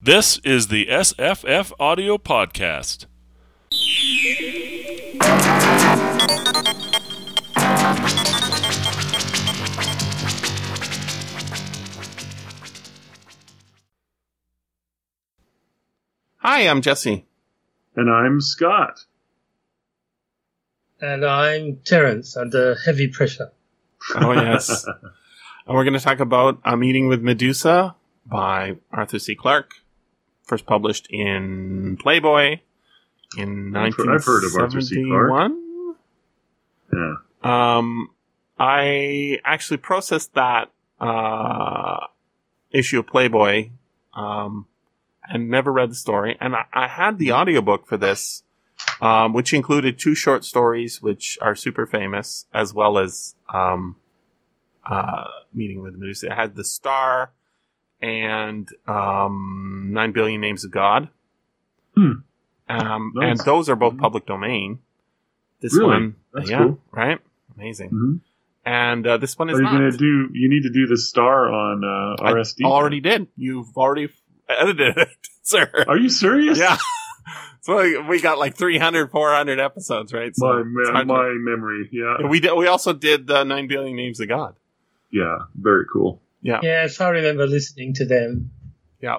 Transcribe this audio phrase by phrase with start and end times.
[0.00, 3.06] This is the SFFaudio Podcast.
[16.36, 17.26] Hi, I'm Jesse.
[17.96, 19.04] And I'm Scott.
[21.00, 23.50] And I'm Terence under heavy pressure.
[24.14, 24.84] Oh, yes.
[25.66, 29.34] and we're going to talk about A Meeting with Medusa by Arthur C.
[29.34, 29.74] Clarke,
[30.48, 32.60] first published in Playboy
[33.36, 34.96] in I've heard- I've heard of Arthur C.
[35.04, 35.94] 1971.
[36.92, 37.14] Yeah.
[37.76, 38.10] Um,
[38.58, 42.06] I actually processed that uh,
[42.72, 43.70] issue of Playboy
[44.14, 44.66] um,
[45.28, 46.36] and never read the story.
[46.40, 48.42] And I, I had the audiobook for this,
[49.00, 53.96] um, which included two short stories, which are super famous, as well as um,
[54.86, 56.28] uh, Meeting with Medusa.
[56.28, 57.32] It had The Star
[58.00, 61.08] and um, Nine Billion Names of God.
[61.94, 62.12] Hmm.
[62.68, 63.30] Um, Nice.
[63.30, 64.00] And those are both Mhm.
[64.00, 64.80] public domain.
[65.60, 65.88] This Really?
[65.90, 66.80] one, That's yeah, cool.
[66.92, 67.18] right?
[67.56, 67.88] Amazing.
[67.90, 68.16] hmm
[68.64, 69.72] And uh, this one is Are you not.
[69.72, 70.28] gonna do?
[70.32, 72.64] You need to do the star on uh, I RSD.
[72.64, 73.28] already did.
[73.36, 74.08] You've already
[74.48, 75.08] edited it,
[75.42, 75.68] sir.
[75.88, 76.58] Are you serious?
[76.58, 76.76] Yeah.
[77.60, 80.34] So we- we got like 300, 400 episodes, right?
[80.34, 81.88] So My me- my memory.
[81.92, 82.26] Yeah.
[82.26, 82.54] we did.
[82.56, 84.54] We also did the nine billion names of God.
[85.10, 85.38] Yeah.
[85.54, 86.22] Very cool.
[86.42, 86.60] Yeah.
[86.62, 88.50] Yes, I remember listening to them.
[89.00, 89.18] Yeah.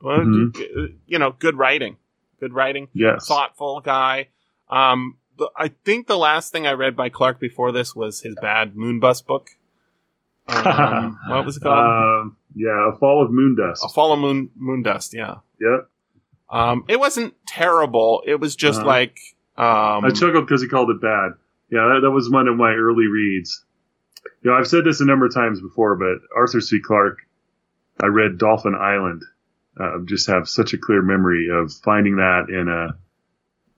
[0.00, 0.94] Well, Mhm.
[1.06, 1.96] you know, good writing,
[2.40, 3.26] good writing, Yes.
[3.26, 4.28] thoughtful guy.
[4.68, 5.16] Um,
[5.56, 9.26] I think the last thing I read by Clarke before this was his bad Moondust
[9.26, 9.50] book.
[10.48, 11.78] Um, what was it called?
[12.24, 12.92] Um, yeah.
[12.94, 13.84] A fall of moon dust.
[13.84, 15.12] A Fall of Moon Moondust.
[15.12, 15.36] Yeah.
[15.60, 15.88] Yep.
[16.50, 18.22] Um, it wasn't terrible.
[18.26, 18.88] It was just Uh-huh.
[18.88, 19.18] like
[19.56, 21.32] um, I chuckled because he called it bad.
[21.70, 23.64] Yeah, that, that was one of my early reads.
[24.42, 26.80] You know, I've said this a number of times before, but Arthur C.
[26.80, 27.18] Clarke,
[28.02, 29.22] I read Dolphin Island.
[29.78, 32.98] Uh, just have such a clear memory of finding that in a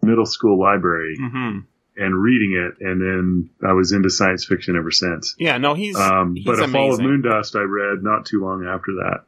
[0.06, 1.64] middle school library mhm.
[1.96, 5.34] and reading it, and then I was into science fiction ever since.
[5.38, 7.22] Yeah, no, he's, Um, he's but A Fall of amazing.
[7.22, 9.24] Moondust I read not too long after that.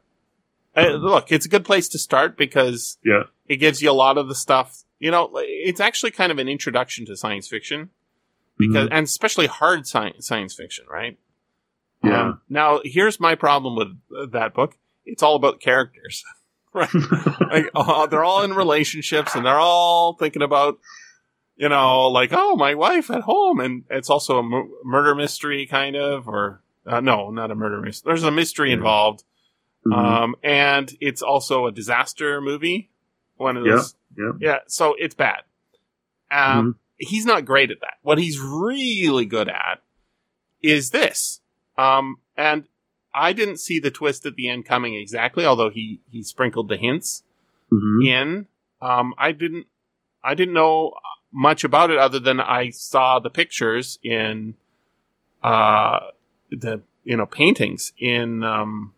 [0.75, 3.23] Uh, look, it's a good place to start because Yeah.
[3.47, 4.83] it gives you a lot of the stuff.
[4.99, 7.91] You know, it's actually kind of an introduction to science fiction
[8.57, 11.17] because, and especially hard science science fiction, right?
[12.03, 12.21] Yeah.
[12.21, 13.87] Um, now, here's my problem with
[14.17, 14.75] uh, that book.
[15.05, 16.23] It's all about characters,
[16.73, 16.93] right?
[17.51, 20.79] like, uh, they're all in relationships and they're all thinking about,
[21.55, 23.59] you know, like, oh, my wife at home.
[23.59, 27.79] And it's also a mu- murder mystery kind of, or, uh, no, not a murder
[27.81, 28.09] mystery.
[28.09, 28.75] There's a mystery Yeah.
[28.77, 29.23] involved.
[29.87, 29.93] Mhm.
[29.93, 32.89] Um, and it's also a disaster movie.
[33.35, 33.95] One of those.
[34.17, 34.31] yeah.
[34.39, 34.57] Yeah.
[34.67, 35.43] So it's bad.
[36.31, 37.95] Um, he's not great at that.
[38.01, 39.81] What he's really good at
[40.61, 41.41] is this.
[41.77, 42.65] Um, and
[43.13, 46.77] I didn't see the twist at the end coming exactly, although he, he sprinkled the
[46.77, 47.23] hints
[47.71, 48.05] Mhm.
[48.07, 48.47] in.
[48.81, 49.67] Um, I didn't,
[50.23, 50.93] I didn't know
[51.31, 54.55] much about it other than I saw the pictures in,
[55.43, 55.99] uh,
[56.51, 58.93] the, you know, paintings in, um,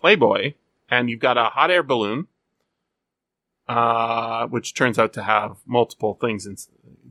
[0.00, 0.54] Playboy
[0.90, 2.28] and you've got a hot air balloon,
[3.68, 6.58] uh, which turns out to have multiple things and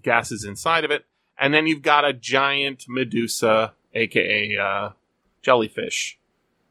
[0.01, 1.05] gases inside of it.
[1.37, 4.89] And then you've got a giant Medusa, aka, uh,
[5.41, 6.17] jellyfish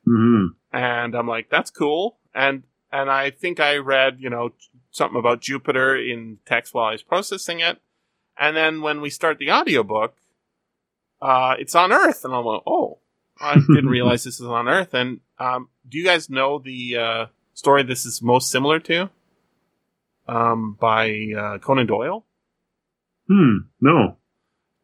[0.07, 0.55] Mhm.
[0.73, 2.19] and I'm like, that's cool.
[2.35, 4.53] And and I think I read, you know,
[4.91, 7.81] something about Jupiter in text while I was processing it.
[8.37, 10.15] And then when we start the audiobook,
[11.21, 12.99] uh, it's on Earth, and I'm like, oh,
[13.41, 14.93] I didn't realize this is on Earth.
[14.95, 19.11] And um, do you guys know the uh, story this is most similar to?
[20.27, 22.25] Um, by uh, Conan Doyle.
[23.29, 23.57] Hmm.
[23.81, 24.17] No.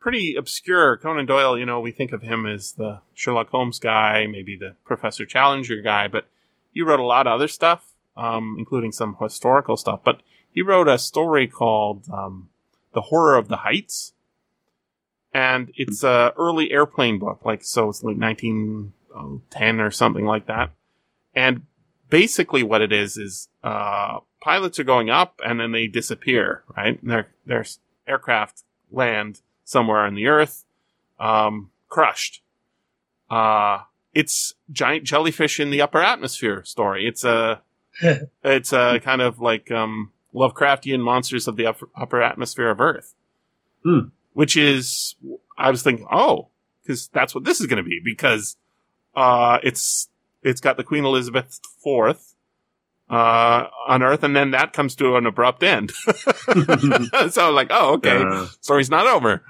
[0.00, 0.96] pretty obscure.
[0.96, 4.76] Conan Doyle, you know, we think of him as the Sherlock Holmes guy, maybe the
[4.84, 6.26] Professor Challenger guy, but
[6.72, 10.00] he wrote a lot of other stuff, um, including some historical stuff.
[10.04, 12.48] But he wrote a story called um,
[12.94, 14.14] "The Horror of the Heights,"
[15.34, 20.70] and it's a early airplane book, like so it's like 1910 or something like that.
[21.34, 21.66] And
[22.08, 27.00] basically, what it is is uh, pilots are going up and then they disappear, right?
[27.02, 27.64] And their their
[28.10, 30.64] aircraft land somewhere on the earth,
[31.18, 32.42] um, crushed.
[33.30, 37.06] Uh, it's giant jellyfish in the upper atmosphere story.
[37.06, 37.62] It's a,
[38.44, 43.14] it's a kind of like, um, Lovecraftian monsters of the upper, upper atmosphere of Earth.
[43.84, 44.08] Hmm.
[44.32, 45.16] Which is,
[45.58, 46.48] I was thinking, oh,
[46.86, 48.56] cause that's what this is going to be because,
[49.16, 50.08] uh, it's,
[50.42, 52.16] it's got the Queen Elizabeth IV,
[53.10, 55.90] uh, on Earth, and then that comes to an abrupt end.
[57.30, 59.42] so like, oh, okay, Uh, story's not over.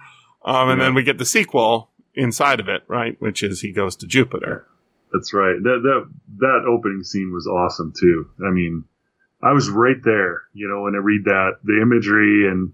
[0.45, 0.87] Um, and Yeah.
[0.87, 3.17] then we get the sequel inside of it, right?
[3.21, 4.67] Which is he goes to Jupiter.
[5.12, 5.57] That's right.
[5.62, 6.09] That that
[6.39, 8.29] that opening scene was awesome too.
[8.47, 8.85] I mean,
[9.43, 12.73] I was right there, you know, when I read that, the imagery and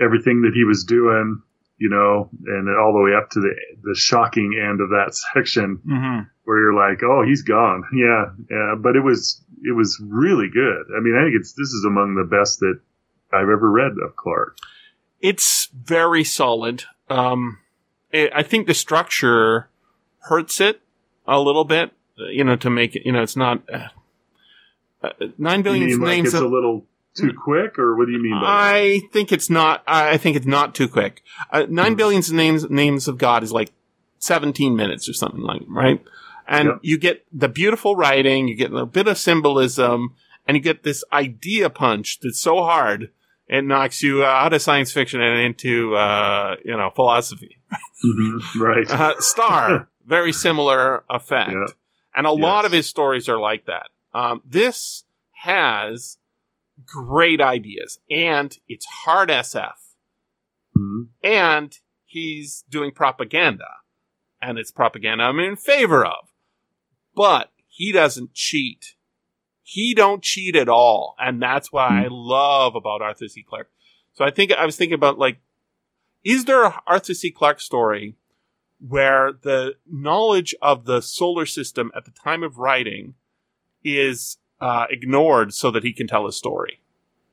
[0.00, 1.42] everything that he was doing,
[1.76, 5.80] you know, and all the way up to the the shocking end of that section
[5.86, 6.22] Mm-hmm.
[6.44, 7.84] where you're like, oh, he's gone.
[7.94, 8.74] Yeah, yeah.
[8.78, 10.84] But it was it was really good.
[10.96, 12.80] I mean, I think it's this is among the best that
[13.32, 14.56] I've ever read of Clarke.
[15.20, 16.84] It's very solid.
[17.10, 17.58] Um,
[18.12, 19.68] it, I think the structure
[20.20, 20.80] hurts it
[21.26, 23.88] a little bit, you know, to make it, you know, it's not, uh,
[25.02, 28.12] uh, nine billion mean like names it's of, a little too quick, or what do
[28.12, 28.46] you mean by that?
[28.46, 29.82] I think it's not.
[29.86, 31.22] I think it's not too quick.
[31.50, 31.96] Uh, nine Hmm.
[31.96, 33.70] billions names names of God is like
[34.18, 36.00] seventeen minutes or something like right.
[36.50, 36.78] And Yep.
[36.82, 40.14] you get the beautiful writing, you get a bit of symbolism,
[40.46, 43.10] and you get this idea punch that's so hard
[43.48, 47.58] it knocks you out of science fiction and into uh, you know philosophy.
[48.04, 48.90] Mhm, right.
[48.90, 51.66] Uh, Star, very similar effect, Yeah.
[52.14, 53.88] and a lot of his stories are like that.
[54.14, 55.04] Um, this
[55.44, 56.18] has
[56.86, 59.78] great ideas, and it's hard SF,
[60.76, 61.08] Mhm.
[61.22, 63.68] and he's doing propaganda,
[64.42, 66.28] and it's propaganda I'm in favor of,
[67.18, 68.94] but he doesn't cheat.
[69.64, 73.42] He don't cheat at all, and that's what I love about Arthur C.
[73.42, 73.70] Clarke.
[74.14, 75.40] So I think I was thinking about like,
[76.22, 77.32] is there a Arthur C.
[77.32, 78.14] Clarke story
[78.78, 83.14] where the knowledge of the solar system at the time of writing
[83.82, 86.80] is uh, ignored so that he can tell a story?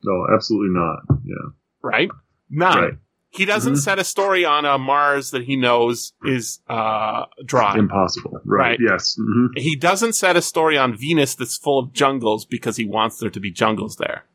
[0.04, 1.20] No, absolutely not.
[1.24, 1.52] Yeah.
[1.84, 2.10] Right?
[2.50, 2.78] None.
[2.78, 2.94] Right.
[3.36, 3.78] He doesn't Mhm.
[3.80, 7.78] set a story on a Mars that he knows is uh, dry.
[7.78, 8.40] Impossible.
[8.46, 8.70] Right.
[8.70, 8.80] Right.
[8.82, 9.16] Yes.
[9.20, 13.18] hmm he doesn't set a story on Venus that's full of jungles because he wants
[13.20, 14.26] there to be jungles there.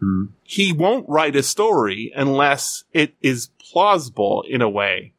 [0.00, 5.12] hmm He won't write a story unless it is plausible in a way.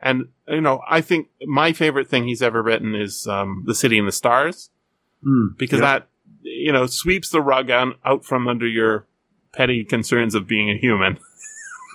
[0.00, 3.98] And, you know, I think my favorite thing he's ever written is um, The City
[3.98, 4.70] and the Stars
[5.56, 6.06] because that,
[6.42, 9.06] you know, sweeps the rug on, out from under your
[9.52, 11.18] petty concerns of being a human.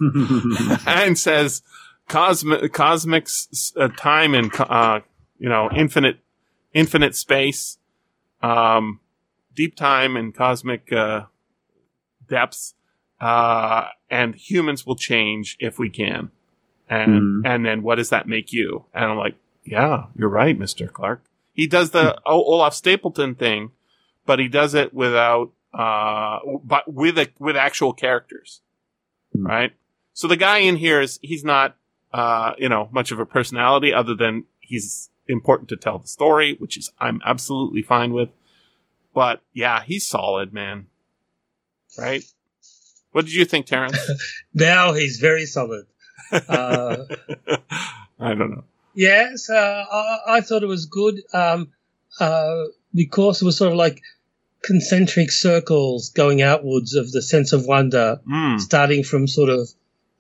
[0.87, 1.61] and says
[2.07, 3.27] cosmic, cosmic
[3.77, 4.99] uh, time and, uh,
[5.39, 6.19] you know, infinite,
[6.73, 7.77] infinite space,
[8.41, 8.99] um,
[9.55, 11.23] deep time and cosmic, uh,
[12.27, 12.73] depths,
[13.21, 16.31] uh, and humans will change if we can.
[16.89, 17.41] And, Mhm.
[17.45, 18.85] and then what does that make you?
[18.93, 20.91] And I'm like, yeah, you're right, Mr.
[20.91, 21.23] Clarke.
[21.53, 23.71] He does the O- Olaf Stapledon thing,
[24.25, 28.61] but he does it without, uh, but with a, with actual characters.
[29.33, 29.45] Hmm.
[29.47, 29.71] Right?
[30.13, 31.75] So the guy in here is, he's not,
[32.13, 36.55] uh, you know, much of a personality other than he's important to tell the story,
[36.59, 38.29] which is, I'm absolutely fine with.
[39.13, 40.87] But yeah, he's solid, man.
[41.97, 42.23] Right?
[43.11, 43.97] What did you think, Terence?
[44.53, 45.85] Now he's very solid.
[46.31, 46.97] Uh,
[48.19, 48.63] I don't know.
[48.95, 51.71] yes, uh, I, I thought it was good um,
[52.19, 52.63] uh,
[52.93, 54.01] because it was sort of like
[54.63, 58.59] concentric circles going outwards of the sense of wonder, Mm.
[58.59, 59.69] starting from sort of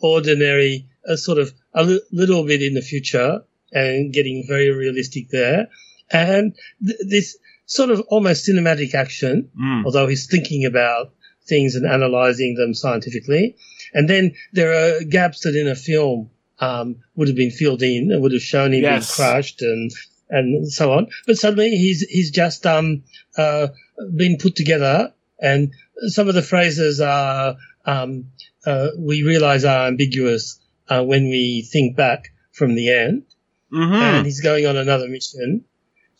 [0.03, 5.29] ordinary, a sort of a li- little bit in the future and getting very realistic
[5.29, 5.67] there.
[6.11, 6.53] And
[6.85, 9.85] th- this sort of almost cinematic action Mm.
[9.85, 11.13] although he's thinking about
[11.47, 13.55] things and analyzing them scientifically.
[13.93, 16.29] And then there are gaps that in a film
[16.59, 19.17] um, would have been filled in and would have shown him Yes.
[19.17, 19.91] being crushed and
[20.29, 21.07] and so on.
[21.27, 23.03] But suddenly he's he's just um,
[23.37, 23.67] uh,
[24.15, 25.71] been put together, and
[26.07, 27.55] some of the phrases are
[27.85, 28.27] um,
[28.65, 33.23] uh, we realize are ambiguous uh, when we think back from the end
[33.69, 35.65] hmm and he's going on another mission.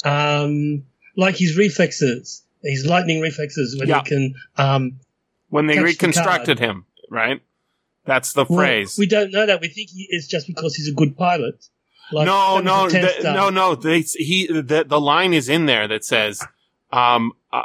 [0.04, 0.84] Um,
[1.16, 4.00] like his reflexes, his lightning reflexes, when Yeah.
[4.04, 4.34] he can.
[4.58, 5.00] Um,
[5.50, 7.42] When they Touch the reconstructed him, right?
[8.06, 8.98] That's the well, phrase.
[8.98, 9.62] we don't know that.
[9.62, 11.64] We think he, it's just because he's a good pilot.
[12.12, 13.76] Like, no, no, the, no, no.
[13.76, 16.46] They, he, the, the line is in there that says,
[16.92, 17.64] um, uh,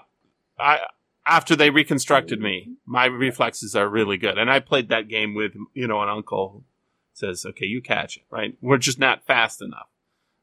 [0.59, 0.81] I,
[1.29, 4.39] after they reconstructed me, my reflexes are really good.
[4.39, 6.65] And I played that game with, you know, an uncle who
[7.13, 8.57] says, okay, you catch it, right?
[8.63, 9.89] We're just not fast enough.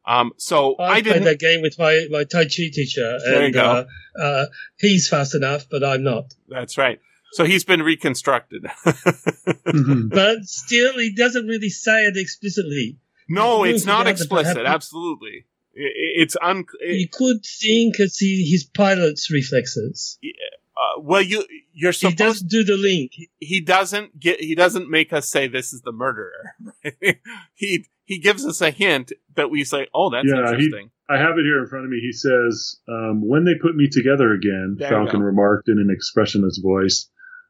[0.08, 3.39] Um, so I, I, played didn't, that game with my, my Tai Chi teacher, There
[3.39, 3.86] you and go.
[4.15, 4.46] Uh, uh,
[4.77, 6.36] he's fast enough, but I'm not.
[6.48, 7.00] that's right.
[7.32, 8.65] So he's been reconstructed.
[9.65, 12.98] But still, he doesn't really say it explicitly.
[13.27, 14.56] no, You it's not explicit.
[14.58, 15.46] perhaps- Absolutely.
[15.75, 20.18] I- I- It's un, You could think it's he- his pilot's reflexes.
[20.77, 22.13] Uh, well, you, you're supposed.
[22.20, 23.12] He supposed does do the link.
[23.39, 26.55] he doesn't get he doesn't make us say this is the murderer.
[27.53, 31.17] he he gives us a hint that we say, "Oh, that's Yeah, he- interesting." I
[31.17, 32.00] have it here in front of me.
[32.01, 36.58] He says, um, "When they put me together again," There Falcon remarked in an expressionless
[36.58, 37.10] voice,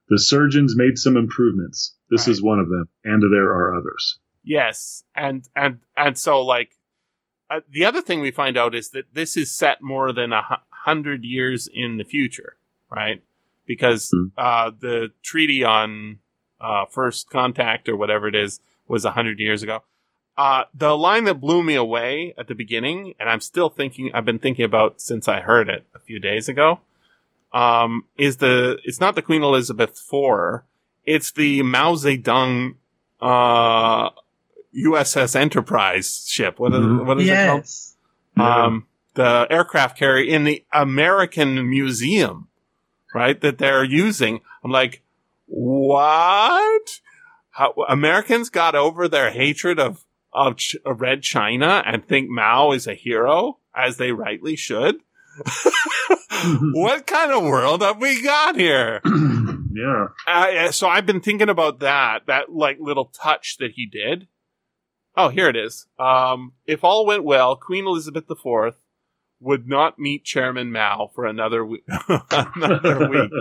[0.10, 1.96] "the surgeons made some improvements.
[2.10, 2.34] This Right.
[2.34, 6.72] is one of them, and there are others." Yes, and and and so like
[7.50, 10.60] uh, the other thing we find out is that this is set more than a
[10.70, 12.58] hundred years in the future,
[12.90, 13.22] right?
[13.68, 14.28] because Hmm.
[14.38, 16.20] uh, the treaty on
[16.62, 19.82] uh, first contact or whatever it is was a hundred years ago.
[20.38, 24.26] Uh, the line that blew me away at the beginning, and I'm still thinking, I've
[24.26, 26.82] been thinking about since I heard it a few days ago,
[27.54, 30.62] um, is the, it's not the Queen Elizabeth IV,
[31.06, 32.76] it's the Mao Zedong,
[33.22, 34.10] uh,
[34.76, 36.60] USS Enterprise ship.
[36.60, 37.06] What is, Mhm.
[37.06, 37.60] what is it called?
[37.62, 37.96] yes.
[38.38, 42.50] um, the aircraft carrier in the American Museum,
[43.16, 43.40] right?
[43.40, 44.42] That they're using.
[44.64, 45.02] I'm like,
[45.48, 47.00] what?
[47.52, 52.86] How, Americans got over their hatred of, of, Ch- Red China and think Mao is
[52.86, 54.98] a hero, as they rightly should.
[56.74, 59.00] what kind of world have we got here?
[59.06, 60.08] yeah.
[60.28, 64.28] Uh, so I've been thinking about that, that like little touch that he did.
[65.16, 65.88] Oh, here it is.
[65.98, 68.76] Um, if all went well, Queen Elizabeth IV
[69.46, 71.84] would not meet Chairman Mao for another week.
[72.10, 73.32] another week.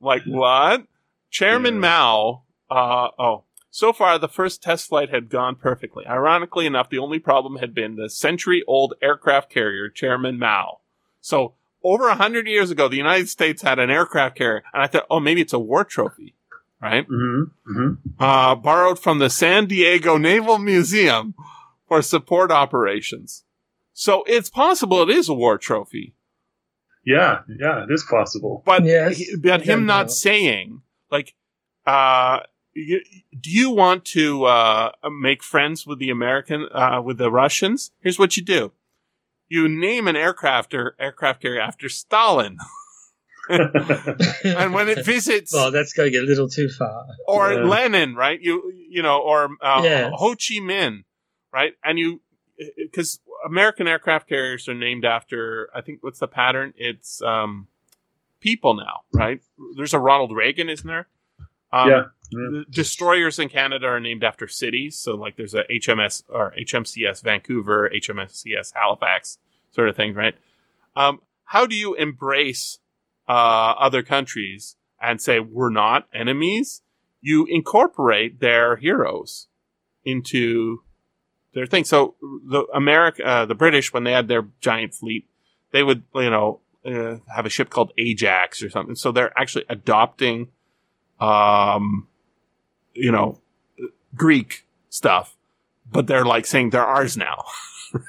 [0.00, 0.84] Like what?
[1.30, 1.80] Chairman Yeah.
[1.80, 2.42] Mao.
[2.68, 6.04] Uh, oh, so far the first test flight had gone perfectly.
[6.06, 10.80] Ironically enough, the only problem had been the century-old aircraft carrier, Chairman Mao.
[11.20, 14.88] So over a hundred years ago, the United States had an aircraft carrier, and I
[14.88, 16.34] thought, oh, maybe it's a war trophy,
[16.82, 17.06] right?
[17.08, 21.34] hmm hmm Uh, borrowed from the San Diego Naval Museum
[21.86, 23.44] for support operations.
[23.94, 26.14] So it's possible it is a war trophy,
[27.06, 28.62] Yeah, yeah, it is possible.
[28.66, 29.16] but Yes.
[29.18, 30.12] he- but him don't not know.
[30.12, 31.34] saying like,
[31.86, 32.40] uh,
[32.74, 33.00] you,
[33.40, 37.92] do you want to uh, make friends with the American uh, with the Russians?
[38.00, 38.72] Here's what you do:
[39.48, 42.56] you name an aircraft or aircraft carrier after Stalin,
[43.48, 47.06] and when it visits well, that's going to get a little too far.
[47.28, 47.62] or Yeah.
[47.64, 48.40] Lenin, right?
[48.40, 50.10] You you know, or uh, Yes.
[50.16, 51.04] Ho Chi Minh,
[51.52, 51.74] right?
[51.84, 52.22] And you
[52.76, 56.72] because American aircraft carriers are named after I think what's the pattern?
[56.76, 57.68] It's um
[58.40, 59.40] people now, right?
[59.76, 61.08] There's a Ronald Reagan, isn't there?
[61.72, 62.02] Um, Yeah.
[62.30, 67.22] The destroyers in Canada are named after cities, so like there's a HMS or HMCS
[67.22, 69.38] Vancouver, HMCS Halifax,
[69.70, 70.34] sort of thing, right?
[70.96, 72.78] Um, how do you embrace
[73.28, 76.82] uh, other countries and say we're not enemies?
[77.20, 79.48] You incorporate their heroes
[80.04, 80.82] into
[81.54, 81.84] their thing.
[81.84, 85.26] So the America, uh, the British, when they had their giant fleet,
[85.70, 88.94] they would you know uh, have a ship called Ajax or something.
[88.94, 90.48] So they're actually adopting,
[91.20, 92.08] um,
[92.92, 93.40] you know,
[94.14, 95.36] Greek stuff,
[95.90, 97.44] but they're like saying they're ours now.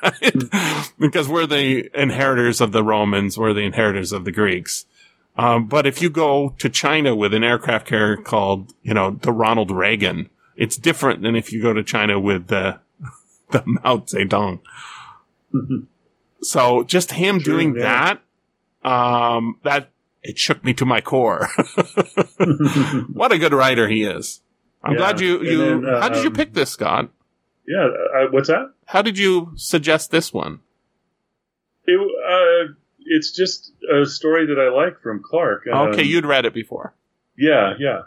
[0.01, 0.33] Right?
[0.97, 4.87] because we're the inheritors of the Romans, we're the inheritors of the Greeks.
[5.37, 9.31] Um, but if you go to China with an aircraft carrier called, you know, the
[9.31, 12.79] Ronald Reagan, it's different than if you go to China with the,
[13.57, 14.59] the Mao Zedong.
[16.41, 18.15] So just him True, doing yeah.
[18.83, 19.89] that, um, that
[20.23, 21.47] it shook me to my core.
[23.13, 24.41] what a good writer he is.
[24.83, 27.09] I'm Yeah, glad you, you, then, uh, how did you um, pick this, Scott?
[27.67, 27.85] yeah.
[27.87, 28.73] Uh, what's that?
[28.85, 30.59] How did you suggest this one?
[31.87, 35.63] It, uh, it's just a story that I like from Clarke.
[35.71, 36.93] Um, okay, you'd read it before.
[37.37, 38.01] Yeah, yeah,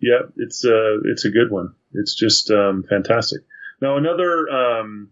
[0.00, 0.20] yeah.
[0.36, 1.74] It's uh, it's a good one.
[1.92, 3.40] It's just um, fantastic.
[3.80, 5.10] Now another um,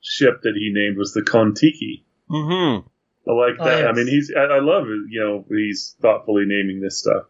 [0.00, 2.04] ship that he named was the Kon-Tiki.
[2.30, 2.86] Mm-hmm.
[3.30, 3.86] I like Oh, that.
[3.86, 5.10] I mean, he's I, I love it.
[5.10, 7.24] You know, he's thoughtfully naming this stuff.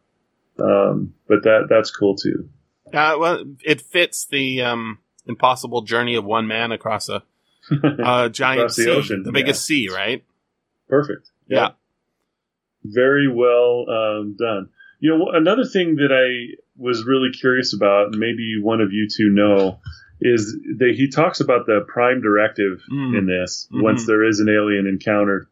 [0.59, 2.49] Um, but that that's cool too.
[2.93, 7.23] Uh, well, it fits the um, impossible journey of one man across a,
[7.71, 10.25] a giant Across the sea, ocean, the biggest sea, right?
[10.89, 11.31] Perfect.
[11.49, 11.71] Yeah.
[12.85, 14.71] Very well um, done.
[15.01, 19.07] You know, another thing that I was really curious about, and maybe one of you
[19.09, 19.81] two know,
[20.21, 23.19] is that he talks about the prime directive Mm.
[23.19, 23.83] in this Mhm.
[23.83, 25.49] once there is an alien encounter.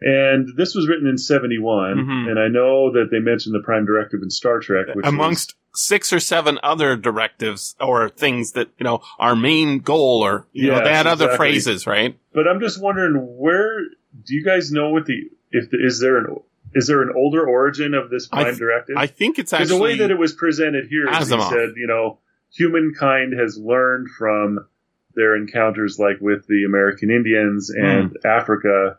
[0.00, 2.30] And this was written in 71, Mhm.
[2.30, 6.12] and I know that they mentioned the prime directive in Star Trek, which Amongst six
[6.12, 10.76] or seven other directives or things that you know our main goal, or you know,
[10.76, 12.16] Yes, they had other phrases, right?
[12.32, 13.80] but I'm just wondering where
[14.24, 16.36] do you guys know what the if the, is there an
[16.74, 18.96] is there an older origin of this I prime th- directive?
[18.98, 21.48] I think it's actually the way that it was presented here, is he Asimov.
[21.50, 22.18] said, you know,
[22.56, 24.66] humankind has learned from
[25.14, 28.26] their encounters, like with the American Indians and Hmm.
[28.26, 28.98] Africa,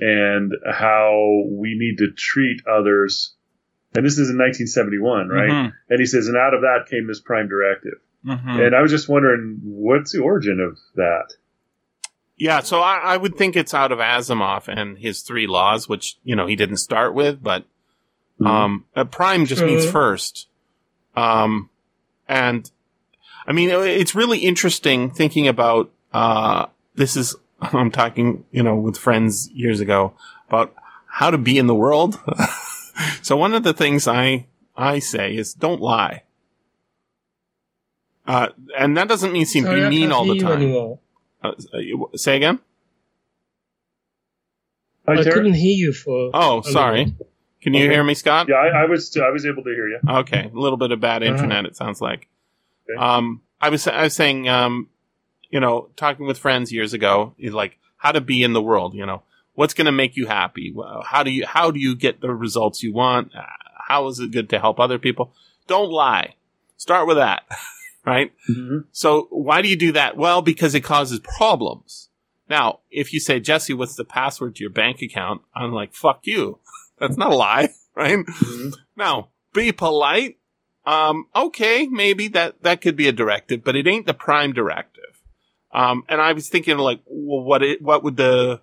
[0.00, 3.34] and how we need to treat others.
[3.94, 5.50] And this is in 1971, right?
[5.50, 7.98] Mhm, And he says, and out of that came this prime directive.
[8.24, 8.66] mhm.
[8.66, 11.32] And I was just wondering, what's the origin of that?
[12.36, 16.18] Yeah, so I, I would think it's out of Asimov and his three laws, which
[16.24, 17.64] you know he didn't start with, but
[18.44, 20.48] um, uh, prime just means first.
[21.16, 21.69] Um,
[22.30, 22.70] and
[23.46, 28.96] I mean, it's really interesting thinking about uh, this is I'm talking, you know, with
[28.96, 30.14] friends years ago
[30.48, 30.74] about
[31.06, 32.18] how to be in the world.
[33.22, 34.46] so one of the things I
[34.76, 36.22] I say is don't lie.
[38.26, 40.62] Uh, and that doesn't mean seem Sorry, be mean all the time.
[40.62, 41.00] anymore.
[41.42, 42.60] Uh, uh, say again.
[45.08, 46.30] Hi, I couldn't hear you for.
[46.32, 47.06] Oh, a sorry.
[47.06, 47.29] minute.
[47.62, 47.92] Can you Okay.
[47.94, 48.46] hear me, Scott?
[48.48, 49.98] Yeah, I, I was I was able to hear you.
[50.08, 51.32] Okay, a little bit of bad Uh-huh.
[51.32, 51.66] internet.
[51.66, 52.28] It sounds like.
[52.90, 52.98] Okay.
[52.98, 54.88] Um, I was I was saying, um,
[55.50, 58.94] you know, talking with friends years ago, like how to be in the world.
[58.94, 59.22] You know,
[59.54, 60.74] what's going to make you happy?
[61.04, 63.34] How do you how do you get the results you want?
[63.34, 63.42] Uh,
[63.88, 65.34] How is it good to help other people?
[65.66, 66.34] Don't lie.
[66.78, 67.42] Start with that,
[68.06, 68.32] right?
[68.48, 68.78] Mm-hmm.
[68.92, 70.16] So why do you do that?
[70.16, 72.08] Well, because it causes problems.
[72.48, 75.42] Now, if you say, Jesse, what's the password to your bank account?
[75.54, 76.58] I'm like, fuck you.
[77.00, 78.18] That's not a lie, right?
[78.18, 78.70] Mm-hmm.
[78.96, 80.36] Now, be polite.
[80.86, 85.22] Um, okay, maybe that, that could be a directive, but it ain't the prime directive.
[85.72, 88.60] Um, and I was thinking like, well, what it, what would the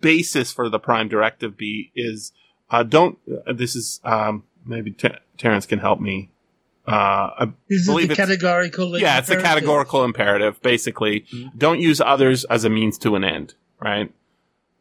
[0.00, 2.32] basis for the prime directive be is,
[2.70, 6.30] uh, don't, uh, this is, um, maybe Ter- Terence can help me.
[6.86, 8.98] Uh, I is believe the it's- categorical.
[8.98, 10.60] yeah, it's a categorical imperative.
[10.62, 11.56] Basically, Mhm.
[11.56, 13.54] don't use others as a means to an end.
[13.80, 14.12] Right?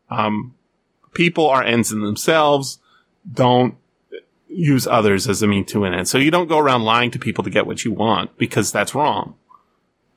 [0.09, 0.55] Um,
[1.13, 2.79] people are ends in themselves.
[3.31, 3.75] Don't
[4.47, 6.07] use others as a mean to an end.
[6.07, 8.93] So you don't go around lying to people to get what you want because that's
[8.93, 9.35] wrong.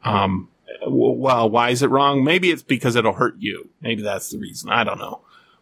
[0.03, 0.49] Um,
[0.87, 2.25] well, why is it wrong?
[2.25, 3.71] Maybe it's because it'll hurt you.
[3.81, 4.71] Maybe that's the reason.
[4.71, 5.21] I don't know.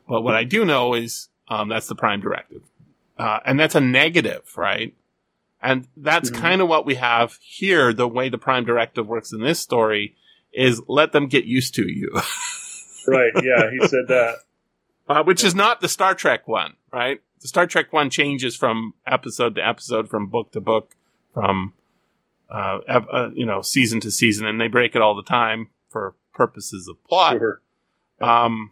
[0.09, 2.63] But what I do know is um, that's the prime directive,
[3.19, 4.95] uh, and that's a negative, right?
[5.61, 6.35] And that's Mhm.
[6.41, 7.93] kind of what we have here.
[7.93, 10.17] The way the prime directive works in this story
[10.53, 12.11] is let them get used to you,
[13.07, 13.33] Right.
[13.43, 14.37] Yeah, he said that.
[15.13, 17.21] Uh, which is not the Star Trek one, right?
[17.41, 20.95] The Star Trek one changes from episode to episode, from book to book,
[21.35, 21.75] from
[22.51, 26.15] uh, uh, you know season to season, and they break it all the time for
[26.33, 27.39] purposes of plot.
[27.39, 27.61] Sure.
[28.21, 28.71] Um,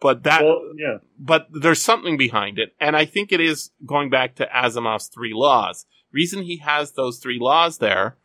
[0.00, 0.98] but that Well, yeah.
[1.18, 2.74] but there's something behind it.
[2.80, 5.86] And I think it is going back to Asimov's three laws.
[6.10, 8.16] Reason he has those three laws there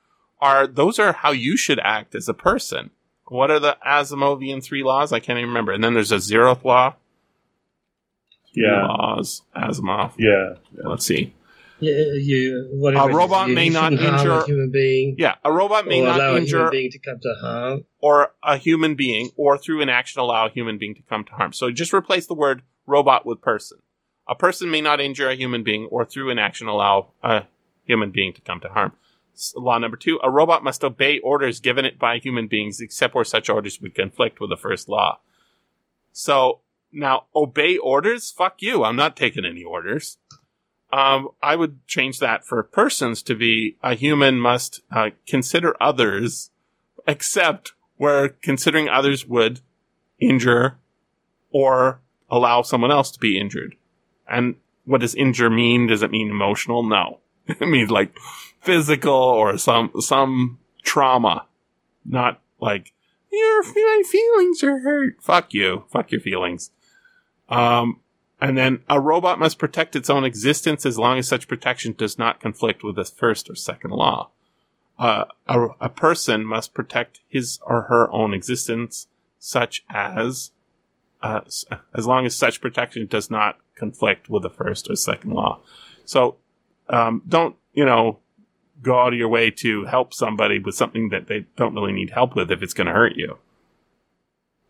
[0.41, 2.89] are those are how you should act as a person.
[3.29, 5.11] What are the Asimovian three laws?
[5.13, 5.71] I can't even remember.
[5.73, 6.95] And then there's a zeroth law.
[8.53, 8.85] Three Yeah.
[8.87, 10.13] Laws, Asimov.
[10.17, 10.55] Yeah.
[10.83, 11.33] Let's see.
[11.79, 15.15] Yeah, you, A it is, robot you may not shouldn't harm injure- a human being.
[15.19, 17.83] Yeah, a robot may not allow a injure human being to come to harm.
[18.01, 21.31] or a human being, or through an action allow a human being to come to
[21.33, 21.53] harm.
[21.53, 23.77] So just replace the word robot with person.
[24.27, 27.43] A person may not injure a human being, or through an action allow a
[27.85, 28.93] human being to come to harm.
[29.55, 33.23] Law number two: a robot must obey orders given it by human beings, except where
[33.23, 35.19] such orders would conflict with the first law.
[36.11, 36.59] So
[36.91, 38.31] now, obey orders?
[38.31, 38.83] Fuck you!
[38.83, 40.17] I'm not taking any orders.
[40.91, 46.51] Um, I would change that for persons to be a human must uh, consider others
[47.05, 49.59] except where considering others would
[50.19, 50.77] injure
[51.51, 53.75] or allow someone else to be injured.
[54.29, 55.87] And what does injure mean?
[55.87, 56.83] Does it mean emotional?
[56.83, 57.19] No.
[57.47, 58.17] it means like
[58.67, 61.45] physical or some some trauma.
[62.05, 62.93] Not like
[63.31, 65.15] your my feelings are hurt.
[65.21, 65.85] Fuck you.
[65.89, 66.71] Fuck your feelings.
[67.49, 68.01] Um
[68.39, 72.19] and then a robot must protect its own existence as long as such protection does
[72.19, 74.29] not conflict with the first or second law
[74.99, 79.07] uh, a, a person must protect his or her own existence,
[79.39, 80.51] such as,
[81.21, 81.41] uh,
[81.95, 85.59] as long as such protection does not conflict with the first or second law.
[86.05, 86.37] So,
[86.89, 88.19] um, don't, you know,
[88.81, 92.11] go out of your way to help somebody with something that they don't really need
[92.11, 93.37] help with if it's going to hurt you.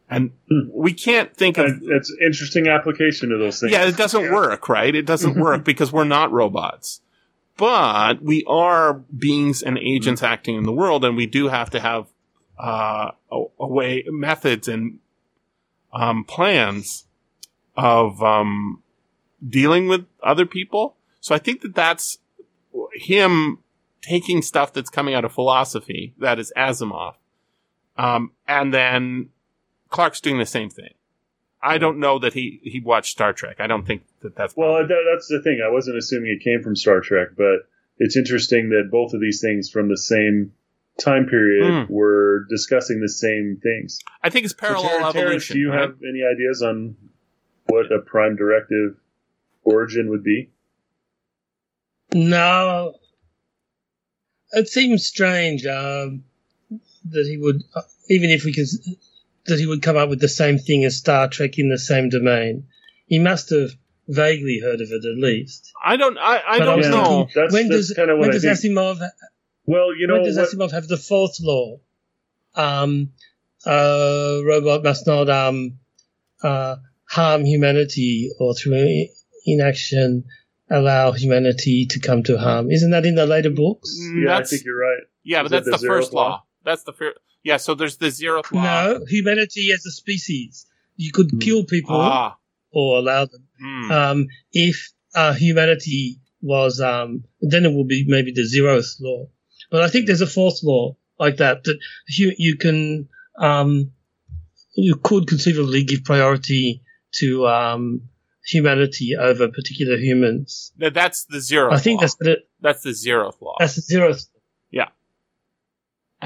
[0.10, 0.70] And Hmm.
[0.74, 3.74] we can't think of it's interesting application of those things.
[3.74, 4.96] yeah, it doesn't work, right?
[4.96, 7.02] It doesn't work because we're not robots.
[7.58, 11.80] But we are beings and agents acting in the world, and we do have to
[11.80, 12.06] have
[12.58, 15.00] uh, a, a way, methods, and
[15.92, 17.06] um, plans
[17.76, 18.84] of um,
[19.48, 20.96] dealing with other people.
[21.20, 22.20] So I think that that's
[22.94, 23.60] him
[24.02, 27.16] taking stuff that's coming out of philosophy, that is Asimov,
[27.98, 29.30] um, and then
[29.90, 30.94] Clarke's doing the same thing.
[31.62, 33.58] I don't know that he he watched Star Trek.
[33.60, 35.60] I don't think that that's Well, that, that's the thing.
[35.66, 39.42] I wasn't assuming it came from Star Trek, but it's interesting that both of these
[39.42, 40.54] things from the same
[41.04, 41.94] time period Hmm.
[41.94, 44.00] were discussing the same things.
[44.24, 45.30] I think it's So, parallel Terence, evolution.
[45.30, 45.82] Terence, do you right?
[45.82, 46.96] have any ideas on
[47.66, 48.96] what a prime directive
[49.64, 50.50] origin would be?
[52.14, 52.94] No,
[54.52, 56.24] it seems strange um,
[57.10, 58.68] that he would, uh, even if we could,
[59.46, 62.10] that he would come up with the same thing as Star Trek in the same
[62.10, 62.68] domain.
[63.08, 63.72] He must have
[64.08, 65.72] vaguely heard of it at least.
[65.84, 66.18] I don't.
[66.18, 67.04] I, I don't was know.
[67.04, 68.76] thinking, That's- when that's does kinda what when I does think.
[68.78, 69.02] Asimov
[69.66, 71.80] Well, you know, when does what- Asimov have the fourth law?
[72.56, 73.12] Um,
[73.66, 75.80] uh, robot must not um,
[76.42, 76.78] uh,
[77.10, 79.08] harm humanity or through
[79.46, 80.26] inaction
[80.70, 82.70] allow humanity to come to harm.
[82.72, 83.90] Isn't that in the later books?
[84.02, 85.04] Mm, Yeah, I think you're right.
[85.24, 86.30] yeah, Is but that's the the, first law.
[86.30, 86.44] law?
[86.66, 87.18] That's the first.
[87.44, 88.64] Yeah, so there's the zeroth law.
[88.64, 90.66] No, humanity as a species.
[90.98, 91.40] You could Hmm.
[91.40, 92.36] kill people Ah.
[92.72, 93.44] or allow them.
[93.60, 93.92] hmm.
[93.92, 99.30] Um, if uh, humanity was, um, then it would be maybe the zeroth law.
[99.72, 103.08] But I think there's a fourth law like that that you you can
[103.40, 103.92] um,
[104.76, 106.84] you could conceivably give priority
[107.20, 108.02] to um,
[108.48, 110.72] humanity over particular humans.
[110.78, 111.74] That's the zero.
[111.74, 113.56] I think that's the that's the zero flaw.
[113.60, 114.16] That's the zero.
[114.72, 114.90] Yeah,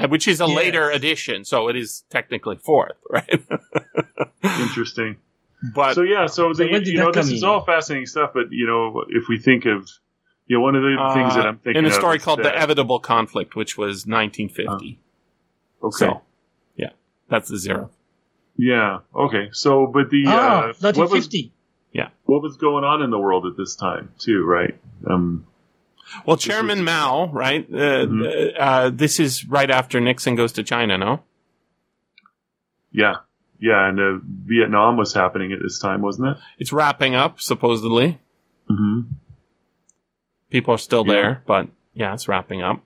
[0.08, 3.42] which is a later addition, so it is technically fourth, right?
[4.42, 5.16] Interesting.
[5.74, 9.04] But so yeah, so, so you know this is all fascinating stuff, but you know
[9.08, 9.88] if we think of
[10.46, 12.66] you know one of the uh, things that I'm thinking in a story called that,
[12.66, 14.98] "The Evitable Conflict," which was 1950.
[15.82, 15.96] Uh, okay.
[15.96, 16.22] So,
[16.76, 16.90] yeah,
[17.28, 17.90] that's the zero.
[18.56, 19.00] Yeah.
[19.14, 19.50] Okay.
[19.52, 21.52] So, but the uh, ah, uh, 1950.
[21.92, 22.08] Yeah.
[22.24, 24.78] What was going on in the world at this time, too, right?
[25.06, 25.46] Um,
[26.26, 27.66] well, Chairman was- Mao, right?
[27.70, 28.22] Uh, mm-hmm.
[28.22, 31.22] Uh, uh, this is right after Nixon goes to China, no?
[32.90, 33.16] Yeah.
[33.58, 36.36] Yeah, and uh, Vietnam was happening at this time, wasn't it?
[36.58, 38.18] It's wrapping up, supposedly.
[38.68, 39.12] Mm-hmm.
[40.50, 41.12] People are still yeah.
[41.12, 42.82] there, but yeah, it's wrapping up.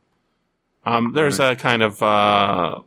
[0.85, 1.53] Um, there's right.
[1.53, 2.81] a kind of uh,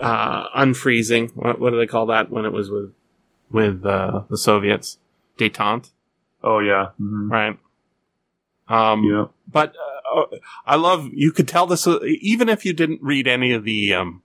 [0.00, 1.32] uh, unfreezing.
[1.34, 2.94] What, what, do they call that when it was with
[3.50, 4.98] with uh, the Soviets?
[5.38, 5.90] Détente,
[6.42, 6.90] Oh yeah.
[6.98, 7.58] hmm right?
[8.68, 9.26] Um, Yeah.
[9.50, 9.74] but
[10.14, 10.26] uh, uh,
[10.66, 13.94] I love you could tell this uh, even if you didn't read any of the
[13.94, 14.22] um,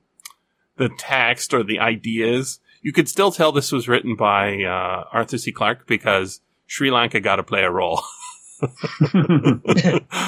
[0.78, 5.38] the text or the ideas, you could still tell this was written by uh, Arthur
[5.38, 5.52] C.
[5.52, 8.02] Clarke because Sri Lanka got to play a role.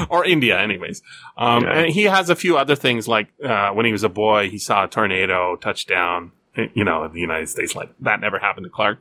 [0.10, 1.02] or India, anyways.
[1.38, 1.80] Um, Yeah.
[1.80, 4.58] And he has a few other things like uh, when he was a boy, he
[4.58, 6.32] saw a tornado touchdown.
[6.76, 9.00] You know, in the United States, like that never happened to Clarke,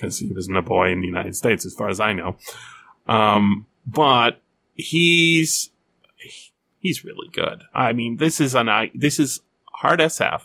[0.00, 2.36] because he wasn't a boy in the United States, as far as I know.
[3.06, 4.40] Um, but
[4.74, 5.70] he's
[6.78, 7.64] he's really good.
[7.74, 9.40] I mean, this is an I this is
[9.72, 10.42] hard SF.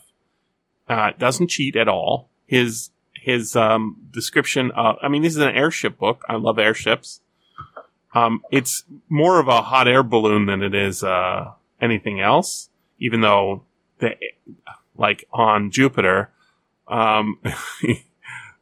[0.87, 2.29] Uh, doesn't cheat at all.
[2.45, 4.71] His his um, description.
[4.71, 6.23] Of, I mean, this is an airship book.
[6.27, 7.21] I love airships.
[8.13, 12.69] Um, it's more of a hot air balloon than it is uh, anything else.
[12.99, 13.63] Even though
[13.99, 14.15] the
[14.95, 16.29] like on Jupiter,
[16.87, 17.39] um,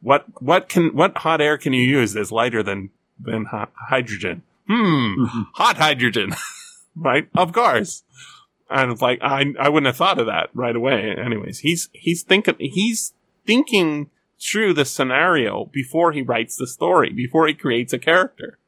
[0.04, 4.42] what what can what hot air can you use that's lighter than than hy- hydrogen?
[4.68, 6.34] Hmm, hot hydrogen,
[6.96, 7.28] right?
[7.34, 8.04] Of course.
[8.70, 11.14] And it's like I I wouldn't have thought of that right away.
[11.16, 13.14] Anyways, he's he's thinking he's
[13.46, 18.58] thinking through the scenario before he writes the story, before he creates a character.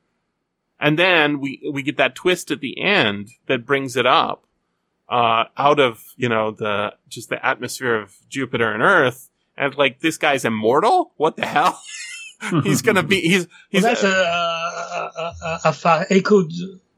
[0.81, 4.47] And then we we get that twist at the end that brings it up
[5.09, 10.01] uh, out of you know the just the atmosphere of Jupiter and Earth, and like
[10.01, 11.13] this guy's immortal.
[11.17, 11.81] What the hell?
[12.65, 16.51] he's gonna be he's Well, that's a, a, a, a, a fa- It could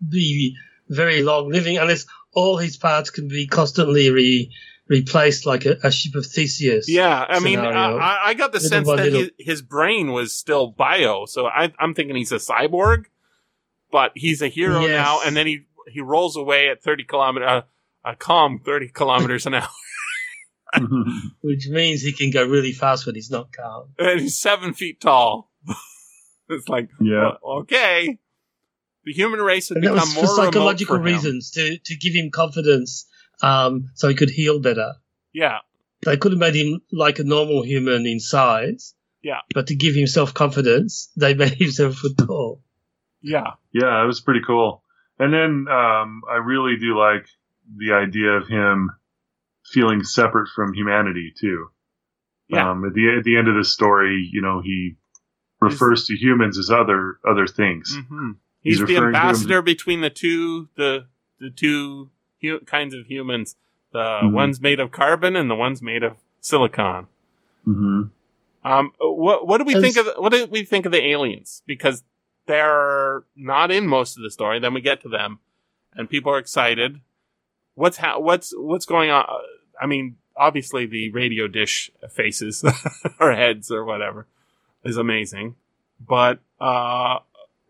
[0.09, 0.57] be
[0.89, 4.51] very long living unless all his parts can be constantly re,
[4.89, 6.89] replaced like a, a ship of Theseus.
[6.89, 7.59] Yeah, I mean.
[7.59, 11.73] I, I got the Little sense that his, his brain was still bio, so I,
[11.79, 13.05] I'm thinking he's a cyborg,
[13.91, 14.91] but he's a hero Yes.
[14.91, 15.21] now.
[15.25, 17.63] And then he he rolls away at 30 kilometer, uh,
[18.05, 19.69] a calm 30 kilometers an hour,
[21.41, 23.91] Which means he can go really fast when he's not calm.
[23.99, 25.51] and he's seven feet tall.
[26.49, 27.33] it's like, yeah.
[27.43, 28.19] well, okay,
[29.05, 31.15] the human race has And that become was more for psychological remote for him.
[31.15, 33.07] reasons to, to give him confidence
[33.43, 34.95] um, so he could heal better.
[35.33, 35.59] Yeah,
[36.05, 38.95] They could have made him like a normal human in size.
[39.23, 39.41] Yeah.
[39.55, 42.63] But to give him self confidence, they made him seven foot tall.
[43.23, 44.83] yeah, Yeah, it was pretty cool.
[45.19, 47.27] And then um, I really do like
[47.77, 48.91] the idea of him
[49.73, 51.71] feeling separate from humanity too.
[52.49, 52.71] Yeah.
[52.71, 54.97] Um, at the at the end of the story, you know, he
[55.61, 57.97] refers to humans as other other things.
[58.09, 61.07] hmm He's He's, the referring to him- ambassador between the two the
[61.39, 63.57] the two hu- kinds of humans.
[63.93, 64.33] The Mhm.
[64.33, 67.07] ones made of carbon and the ones made of silicon.
[67.65, 68.03] hmm
[68.65, 71.63] Um, what what do we As- think of what do we think of the aliens?
[71.67, 72.03] Because
[72.47, 74.59] they're not in most of the story.
[74.59, 75.39] Then we get to them,
[75.95, 77.01] and people are excited.
[77.75, 79.25] What's ha- what's what's going on?
[79.81, 82.65] I mean, obviously the radio dish faces
[83.21, 84.27] or heads or whatever
[84.85, 85.57] is amazing,
[86.01, 87.19] but uh,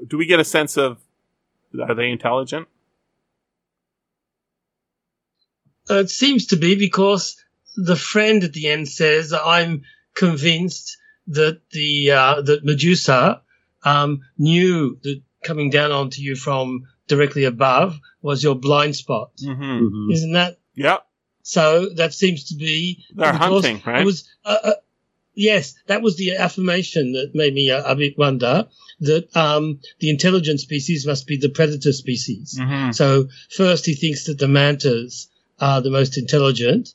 [0.06, 0.98] do we get a sense of
[1.80, 2.68] are they intelligent?
[5.90, 7.42] Uh, it seems to be because
[7.76, 9.82] the friend at the end says, "I'm
[10.14, 13.42] convinced that the uh, that Medusa
[13.84, 19.86] um, knew that coming down onto you from directly above was your blind spot." Mm-hmm.
[19.86, 21.06] hmm Isn't that Yep,
[21.48, 21.88] so?
[21.94, 24.02] That seems to be they're hunting, right?
[24.02, 24.72] It was uh, uh,
[25.34, 28.66] yes, that was the affirmation that made me a, a bit wonder
[29.00, 32.56] that um, the intelligent species must be the predator species.
[32.58, 32.94] Mhm.
[32.94, 35.28] So first he thinks that the mantas
[35.60, 36.94] are the most intelligent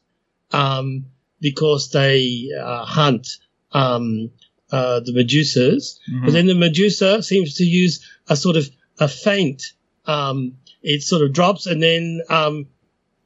[0.52, 1.06] um,
[1.40, 3.28] because they uh, hunt
[3.72, 4.30] um,
[4.72, 5.98] uh, the medusas.
[6.12, 6.26] Mhm.
[6.26, 9.64] But then the medusa seems to use a sort of a feint.
[10.06, 12.68] Um, it sort of drops and then um,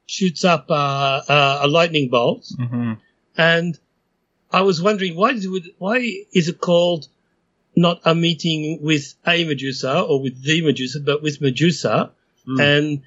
[0.08, 2.46] shoots up uh, uh, a lightning bolt.
[2.58, 2.98] Mhm.
[3.38, 3.78] And
[4.52, 5.98] I was wondering why is it, why
[6.34, 7.08] is it called
[7.76, 12.12] not a meeting with a Medusa or with the Medusa, but with Medusa
[12.48, 12.62] Mm.
[12.62, 13.02] and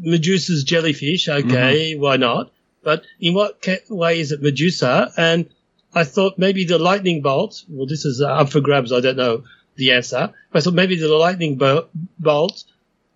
[0.00, 1.28] Medusa's jellyfish?
[1.28, 2.52] Okay, why not?
[2.82, 5.12] But in what ca- way is it Medusa?
[5.16, 5.48] And
[5.94, 7.62] I thought maybe the lightning bolt.
[7.68, 8.92] Well, this is uh, up for grabs.
[8.92, 9.44] I don't know
[9.76, 10.32] the answer.
[10.50, 11.86] But I thought maybe the lightning bo-
[12.18, 12.64] bolt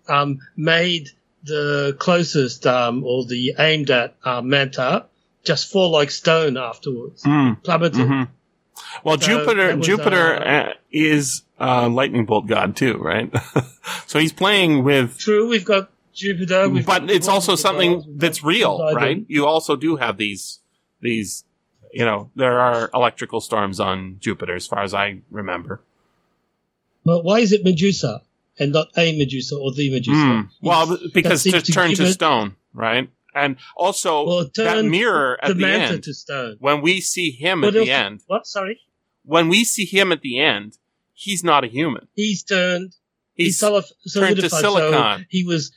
[0.07, 1.09] um, made
[1.43, 5.05] the closest um, or the aimed at uh, manta
[5.43, 7.63] just fall like stone afterwards, Mm.
[7.63, 7.99] plummeted.
[8.07, 8.27] Mhm.
[9.03, 13.33] Well, So Jupiter was, Jupiter uh, uh, is a lightning bolt god too, right?
[14.07, 18.43] so he's playing with True, we've got Jupiter, we've but got it's also something that's
[18.43, 18.95] real, Poseidon.
[19.01, 19.25] right?
[19.27, 20.59] You also do have these
[21.01, 21.43] these
[21.93, 25.81] you know, there are electrical storms on Jupiter as far as I remember.
[27.03, 28.21] But why is it Medusa
[28.59, 30.11] and not a Medusa or the Medusa?
[30.17, 30.49] Mm.
[30.61, 33.09] Well, because to turn to stone, right?
[33.33, 36.57] And also well, that mirror at the manta end to stone.
[36.59, 38.45] when we see him What at the end, What?
[38.45, 38.79] Sorry,
[39.23, 40.77] when we see him at the end,
[41.13, 42.07] he's not a human.
[42.13, 42.93] he's turned.
[43.35, 44.59] He's, He's solid, turned to solidified.
[44.61, 45.19] silicon.
[45.21, 45.71] So he was,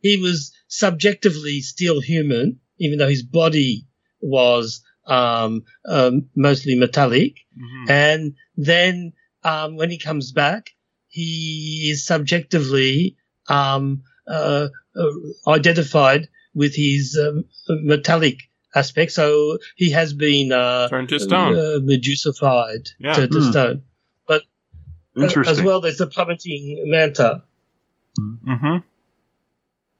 [0.00, 3.86] he was subjectively still human, even though his body
[4.22, 7.34] was um, um, mostly metallic.
[7.60, 7.90] Mhm.
[7.90, 9.12] And then
[9.44, 10.70] um, when he comes back,
[11.14, 13.16] he is subjectively
[13.48, 15.10] um, uh, uh,
[15.46, 18.38] identified with his um, metallic
[18.74, 19.12] aspect.
[19.12, 21.54] So he has been uh, turned to stone.
[21.54, 23.14] uh, medusified Yeah.
[23.14, 23.50] to, to Hmm.
[23.50, 23.82] stone.
[24.28, 24.40] Uh,
[25.16, 25.52] Interesting.
[25.52, 27.44] As well, there's the plummeting manta.
[28.18, 28.78] hmm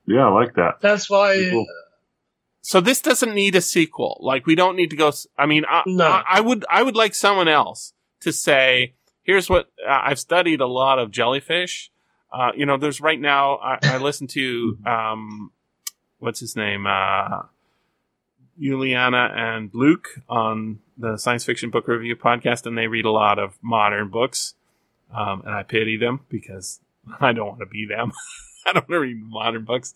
[0.07, 0.81] Yeah, I like that.
[0.81, 1.47] That's why.
[1.53, 1.67] Cool.
[2.63, 4.19] So this doesn't need a sequel.
[4.21, 5.13] Like we don't need to go.
[5.39, 6.05] I mean, I, No.
[6.09, 10.61] I, I would I would like someone else to say, "Here's what uh, I've studied
[10.61, 11.91] a lot of jellyfish."
[12.33, 13.57] Uh, you know, there's right now.
[13.57, 15.51] I, I listen to um,
[16.19, 17.43] what's his name, uh,
[18.59, 23.39] Juliana and Luke on the Science Fiction Book Review podcast, and they read a lot
[23.39, 24.55] of modern books.
[25.13, 26.81] Um, and I pity them because
[27.21, 28.13] I don't want to be them.
[28.67, 29.95] I don't want to read modern books.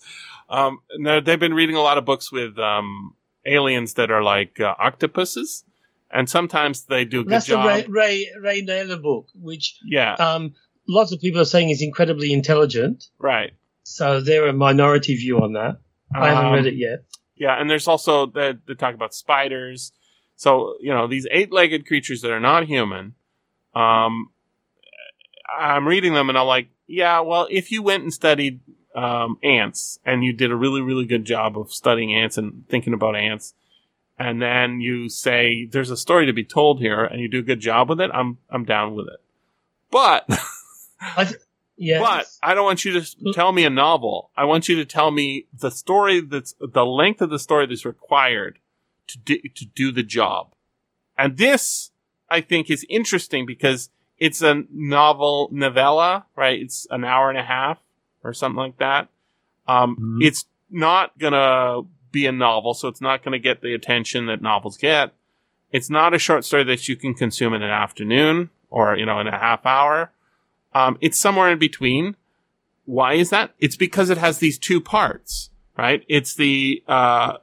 [0.51, 3.15] Um, they're- they've been reading a lot of books with um,
[3.47, 5.65] aliens that are like uh, octopuses,
[6.11, 7.65] and sometimes they do a good that's job.
[7.65, 10.55] the Ray, Ray, Ray Nayler book, which yeah, um,
[10.89, 13.05] lots of people are saying is incredibly intelligent.
[13.19, 13.53] right.
[13.85, 15.79] So they're a minority view on that.
[16.15, 17.05] I haven't Um, read it yet.
[17.37, 19.93] Yeah, and there's also they, they talk about spiders.
[20.37, 23.15] So you know these eight-legged creatures that are not human.
[23.75, 24.31] Um,
[25.59, 28.61] I'm reading them and I'm like, yeah, well, if you went and studied
[28.95, 32.93] um, ants and you did a really really good job of studying ants and thinking
[32.93, 33.55] about ants,
[34.19, 37.43] and then you say there's a story to be told here and you do a
[37.43, 39.21] good job with it, I'm I'm down with it.
[39.91, 40.27] But
[41.01, 41.41] I th-
[41.77, 42.01] yeah.
[42.01, 44.31] but I don't want you to tell me a novel.
[44.37, 47.85] I want you to tell me the story that's the length of the story that's
[47.85, 48.59] required
[49.07, 50.53] to do, to do the job.
[51.17, 51.91] And this,
[52.29, 56.61] I think, is interesting because it's a novel novella, right?
[56.61, 57.79] It's an hour and a half
[58.25, 59.09] or something like that.
[59.69, 60.27] Um, Mhm.
[60.27, 64.77] It's not gonna be a novel, so it's not gonna get the attention that novels
[64.77, 65.13] get.
[65.71, 69.21] It's not a short story that you can consume in an afternoon or, you know,
[69.21, 70.11] in a half hour.
[70.75, 72.17] Um, it's somewhere in between.
[72.85, 73.55] Why is that?
[73.59, 76.05] It's because it has these two parts, right?
[76.09, 77.39] It's the, uh,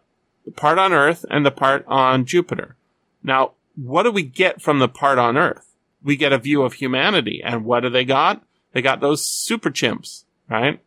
[0.56, 2.75] part on Earth and the part on Jupiter.
[3.23, 5.75] Now, what do we get from the part on Earth?
[6.04, 7.41] We get a view of humanity.
[7.43, 8.43] And what do they got?
[8.73, 10.80] They got those super chimps, right?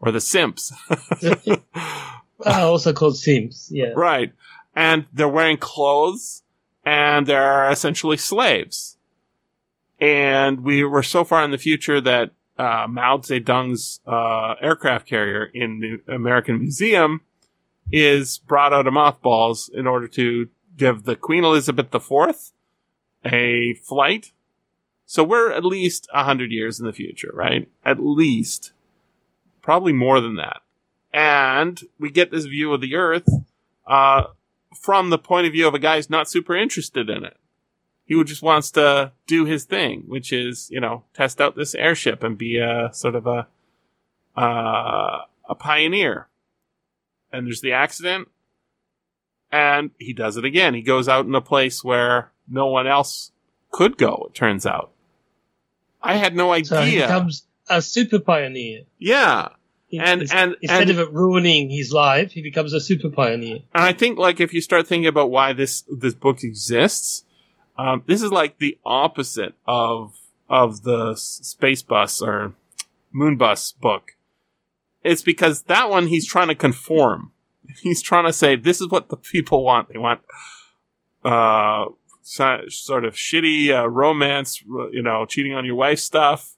[0.00, 0.72] Or the simps.
[2.44, 3.68] Uh, also called Sims.
[3.72, 3.92] Yeah.
[3.96, 4.32] Right.
[4.74, 6.42] And they're wearing clothes
[6.84, 8.96] and they're essentially slaves.
[10.00, 15.44] And we were so far in the future that uh, Mao Zedong's uh, aircraft carrier
[15.52, 17.22] in the American Museum
[17.90, 22.52] is brought out of mothballs in order to give the Queen Elizabeth IV
[23.24, 24.32] a flight.
[25.06, 27.68] So we're at least a hundred years in the future, right?
[27.84, 28.72] At least.
[29.62, 30.62] Probably more than that
[31.12, 33.28] and we get this view of the Earth
[33.86, 34.24] uh,
[34.74, 37.36] from the point of view of a guy who's not super interested in it.
[38.04, 42.22] He just wants to do his thing, which is you know test out this airship
[42.22, 43.48] and be a sort of a
[44.36, 46.28] uh, a pioneer.
[47.30, 48.28] And there's the accident,
[49.52, 50.72] and he does it again.
[50.72, 53.32] He goes out in a place where no one else
[53.70, 54.28] could go.
[54.28, 54.92] It turns out.
[56.02, 56.64] I had no idea.
[56.64, 58.84] So he becomes a super pioneer.
[58.98, 59.48] yeah,
[59.92, 63.60] And- and- instead and- of it ruining his life, he becomes a super pioneer.
[63.74, 67.24] and I think like if you start thinking about why this this book exists,
[67.78, 70.14] um, this is like the opposite of
[70.50, 72.52] of the space bus or
[73.12, 74.16] moon bus book.
[75.04, 77.32] It's because that one he's trying to conform.
[77.82, 79.88] He's trying to say this is what the people want.
[79.90, 80.20] They want
[81.24, 81.86] uh
[82.22, 86.56] sort of shitty uh, romance, you know, cheating on your wife stuff,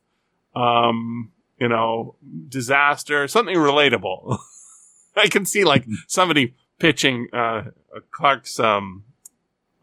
[0.56, 2.16] um, you know,
[2.48, 4.38] disaster, something relatable.
[5.16, 7.64] I can see like somebody pitching uh,
[8.10, 9.04] Clarke's um,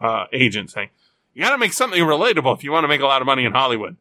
[0.01, 0.89] uh, agent saying,
[1.33, 3.45] "You got to make something relatable if you want to make a lot of money
[3.45, 3.97] in Hollywood."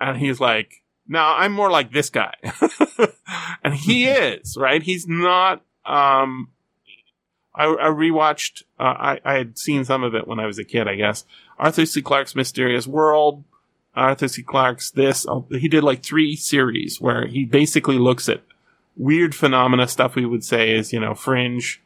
[0.00, 2.34] And he's like, "No, I'm more like this guy,"
[3.62, 4.82] and he is right.
[4.82, 5.62] He's not.
[5.84, 6.48] Um,
[7.54, 8.62] I, I rewatched.
[8.78, 10.88] Uh, I I had seen some of it when I was a kid.
[10.88, 11.24] I guess
[11.58, 12.00] Arthur C.
[12.00, 13.44] Clarke's Mysterious World.
[13.98, 14.42] Arthur C.
[14.42, 15.26] Clarke's this.
[15.28, 18.42] oh, He did like three series where he basically looks at
[18.98, 21.80] weird phenomena stuff we would say is you know fringe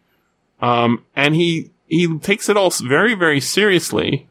[0.62, 4.26] um and he he takes it all very very seriously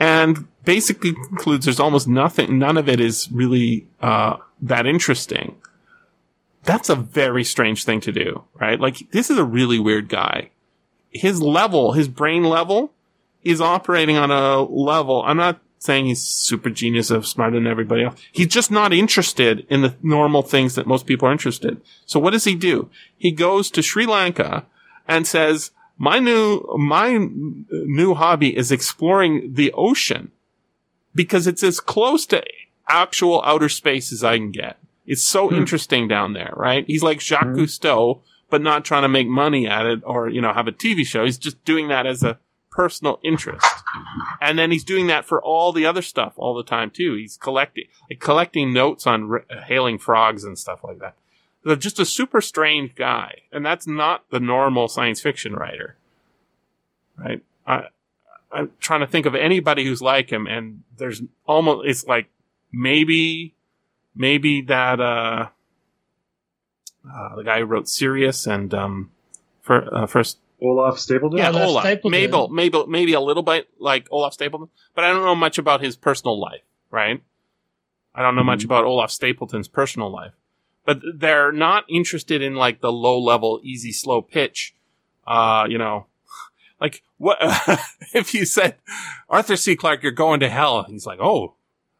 [0.00, 5.54] and basically concludes there's almost nothing none of it is really uh that interesting
[6.64, 10.48] that's a very strange thing to do right like this is a really weird guy
[11.10, 12.90] his level his brain level
[13.42, 18.04] is operating on a level i'm not saying he's super genius of smarter than everybody
[18.04, 22.18] else he's just not interested in the normal things that most people are interested so
[22.18, 22.90] what does he do?
[23.16, 24.66] He goes to Sri Lanka
[25.06, 27.18] and says, my new, my
[27.70, 30.32] new hobby is exploring the ocean
[31.14, 32.42] because it's as close to
[32.88, 34.78] actual outer space as I can get.
[35.06, 35.56] It's so hmm.
[35.56, 36.84] interesting down there, right?
[36.86, 37.58] He's like Jacques hmm.
[37.58, 41.04] Cousteau, but not trying to make money at it or, you know, have a TV
[41.04, 41.24] show.
[41.24, 42.38] He's just doing that as a
[42.78, 43.66] personal interest.
[44.40, 47.16] And then he's doing that for all the other stuff all the time too.
[47.16, 51.16] He's collecting, like collecting notes on r- hailing frogs and stuff like that.
[51.64, 55.96] They're just a super strange guy, and that's not the normal science fiction writer,
[57.18, 57.42] right?
[57.66, 57.86] I,
[58.52, 62.28] I'm trying to think of anybody who's like him, and there's almost it's like
[62.70, 63.54] maybe,
[64.14, 65.48] maybe that uh,
[67.12, 69.10] uh the guy who wrote Sirius and um,
[69.62, 71.38] for uh, first Olaf Stapledon.
[71.38, 71.84] yeah, Olaf Olaf.
[71.84, 72.10] Stapledon.
[72.10, 75.80] Mabel, Mabel, maybe a little bit like Olaf Stapledon, but I don't know much about
[75.82, 77.22] his personal life, right?
[78.14, 78.64] I don't know much Mhm.
[78.66, 80.32] about Olaf Stapledon's personal life,
[80.84, 84.74] but they're not interested in like the low level, easy, slow pitch.
[85.26, 86.06] Uh, you know,
[86.80, 87.38] like what
[88.14, 88.76] if you said,
[89.28, 89.76] Arthur C.
[89.76, 90.82] Clarke, you're going to hell?
[90.84, 91.54] He's like, oh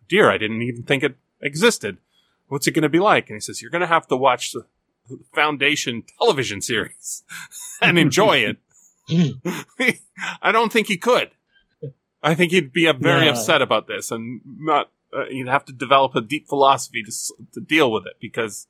[0.08, 1.98] dear, I didn't even think it existed.
[2.48, 3.28] What's it going to be like?
[3.28, 4.64] And he says, you're going to have to watch the
[5.34, 7.22] Foundation television series
[7.82, 8.56] and enjoy it.
[10.42, 11.30] I don't think he could.
[12.22, 13.30] I think he'd be very No.
[13.30, 14.90] upset about this and not.
[15.10, 17.12] Uh, he'd have to develop a deep philosophy to
[17.54, 18.66] to deal with it because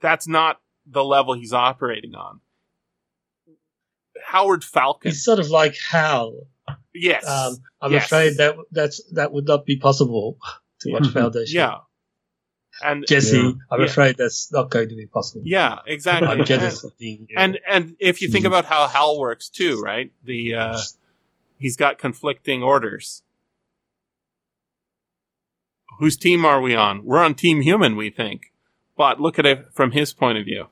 [0.00, 2.40] that's not the level he's operating on.
[4.26, 6.46] Howard Falcon, He's sort of like Hal.
[6.94, 8.06] yes, Um, I'm Yes.
[8.06, 10.38] afraid that that's that would not be possible
[10.80, 11.56] to watch Foundation.
[11.56, 11.78] yeah,
[12.82, 13.52] and Jesse, Yeah.
[13.70, 13.86] I'm Yeah.
[13.86, 15.42] afraid that's not going to be possible.
[15.44, 16.28] yeah, exactly.
[16.28, 17.28] I'm jealous of being.
[17.36, 20.10] and and if you think about how Hal works too, right?
[20.24, 20.78] The uh,
[21.58, 23.22] he's got conflicting orders.
[26.00, 27.04] Whose team are we on?
[27.04, 28.52] We're on Team Human, we think,
[28.96, 30.66] but look at it from his point of view,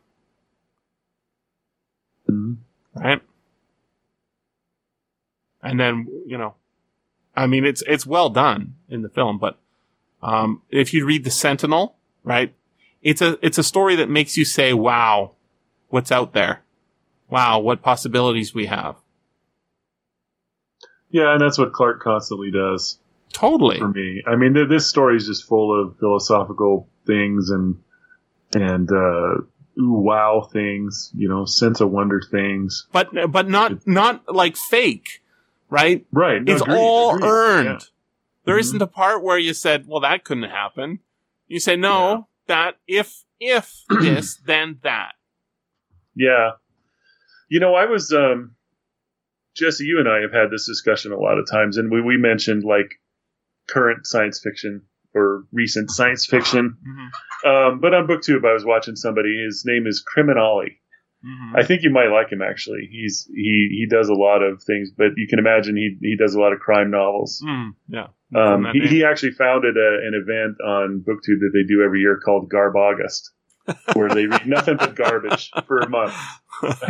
[2.29, 2.57] Mhm.
[2.95, 3.23] right?
[5.63, 6.57] And then you know,
[7.37, 9.61] I mean, it's it's well done in the film, but
[10.23, 12.55] um, if you read the Sentinel, right,
[13.03, 15.33] it's a it's a story that makes you say, "Wow,
[15.89, 16.63] what's out there?
[17.29, 18.97] Wow, what possibilities we have."
[21.11, 22.99] Yeah, and that's what Clarke constantly does
[23.33, 23.79] Totally.
[23.79, 24.23] for me.
[24.27, 27.77] I mean, th- this story is just full of philosophical things and
[28.55, 29.43] and uh,
[29.81, 32.87] ooh wow things, you know, sense of wonder things.
[32.93, 35.23] But but not not like fake,
[35.69, 36.07] right?
[36.13, 36.43] Right.
[36.43, 37.67] no, it's agreed, all agreed, earned.
[37.67, 37.87] yeah.
[38.45, 38.61] There Mhm.
[38.61, 41.01] not a part where you said, "Well, that couldn't happen."
[41.47, 45.15] You say, "No, that if if this, then that."
[46.15, 46.53] Yeah.
[47.49, 48.57] You know, I was um
[49.55, 52.17] Jesse, you and I have had this discussion a lot of times and we, we
[52.17, 53.01] mentioned like
[53.69, 54.83] current science fiction
[55.15, 56.77] or recent science fiction.
[56.87, 57.49] Mm-hmm.
[57.49, 60.79] Um, but on booktube I was watching somebody, his name is Criminolly.
[61.25, 61.57] Mm-hmm.
[61.57, 62.89] I think you might like him actually.
[62.91, 66.35] He's he he does a lot of things, but you can imagine he he does
[66.35, 67.43] a lot of crime novels.
[67.47, 68.07] Mm, yeah.
[68.35, 72.19] Um, he, he actually founded a, an event on BookTube that they do every year
[72.19, 73.31] called Garb August,
[73.93, 76.15] where they read nothing but garbage for a month.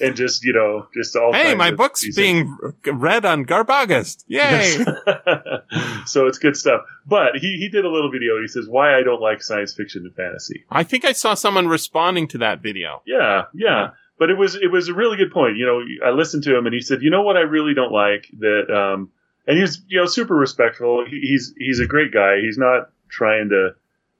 [0.00, 1.32] and just you know just all.
[1.32, 4.24] Hey, my of book's decent- being read on Garbagast.
[4.26, 4.84] Yay!
[6.06, 6.82] so it's good stuff.
[7.06, 8.40] But he, he did a little video.
[8.40, 10.64] He says why I don't like science fiction and fantasy.
[10.70, 13.02] I think I saw someone responding to that video.
[13.06, 13.90] Yeah, yeah.
[14.18, 15.56] But it was it was a really good point.
[15.56, 17.92] You know, I listened to him and he said, you know what I really don't
[17.92, 18.70] like that.
[18.70, 19.10] Um,
[19.46, 21.04] and he's you know super respectful.
[21.08, 22.40] He, he's he's a great guy.
[22.42, 23.70] He's not trying to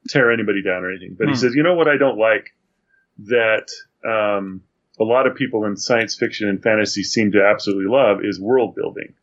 [0.09, 1.16] tear anybody down or anything.
[1.18, 1.38] But he Hmm.
[1.38, 2.55] says, you know what I don't like
[3.26, 3.68] that
[4.05, 4.62] um,
[4.98, 8.74] a lot of people in science fiction and fantasy seem to absolutely love is world
[8.74, 9.14] building.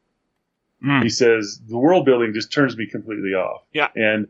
[0.84, 1.03] Mm.
[1.03, 3.63] He says the world building just turns me completely off.
[3.73, 3.89] Yeah.
[3.95, 4.28] And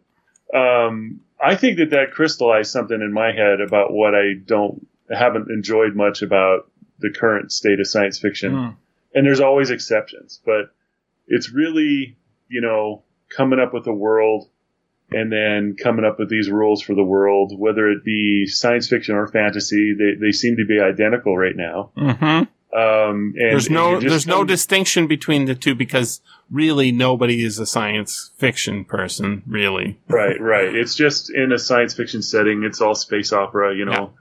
[0.54, 5.50] um, I think that that crystallized something in my head about what I don't haven't
[5.50, 6.70] enjoyed much about
[7.00, 8.54] the current state of science fiction.
[8.54, 8.76] Mm.
[9.14, 10.72] And there's always exceptions, but
[11.28, 12.18] it's really
[12.48, 14.50] you know coming up with a world
[15.12, 19.16] and then coming up with these rules for the world, whether it be science fiction
[19.16, 19.93] or fantasy.
[19.98, 21.91] They they seem to be identical right now.
[21.95, 22.43] hmm
[22.74, 27.65] Um, and There's no there's no distinction between the two because really nobody is a
[27.65, 29.41] science fiction person.
[29.47, 30.76] Really, right, right.
[30.76, 32.63] It's just in a science fiction setting.
[32.63, 34.13] It's all space opera, you know.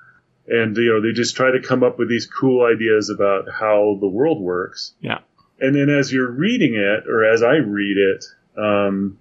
[0.47, 3.99] And you know they just try to come up with these cool ideas about how
[4.01, 4.95] the world works.
[5.01, 5.19] Yeah.
[5.59, 8.25] And then as you're reading it, or as I read it,
[8.57, 9.19] um,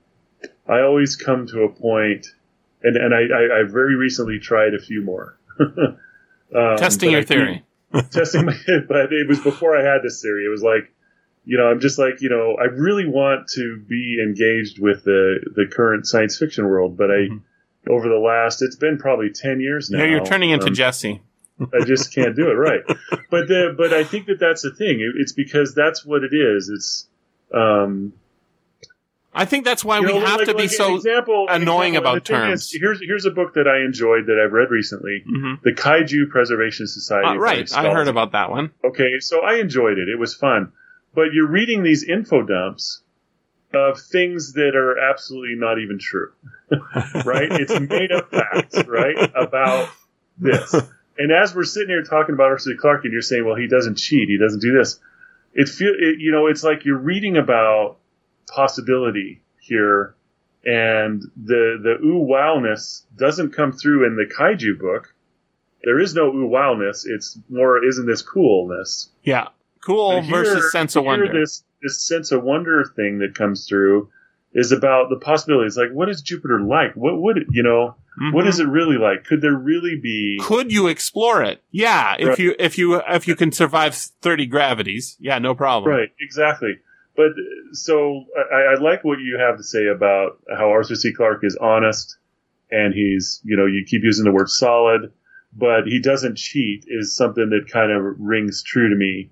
[0.67, 2.27] I always come to a point,
[2.83, 5.39] and and I, I, I very recently tried a few more.
[5.59, 5.97] um,
[6.77, 7.63] testing your theory.
[8.11, 10.45] testing my head, but it was before I had this theory.
[10.45, 10.91] It was like,
[11.45, 15.39] you know, I'm just like, you know, I really want to be engaged with the
[15.55, 17.41] the current science fiction world, but I Mhm.
[17.87, 19.99] over the last it's been probably 10 years now.
[19.99, 21.21] Yeah, you're turning into um, Jesse.
[21.59, 22.81] I just can't do it right.
[23.29, 24.99] But the but I think that that's the thing.
[24.99, 26.69] It, it's because that's what it is.
[26.69, 27.07] It's
[27.53, 28.13] um
[29.35, 30.95] I think that's why you we know, have like- to be like so.
[30.95, 32.63] example, annoying example, about terms.
[32.73, 35.61] is, here's here's a book that I enjoyed that I've read recently, Mhm.
[35.61, 37.27] the Kaiju Preservation Society.
[37.27, 38.71] Uh, right, I heard about that one.
[38.83, 40.07] Okay, so I enjoyed it.
[40.09, 40.71] It was fun.
[41.13, 43.01] But you're reading these info dumps
[43.73, 46.31] of things that are absolutely not even true.
[47.25, 47.51] right?
[47.51, 49.15] It's made up facts, right?
[49.35, 49.89] About
[50.37, 50.73] this.
[51.17, 52.75] And as we're sitting here talking about Arthur C.
[52.77, 54.99] Clarke and you're saying, well, he doesn't cheat, he doesn't do this.
[55.53, 57.97] It feel it, you know, it's like you're reading about
[58.47, 60.15] possibility here
[60.65, 65.13] and the the ooh wowness doesn't come through in the kaiju book.
[65.83, 67.03] There is no ooh wowness.
[67.05, 69.09] It's more isn't this coolness.
[69.23, 69.49] Yeah,
[69.85, 71.31] cool here- versus sense of wonder.
[71.31, 74.09] This this sense of wonder thing that comes through
[74.53, 75.77] is about the possibilities.
[75.77, 76.93] Like, what is Jupiter like?
[76.95, 77.95] What would it, you know?
[78.31, 78.47] What Mhm.
[78.47, 79.25] is it really like?
[79.25, 80.39] Could there really be?
[80.41, 81.61] Could you explore it?
[81.71, 82.39] Yeah, if Right.
[82.39, 85.91] you if you if you can survive thirty gravities, yeah, no problem.
[85.93, 86.79] Right, exactly.
[87.15, 87.31] But
[87.71, 91.13] so I, I like what you have to say about how Arthur C.
[91.13, 92.17] Clarke is honest,
[92.71, 95.13] and he's you know you keep using the word solid,
[95.53, 99.31] but he doesn't cheat is something that kind of rings true to me.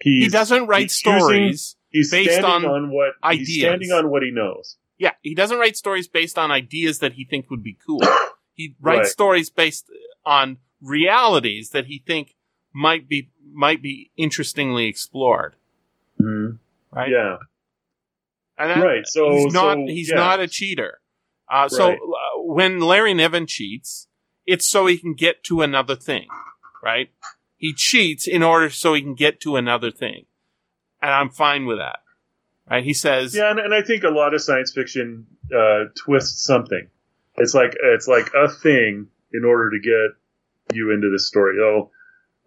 [0.00, 1.76] He's, He doesn't write he's stories.
[1.90, 3.48] He's based standing on on, what ideas.
[3.48, 4.76] he's standing on what he knows.
[4.98, 8.00] Yeah, he doesn't write stories based on ideas that he think would be cool.
[8.54, 9.06] He writes Right.
[9.06, 9.90] stories based
[10.26, 12.36] on realities that he think
[12.74, 15.56] might be might be interestingly explored.
[16.20, 16.58] Mhm.
[16.92, 17.10] Right.
[17.10, 17.36] Yeah.
[18.58, 20.16] And that- Right, so- he's not so, he's yeah.
[20.16, 21.00] not a cheater.
[21.48, 21.98] Uh, so Right.
[21.98, 24.08] uh, when Larry Niven cheats,
[24.46, 26.28] it's so he can get to another thing,
[26.82, 27.10] right?
[27.56, 30.26] He cheats in order so he can get to another thing,
[31.00, 32.00] and I'm fine with that.
[32.70, 32.84] Right?
[32.84, 36.88] He says, Yeah, and, and I think a lot of science fiction uh, twists something.
[37.36, 41.56] It's like it's like a thing in order to get you into the story.
[41.60, 41.90] Oh,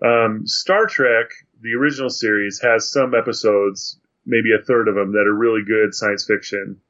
[0.02, 1.28] um, Star Trek,
[1.62, 5.94] the original series, has some episodes, maybe a third of them, that are really good
[5.94, 6.82] science fiction.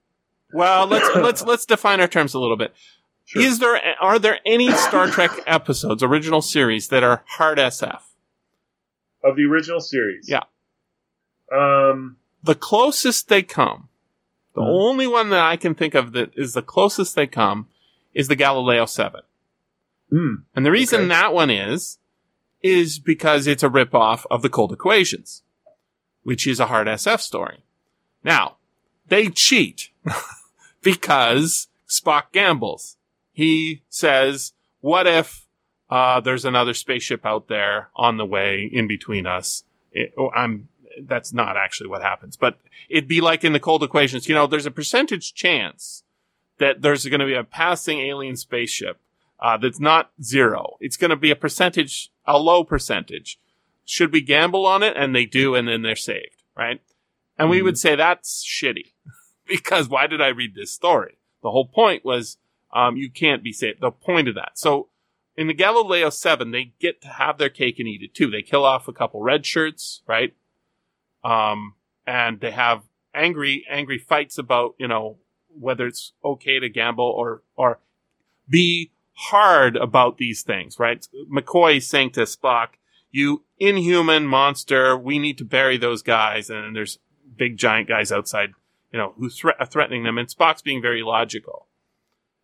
[0.54, 2.74] "Well, let's let's let's define our terms a little bit.
[3.26, 3.42] Sure.
[3.42, 8.02] Is there are there any Star Trek episodes, original series, that are hard SF?
[9.24, 10.30] of the original series.
[10.30, 10.44] Yeah.
[11.52, 12.18] Um.
[12.44, 13.90] The closest they come,
[14.54, 14.68] the Mhm.
[14.70, 17.68] only one that I can think of that is the closest they come,
[18.14, 19.22] is the Galileo Seven.
[20.12, 21.08] hmm, And the reason Okay.
[21.10, 21.98] that one is,
[22.62, 25.42] is because it's a ripoff of the Cold Equations,
[26.26, 27.64] which is a hard SF story.
[28.24, 28.58] Now,
[29.08, 29.92] they cheat
[30.82, 32.98] because Spock gambles.
[33.32, 35.46] He says, what if,
[35.88, 39.66] uh, there's another spaceship out there on the way in between us?
[39.92, 40.68] It, oh, I'm,
[41.00, 42.58] that's not actually what happens, but
[42.90, 46.04] it'd be like in the Cold Equations, you know, there's a percentage chance
[46.58, 49.00] that there's going to be a passing alien spaceship
[49.40, 50.78] uh, that's not zero.
[50.80, 53.40] It's going to be a percentage, a low percentage.
[53.86, 54.98] Should we gamble on it?
[54.98, 56.82] And they do, and then they're saved, right?
[57.38, 57.64] And we Mhm.
[57.66, 58.94] would say that's shitty
[59.48, 61.18] because why did I read this story?
[61.44, 62.38] The whole point was
[62.74, 63.80] um, you can't be saved.
[63.80, 64.58] The point of that.
[64.58, 64.90] So
[65.38, 68.30] in the Galileo 7, they get to have their cake and eat it too.
[68.30, 70.34] They kill off a couple red shirts, right?
[71.24, 71.76] Um,
[72.06, 72.84] and they have
[73.14, 75.18] angry, angry fights about, you know,
[75.58, 77.80] whether it's okay to gamble or, or
[78.50, 81.08] be hard about these things, right?
[81.32, 82.70] McCoy saying to Spock,
[83.16, 86.50] you inhuman monster, we need to bury those guys.
[86.50, 87.00] And there's
[87.38, 88.50] big giant guys outside,
[88.92, 90.18] you know, who thre- threatening them.
[90.18, 91.68] And Spock's being very logical.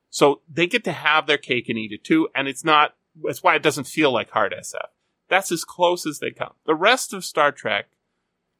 [0.09, 2.29] So they get to have their cake and eat it too.
[2.33, 4.87] And it's not, that's why it doesn't feel like hard SF.
[5.27, 6.53] That's as close as they come.
[6.65, 7.87] The rest of Star Trek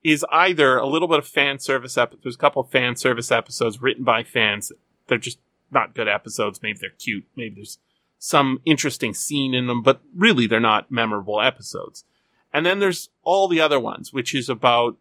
[0.04, 2.24] is either a little bit of fan service episodes.
[2.24, 4.74] There's a couple fan service episodes written by fans.
[5.08, 5.40] They're just
[5.72, 6.62] not good episodes.
[6.62, 7.26] Maybe they're cute.
[7.38, 7.80] Maybe there's
[8.24, 12.06] some interesting scene in them, but really they're not memorable episodes.
[12.54, 14.96] And then there's all the other ones, which is about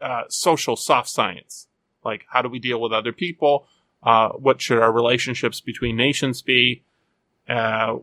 [0.00, 1.66] uh, social soft science,
[2.04, 3.66] like how do we deal with other people?
[4.04, 6.84] Uh, what should our relationships between nations be?
[7.48, 7.94] Uh,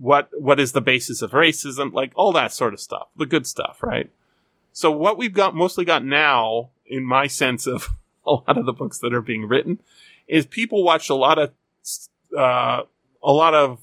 [0.00, 1.92] what what is the basis of racism?
[1.92, 4.10] Like all that sort of stuff, the good stuff, right?
[4.72, 7.90] So what we've got mostly got now, in my sense of
[8.26, 9.80] a lot of the books that are being written,
[10.26, 11.52] is people watch a lot of
[12.36, 12.84] uh,
[13.22, 13.80] a lot of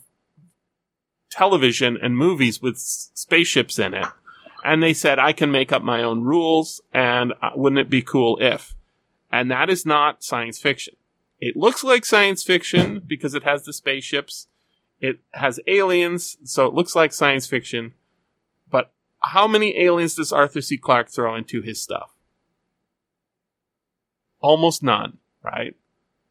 [1.29, 4.07] television and movies with s- spaceships in it,
[4.63, 8.01] and they said I can make up my own rules, and uh, wouldn't it be
[8.01, 8.75] cool if?
[9.31, 10.95] And that is not science fiction.
[11.41, 14.47] It looks like science fiction because it has the spaceships.
[15.01, 17.93] It has aliens, so it looks like science fiction.
[18.71, 20.77] But how many aliens does Arthur C.
[20.77, 22.11] Clarke throw into his stuff?
[24.39, 25.75] Almost none, right?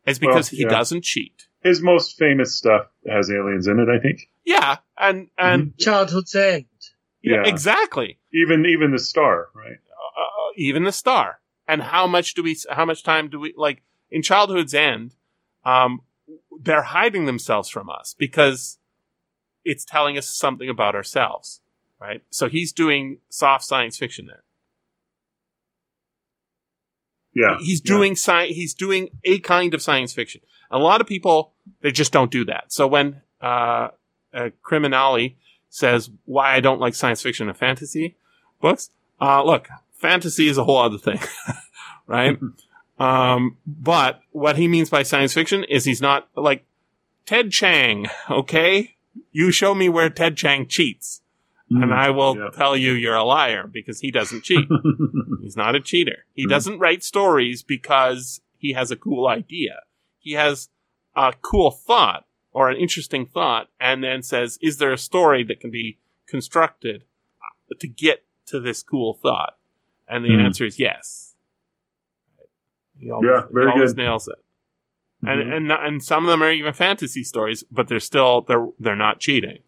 [0.07, 1.47] It's because Well, he doesn't cheat.
[1.65, 4.29] His most famous stuff has aliens in it, I think.
[4.45, 6.67] Yeah, and and Childhood's End.
[7.23, 7.51] yeah, Yeah.
[7.51, 8.19] exactly.
[8.33, 9.79] Even even the star, right?
[10.17, 11.41] uh, even the star.
[11.67, 12.57] And how much do we?
[12.71, 15.15] How much time do we like in childhood's end?
[15.65, 16.03] Um,
[16.61, 18.79] they're hiding themselves from us because
[19.65, 21.63] it's telling us something about ourselves,
[21.99, 22.21] right?
[22.31, 24.45] So he's doing soft science fiction there.
[27.35, 27.57] Yeah.
[27.59, 27.95] He's yeah.
[27.95, 30.43] doing sci- He's doing a kind of science fiction.
[30.75, 32.65] A lot of people they just don't do that.
[32.73, 33.89] So when uh,
[34.33, 35.37] uh, Criminolly
[35.71, 38.17] says why I don't like science fiction and fantasy
[38.61, 41.21] books, uh, look, fantasy is a whole other thing,
[42.07, 42.39] right?
[42.99, 46.65] um, but what he means by science fiction is he's not like
[47.27, 48.07] Ted Chiang.
[48.31, 48.97] Okay,
[49.33, 51.23] you show me where Ted Chiang cheats,
[51.71, 52.49] and I will yeah.
[52.51, 54.67] tell you you're a liar because he doesn't cheat.
[55.43, 56.25] He's not a cheater.
[56.35, 56.51] He Mhm.
[56.51, 59.81] doesn't write stories because he has a cool idea.
[60.25, 60.69] He has
[61.15, 65.61] a cool thought or an interesting thought and then says, is there a story that
[65.61, 67.05] can be constructed
[67.79, 69.57] to get to this cool thought?
[70.09, 70.45] And the Mhm.
[70.45, 71.35] answer is yes.
[72.99, 74.03] He always, Yeah, very he always good.
[74.03, 74.37] nails it.
[75.27, 78.95] And, and and some of them are even fantasy stories, but they're still they're they're
[78.95, 79.61] not cheating,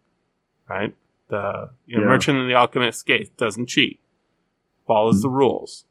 [0.69, 0.93] right?
[1.29, 2.09] The you know, Yeah.
[2.09, 3.99] Merchant and the Alchemist Gate doesn't cheat,
[4.85, 5.85] follows the rules,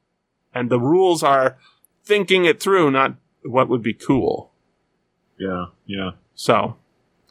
[0.55, 1.59] and the rules are
[2.05, 4.53] thinking it through, not what would be cool.
[5.39, 6.11] Yeah, yeah.
[6.35, 6.77] So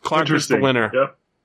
[0.02, 0.92] Clarke is the winner,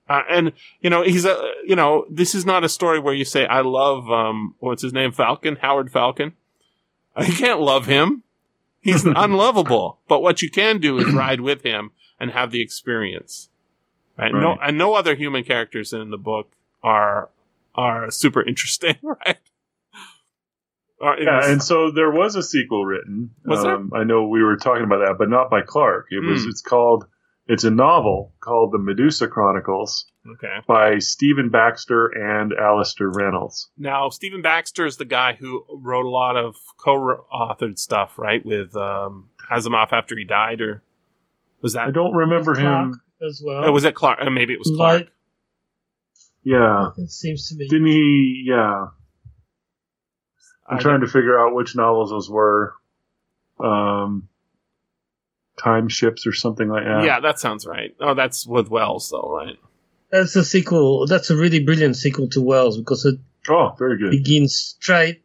[0.08, 3.24] uh, and you know he's a you know this is not a story where you
[3.24, 6.32] say I love um what's his name Falcon Howard Falcon.
[7.18, 8.22] You can't love him.
[8.80, 9.98] He's unlovable.
[10.08, 13.48] But what you can do is ride with him and have the experience.
[14.18, 14.32] Right?
[14.32, 14.58] No, Right.
[14.62, 16.52] and no other human characters in the book
[16.82, 17.28] are
[17.74, 19.38] are super interesting, right?
[21.00, 23.30] Or in Yeah, this- and so there was a sequel written.
[23.44, 23.74] Was there?
[23.76, 26.06] um, I know we were talking about that, but not by Clarke.
[26.10, 26.44] It was.
[26.44, 26.50] Hmm.
[26.50, 27.06] It's called.
[27.46, 30.58] It's a novel called The Medusa Chronicles okay.
[30.68, 33.70] by Stephen Baxter and Alastair Reynolds.
[33.76, 38.76] Now, Stephen Baxter is the guy who wrote a lot of co-authored stuff, right, with
[38.76, 40.84] um, Asimov after he died, or
[41.60, 41.88] was that?
[41.88, 43.00] I don't remember Clarke him.
[43.26, 43.64] as well.
[43.64, 44.20] Oh, was it Clarke?
[44.20, 45.00] Uh, maybe it was Clarke.
[45.00, 45.12] Like-
[46.44, 47.66] Yeah, It seems to me.
[47.68, 48.44] didn't he?
[48.46, 48.86] Yeah,
[50.70, 52.74] I'm I trying to figure out which novels those were.
[53.58, 54.28] Um,
[55.62, 57.04] time ships or something like that.
[57.04, 57.94] Yeah, that sounds right.
[58.00, 59.58] Oh, that's with Wells, though, right?
[60.10, 61.06] That's a sequel.
[61.06, 63.18] That's a really brilliant sequel to Wells because it
[63.48, 64.10] Oh, very good.
[64.10, 65.22] begins straight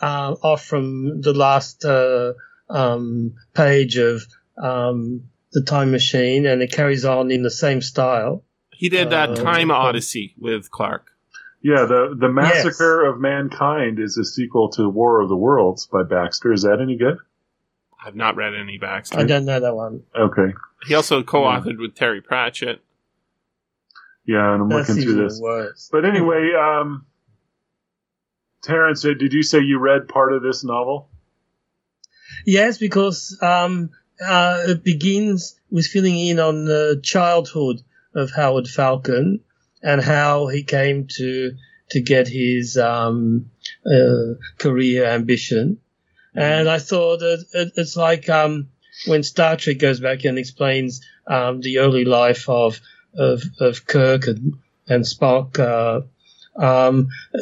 [0.00, 2.34] uh, off from the last uh,
[2.68, 4.22] um, page of
[4.56, 8.44] um, the Time Machine, and it carries on in the same style.
[8.72, 11.10] He did uh, Uh, Time um, Odyssey with Clarke.
[11.64, 16.02] Yeah, the the Massacre of Mankind is a sequel to War of the Worlds by
[16.02, 16.52] Baxter.
[16.52, 17.16] Is that any good?
[18.04, 19.18] I've not read any Baxter.
[19.18, 20.02] I don't know that one.
[20.14, 20.52] Okay.
[20.86, 22.82] He also co-authored with Terry Pratchett.
[24.26, 25.40] Yeah, and I'm That's looking through this.
[25.40, 25.88] worse.
[25.90, 27.06] But anyway, um,
[28.62, 31.08] Terence, uh, did you say you read part of this novel?
[32.44, 33.88] Yes, because um,
[34.22, 37.80] uh, it begins with filling in on the childhood
[38.14, 39.40] of Howard Falcon
[39.84, 41.52] and how he came to
[41.90, 43.50] to get his um,
[43.86, 45.78] uh, career ambition.
[46.34, 48.70] And I thought that it, it's like um,
[49.06, 52.80] when Star Trek goes back and explains um, the early life of
[53.16, 54.54] of, of Kirk and,
[54.88, 55.58] and Spock.
[55.60, 56.00] Uh,
[56.60, 57.38] um, uh,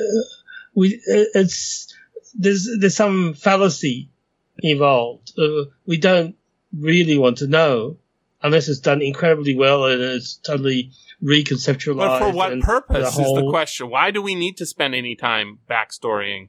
[0.75, 1.95] we it's
[2.35, 4.11] there's there's some fallacy
[4.59, 5.33] involved.
[5.39, 6.37] Uh, we don't
[6.79, 7.97] really want to know
[8.43, 10.91] unless it's done incredibly well and it's totally
[11.23, 11.97] reconceptualized.
[11.97, 13.89] But for what purpose the is the question?
[13.91, 16.49] Why do we need to spend any time backstorying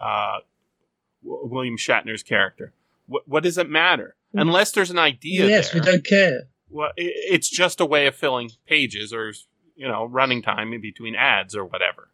[0.00, 0.38] uh,
[1.24, 2.72] W- William Shatner's character?
[3.06, 4.14] What, what does it matter?
[4.34, 5.82] Unless there's an idea Yes, there.
[5.82, 6.42] we don't care.
[6.70, 9.32] well, it's just a way of filling pages or
[9.76, 12.08] you know running time in between ads or whatever,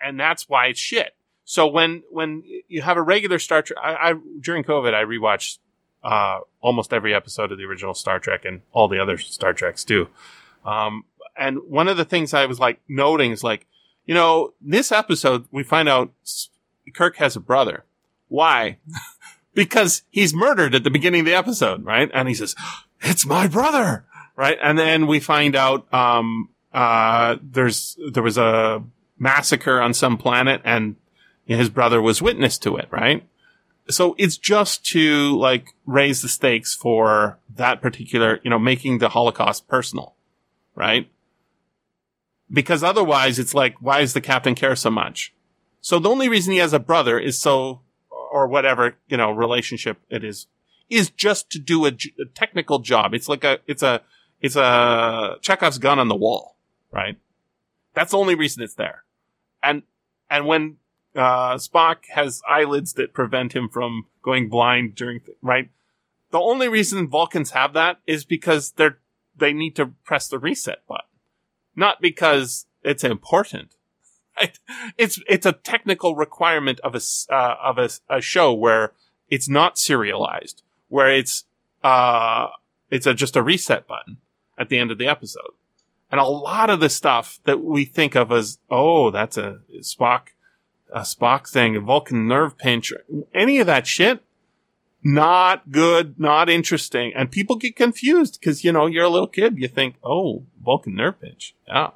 [0.00, 1.14] and that's why it's shit.
[1.44, 5.58] So when when you have a regular Star Trek, I, I during COVID I rewatched
[6.06, 9.84] uh, almost every episode of the original Star Trek and all the other Star Treks
[9.84, 10.08] too.
[10.64, 11.04] Um,
[11.36, 13.66] and one of the things I was like noting is like,
[14.04, 16.12] you know, this episode we find out
[16.94, 17.84] Kirk has a brother.
[18.28, 18.78] Why?
[19.54, 22.08] because he's murdered at the beginning of the episode, right?
[22.14, 22.54] And he says,
[23.00, 24.04] "It's my brother,"
[24.36, 24.58] right?
[24.62, 28.84] And then we find out um, uh, there's there was a
[29.18, 30.94] massacre on some planet, and
[31.46, 33.26] his brother was witness to it, right?
[33.88, 39.10] So it's just to like raise the stakes for that particular, you know, making the
[39.10, 40.16] Holocaust personal,
[40.74, 41.08] right?
[42.50, 45.32] Because otherwise, it's like, why does the captain care so much?
[45.80, 49.98] So the only reason he has a brother is so, or whatever, you know, relationship
[50.10, 50.46] it is,
[50.90, 51.92] is just to do a
[52.34, 53.14] technical job.
[53.14, 54.02] It's like a, it's a,
[54.40, 56.56] it's a Chekhov's gun on the wall,
[56.92, 57.18] right?
[57.94, 59.04] That's the only reason it's there.
[59.62, 59.82] And,
[60.28, 60.76] and when,
[61.16, 65.70] uh, Spock has eyelids that prevent him from going blind during, th- right?
[66.30, 68.98] The only reason Vulcans have that is because they're,
[69.36, 71.06] they need to press the reset button.
[71.74, 73.72] Not because it's important.
[74.38, 74.58] Right?
[74.98, 77.00] It's, it's a technical requirement of a,
[77.32, 78.92] uh, of a, a show where
[79.30, 81.44] it's not serialized, where it's,
[81.82, 82.48] uh,
[82.90, 84.18] it's a, just a reset button
[84.58, 85.52] at the end of the episode.
[86.10, 90.28] And a lot of the stuff that we think of as, oh, that's a Spock,
[90.96, 92.90] a Spock thing, a Vulcan nerve pinch,
[93.34, 94.22] any of that shit,
[95.04, 97.12] not good, not interesting.
[97.14, 99.58] And people get confused because, you know, you're a little kid.
[99.58, 101.54] You think, oh, Vulcan nerve pinch.
[101.68, 101.90] Yeah.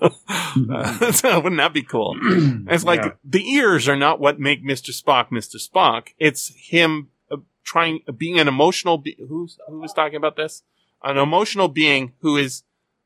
[0.00, 0.10] Uh,
[1.42, 2.16] wouldn't that be cool?
[2.70, 3.10] It's like Yeah.
[3.24, 4.90] the ears are not what make Mr.
[4.98, 5.56] Spock Mr.
[5.56, 6.08] Spock.
[6.18, 10.62] It's him uh, trying, being an emotional, be- who's, who was talking about this?
[11.02, 12.62] An emotional being who is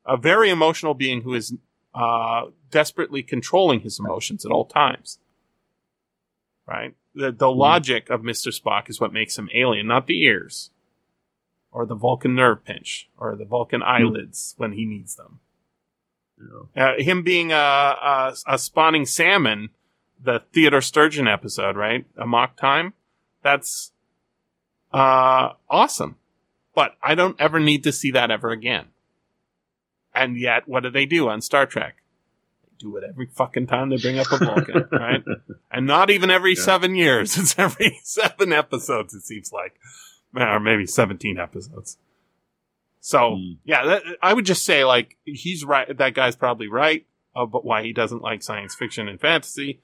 [0.06, 1.54] a very emotional being who is,
[1.94, 5.18] uh, desperately controlling his emotions at all times.
[6.68, 6.94] Right?
[7.14, 8.48] The, the logic of Mr.
[8.48, 10.70] Spock is what makes him alien, not the ears.
[11.72, 15.40] Or the Vulcan nerve pinch, or the Vulcan eyelids when he needs them.
[16.76, 19.70] Uh, him being a, a, a spawning salmon,
[20.22, 22.06] the Theodore Sturgeon episode, right?
[22.16, 22.94] Amok Time.
[23.42, 23.92] That's
[24.92, 26.16] uh, awesome.
[26.74, 28.86] But I don't ever need to see that ever again.
[30.14, 31.96] And yet, what do they do on Star Trek?
[32.78, 35.24] Do it every fucking time they bring up a Vulcan, right?
[35.70, 36.62] And not even every Yeah.
[36.62, 37.36] seven years.
[37.38, 39.78] It's every seven episodes, it seems like.
[40.36, 41.98] Or maybe 17 episodes.
[43.00, 43.52] So, Hmm.
[43.64, 45.96] yeah, that, I would just say, like, he's right.
[45.96, 49.80] That guy's probably right about why he doesn't like science fiction and fantasy,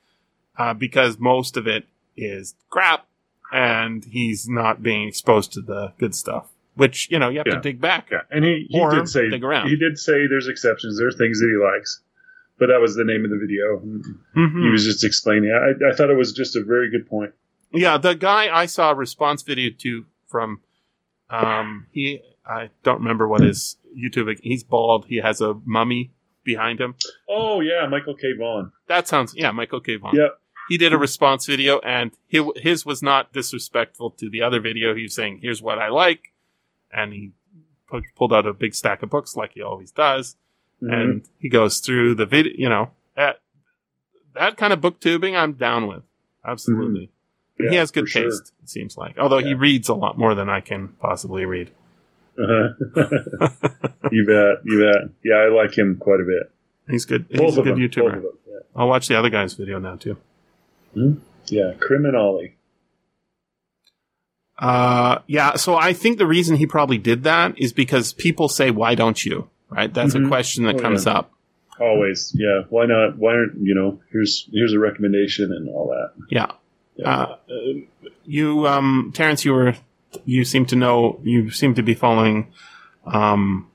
[0.59, 1.86] uh, because most of it
[2.16, 3.07] is crap
[3.53, 7.55] and he's not being exposed to the good stuff, which, you know, you have Yeah.
[7.55, 8.09] to dig back.
[8.11, 9.68] Yeah, and he, he did say dig around.
[9.68, 10.99] he did say there's exceptions.
[10.99, 12.01] There's things that he likes,
[12.59, 13.80] but that was the name of the video.
[14.36, 14.62] Mhm.
[14.62, 15.50] He was just explaining.
[15.50, 17.32] I, I thought it was just a very good point.
[17.72, 20.61] Yeah, the guy I saw a response video to from
[21.30, 26.12] um he I don't remember what his YouTube he's bald, he has a mummy
[26.44, 26.94] behind him.
[27.28, 28.32] Oh yeah, Michael K.
[28.38, 28.70] Vaughan.
[28.86, 29.96] That sounds yeah, Michael K.
[29.96, 30.16] Vaughan.
[30.16, 30.40] Yep.
[30.68, 34.94] He did a response video and he, his was not disrespectful to the other video.
[34.94, 36.32] He was saying, "Here's what I like."
[36.90, 37.32] And he
[38.16, 40.36] pulled out a big stack of books like he always does
[40.82, 40.92] Mhm.
[40.92, 43.40] and he goes through the video, you know, that,
[44.34, 46.02] that kind of booktubing I'm down with.
[46.44, 47.10] Absolutely.
[47.58, 48.24] Yeah, he has good for sure.
[48.24, 49.16] taste, it seems like.
[49.18, 51.70] Although he reads a lot more than I can possibly read.
[52.36, 52.74] Uh-huh.
[54.10, 54.56] you bet.
[54.64, 55.10] You bet.
[55.24, 56.50] Yeah, I like him quite a bit.
[56.90, 57.26] He's good.
[57.30, 57.80] He's Both a of good them.
[57.88, 58.12] YouTuber.
[58.22, 58.30] them.
[58.46, 58.58] Yeah.
[58.74, 60.16] I'll watch the other guy's video now too.
[61.46, 62.52] Yeah, Criminolly.
[64.58, 65.54] Uh, yeah.
[65.56, 69.24] So I think the reason he probably did that is because people say, "Why don't
[69.24, 69.92] you?" Right?
[69.92, 70.28] That's a Mhm.
[70.28, 71.12] question that Oh, comes yeah.
[71.12, 71.32] up.
[71.80, 72.32] Always.
[72.38, 72.62] Yeah.
[72.68, 73.18] Why not?
[73.18, 74.00] Why aren't you know?
[74.12, 76.12] Here's here's a recommendation and all that.
[76.30, 76.52] Yeah.
[76.96, 77.08] Yeah.
[77.10, 77.36] Uh,
[78.24, 79.74] you, um, Terence, you were,
[80.24, 82.52] you seem to know, you seem to be following,
[83.04, 83.66] um,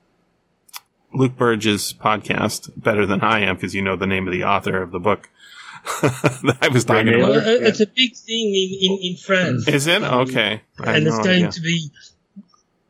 [1.12, 4.80] Luke Burrage's podcast better than I am because you know the name of the author
[4.82, 5.28] of the book
[6.02, 7.42] that I was talking Ray about.
[7.42, 7.46] Nayler?
[7.62, 9.68] uh, it's a big thing in, in, in France.
[9.68, 10.62] Is it okay?
[10.78, 11.50] I and have it's going idea.
[11.52, 11.90] to be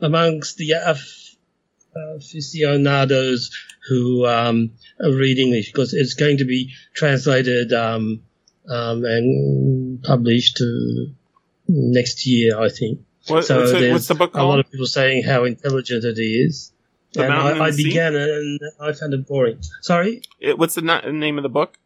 [0.00, 1.29] amongst the aff-
[2.16, 3.50] aficionados
[3.88, 8.22] who um, read English because it's going to be translated um,
[8.68, 11.10] um, and published uh,
[11.68, 13.00] next year, I think.
[13.28, 16.04] What- so what's, it- there's what's the book a lot of people saying how intelligent
[16.04, 16.72] it is.
[17.12, 17.84] The and Mountain and I, I the Sea?
[17.84, 19.58] began it and I found it boring.
[19.82, 20.22] Sorry?
[20.38, 21.76] It- what's the na- name of the book?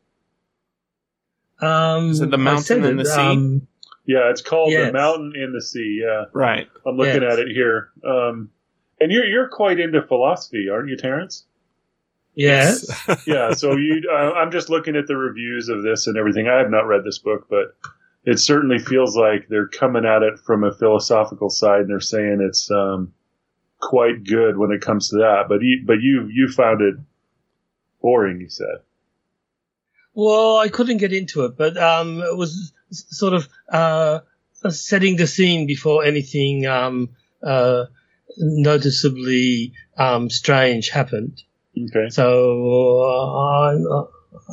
[1.61, 3.21] Um, Is it The Mountain said and it, the Sea?
[3.21, 3.67] Um,
[4.07, 4.89] Yeah, it's called Yes.
[4.89, 6.01] The Mountain and the Sea.
[6.05, 6.69] Yeah, Right.
[6.85, 7.33] I'm looking Yes.
[7.33, 7.89] at it here.
[8.05, 8.51] Um,
[9.01, 11.45] and you're you're quite into philosophy, aren't you, Terence?
[12.35, 13.27] yes.
[13.27, 16.49] yeah, so you, uh, I'm just looking at the reviews of this and everything.
[16.49, 17.77] I have not read this book, but
[18.25, 22.41] it certainly feels like they're coming at it from a philosophical side, and they're saying
[22.41, 23.13] it's um,
[23.81, 25.45] quite good when it comes to that.
[25.49, 26.95] But you, but you, you found it
[28.01, 28.41] boring.
[28.41, 28.79] You said.
[30.15, 34.21] Well, I couldn't get into it, but um, it was sort of uh,
[34.69, 37.11] setting the scene before anything um,
[37.43, 37.87] uh,
[38.37, 41.43] noticeably um, strange happened.
[41.77, 42.09] Okay.
[42.11, 44.05] So uh, I'm, uh,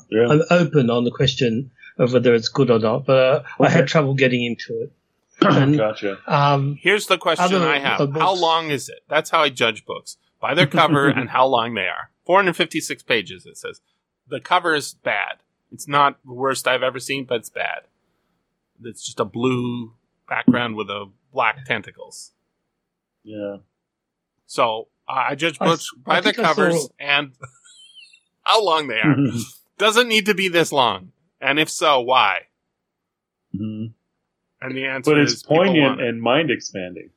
[0.09, 0.27] Yeah.
[0.29, 3.87] I'm open on the question of whether it's good or not, but uh, I had
[3.87, 4.91] trouble getting into it.
[5.43, 6.19] And, gotcha.
[6.27, 8.99] um, Here's the question I have: How long is it?
[9.07, 12.11] That's how I judge books by their cover and how long they are.
[12.25, 13.47] 456 pages.
[13.47, 13.81] It says
[14.27, 15.37] the cover is bad.
[15.71, 17.81] It's not the worst I've ever seen, but it's bad.
[18.83, 19.93] It's just a blue
[20.29, 22.33] background with a black tentacles.
[23.23, 23.57] Yeah.
[24.51, 27.31] So uh, I judge books s- by I the think saw- covers and
[28.43, 29.15] how long they are.
[29.77, 32.47] Doesn't need to be this long, and if so, why?
[33.55, 33.93] Mhm.
[34.61, 37.11] And the answer But is it's people poignant and mind expanding.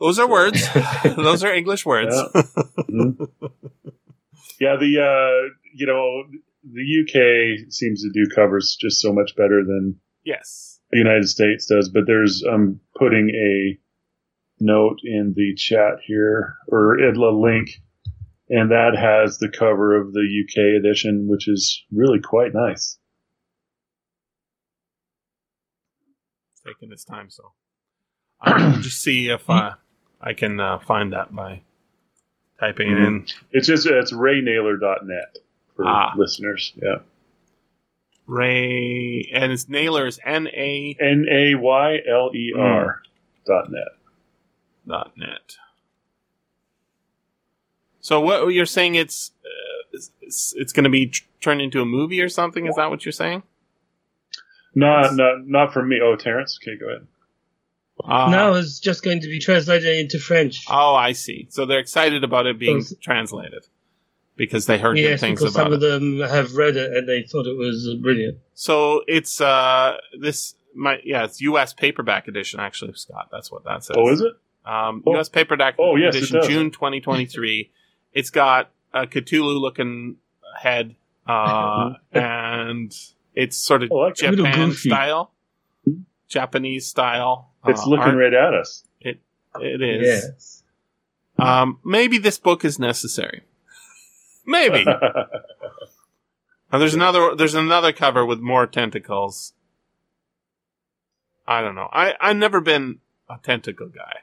[0.00, 0.66] Those are words.
[1.04, 2.14] Those are English words.
[2.34, 2.42] Yeah.
[2.90, 3.28] Mhm.
[4.60, 6.24] Yeah, the uh, you know
[6.64, 10.78] the UK seems to do covers just so much better than yes.
[10.90, 11.88] the United States does.
[11.88, 13.78] But there's um putting a
[14.62, 17.70] note in the chat here or a link,
[18.48, 22.98] and that has the cover of the UK edition, which is really quite nice.
[26.52, 27.52] It's taking its time, so
[28.40, 29.72] I'll just see if uh,
[30.20, 31.62] I can uh, find that by
[32.60, 33.26] typing it in.
[33.50, 35.38] It's just it's raynayler.net
[35.76, 36.12] for Ah.
[36.16, 36.72] listeners.
[36.76, 36.98] Yeah,
[38.26, 43.02] Ray and it's Nayler's N A N A Y L E R
[43.46, 43.88] dot net.
[44.86, 45.56] Dot net.
[48.00, 48.96] So what you're saying?
[48.96, 52.66] It's uh, it's, it's going to be tr- turned into a movie or something?
[52.66, 53.42] Is that what you're saying?
[54.74, 56.00] Not not not for me.
[56.02, 56.58] Oh, Terence.
[56.62, 57.06] Okay, go ahead.
[58.02, 60.64] Uh, no, it's just going to be translated into French.
[60.68, 61.46] Oh, I see.
[61.50, 63.66] So they're excited about it being Those- translated
[64.34, 65.76] because they heard good yes, things because about some it.
[65.76, 68.38] of them have read it and they thought it was uh, brilliant.
[68.54, 71.74] So it's uh this my yeah it's U.S.
[71.74, 73.94] paperback edition actually Scott that's what that says.
[73.96, 74.32] Oh, is it?
[74.64, 75.14] Um, Oh.
[75.14, 75.28] U.S.
[75.28, 76.40] paperback Oh, yes, edition.
[76.44, 77.70] June 2023.
[78.12, 80.16] it's got a Cthulhu looking
[80.60, 80.94] head
[81.26, 82.94] uh, and
[83.34, 85.32] it's sort of I like Japan style,
[86.28, 87.50] Japanese style.
[87.66, 88.16] It's uh, looking art.
[88.16, 88.84] right at us.
[89.00, 89.20] It
[89.60, 90.06] It is.
[90.06, 90.62] Yes.
[91.38, 93.42] Um, maybe this book is necessary.
[94.46, 94.84] Maybe.
[96.70, 99.52] And there's another there's another cover with more tentacles.
[101.46, 101.88] I don't know.
[101.92, 104.20] I I've never been a tentacle guy.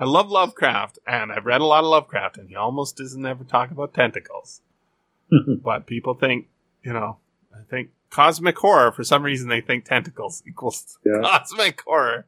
[0.00, 3.44] I love Lovecraft and I've read a lot of Lovecraft and he almost doesn't ever
[3.44, 4.60] talk about tentacles.
[5.62, 6.48] but people think,
[6.82, 7.18] you know,
[7.54, 11.20] I think cosmic horror for some reason they think tentacles equals Yeah.
[11.22, 12.26] cosmic horror.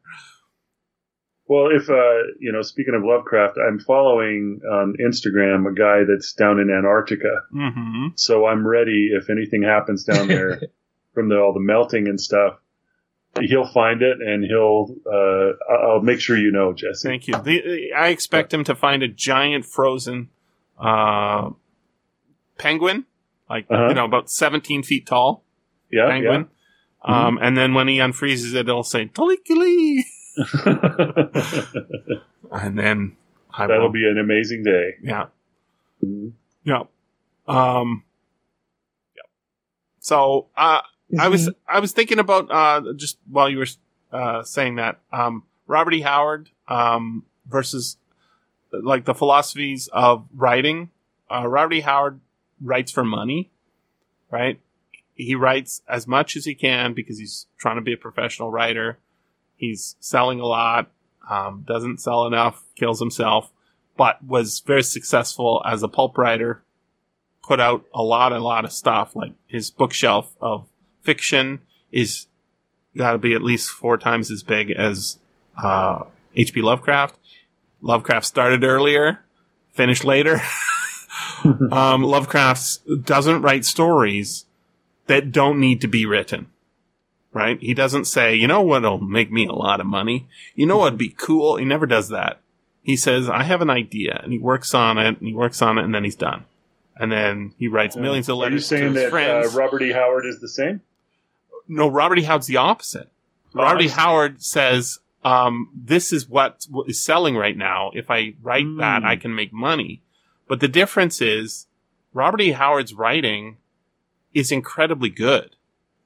[1.49, 6.33] Well, if uh, you know, speaking of Lovecraft, I'm following on Instagram a guy that's
[6.33, 8.19] down in Antarctica, Mhm.
[8.19, 10.61] so I'm ready if anything happens down there
[11.15, 12.59] from the, all the melting and stuff.
[13.41, 14.95] He'll find it and he'll.
[15.11, 17.09] Uh, I'll make sure you know, Jesse.
[17.09, 17.35] Thank you.
[17.43, 20.29] The, I expect him to find a giant frozen
[20.79, 21.51] uh,
[22.59, 23.05] penguin,
[23.51, 23.89] like Uh-huh.
[23.89, 25.45] you know, about seventeen feet tall
[25.91, 26.49] Yeah, penguin.
[27.03, 30.05] Um, and then when he unfreezes it, it'll say "Tekeli-li,"
[30.37, 31.67] yeah.
[32.53, 33.17] and then
[33.53, 33.93] I That'll will.
[33.93, 34.95] be an amazing day.
[35.03, 35.27] yeah,
[36.05, 36.33] Mhm.
[36.65, 36.83] yeah,
[37.47, 38.03] um,
[39.17, 39.23] yeah.
[40.01, 40.81] So uh,
[41.19, 43.67] I was I was thinking about uh, just while you were
[44.13, 46.01] uh, saying that um, Robert E.
[46.01, 47.97] Howard um, versus
[48.73, 50.91] like the philosophies of writing.
[51.31, 51.81] Uh, Robert E.
[51.81, 52.21] Howard
[52.61, 53.51] writes for money,
[54.31, 54.61] right?
[55.15, 58.99] He writes as much as he can because he's trying to be a professional writer.
[59.57, 60.91] He's selling a lot,
[61.31, 63.51] um, doesn't sell enough, kills himself.
[63.97, 66.63] but was very successful as a pulp writer.
[67.43, 69.17] Put out a lot, and a lot of stuff.
[69.17, 70.67] Like his bookshelf of
[71.07, 72.27] fiction is
[72.97, 75.19] got to be at least four times as big as
[75.63, 76.05] uh,
[76.35, 76.61] H.P.
[76.61, 77.17] Lovecraft.
[77.81, 79.21] Lovecraft started earlier,
[79.73, 80.41] finished later.
[81.71, 84.47] um, Lovecraft doesn't write stories
[85.07, 86.49] that don't need to be written.
[87.33, 87.61] Right?
[87.61, 90.27] He doesn't say, you know what'll make me a lot of money?
[90.55, 91.57] You know what'd be cool?
[91.57, 92.41] He never does that.
[92.83, 95.77] He says, I have an idea, and he works on it, and he works on
[95.77, 96.45] it, and then he's done.
[96.99, 99.51] And then he writes millions of Are you letters to saying that uh.
[99.51, 99.93] Robert E.
[99.93, 100.81] Howard is the same?
[101.69, 102.23] No, Robert E.
[102.23, 103.11] Howard's the opposite.
[103.55, 103.89] Oh, Robert E.
[103.89, 107.91] Howard says, um, this is what is selling right now.
[107.95, 108.79] If I write Mm.
[108.79, 110.03] that, I can make money.
[110.49, 111.67] But the difference is
[112.13, 112.53] Robert E.
[112.53, 113.57] Howard's writing
[114.33, 115.57] is incredibly good,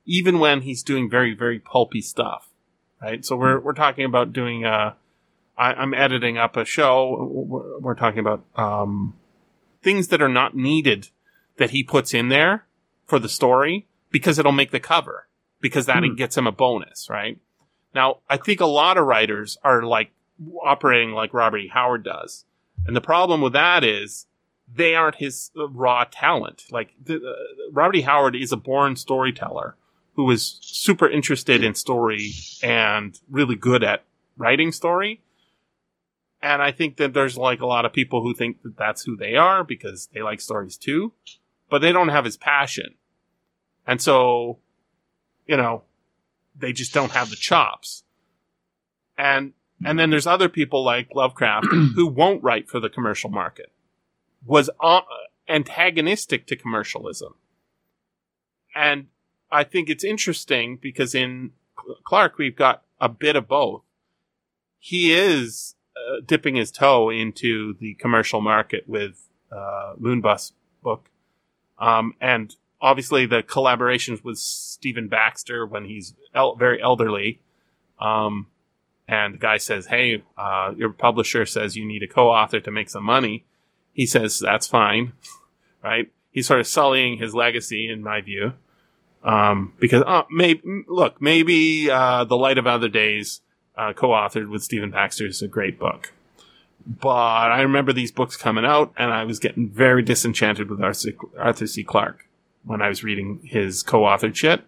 [0.06, 2.48] even when he's doing very, very pulpy stuff.
[3.02, 3.24] Right.
[3.24, 4.92] So we're, we're talking about doing, uh,
[5.56, 7.28] I, I'm editing up a show.
[7.30, 9.14] We're, we're talking about, um,
[9.82, 11.08] things that are not needed
[11.56, 12.66] that he puts in there
[13.06, 15.26] for the story because it'll make the cover
[15.60, 16.14] because that Hmm.
[16.14, 17.38] gets him a bonus, right?
[17.94, 20.12] Now, I think a lot of writers are like
[20.62, 21.68] operating like Robert E.
[21.68, 22.44] Howard does.
[22.86, 24.26] And the problem with that is
[24.72, 26.64] they aren't his uh, raw talent.
[26.70, 27.32] Like the, uh,
[27.72, 28.00] Robert E.
[28.02, 29.76] Howard is a born storyteller
[30.14, 32.30] who was super interested in story
[32.62, 34.04] and really good at
[34.36, 35.20] writing story.
[36.42, 39.16] And I think that there's like a lot of people who think that that's who
[39.16, 41.12] they are because they like stories too,
[41.68, 42.94] but they don't have his passion.
[43.86, 44.58] And so,
[45.50, 45.82] you know,
[46.56, 48.04] they just don't have the chops.
[49.18, 49.52] And
[49.84, 53.72] and then there's other people like Lovecraft who won't write for the commercial market.
[54.46, 55.00] Was uh,
[55.48, 57.34] antagonistic to commercialism.
[58.76, 59.08] And
[59.50, 61.50] I think it's interesting because in
[62.04, 63.82] Clarke we've got a bit of both.
[64.78, 71.10] He is uh, dipping his toe into the commercial market with uh, Moonbus book,
[71.78, 77.40] um, and obviously the collaborations with Stephen Baxter when he's el- very elderly.
[78.00, 78.46] Um,
[79.06, 82.88] and the guy says, "Hey, uh, your publisher says you need a co-author to make
[82.88, 83.44] some money."
[83.92, 85.12] He says, "That's fine,"
[85.84, 86.10] right?
[86.30, 88.52] He's sort of sullying his legacy, in my view,
[89.24, 93.40] um, because uh, maybe look, maybe uh, the Light of Other Days,
[93.76, 96.12] uh, co-authored with Stephen Baxter, is a great book.
[96.86, 97.08] But
[97.52, 101.84] I remember these books coming out, and I was getting very disenchanted with Arthur C.
[101.84, 102.29] Clarke
[102.64, 104.62] when I was reading his co-authored shit.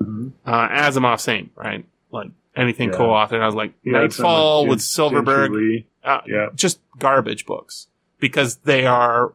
[0.00, 0.32] Mhm.
[0.46, 1.84] Uh, Asimov, same, right?
[2.10, 2.96] Like anything Yeah.
[2.98, 6.48] co-authored, I was like some Nightfall with Silverberg, uh, Yeah.
[6.54, 7.88] just garbage books
[8.18, 9.32] because they are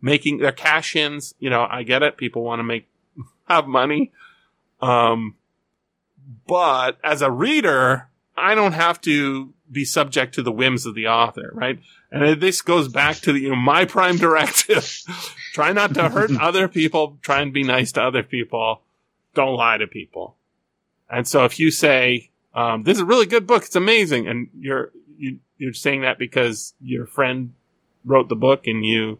[0.00, 1.34] making their cash-ins.
[1.38, 2.16] You know, I get it.
[2.16, 2.88] People want to make
[3.48, 4.12] have money,
[4.80, 5.34] um,
[6.46, 11.06] but as a reader, I don't have to be subject to the whims of the
[11.08, 11.80] author, right?
[12.22, 15.02] And this goes back to the, you know, my prime directive.
[15.52, 17.18] try not to hurt other people.
[17.22, 18.82] Try and be nice to other people.
[19.34, 20.36] Don't lie to people.
[21.08, 24.48] And so if you say, um, this is a really good book, it's amazing, and
[24.58, 27.52] you're, you, you're saying that because your friend
[28.04, 29.18] wrote the book and you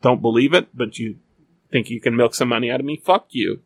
[0.00, 1.16] don't believe it, but you
[1.70, 3.60] think you can milk some money out of me, fuck you.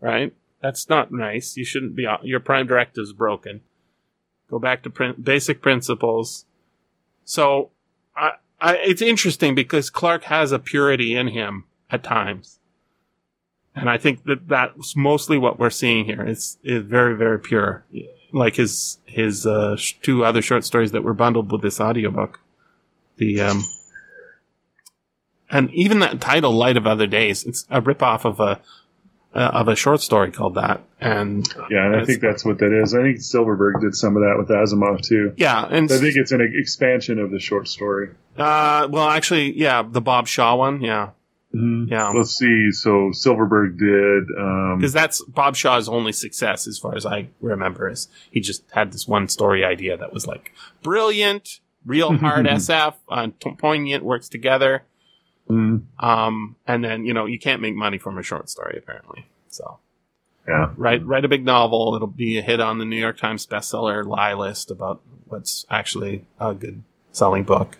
[0.00, 0.34] Right?
[0.60, 1.56] That's not nice.
[1.56, 3.62] You shouldn't be, your prime directive is broken.
[4.50, 6.44] Go back to prin- basic principles.
[7.24, 7.70] So,
[8.16, 12.58] I, I, it's interesting because Clarke has a purity in him at times.
[13.74, 16.22] And I think that that's mostly what we're seeing here.
[16.22, 17.84] It's, it's very, very pure.
[18.32, 22.40] Like his, his, uh, two other short stories that were bundled with this audiobook.
[23.18, 23.62] The, um,
[25.50, 28.60] and even that title, Light of Other Days, it's a ripoff of a,
[29.36, 30.82] uh, of a short story called that.
[30.98, 32.94] And, Yeah, and I think that's what that is.
[32.94, 35.34] I think Silverberg did some of that with Asimov too.
[35.36, 38.10] yeah, and, I think it's an expansion of the short story.
[38.38, 41.10] uh, well, actually, yeah, the Bob Shaw one, yeah.
[41.52, 42.10] Yeah.
[42.10, 42.70] Let's see.
[42.70, 44.24] So Silverberg did.
[44.38, 47.88] Um, because that's Bob Shaw's only success, as far as I remember.
[47.88, 52.94] Is he just had this one story idea that was like brilliant, real hard SF,
[53.08, 54.82] uh, t- poignant, works together.
[55.48, 59.26] Mm, Um, and then you know you can't make money from a short story apparently.
[59.48, 59.78] So
[60.48, 60.70] yeah.
[60.76, 61.94] write write a big novel.
[61.96, 66.24] It'll be a hit on the New York Times bestseller lie list about what's actually
[66.40, 66.82] a good
[67.12, 67.78] selling book.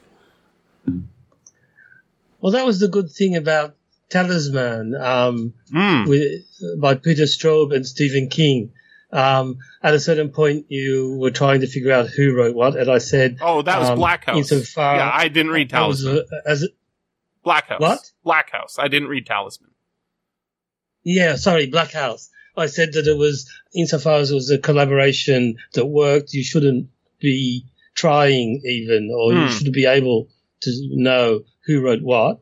[2.41, 3.75] Well, that was the good thing about
[4.11, 6.07] Talisman um, Mm.
[6.09, 8.73] with, by Peter Straub and Stephen King.
[9.13, 12.91] Um, at a certain point, you were trying to figure out who wrote what, and
[12.91, 14.37] I said, Oh, that was um, Black House.
[14.37, 16.27] insofar- yeah, I didn't read that was Talisman.
[16.45, 16.69] a, as a,
[17.47, 17.81] Black House.
[17.81, 18.11] What?
[18.25, 18.77] Black House.
[18.77, 19.71] I didn't read Talisman.
[21.05, 22.29] Yeah, sorry, Black House.
[22.57, 26.89] I said that it was, insofar as it was a collaboration that worked, you shouldn't
[27.21, 29.47] be trying even, or you Hmm.
[29.53, 30.29] shouldn't be able
[30.63, 32.41] to know who wrote what,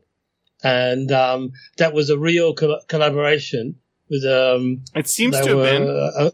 [0.63, 3.75] and um, that was a real col- collaboration
[4.09, 4.85] with um.
[4.95, 6.31] It seems to have been uh,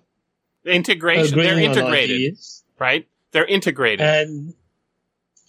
[0.63, 1.37] integration.
[1.37, 2.37] They're integrated,
[2.79, 3.05] right?
[3.31, 3.99] They're integrated.
[4.05, 4.53] and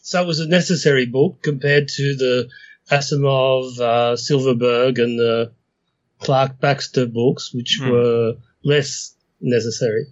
[0.03, 2.49] so it was a necessary book compared to the
[2.91, 5.53] Asimov, uh, Silverberg, and the
[6.21, 7.91] Clarke Baxter books, which Hmm.
[7.91, 10.07] were less necessary.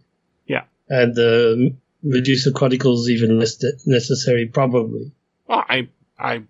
[0.46, 0.64] Yeah.
[0.88, 5.12] and the Medusa Chronicles even less ne- necessary, probably.
[5.46, 6.42] Well, I, I,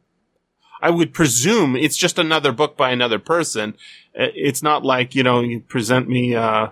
[0.80, 3.74] I would presume it's just another book by another person.
[4.18, 6.68] Uh, It's not like you know you present me uh,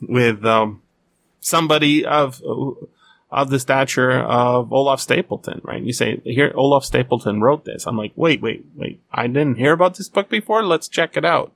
[0.00, 0.80] with um,
[1.40, 2.40] somebody of
[3.32, 5.82] of the stature of Olaf Stapledon, right?
[5.82, 7.86] You say here Olaf Stapledon wrote this.
[7.86, 9.00] I'm like, wait, wait, wait.
[9.12, 10.62] I didn't hear about this book before.
[10.64, 11.52] Let's check it out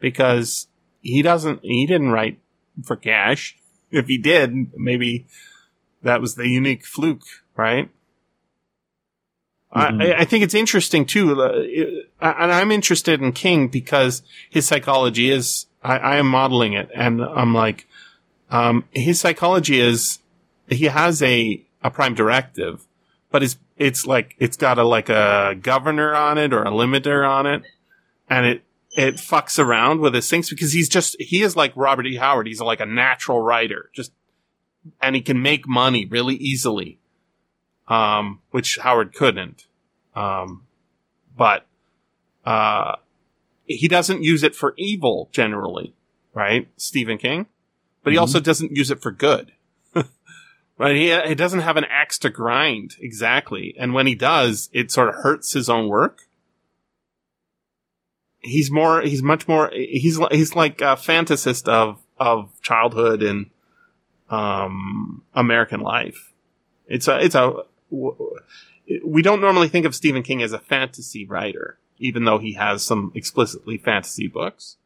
[0.00, 0.68] because
[1.00, 1.60] he doesn't.
[1.62, 2.38] He didn't write
[2.84, 3.56] for cash.
[3.90, 5.26] If he did, maybe
[6.02, 7.22] that was the unique fluke,
[7.56, 7.88] right?
[9.74, 10.02] Mhm.
[10.02, 14.66] I, I think it's interesting too, uh, it- and I'm interested in King because his
[14.66, 15.66] psychology is.
[15.82, 17.86] I, I am modeling it, and I'm like,
[18.50, 20.18] um, his psychology is
[20.68, 22.86] he has a a prime directive,
[23.30, 27.28] but it's it's like it's got a like a governor on it or a limiter
[27.28, 27.62] on it,
[28.28, 28.62] and it
[28.96, 32.16] it fucks around with his things because he's just he is like Robert E.
[32.16, 32.46] Howard.
[32.46, 34.12] He's like a natural writer, just
[35.00, 36.98] and he can make money really easily,
[37.88, 39.66] um, which Howard couldn't.
[40.14, 40.64] Um,
[41.36, 41.66] but
[42.44, 42.96] uh,
[43.66, 45.94] he doesn't use it for evil generally,
[46.34, 46.66] right?
[46.76, 47.46] Stephen King,
[48.02, 48.22] but he Mhm.
[48.22, 49.52] also doesn't use it for good.
[50.78, 54.92] Right, he, he doesn't have an axe to grind exactly, and when he does, it
[54.92, 56.28] sort of hurts his own work
[58.40, 63.50] he's more he's much more he's he's like a fantasist of of childhood and
[64.30, 66.32] um American life.
[66.86, 67.54] It's a it's a,
[67.90, 72.82] we don't normally think of Stephen King as a fantasy writer, even though he has
[72.82, 74.76] some explicitly fantasy books.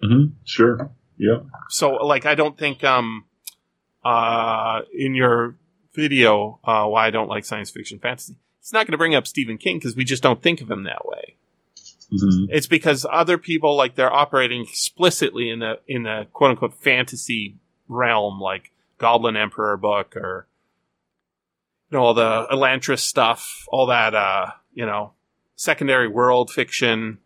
[0.00, 0.90] hmm Sure.
[1.18, 1.40] Yeah.
[1.68, 3.24] So like I don't think um
[4.04, 5.56] uh in your
[5.94, 8.36] video uh why I don't like science fiction fantasy.
[8.60, 10.84] It's not going to bring up Stephen King because we just don't think of him
[10.84, 11.34] that way.
[12.10, 16.74] hmm It's because other people like they're operating explicitly in the in the quote unquote
[16.74, 17.56] fantasy
[17.88, 20.46] realm, like Goblin Emperor book or
[21.90, 25.12] you know all the Elantris stuff, all that uh you know
[25.56, 27.18] secondary world fiction,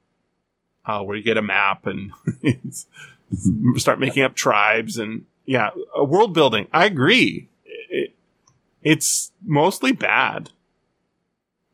[0.86, 2.10] uh, where you get a map and
[3.76, 6.68] start making up tribes and yeah, world building.
[6.72, 7.48] I agree.
[7.64, 8.14] It,
[8.82, 10.50] it's mostly bad,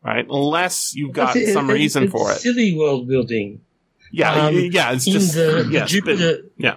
[0.04, 0.26] right?
[0.28, 2.38] Unless you've got It's- some it- reason for it.
[2.38, 3.60] Silly world building.
[4.12, 6.76] Yeah, Um, yeah, it's just the, the yes, but- Jupiter yeah,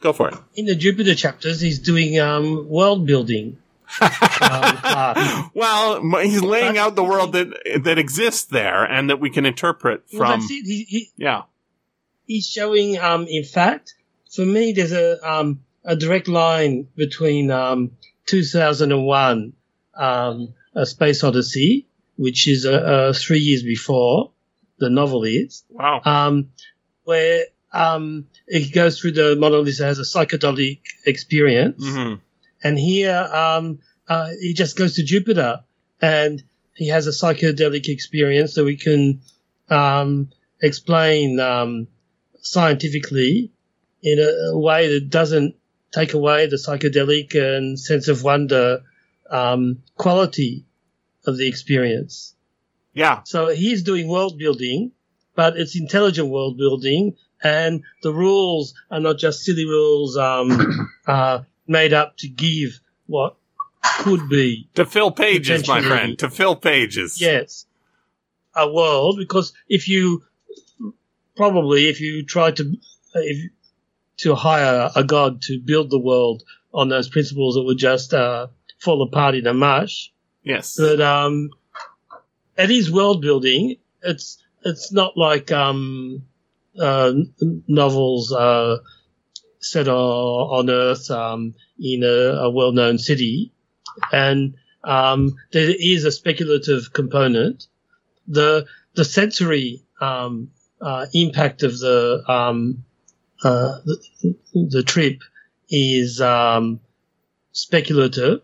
[0.00, 0.34] go for it.
[0.56, 3.58] in the Jupiter chapters, he's doing um, world building.
[4.00, 7.48] uh, well, he's laying out the world that
[7.84, 10.40] that exists there and that we can interpret Well, from.
[10.40, 10.64] that's it.
[10.66, 11.42] He, he, Yeah,
[12.26, 13.94] he's showing, um, in fact,
[14.34, 17.92] for me, there's a um, a direct line between um,
[18.26, 19.52] 2001,
[19.94, 24.30] um, A Space Odyssey, which is uh, uh, three years before
[24.78, 26.00] the novel is, wow.
[26.04, 26.50] um,
[27.04, 31.84] where um, it goes through the monolith has a psychedelic experience.
[31.84, 32.14] hmm
[32.62, 35.64] And here, um, uh, he just goes to Jupiter
[36.00, 36.42] and
[36.74, 39.20] he has a psychedelic experience that we can
[39.68, 40.30] um,
[40.60, 41.88] explain um,
[42.40, 43.50] scientifically
[44.02, 45.54] in a way that doesn't
[45.92, 48.82] take away the psychedelic and sense of wonder
[49.30, 50.64] um, quality
[51.26, 52.34] of the experience.
[52.94, 54.92] Yeah, So he's doing world building,
[55.34, 61.40] but it's intelligent world building, and the rules are not just silly rules um, uh,
[61.66, 63.36] made up to give what
[64.00, 66.18] could be, to fill pages, my friend.
[66.18, 67.20] To fill pages.
[67.20, 67.66] yes,
[68.54, 69.16] a world.
[69.18, 70.24] Because if you
[71.36, 72.76] probably if you try to
[73.14, 73.50] if
[74.22, 76.42] to hire a god to build the world
[76.72, 78.46] on those principles, that would just uh,
[78.78, 80.12] fall apart in a mush.
[80.42, 80.76] Yes.
[80.78, 81.50] But um,
[82.56, 83.76] it is world building.
[84.02, 86.24] It's it's not like um,
[86.78, 87.12] uh,
[87.68, 88.78] novels uh,
[89.60, 93.52] set on, on Earth um, in a, a well known city,
[94.12, 94.54] and
[94.84, 97.66] um, there is a speculative component.
[98.28, 100.50] The the sensory um,
[100.80, 102.84] uh, impact of the um,
[103.44, 104.34] uh, the,
[104.70, 105.20] the trip
[105.68, 106.80] is um,
[107.52, 108.42] speculative,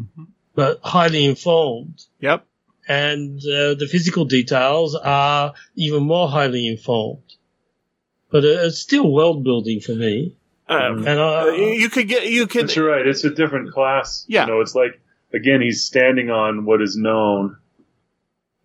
[0.00, 0.28] Mhm.
[0.54, 2.46] but highly informed Yep.
[2.88, 7.22] and uh, the physical details are even more highly informed.
[8.30, 10.36] But uh, it's still world building for me,
[10.68, 13.06] Uh, and I, you could get you could But you're right.
[13.06, 14.24] It's a different class.
[14.28, 14.46] Yeah.
[14.46, 15.00] You know, it's like
[15.32, 17.56] again, he's standing on what is known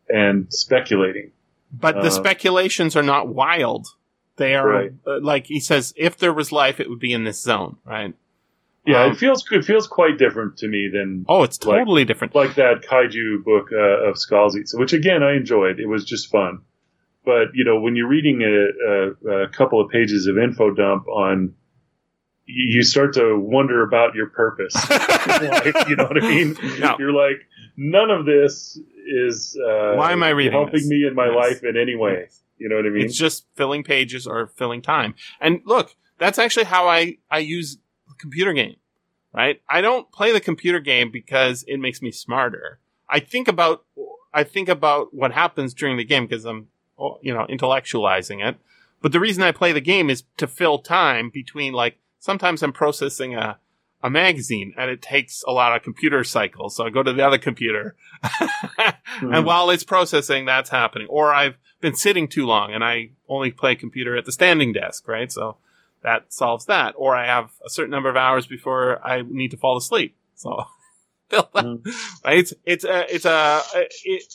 [0.08, 1.32] and speculating.
[1.72, 3.88] But the Uh, speculations are not wild.
[4.38, 4.92] They are Right.
[5.08, 8.14] uh, like he says, if there was life, it would be in this zone, right?
[8.86, 12.06] Yeah, Um, it feels it feels quite different to me than Oh, it's Like- totally
[12.06, 12.36] different.
[12.36, 15.80] like that kaiju book uh, of Scalzi's, which again I enjoyed.
[15.80, 16.60] It was just fun.
[17.24, 21.08] But you know, when you're reading a, a, a couple of pages of info dump
[21.08, 21.56] on,
[22.46, 24.76] you start to wonder about your purpose.
[24.90, 26.56] life, you know what I mean?
[26.80, 26.96] No.
[27.00, 30.88] You're like, none of this is uh, Why am I reading helping this?
[30.88, 31.36] me in my Yes.
[31.36, 32.28] life in any way.
[32.58, 33.06] You know what I mean?
[33.06, 35.16] It's just filling pages or filling time.
[35.41, 37.78] And look, that's actually how I, I use
[38.08, 38.78] the computer game,
[39.34, 39.62] right?
[39.70, 42.80] I don't play the computer game because it makes me smarter.
[43.10, 43.84] I think about,
[44.34, 46.68] I think about what happens during the game because I'm,
[47.22, 48.58] you know, intellectualizing it.
[49.01, 52.74] But the reason I play the game is to fill time between like, sometimes I'm
[52.74, 53.60] processing a,
[54.06, 56.76] a magazine and it takes a lot of computer cycles.
[56.76, 58.93] So I go to the other computer Mhm.
[59.34, 61.08] and while it's processing, that's happening.
[61.10, 65.08] Or I've been sitting too long and I only play computer at the standing desk,
[65.08, 65.32] right?
[65.32, 65.58] So
[66.03, 66.93] that solves that.
[66.97, 70.16] Or I have a certain number of hours before I need to fall asleep.
[70.36, 70.66] So
[71.30, 71.49] that.
[72.24, 72.38] Right?
[72.39, 73.62] It's, it's a, it's a,
[74.03, 74.34] it,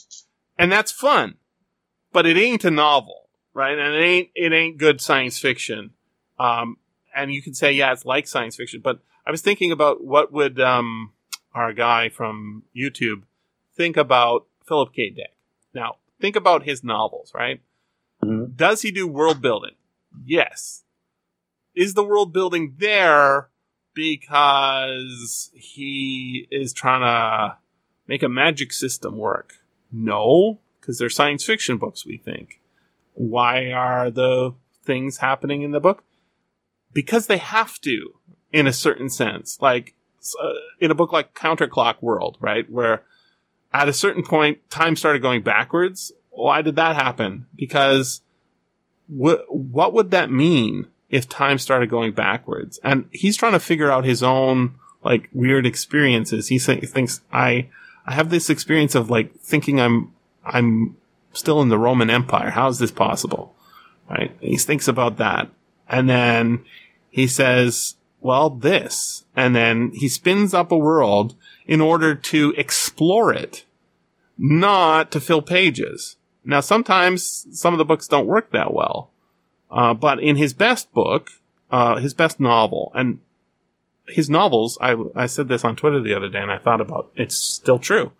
[0.57, 1.35] and that's fun,
[2.11, 3.77] but it ain't a novel, right?
[3.77, 5.91] And it ain't, it ain't good science fiction.
[6.37, 6.75] Um,
[7.15, 10.31] and you can say, yeah, it's like science fiction, but I was thinking about what
[10.31, 11.13] would, um,
[11.53, 13.23] our guy from YouTube
[13.75, 15.09] think about Philip K.
[15.09, 15.33] Dick.
[15.73, 17.61] Now, think about his novels, right?
[18.23, 18.55] Mhm.
[18.55, 19.75] Does he do world building?
[20.25, 20.83] Yes.
[21.73, 23.49] Is the world building there
[23.93, 27.57] because he is trying to
[28.07, 29.55] make a magic system work?
[29.91, 32.61] No, because they're science fiction books, we think.
[33.13, 34.53] Why are the
[34.83, 36.03] things happening in the book?
[36.93, 38.19] Because they have to,
[38.51, 39.57] in a certain sense.
[39.61, 39.93] Like,
[40.41, 42.69] uh, in a book like Counterclock World, right?
[42.69, 43.03] Where
[43.73, 46.11] at a certain point, time started going backwards.
[46.29, 47.47] Why did that happen?
[47.55, 48.21] Because
[49.07, 52.79] wh- what would that mean if time started going backwards?
[52.83, 56.47] And he's trying to figure out his own like weird experiences.
[56.49, 57.69] He th- thinks I
[58.05, 60.97] I have this experience of like thinking I'm I'm
[61.33, 62.51] still in the Roman Empire.
[62.51, 63.55] How is this possible?
[64.09, 64.35] Right?
[64.41, 65.49] He thinks about that,
[65.87, 66.65] and then
[67.09, 73.33] he says, "Well, this," and then he spins up a world in order to explore
[73.33, 73.65] it,
[74.37, 76.17] not to fill pages.
[76.43, 79.11] Now, sometimes some of the books don't work that well,
[79.69, 81.29] uh, but in his best book,
[81.71, 83.19] uh, his best novel, and
[84.07, 87.11] his novels, I, I said this on Twitter the other day, and I thought about
[87.15, 88.11] it's still true.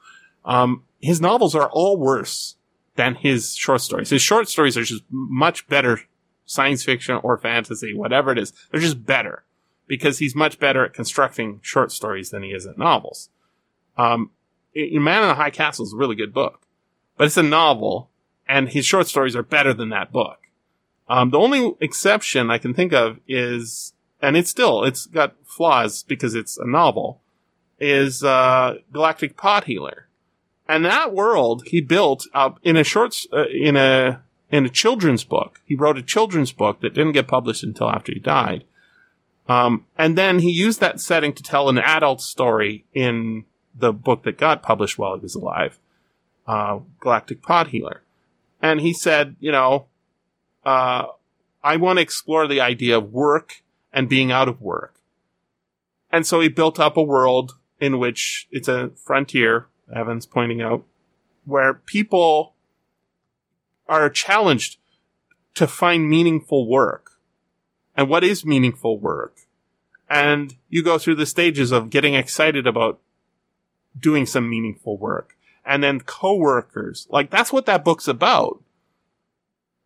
[0.45, 2.55] Um, his novels are all worse
[2.95, 4.09] than his short stories.
[4.09, 6.01] His short stories are just much better
[6.45, 8.53] science fiction or fantasy, whatever it is.
[8.69, 9.43] They're just better
[9.91, 13.27] because he's much better at constructing short stories than he is at novels.
[13.97, 14.29] Um,
[14.73, 16.61] Man in the High Castle is a really good book,
[17.17, 18.09] but it's a novel,
[18.47, 20.47] and his short stories are better than that book.
[21.09, 26.03] Um, the only exception I can think of is, and it's still, it's got flaws
[26.03, 27.19] because it's a novel,
[27.77, 30.07] is, uh, Galactic Pot Healer.
[30.69, 35.25] And that world he built up in a short, uh, in a, in a children's
[35.25, 35.59] book.
[35.65, 38.63] He wrote a children's book that didn't get published until after he died.
[39.51, 43.43] Um, and then he used that setting to tell an adult story in
[43.75, 45.77] the book that got published while he was alive,
[46.47, 48.01] uh, Galactic Pot Healer.
[48.61, 49.87] And he said, you know,
[50.63, 51.07] uh,
[51.61, 53.61] I want to explore the idea of work
[53.91, 54.95] and being out of work.
[56.13, 60.85] And so he built up a world in which it's a frontier, Evan's pointing out,
[61.43, 62.53] where people
[63.89, 64.77] are challenged
[65.55, 67.10] to find meaningful work.
[67.95, 69.37] And what is meaningful work?
[70.09, 72.99] And you go through the stages of getting excited about
[73.97, 75.37] doing some meaningful work.
[75.65, 77.07] And then coworkers.
[77.09, 78.61] Like that's what that book's about.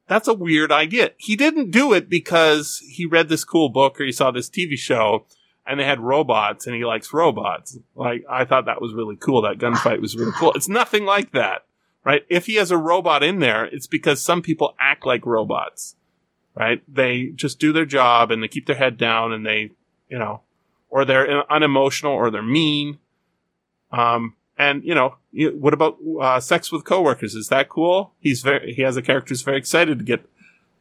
[0.08, 1.12] That's a weird idea.
[1.18, 4.78] He didn't do it because he read this cool book or he saw this TV
[4.78, 5.26] show
[5.66, 7.78] and they had robots and he likes robots.
[7.96, 9.42] Like I thought that was really cool.
[9.42, 10.54] That gunfight was really cool.
[10.54, 11.66] It's nothing like that,
[12.04, 12.24] right?
[12.30, 15.96] If he has a robot in there, it's because some people act like robots,
[16.56, 16.82] right?
[16.88, 19.72] They just do their job and they keep their head down and they,
[20.10, 20.42] you know,
[20.90, 23.00] or they're unemotional or they're mean.
[23.92, 27.36] Um, and you know, what about uh, sex with coworkers?
[27.36, 28.14] Is that cool?
[28.20, 30.28] He's very he has a character who's very excited to get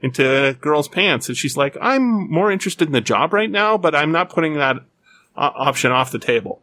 [0.00, 3.76] into a girl's pants, and she's like, "I'm more interested in the job right now,
[3.76, 4.76] but I'm not putting that
[5.36, 6.62] uh, option off the table."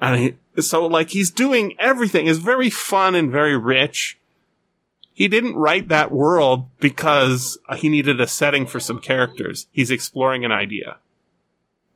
[0.00, 2.26] And he, so, like, he's doing everything.
[2.26, 4.18] is very fun and very rich.
[5.14, 9.66] He didn't write that world because he needed a setting for some characters.
[9.70, 10.96] He's exploring an idea,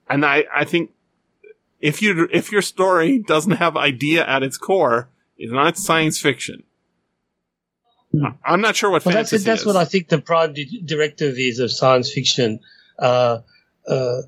[0.08, 0.90] and I I think
[1.80, 6.62] if you if your story doesn't have idea at its core, it's not science fiction.
[8.12, 8.26] Hmm.
[8.44, 9.66] I'm not sure what Well, that's that's is.
[9.66, 12.60] what I think the prime di- directive is of science fiction.
[12.98, 13.38] Uh,
[13.88, 14.22] uh,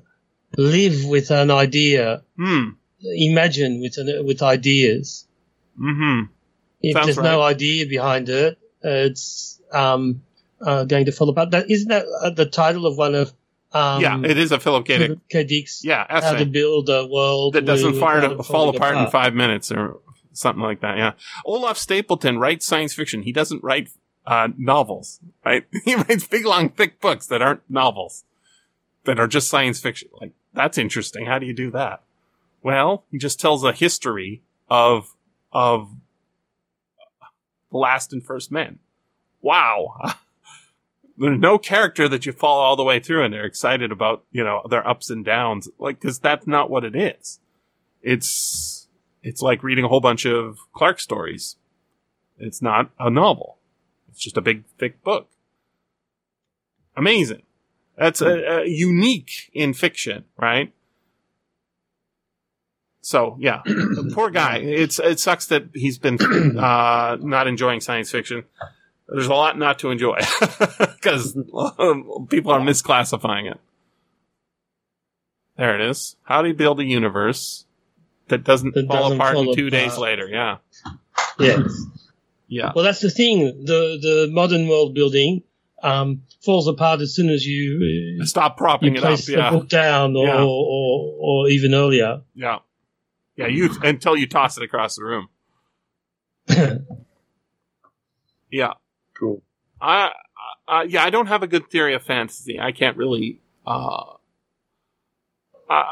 [0.57, 2.69] live with an idea, Hmm.
[3.03, 5.27] imagine with an, with ideas.
[5.77, 6.21] Hmm.
[6.81, 10.21] If Sounds there's no idea behind it, it's um,
[10.61, 11.51] uh, going to fall apart.
[11.51, 13.33] That isn't that uh, the title of one of
[13.71, 14.97] um, yeah, it is a Philip K.
[14.97, 15.19] Dick.
[15.29, 15.43] K.
[15.43, 19.07] Dick's Yeah, How to Build a World that doesn't fire to fall falling apart in
[19.07, 19.99] five minutes or
[20.33, 20.97] something like that.
[20.97, 21.11] Yeah,
[21.45, 23.21] Olaf Stapledon writes science fiction.
[23.23, 23.89] He doesn't write
[24.25, 25.65] uh, novels, right?
[25.85, 28.23] He writes big, long, thick books that aren't novels,
[29.03, 30.09] that are just science fiction.
[30.19, 31.27] Like that's interesting.
[31.27, 32.01] How do you do that?
[32.63, 35.13] Well, he just tells a history of
[35.53, 35.91] of
[37.71, 38.79] the last and first men.
[39.41, 39.95] Wow.
[41.17, 44.43] There's no character that you follow all the way through and they're excited about, you
[44.43, 45.67] know, their ups and downs.
[45.77, 47.39] Like, cause that's not what it is.
[48.01, 48.87] It's,
[49.21, 51.57] it's like reading a whole bunch of Clarke stories.
[52.37, 53.57] It's not a novel.
[54.07, 55.29] It's just a big, thick book.
[56.95, 57.43] Amazing.
[57.97, 60.73] That's a, a unique in fiction, right?
[63.01, 63.61] So yeah,
[64.13, 64.57] poor guy.
[64.57, 66.17] It's it sucks that he's been
[66.57, 68.43] uh, not enjoying science fiction.
[69.07, 70.19] There's a lot not to enjoy
[70.79, 71.33] because
[72.29, 73.59] people are misclassifying it.
[75.57, 76.15] There it is.
[76.23, 77.65] How do you build a universe
[78.27, 80.27] that doesn't That fall doesn't apart fall in two days later?
[80.27, 80.57] Yeah,
[81.39, 81.61] Yes.
[82.47, 83.65] yeah, Well, that's the thing.
[83.65, 85.43] The the modern world building
[85.81, 89.07] um, falls apart as soon as you Stop propping you it up.
[89.09, 90.43] place the book down, or, Yeah.
[90.43, 92.21] or or even earlier.
[92.35, 92.59] yeah,
[93.39, 93.47] yeah.
[93.47, 95.29] You until you toss it across the room.
[98.51, 98.73] Yeah.
[99.17, 99.41] Cool.
[99.81, 100.11] I,
[100.67, 102.59] uh, yeah, I don't have a good theory of fantasy.
[102.59, 104.13] I can't really, uh,
[105.69, 105.83] uh,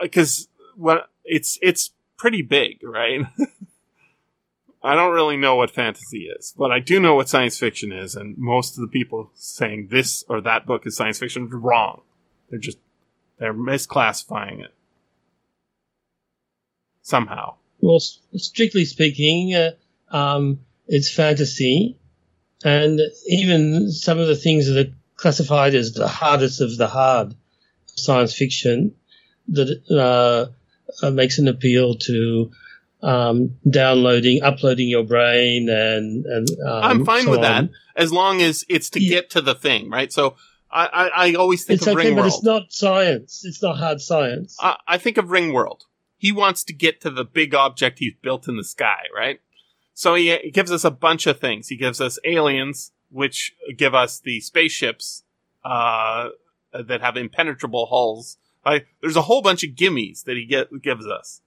[0.00, 3.20] because what it's it's pretty big, right?
[4.82, 8.14] I don't really know what fantasy is, but I do know what science fiction is,
[8.14, 12.02] and most of the people saying this or that book is science fiction are wrong.
[12.48, 12.78] They're just
[13.38, 14.74] they're misclassifying it
[17.02, 17.54] somehow.
[17.80, 19.70] Well, strictly speaking, uh,
[20.10, 21.96] um, it's fantasy,
[22.64, 27.34] and even some of the things that are classified as the hardest of the hard
[27.86, 28.94] science fiction
[29.48, 32.50] that uh, uh, makes an appeal to
[33.02, 38.42] um, downloading, uploading your brain, and and um, I'm fine so with that as long
[38.42, 39.10] as it's to Yeah.
[39.10, 40.12] get to the thing, right?
[40.12, 40.36] So
[40.70, 42.16] I, I, I always think It's of okay, Ringworld.
[42.16, 43.42] but it's not science.
[43.44, 44.56] It's not hard science.
[44.60, 45.80] I, I think of Ringworld.
[46.20, 49.40] He wants to get to the big object he's built in the sky, right?
[49.94, 51.68] So he, he gives us a bunch of things.
[51.68, 55.24] He gives us aliens, which give us the spaceships
[55.64, 56.28] uh,
[56.74, 58.36] that have impenetrable hulls.
[58.66, 61.40] Like, there's a whole bunch of gimmies that he get, gives us,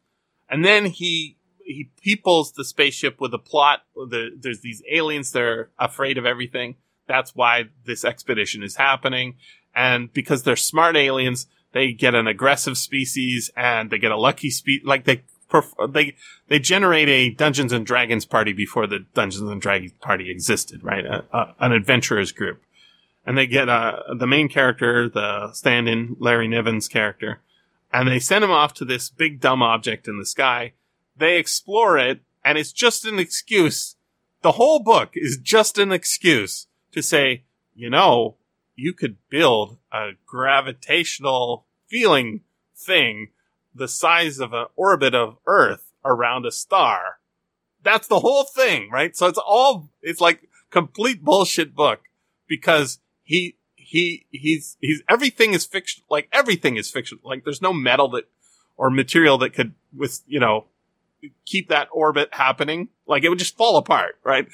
[0.50, 3.84] and then he he peoples the spaceship with a plot.
[3.96, 6.78] The, there's these aliens that are afraid of everything.
[7.08, 9.36] That's why this expedition is happening,
[9.76, 14.50] and because they're smart aliens, they get an aggressive species and they get a lucky
[14.50, 14.86] species.
[14.86, 16.16] Like they, perf- they,
[16.48, 21.06] they generate a Dungeons and Dragons party before the Dungeons and Dragons party existed, right?
[21.06, 22.62] A, a, an adventurers group.
[23.26, 27.42] And they get, uh, the main character, the stand-in Larry Niven's character,
[27.92, 30.74] and they send him off to this big dumb object in the sky.
[31.16, 33.96] They explore it and it's just an excuse.
[34.42, 37.44] The whole book is just an excuse to say,
[37.74, 38.36] you know,
[38.76, 42.42] you could build a gravitational feeling
[42.76, 43.30] thing
[43.74, 47.20] the size of an orbit of Earth around a star.
[47.82, 49.16] That's the whole thing, right?
[49.16, 52.02] So it's all, it's like complete bullshit book
[52.48, 57.20] because he, he, he's, he's, everything is fiction, like everything is fiction.
[57.24, 58.26] Like there's no metal that,
[58.78, 60.66] or material that could, with, you know,
[61.46, 62.90] keep that orbit happening.
[63.06, 64.48] Like it would just fall apart, right?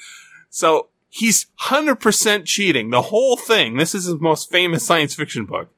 [0.50, 2.90] So he's 100% cheating.
[2.90, 3.76] The whole thing.
[3.76, 5.68] This is his most famous science fiction book.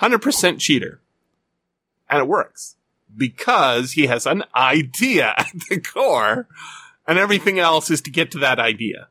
[0.00, 1.00] 100% cheater.
[2.10, 2.76] And it works
[3.16, 6.48] because he has an idea at the core
[7.06, 9.08] and everything else is to get to that idea.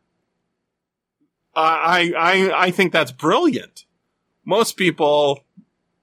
[1.55, 3.85] I, I, I think that's brilliant.
[4.43, 5.45] Most people,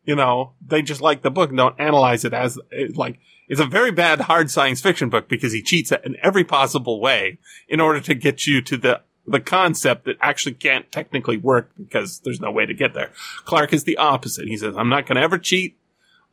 [0.05, 2.59] you know, they just like the book and don't analyze it as
[2.94, 3.18] like,
[3.48, 7.38] it's a very bad hard science fiction book because he cheats in every possible way
[7.68, 12.20] in order to get you to the the concept that actually can't technically work because
[12.20, 13.10] there's no way to get there.
[13.44, 14.48] Clarke is the opposite.
[14.48, 15.76] He says, "I'm not going to ever cheat,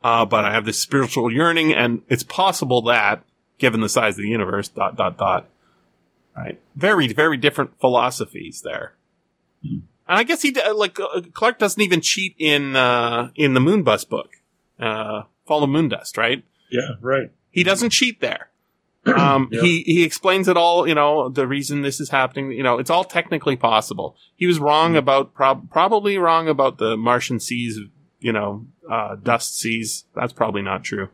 [0.02, 3.22] uh, but I have this spiritual yearning, and it's possible that,
[3.58, 5.46] given the size of the universe, dot dot dot."
[6.36, 6.60] Right?
[6.76, 8.94] Very very different philosophies there.
[10.08, 14.08] And I guess he like uh, Clarke doesn't even cheat in uh, in the Moonbus
[14.08, 14.30] book,
[14.80, 16.44] uh, Fall of Moondust, right?
[16.70, 17.30] Yeah, right.
[17.50, 18.47] He doesn't cheat there.
[19.16, 19.60] Um, Yeah.
[19.62, 22.90] he, he explains it all, you know, the reason this is happening, you know, it's
[22.90, 24.16] all technically possible.
[24.36, 24.98] He was wrong Mm.
[24.98, 27.78] about, prob- probably wrong about the Martian seas,
[28.20, 30.04] you know, uh, dust seas.
[30.14, 31.08] That's probably not true.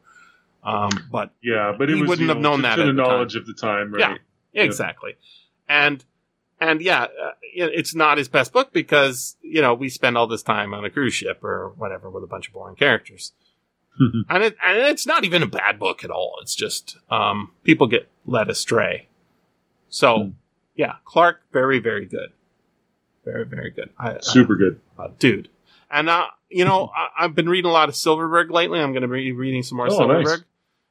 [0.62, 2.92] Um, but Yeah, but it He was wouldn't you have know, known that to the
[2.92, 3.08] the time.
[3.10, 4.18] knowledge of the time, right?
[4.52, 4.62] Yeah.
[4.62, 5.16] Exactly.
[5.68, 6.04] And,
[6.60, 10.42] and yeah, uh, it's not his best book because, you know, we spend all this
[10.42, 13.32] time on a cruise ship or whatever with a bunch of boring characters.
[14.28, 16.38] and it, and it's not even a bad book at all.
[16.42, 19.08] It's just, um, people get led astray.
[19.88, 20.28] So, Hmm.
[20.74, 22.30] yeah, Clarke, very, very good.
[23.24, 23.90] Very, very good.
[23.98, 24.80] I, Super good.
[24.98, 25.48] uh, dude.
[25.90, 28.80] And, uh, you know, I, I've been reading a lot of Silverberg lately.
[28.80, 30.24] I'm going to be reading some more Oh, Silverberg.
[30.40, 30.44] nice.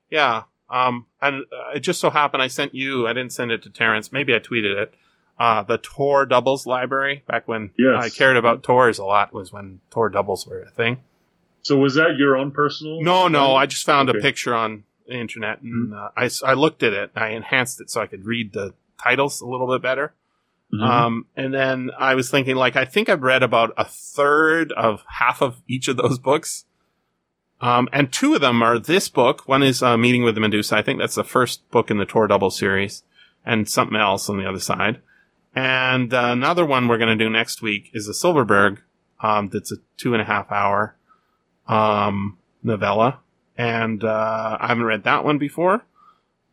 [0.09, 0.43] Yeah.
[0.69, 3.69] Um, and uh, it just so happened I sent you, I didn't send it to
[3.69, 4.11] Terence.
[4.11, 4.93] Maybe I tweeted it.
[5.37, 8.03] Uh, the Tor doubles library back when Yes.
[8.03, 11.01] I cared about Tors a lot was when Tor doubles were a thing.
[11.63, 13.01] So was that your own personal?
[13.01, 16.83] No, no, I just found a picture on the internet and uh, I, I looked
[16.83, 17.11] at it.
[17.15, 20.13] I enhanced it so I could read the titles a little bit better.
[20.73, 20.81] Mhm.
[20.81, 25.03] Um, and then I was thinking, like, I think I've read about a third of
[25.19, 26.65] half of each of those books.
[27.61, 29.47] Um, and two of them are this book.
[29.47, 30.75] One is uh, Meeting with the Medusa.
[30.75, 33.03] I think that's the first book in the Tor Double series,
[33.45, 34.99] and something else on the other side.
[35.55, 38.81] And uh, another one we're going to do next week is a Silverberg.
[39.21, 40.97] Um, that's a two and a half hour
[41.67, 43.19] um, novella,
[43.57, 45.85] and uh, I haven't read that one before.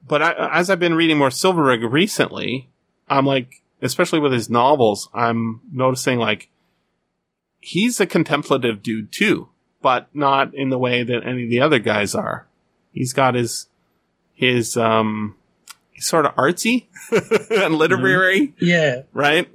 [0.07, 2.69] But I, as I've been reading more Silverberg recently,
[3.09, 6.49] I'm like, especially with his novels, I'm noticing like
[7.61, 9.49] he's a contemplative dude too,
[9.83, 12.47] but not in the way that any of the other guys are.
[12.93, 13.67] He's got his
[14.35, 15.37] his um
[15.91, 16.87] he's sort of artsy
[17.51, 19.49] and literary, Yeah, right?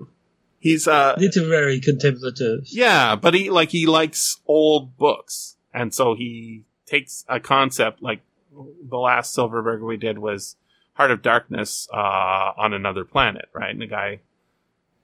[0.65, 2.63] He's uh literary contemplative.
[2.65, 8.21] yeah, but he like he likes old books, and so he takes a concept like
[8.51, 10.55] the last Silverberg we did was
[10.93, 13.69] Heart of Darkness uh, on another planet, right?
[13.69, 14.21] And the guy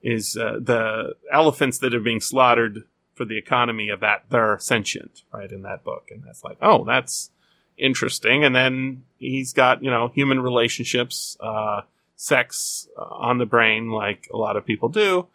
[0.01, 5.21] is uh, the elephants that are being slaughtered for the economy of that they're sentient,
[5.31, 5.51] right?
[5.51, 7.29] In that book, and that's like, oh, that's
[7.77, 8.43] interesting.
[8.43, 11.81] And then he's got you know human relationships, uh,
[12.15, 15.27] sex uh, on the brain, like a lot of people do.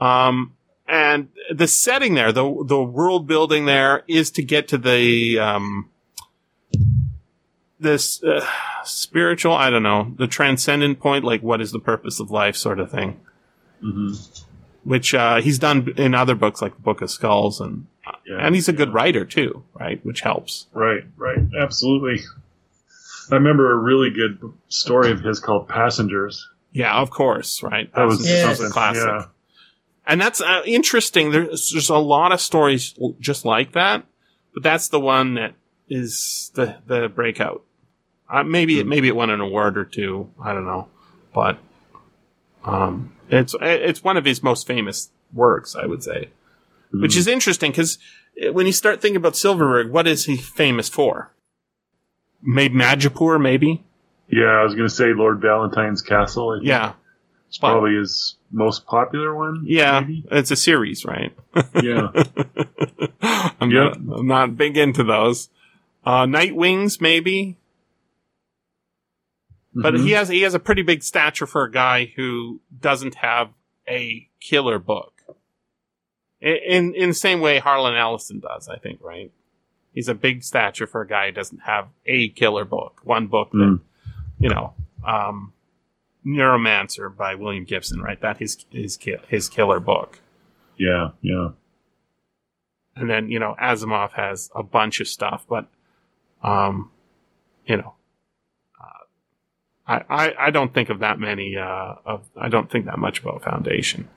[0.00, 0.54] Um,
[0.88, 5.88] and the setting there, the the world building there, is to get to the um,
[7.78, 8.44] this uh,
[8.84, 9.52] spiritual.
[9.54, 12.90] I don't know the transcendent point, like what is the purpose of life, sort of
[12.90, 13.20] thing.
[13.82, 14.44] Mhm.
[14.84, 17.86] Which uh, he's done in other books, like the Book of Skulls, and
[18.26, 20.04] Yeah, and he's a good writer too, right?
[20.04, 20.66] Which helps.
[20.72, 22.20] Right, right, absolutely.
[23.30, 26.48] I remember a really good story of his called Passengers.
[26.72, 27.92] Yeah, of course, right.
[27.94, 28.50] That was That's Yeah.
[28.50, 28.72] a something.
[28.72, 29.04] classic.
[29.06, 29.24] Yeah.
[30.10, 31.30] And that's uh, interesting.
[31.30, 34.04] There's there's a lot of stories just like that,
[34.52, 35.54] but that's the one that
[35.88, 37.62] is the the breakout.
[38.28, 38.88] Uh, maybe it Hmm.
[38.88, 40.30] maybe it won an award or two.
[40.42, 40.88] I don't know,
[41.32, 41.58] but
[42.64, 46.30] um, it's it's one of his most famous works, I would say,
[46.92, 47.18] which Mhm.
[47.18, 47.98] is interesting because
[48.52, 51.32] when you start thinking about Silverberg, what is he famous for?
[52.42, 53.84] Maybe Majipoor, maybe.
[54.28, 56.50] Yeah, I was going to say Lord Valentine's Castle.
[56.50, 56.68] I think.
[56.68, 56.92] Yeah,
[57.50, 59.64] It's probably his most popular one.
[59.66, 59.98] yeah.
[60.00, 60.24] maybe?
[60.30, 61.32] It's a series, right?
[61.82, 62.08] Yeah.
[63.60, 63.98] I'm, Yep.
[64.00, 65.50] not, I'm not big into those.
[66.06, 67.56] Uh, Night Wings, maybe,
[69.74, 70.04] but Mhm.
[70.04, 73.50] he has he has a pretty big stature for a guy who doesn't have
[73.88, 75.12] a killer book.
[76.40, 79.30] In in, in the same way Harlan Ellison does, I think, right?
[79.92, 83.50] He's a big stature for a guy who doesn't have a killer book, one book
[83.52, 83.80] that Mm.
[84.38, 84.72] you know,
[85.04, 85.52] um,
[86.26, 88.20] Neuromancer by William Gibson, right?
[88.20, 88.98] That his his
[89.28, 90.20] his killer book.
[90.76, 91.50] Yeah, yeah.
[92.96, 95.66] and then you know Asimov has a bunch of stuff, but
[96.42, 96.90] um,
[97.66, 97.94] you know,
[98.80, 99.04] uh,
[99.86, 103.20] I, I I don't think of that many uh of I don't think that much
[103.20, 104.08] about Foundation.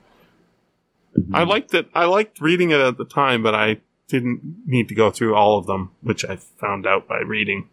[1.18, 1.34] Mhm.
[1.34, 1.88] I liked it.
[1.94, 5.56] I liked reading it at the time, but I didn't need to go through all
[5.58, 7.68] of them, which I found out by reading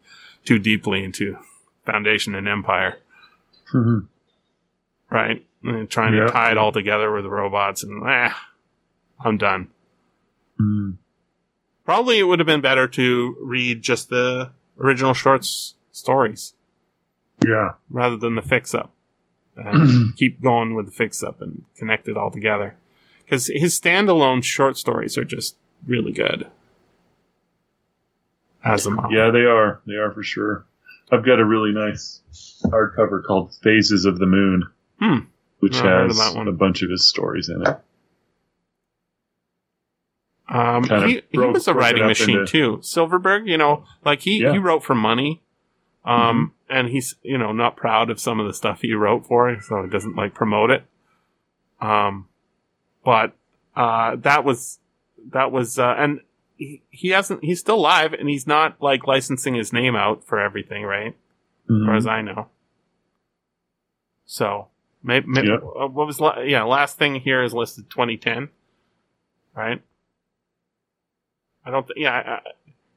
[0.45, 1.38] too deeply into
[1.86, 2.99] Foundation and Empire,
[3.74, 4.08] Mhm.
[5.11, 5.45] Right?
[5.63, 6.25] And trying Yeah.
[6.25, 8.35] to tie it all together with the robots, and ah,
[9.23, 9.67] I'm done.
[10.59, 10.97] Mhm.
[11.85, 16.53] Probably it would have been better to read just the original shorts stories
[17.45, 17.73] Yeah.
[17.89, 18.91] rather than the fix up
[19.55, 22.75] and keep going with the fix up and connect it all together.
[23.25, 25.55] Because his standalone short stories are just
[25.85, 26.47] really good.
[28.65, 29.11] Asimov.
[29.11, 29.81] Yeah, they are.
[29.88, 30.65] They are for sure.
[31.11, 32.21] I've got a really nice
[32.65, 34.63] hardcover called Phases of the Moon,
[35.02, 35.19] Hmm.
[35.60, 37.78] which has a bunch of his stories in it.
[40.48, 42.80] Um, Kind of he, he was a writing machine into- too.
[42.82, 44.52] Silverberg, you know, like he, Yeah.
[44.52, 45.41] he wrote for money.
[46.03, 49.60] Um, and he's, you know, not proud of some of the stuff he wrote for
[49.61, 50.84] so he doesn't like promote it.
[51.80, 52.28] Um,
[53.06, 53.34] but,
[53.76, 54.80] uh, that was,
[55.32, 56.22] that was, uh, and
[56.57, 60.40] he, he hasn't, he's still alive and he's not like licensing his name out for
[60.40, 61.15] everything, right?
[61.69, 62.48] As far as I know.
[64.26, 64.68] So,
[65.03, 65.57] maybe, Yeah.
[65.57, 68.49] what was, la- yeah, last thing here is listed 2010,
[69.56, 69.82] right?
[71.65, 72.40] I don't, th- yeah, I, I,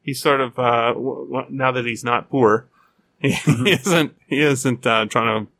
[0.02, 2.68] he's sort of, uh, w- w- now that he's not poor,
[3.18, 3.66] he, Mm-hmm.
[3.66, 5.50] isn't, he isn't, uh, trying to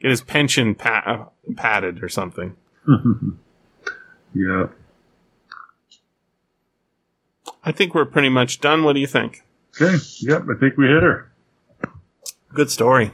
[0.00, 2.56] get his pension pa- padded or something.
[4.34, 4.66] yeah.
[7.64, 8.84] I think we're pretty much done.
[8.84, 9.42] What do you think?
[9.80, 9.96] Okay.
[10.20, 10.42] Yep.
[10.54, 11.30] I think we hit her.
[12.54, 13.12] Good story.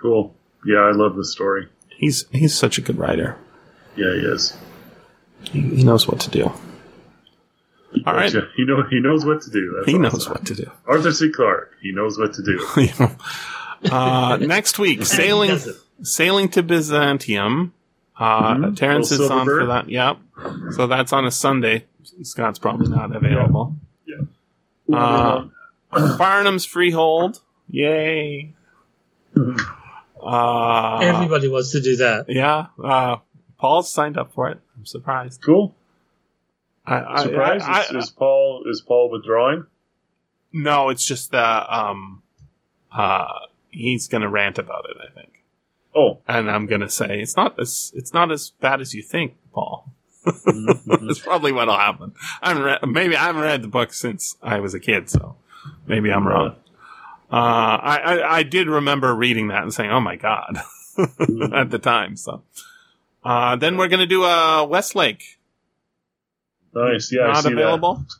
[0.00, 0.34] Cool.
[0.64, 1.68] Yeah, I love the story.
[1.98, 3.36] He's, he's such a good writer.
[3.96, 4.56] Yeah, he is.
[5.42, 6.44] He, he knows what to do.
[8.06, 8.30] All right.
[8.56, 9.72] He know he knows what to do.
[9.76, 10.02] That's He awesome.
[10.02, 10.70] knows what to do.
[10.86, 11.30] Arthur C.
[11.30, 11.72] Clarke.
[11.82, 13.88] He knows what to do.
[13.90, 15.58] uh, next week, sailing
[16.02, 17.72] sailing to Byzantium.
[18.16, 18.76] Uh, Mhm.
[18.76, 19.88] Terence is on for that.
[19.88, 20.18] Yep.
[20.72, 21.84] So that's on a Sunday.
[22.22, 23.74] Scott's probably not available.
[24.06, 24.16] yeah
[24.92, 25.46] Uh,
[25.92, 27.40] Farnham's Freehold.
[27.70, 28.54] Yay.
[30.22, 32.26] Uh, Everybody wants to do that.
[32.28, 32.66] yeah.
[32.82, 33.16] Uh,
[33.58, 34.58] Paul's signed up for it.
[34.76, 35.40] I'm surprised.
[35.42, 35.74] cool.
[36.86, 37.62] I, I, Surprise?
[37.64, 39.66] I- is, I- is Paul is Paul withdrawing?
[40.52, 42.22] no, it's just that um,
[42.90, 43.26] uh,
[43.70, 44.96] he's going to rant about it.
[45.00, 45.42] I think.
[45.94, 49.34] Oh, and I'm gonna say it's not as it's not as bad as you think,
[49.52, 49.92] Paul.
[50.26, 51.06] Mhm.
[51.06, 52.12] That's probably what'll happen.
[52.42, 55.36] I haven't read, maybe I haven't read the book since I was a kid, so
[55.86, 56.56] maybe I'm wrong.
[57.30, 60.58] Uh, I, I I did remember reading that and saying, "Oh my god,"
[60.98, 62.16] at the time.
[62.16, 62.42] So
[63.24, 65.38] uh, then we're gonna do a Westlake.
[66.74, 67.12] nice.
[67.12, 67.94] Yeah, I not available.
[67.96, 68.14] that.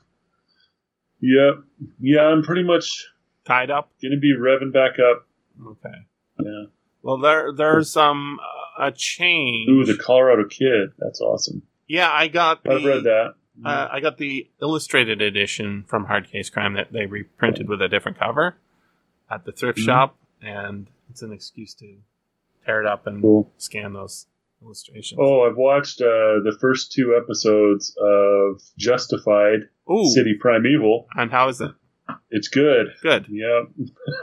[1.21, 1.65] Yep.
[2.01, 3.07] Yeah, I'm pretty much
[3.45, 3.91] Tied up.
[4.03, 5.27] gonna be revving back up.
[5.67, 5.97] Okay.
[6.41, 6.65] Yeah.
[7.03, 8.39] Well, there there's um
[8.79, 9.71] a change.
[9.71, 10.91] Ooh, the Colorado Kid.
[10.99, 11.63] That's awesome.
[11.89, 12.63] yeah, I got.
[12.63, 13.35] The, I've read that.
[13.65, 17.89] Uh, I got the illustrated edition from Hard Case Crime that they reprinted with a
[17.89, 18.57] different cover
[19.31, 19.85] at the thrift Mhm.
[19.85, 21.97] shop, and it's an excuse to
[22.65, 23.53] tear it up and Cool.
[23.59, 24.27] scan those
[24.63, 25.19] illustrations.
[25.23, 31.07] Oh, I've watched uh, the first two episodes of Justified Ooh, City Primeval.
[31.15, 31.71] and how is it?
[32.31, 32.95] It's good.
[33.03, 33.27] Good.
[33.29, 33.63] Yeah.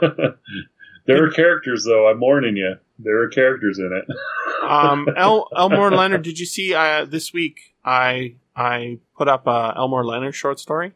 [1.06, 2.08] there are characters, though.
[2.08, 2.74] I'm warning you.
[2.98, 4.04] There are characters in it.
[4.66, 7.74] Um, El- Elmore Leonard, did you see uh, this week?
[7.84, 10.94] I I put up a Elmore Leonard short story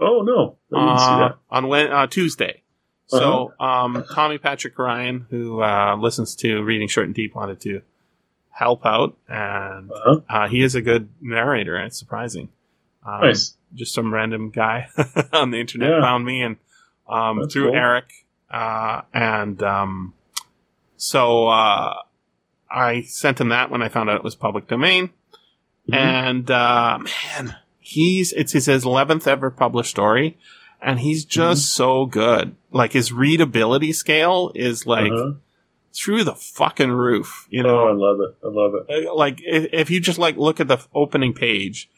[0.00, 1.38] oh no, I didn't see uh, that.
[1.50, 2.62] on Wed- uh, Tuesday.
[3.08, 7.82] So um, Tommy Patrick Ryan, who uh, listens to Reading Short and Deep, wanted to
[8.50, 10.20] help out, and Uh-huh.
[10.28, 11.76] Uh, he is a good narrator.
[11.78, 12.48] It's surprising.
[13.06, 13.54] Um, Nice.
[13.74, 14.88] Just some random guy
[15.32, 16.00] on the internet Yeah.
[16.00, 16.56] found me and
[17.08, 17.76] um, through cool.
[17.76, 18.06] Eric.
[18.50, 20.14] Uh, and um,
[20.96, 21.94] so uh,
[22.70, 25.10] I sent him that when I found out it was public domain.
[25.88, 25.94] Mhm.
[25.96, 30.38] And uh, man, he's it's his eleventh ever published story,
[30.86, 31.82] and he's just Mm-hmm.
[31.84, 32.56] so good.
[32.70, 35.32] Like his readability scale is like Uh-huh.
[35.92, 37.46] through the fucking roof.
[37.50, 38.36] You know, Oh, I love it.
[38.42, 39.06] I love it.
[39.08, 41.90] uh, like if, if you just like look at the opening page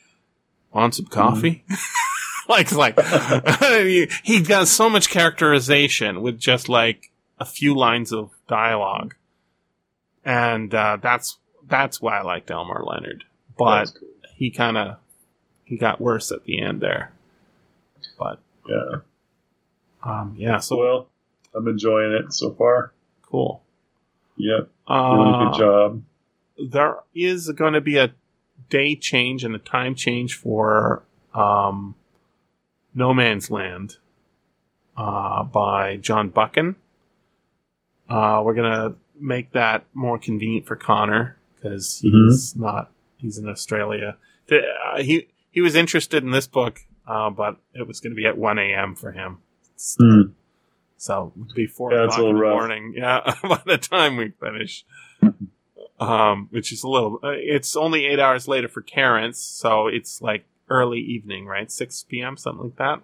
[0.73, 1.65] want some coffee
[2.49, 2.99] like like
[4.23, 7.11] he, does so much characterization with just like
[7.41, 9.15] a few lines of dialogue
[10.25, 13.25] and uh, that's that's why i liked elmore leonard
[13.57, 14.09] but cool.
[14.37, 14.97] he kind of
[15.65, 17.13] he got worse at the end there
[18.19, 18.39] but
[18.69, 18.99] Yeah.
[20.03, 21.09] um yeah so well,
[21.55, 22.93] I'm enjoying it so far.
[23.23, 23.63] cool
[24.37, 24.71] Yep.
[24.87, 26.03] uh, Really good job.
[26.71, 28.13] there is going to be a
[28.71, 31.03] day change and a time change for
[31.35, 31.97] um,
[32.95, 33.97] No Man's Land
[34.97, 36.77] uh, by John Buchan.
[38.09, 43.49] Uh, we're going to make that more convenient for Connor because he's not, he's in
[43.49, 44.17] Australia.
[44.51, 48.27] Uh, he, he was interested in this book, uh, but it was going to be
[48.27, 48.95] at 1 a.m.
[48.95, 49.39] for him.
[49.99, 50.21] Hmm.
[50.97, 52.53] So it'd be four Yeah, o'clock in the rough.
[52.53, 52.95] morning.
[52.97, 54.85] Yeah, by the time we finish,
[56.01, 57.19] um, which is a little.
[57.23, 61.71] Uh, it's only eight hours later for Terence, so it's like early evening, right?
[61.71, 62.37] Six p.m.
[62.37, 63.01] something like that.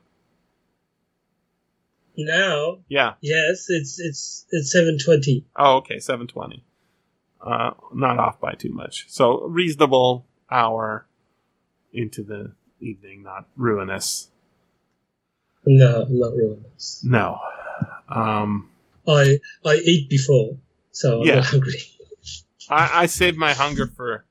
[2.16, 3.14] Now, Yeah.
[3.20, 5.44] yes, it's it's it's seven twenty.
[5.56, 6.64] Oh, okay, seven twenty.
[7.40, 9.06] Uh, not off by too much.
[9.08, 11.06] So reasonable hour
[11.92, 12.52] into the
[12.84, 14.28] evening, not ruinous.
[15.66, 17.02] No, not ruinous.
[17.04, 17.38] No.
[18.08, 18.70] Um,
[19.08, 20.56] I I eat before,
[20.92, 21.34] so I'm Yeah.
[21.36, 21.80] not hungry.
[22.68, 24.24] I, I save my hunger for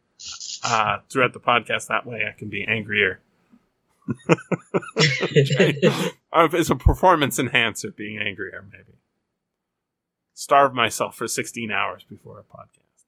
[0.63, 1.87] uh, throughout the podcast.
[1.87, 3.19] That way, I can be angrier.
[6.35, 8.97] It's a performance enhancer, being angrier, maybe.
[10.33, 13.05] starve myself for 16 hours before a podcast.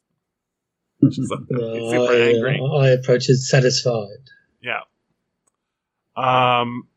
[0.99, 2.61] Which is like, No, I, angry.
[2.61, 4.29] I approach it satisfied.
[4.61, 4.81] Yeah.
[6.15, 6.87] Um,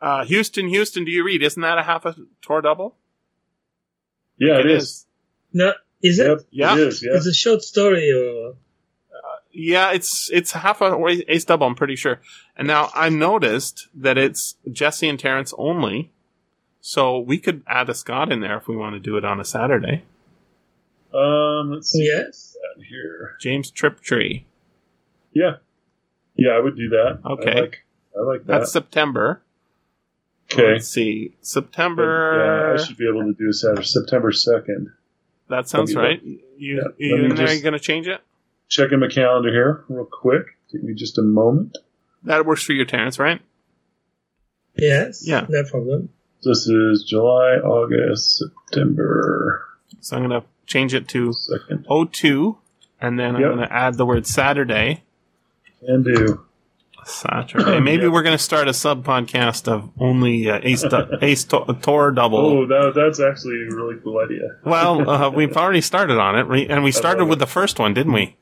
[0.00, 1.42] uh, Houston, Houston, do you read?
[1.42, 2.96] Isn't that a half a Tor double?
[4.38, 5.06] Yeah, it is.
[5.52, 5.72] No,
[6.02, 6.26] is it?
[6.26, 6.72] Yep, Yeah.
[6.74, 7.02] it is.
[7.02, 7.12] Yeah.
[7.16, 8.54] It's a short story, or
[9.52, 11.66] Yeah, it's it's half a wa- ace double.
[11.66, 12.20] I'm pretty sure.
[12.56, 16.10] And now I noticed that it's Jesse and Terence only,
[16.82, 19.40] so we could add a Scott in there if we want to do it on
[19.40, 20.04] a Saturday.
[21.14, 22.54] Um, let's see Yes.
[22.86, 23.36] here.
[23.40, 24.44] James Tiptree.
[25.32, 25.56] Yeah,
[26.34, 27.20] yeah, I would do that.
[27.24, 27.70] Okay.
[28.18, 28.60] I like, that.
[28.60, 29.42] That's September.
[30.52, 30.72] okay.
[30.74, 32.72] Let's see, September.
[32.76, 34.90] yeah, I should be able to do Saturday, September second.
[35.48, 36.22] that sounds me right.
[36.22, 37.46] You, Yeah, you let me in there?
[37.46, 38.20] just- You gonna change it?
[38.68, 40.46] Checking my calendar here, real quick.
[40.72, 41.78] Give me just a moment.
[42.24, 43.40] That works for you, Terence, right?
[44.76, 45.46] yes, Yeah.
[45.48, 46.08] no problem.
[46.42, 49.62] This is July, August, September
[50.00, 51.86] So I'm gonna change it to second.
[51.88, 52.58] 02,
[53.00, 53.50] and then I'm Yep.
[53.52, 55.02] gonna add the word Saturday.
[55.84, 56.45] Can do.
[57.06, 57.80] Saturday.
[57.80, 61.78] Maybe we're going to start a sub podcast of only uh, Ace, du- Ace to-
[61.80, 62.38] Tor double.
[62.38, 64.56] Oh, that, that's actually a really cool idea.
[64.64, 67.40] Well, uh, we've already started on it, and we started with it.
[67.40, 68.36] the first one, didn't we?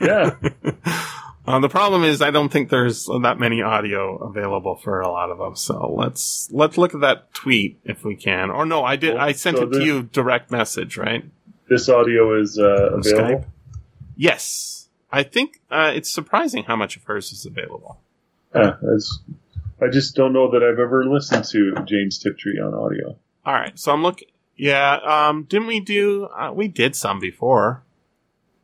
[0.00, 0.36] Yeah.
[1.46, 5.30] Uh, the problem is, I don't think there's that many audio available for a lot
[5.30, 5.54] of them.
[5.54, 8.50] So let's let's look at that tweet if we can.
[8.50, 9.14] Or no, I did.
[9.14, 11.24] Well, I sent so it to you direct message, right?
[11.68, 13.44] This audio is uh, available.
[13.44, 13.44] Skype?
[14.16, 14.75] Yes,
[15.16, 17.98] I think uh, it's surprising how much of hers is available.
[18.54, 19.20] Yeah, that's,
[19.80, 23.16] I just don't know that I've ever listened to James Tiptree on audio.
[23.44, 24.28] All right, so I'm looking.
[24.56, 26.24] Yeah, um, didn't we do?
[26.26, 27.82] Uh, we did some before.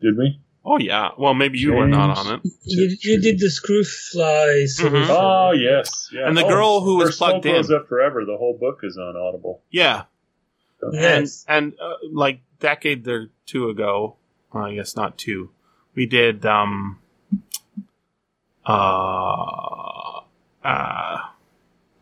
[0.00, 0.40] Did we?
[0.64, 1.10] Oh yeah.
[1.18, 2.40] Well, maybe you were not on it.
[2.64, 5.06] You, you did the screw fly sort Mhm.
[5.10, 6.26] Oh yes, yeah.
[6.28, 7.54] And the Oh, girl who was plugged in.
[7.56, 8.24] Goes Up Forever.
[8.24, 9.62] The whole book is on Audible.
[9.70, 10.04] Yeah,
[10.92, 11.44] Yes.
[11.48, 14.16] and and uh, like decade or two ago,
[14.52, 15.50] well, I guess not two.
[15.94, 16.98] We did um
[18.66, 20.20] uh
[20.64, 21.16] uh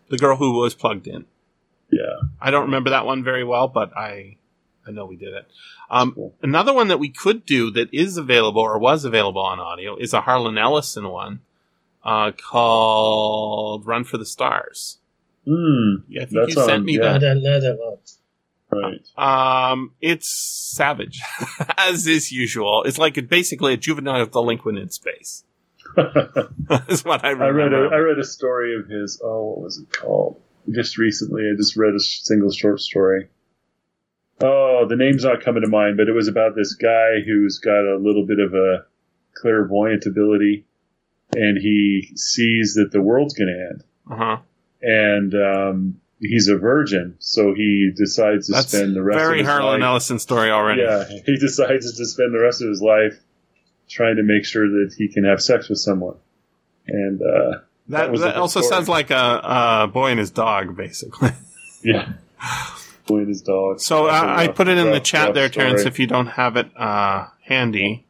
[0.09, 1.25] the girl who was plugged in.
[1.91, 4.37] Yeah, I don't remember that one very well, but I
[4.87, 5.47] I know we did it.
[5.91, 6.35] Um, Cool.
[6.43, 10.12] Another one that we could do that is available or was available on audio is
[10.12, 11.41] a Harlan Ellison one
[12.05, 14.99] uh, called "Run for the Stars."
[15.47, 16.03] Hmm.
[16.09, 17.15] Yeah, I think That's you sent on- me yeah.
[17.15, 17.97] I don't know that one.
[18.72, 19.70] Right.
[19.72, 21.20] Um, it's savage,
[21.78, 22.82] as is usual.
[22.84, 25.44] It's like basically a juvenile delinquent in space.
[26.88, 29.20] is what I I read a I read a story of his.
[29.24, 30.40] Oh, what was it called?
[30.70, 33.28] Just recently, I just read a single short story.
[34.42, 37.84] Oh, the name's not coming to mind, but it was about this guy who's got
[37.84, 38.86] a little bit of a
[39.34, 40.66] clairvoyant ability,
[41.34, 44.38] and he sees that the world's going to end, uh-huh.
[44.82, 49.38] and um, he's a virgin, so he decides to That's spend the rest of very
[49.38, 49.86] his Harlan life.
[49.88, 50.82] Ellison story already.
[50.82, 53.18] Yeah, he decides to spend the rest of his life
[53.88, 56.16] trying to make sure that he can have sex with someone,
[56.86, 58.72] and uh, That, That was that also story.
[58.76, 59.40] sounds like a,
[59.84, 61.30] a boy and his dog, basically.
[61.82, 62.12] Yeah.
[63.06, 63.80] Boy and his dog.
[63.80, 66.06] So That's a uh, I put it in the chat rough there, Terence, if you
[66.06, 68.05] don't have it uh, handy.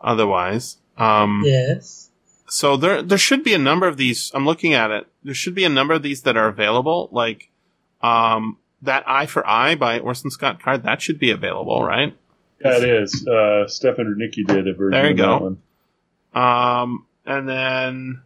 [0.00, 2.07] Otherwise, um, Yes.
[2.48, 4.30] So there there should be a number of these.
[4.34, 5.06] I'm looking at it.
[5.24, 7.08] There should be a number of these that are available.
[7.12, 7.50] Like
[8.02, 10.82] um, that Eye for Eye by Orson Scott Card.
[10.84, 12.16] That should be available, right?
[12.60, 13.26] That is.
[13.26, 15.56] Uh, Stefan Rudnicki did a version There you of go.
[16.32, 16.82] that one.
[16.82, 18.22] Um, and then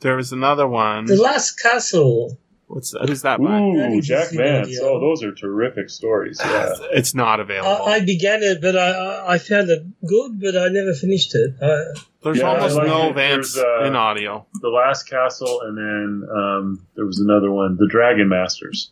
[0.00, 1.06] there was another one.
[1.06, 2.36] The Last Castle.
[2.68, 3.60] What's who's that by?
[3.60, 4.78] Ooh, Jack Vance.
[4.82, 6.38] Oh, those are terrific stories.
[6.44, 6.74] Yeah.
[6.92, 7.86] It's not available.
[7.86, 11.34] I, I began it, but I, I I found it good, but I never finished
[11.34, 11.54] it.
[11.62, 13.14] I, There's Yeah, almost like no it.
[13.14, 14.46] Vance uh, in audio.
[14.60, 18.90] the Last Castle, and then um, there was another one, The Dragon Masters.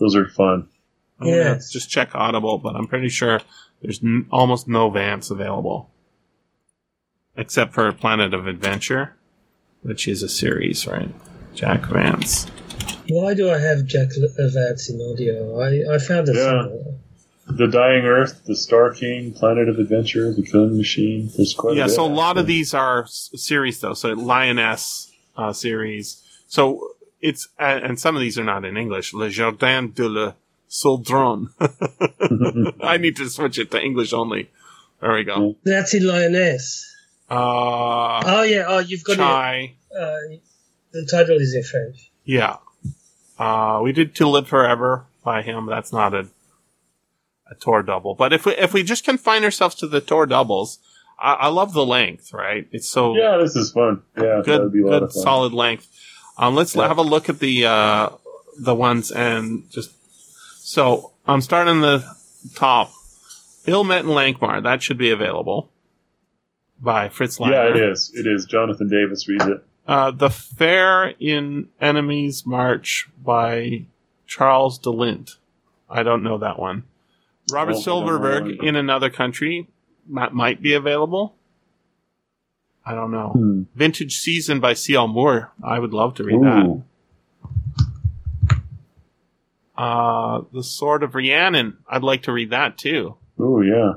[0.00, 0.68] Those are fun.
[1.20, 3.40] I'm gonna just check Audible, but I'm pretty sure
[3.82, 5.90] there's n- almost no Vance available,
[7.36, 9.14] except for Planet of Adventure,
[9.82, 11.14] which is a series, right?
[11.54, 12.46] Jack Vance.
[13.08, 15.60] Why do I have Jack L- Vance in audio?
[15.60, 16.62] I, I found it Yeah.
[16.62, 16.94] somewhere.
[17.46, 21.30] The Dying Earth, The Star King, Planet of Adventure, The Killing Machine.
[21.36, 21.94] There's quite Yeah, a bit.
[21.94, 23.92] so a lot of these are series though.
[23.92, 26.22] So Lyonesse uh, series.
[26.48, 26.88] So
[27.20, 29.12] it's and and some of these are not in English.
[29.12, 30.36] Le Jardin de le
[30.70, 31.50] Suldrun.
[32.82, 34.50] I need to switch it to English only.
[35.02, 35.56] There we go.
[35.64, 36.90] That's in Lyonesse.
[37.30, 38.64] Uh, Oh yeah.
[38.68, 39.74] Oh, you've got Chai.
[39.90, 39.96] it.
[39.98, 40.38] Uh,
[40.92, 42.10] the title is in French.
[42.24, 42.56] Yeah.
[43.38, 45.66] Uh, we did To Live Forever by him.
[45.66, 46.28] That's not a
[47.50, 48.14] a Tor double.
[48.14, 50.78] But if we if we just confine ourselves to the Tor doubles,
[51.18, 52.32] I, I love the length.
[52.32, 52.66] Right?
[52.72, 54.02] It's so yeah, this is fun.
[54.16, 55.22] Yeah, good, be a lot good, of fun.
[55.22, 55.88] solid length.
[56.38, 56.88] Um, let's Yeah.
[56.88, 58.08] have a look at the uh,
[58.58, 59.90] the ones and just
[60.66, 62.04] so I'm starting the
[62.54, 62.92] top.
[63.66, 65.70] Ill Met and Lankhmar, that should be available
[66.80, 67.54] by Fritz Leiber.
[67.54, 68.12] Yeah, it is.
[68.14, 68.44] It is.
[68.44, 69.64] Jonathan Davis reads it.
[69.86, 73.84] Uh, the Fair in Emain Macha by
[74.26, 75.36] Charles DeLint.
[75.90, 76.84] I don't know that one.
[77.52, 79.68] Robert Oh, I don't know Silverberg in another country
[80.14, 81.34] that might be available.
[82.86, 83.30] I don't know.
[83.30, 83.62] Hmm.
[83.74, 85.08] Vintage Season by C.L.
[85.08, 85.52] Moore.
[85.62, 86.82] I would love to read that.
[89.76, 91.78] Uh, The Sword of Rhiannon.
[91.88, 93.16] I'd like to read that too.
[93.40, 93.94] Ooh, yeah.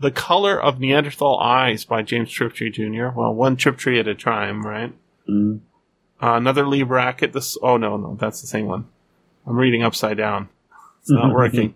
[0.00, 3.08] The Color of Neanderthal Eyes by James Tiptree Jr.
[3.08, 4.92] Well, one Tiptree at a time, right?
[5.28, 5.60] Mm.
[6.22, 7.32] Uh, another Leigh Brackett.
[7.32, 7.56] This.
[7.62, 8.86] Oh no, no, that's the same one.
[9.46, 10.48] I'm reading upside down.
[11.00, 11.74] It's not working.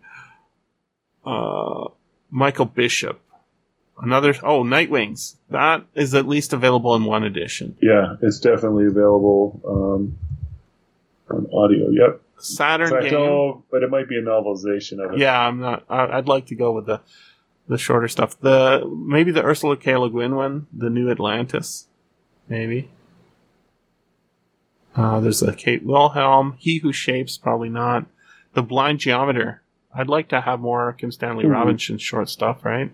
[1.24, 1.88] Uh,
[2.30, 3.20] Michael Bishop.
[4.00, 4.34] Another.
[4.42, 5.36] Oh, Nightwings.
[5.50, 7.76] That is at least available in one edition.
[7.80, 10.18] Yeah, it's definitely available um,
[11.30, 11.88] on audio.
[11.90, 12.20] Yep.
[12.38, 13.14] Saturn fact, game.
[13.14, 15.18] oh, but it might be a novelization of it.
[15.18, 15.84] Yeah, I'm not.
[15.88, 17.00] I, I'd like to go with the
[17.68, 18.38] the shorter stuff.
[18.40, 19.96] The maybe the Ursula K.
[19.96, 21.86] Le Guin one, the New Atlantis,
[22.48, 22.90] maybe.
[24.94, 28.06] Uh, there's a Kate Wilhelm, He Who Shapes, probably not.
[28.54, 29.62] The Blind Geometer.
[29.94, 31.52] I'd like to have more Kim Stanley Mhm.
[31.52, 32.90] Robinson short stuff, right?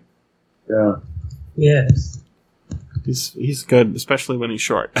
[0.69, 0.95] Yeah.
[1.55, 2.21] Yes.
[3.05, 4.91] He's he's good, especially when he's short.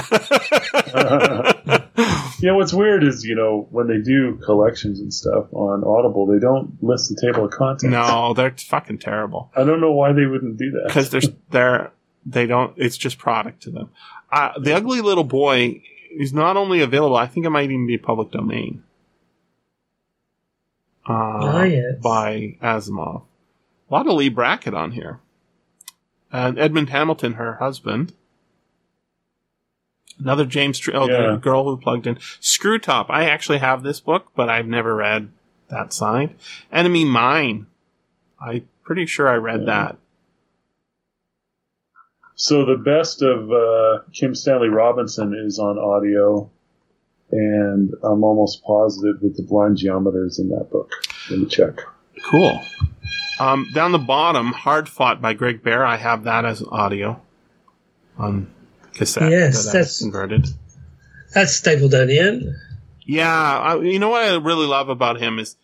[2.41, 6.39] Yeah, what's weird is, you know, when they do collections and stuff on Audible, they
[6.39, 7.83] don't list the table of contents.
[7.83, 9.51] no, they're fucking terrible.
[9.55, 10.83] I don't know why they wouldn't do that.
[10.87, 11.91] because there's they're
[12.25, 13.89] they don't it's just product to them
[14.31, 17.97] uh, the ugly little boy is not only available i think it might even be
[17.97, 18.83] public domain
[21.07, 21.95] uh, Ah, yes.
[22.01, 23.23] by asimov
[23.89, 25.19] a lot of leigh brackett on here
[26.31, 28.13] and edmund hamilton her husband
[30.19, 31.31] another james oh Yeah.
[31.31, 33.07] the girl who plugged in Screwtop.
[33.09, 35.29] i actually have this book but i've never read
[35.69, 36.35] that side
[36.71, 37.65] enemy mine
[38.41, 39.65] i'm pretty sure i read Yeah.
[39.65, 39.97] that
[42.35, 46.49] So the best of uh, Kim Stanley Robinson is on audio,
[47.31, 50.89] and I'm almost positive that the blind geometer is in that book.
[51.29, 51.81] Let me check.
[52.31, 52.61] Cool.
[53.41, 55.85] Um, down the bottom, Hard Fought by Greg Bear.
[55.85, 57.21] I have that as audio
[58.17, 58.49] on
[58.93, 59.31] cassette.
[59.31, 60.47] Yes, that I that's- converted.
[61.33, 62.55] That's Stapledonian.
[63.05, 63.29] Yeah,
[63.59, 65.55] I, you know what I really love about him is,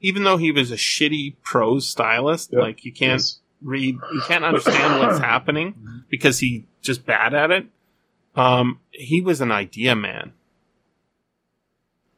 [0.00, 2.60] even though he was a shitty prose stylist, Yep.
[2.62, 3.38] like you can't Yes.
[3.62, 5.74] read, you can't understand what's happening
[6.08, 7.66] because he's just bad at it.
[8.36, 10.32] Um, he was an idea man.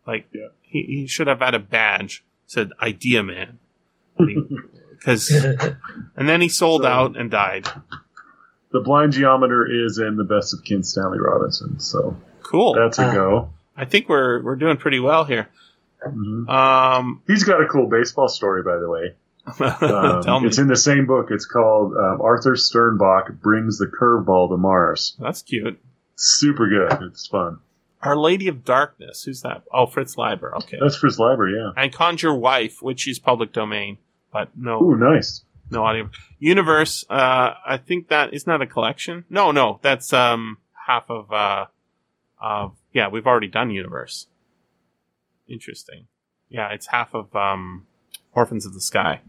[0.06, 0.48] Like Yeah.
[0.62, 3.58] he, he should have had a badge said idea man
[4.98, 5.30] because
[6.16, 7.68] and then he sold So- out and died.
[8.72, 12.74] The blind geometer is in the best of Kim Stanley Robinson, so Cool.
[12.74, 13.50] that's a go.
[13.76, 15.48] I think we're we're doing pretty well here.
[16.06, 16.48] Mhm.
[16.48, 19.14] Um, He's got a cool baseball story, by the way.
[19.60, 20.46] Um, tell me.
[20.48, 21.28] It's in the same book.
[21.30, 25.16] It's called um, Arthur Sternbach Brings the Curveball to Mars.
[25.18, 25.80] That's cute.
[26.14, 27.02] Super good.
[27.08, 27.58] It's fun.
[28.02, 29.24] Our Lady of Darkness.
[29.24, 29.62] Who's that?
[29.72, 30.54] Oh, Fritz Leiber.
[30.56, 30.78] Okay.
[30.80, 31.72] That's Fritz Leiber, yeah.
[31.76, 33.98] and Conjure Wife, which is public domain,
[34.32, 35.42] but no Ooh, nice.
[35.70, 36.10] No audio.
[36.38, 37.04] Universe.
[37.08, 39.24] Uh, I think that isn't a collection.
[39.30, 41.66] No, no, that's um half of uh
[42.40, 43.08] of yeah.
[43.08, 44.26] We've already done Universe.
[45.48, 46.06] Interesting.
[46.48, 47.86] Yeah, it's half of um
[48.32, 49.20] Orphans of the Sky.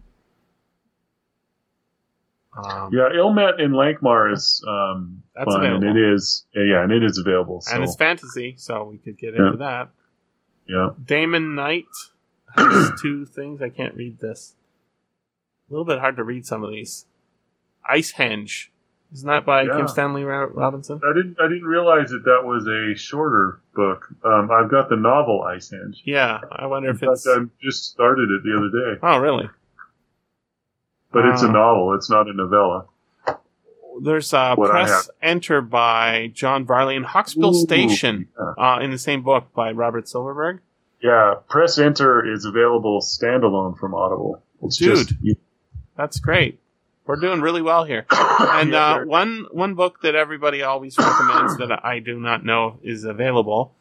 [2.57, 5.97] Um, Yeah, Ill Met in Lankhmar is um, That's fun, and available.
[6.01, 7.61] it is yeah, and it is available.
[7.61, 9.45] So and it's fantasy, so we could get Yeah.
[9.45, 9.89] into that.
[10.68, 11.85] yeah, Damon Knight
[12.55, 13.61] has two things.
[13.61, 14.55] I can't read this.
[15.72, 17.06] A little bit hard to read some of these.
[17.89, 18.72] Icehenge.
[19.14, 19.77] Isn't that by Yeah.
[19.77, 20.99] Kim Stanley Robinson?
[21.03, 24.07] I didn't I didn't realize that that was a shorter book.
[24.23, 26.02] Um, I've got the novel Icehenge.
[26.06, 27.27] Yeah, I wonder In if fact, it's.
[27.27, 29.49] I just started it the other day, Oh, really?
[31.11, 31.93] but it's a novel.
[31.95, 32.85] It's not a novella.
[34.02, 38.53] There's a What Press Enter by John Varley and Hawksbill Ooh, Station yeah.
[38.76, 40.60] uh, in the same book by Robert Silverberg.
[41.02, 44.41] Yeah, Press Enter is available standalone from Audible.
[44.64, 44.95] It's Dude.
[44.95, 45.35] just you-
[45.97, 46.59] That's great.
[47.05, 48.05] We're doing really well here.
[48.11, 52.80] And Yeah, uh, one one book that everybody always recommends that I do not know
[52.84, 53.73] is available,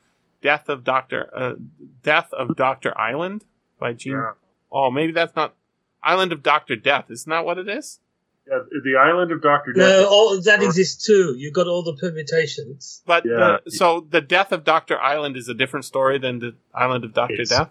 [0.42, 1.54] Death of Doctor uh,
[2.02, 3.44] Death of Doctor Island
[3.78, 4.12] by Gene.
[4.12, 4.32] yeah.
[4.72, 5.54] Oh, maybe that's not
[6.02, 7.10] Island of Doctor Death.
[7.10, 8.00] Isn't that what it is?
[8.48, 11.34] Yeah, the Island of Doctor No, all, that exists too.
[11.36, 13.02] You've got all the permutations.
[13.06, 13.58] But Yeah.
[13.64, 17.12] the, so the Death of Doctor Island is a different story than the Island of
[17.14, 17.70] Doctor It's- Death.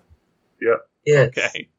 [1.06, 1.30] Yes.
[1.38, 1.70] Okay,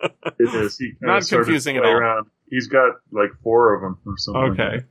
[0.00, 0.78] It is.
[0.78, 1.92] He Not confusing at all.
[1.92, 2.26] Around.
[2.48, 4.42] He's got like four of them or something.
[4.42, 4.84] like okay.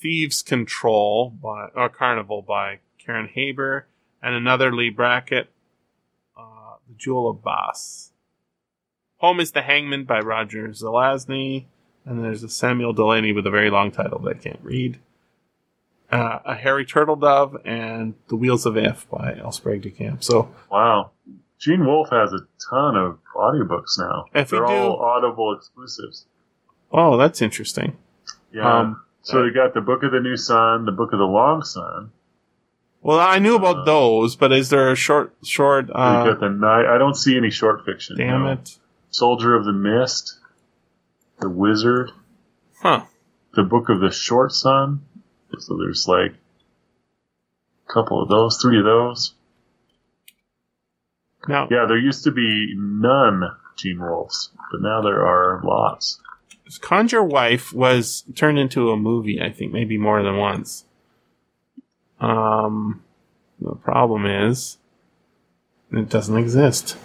[0.00, 3.86] Thieves Control by or Carnival by Karen Haber
[4.22, 5.48] and another Leigh Brackett,
[6.36, 8.10] uh, The Jewel of Bas.
[9.18, 11.66] Home is the Hangman by Roger Zelazny.
[12.06, 14.98] And there's a Samuel Delany with a very long title that I can't read.
[16.12, 19.52] Uh, a Harry Turtledove and The Wheels of If by L.
[19.52, 20.22] Sprague de Camp.
[20.22, 21.12] So Wow.
[21.58, 22.40] Gene Wolfe has a
[22.70, 24.24] ton of audiobooks now.
[24.34, 26.26] If They're all Audible exclusives.
[26.92, 27.96] Oh, that's interesting.
[28.52, 28.80] Yeah.
[28.80, 31.62] Um, so we got the Book of the New Sun, the Book of the Long
[31.62, 32.12] Sun.
[33.02, 35.90] Well, I knew about Uh, those, but is there a short, short?
[35.94, 36.86] Uh, got the night.
[36.86, 38.16] I don't see any short fiction.
[38.16, 38.52] damn no.
[38.52, 38.78] it!
[39.10, 40.38] Soldier of the Mist,
[41.40, 42.10] The Wizard,
[42.80, 43.04] Huh?
[43.54, 45.04] the Book of the Short Sun.
[45.58, 46.32] So there's like
[47.88, 49.34] a couple of those, three of those.
[51.48, 53.42] Now, Yeah, there used to be none
[53.76, 56.20] Gene wolves, but now there are lots.
[56.80, 59.40] Conjure Wife was turned into a movie.
[59.40, 60.84] I think maybe more than once.
[62.20, 63.02] Um,
[63.60, 64.78] the problem is
[65.92, 66.96] it doesn't exist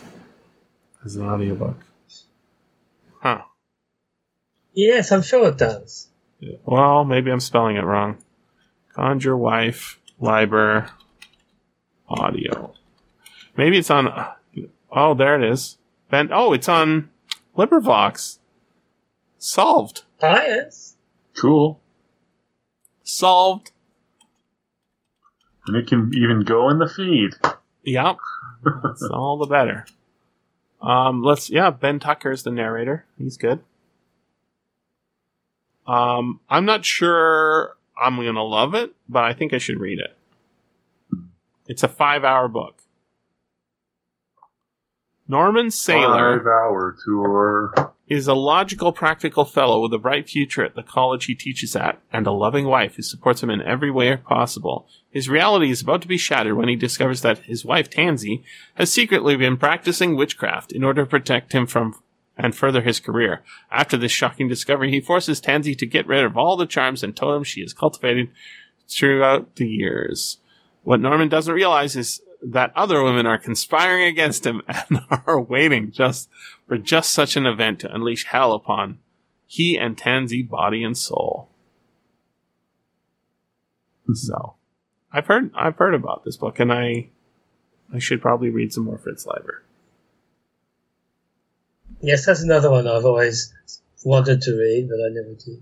[1.03, 1.77] as an audiobook.
[3.21, 3.41] Huh?
[4.73, 6.07] Yes, I'm sure it does.
[6.65, 8.17] Well, maybe I'm spelling it wrong.
[8.93, 10.89] Conjure Wife Leiber
[12.07, 12.73] Audio.
[13.59, 14.07] Maybe it's on.
[14.89, 15.77] Oh, there it is.
[16.09, 16.29] Ben.
[16.31, 17.09] Oh, it's on
[17.57, 18.37] LibriVox.
[19.37, 20.03] Solved.
[20.21, 20.95] Yes.
[21.35, 21.81] Cool.
[23.03, 23.71] Solved.
[25.67, 27.31] And it can even go in the feed.
[27.83, 28.15] Yep.
[28.63, 29.85] That's all the better.
[30.81, 33.03] Um, let's yeah, Ben Tucker is the narrator.
[33.17, 33.59] He's good.
[35.85, 40.15] Um, I'm not sure I'm gonna love it, but I think I should read it.
[41.67, 42.78] It's a five hour book.
[45.29, 47.93] Norman Saylor Five hour tour.
[48.07, 52.01] is a logical, practical fellow with a bright future at the college he teaches at,
[52.11, 54.87] and a loving wife who supports him in every way possible.
[55.11, 58.43] His reality is about to be shattered when he discovers that his wife, Tansy,
[58.73, 61.93] has secretly been practicing witchcraft in order to protect him from
[62.35, 63.43] and further his career.
[63.69, 67.15] After this shocking discovery, he forces Tansy to get rid of all the charms and
[67.15, 68.29] totems she has cultivated
[68.87, 70.39] throughout the years.
[70.81, 75.91] What Norman doesn't realize is that other women are conspiring against him and are waiting
[75.91, 76.29] just
[76.67, 78.99] for just such an event to unleash hell upon
[79.49, 81.49] he and Tansy body and soul.
[84.13, 84.53] So,
[85.11, 87.09] I've heard I've heard about this book, and I
[87.93, 89.63] I should probably read some more Fritz Leiber.
[92.01, 93.53] Yes, that's another one I've always
[94.03, 95.61] wanted to read, but I never did.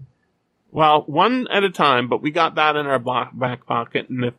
[0.72, 4.34] Well, one at a time, but we got that in our back pocket, and if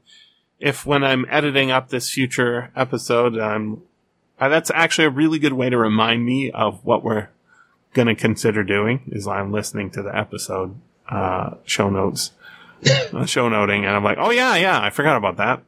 [0.60, 3.82] if when I'm editing up this future episode, um,
[4.40, 7.28] uh, that's actually a really good way to remind me of what we're
[7.94, 9.02] going to consider doing.
[9.12, 10.76] Is I'm listening to the episode
[11.08, 12.32] uh, show notes,
[13.12, 15.62] uh, show noting, and I'm like, oh yeah, yeah, I forgot about that.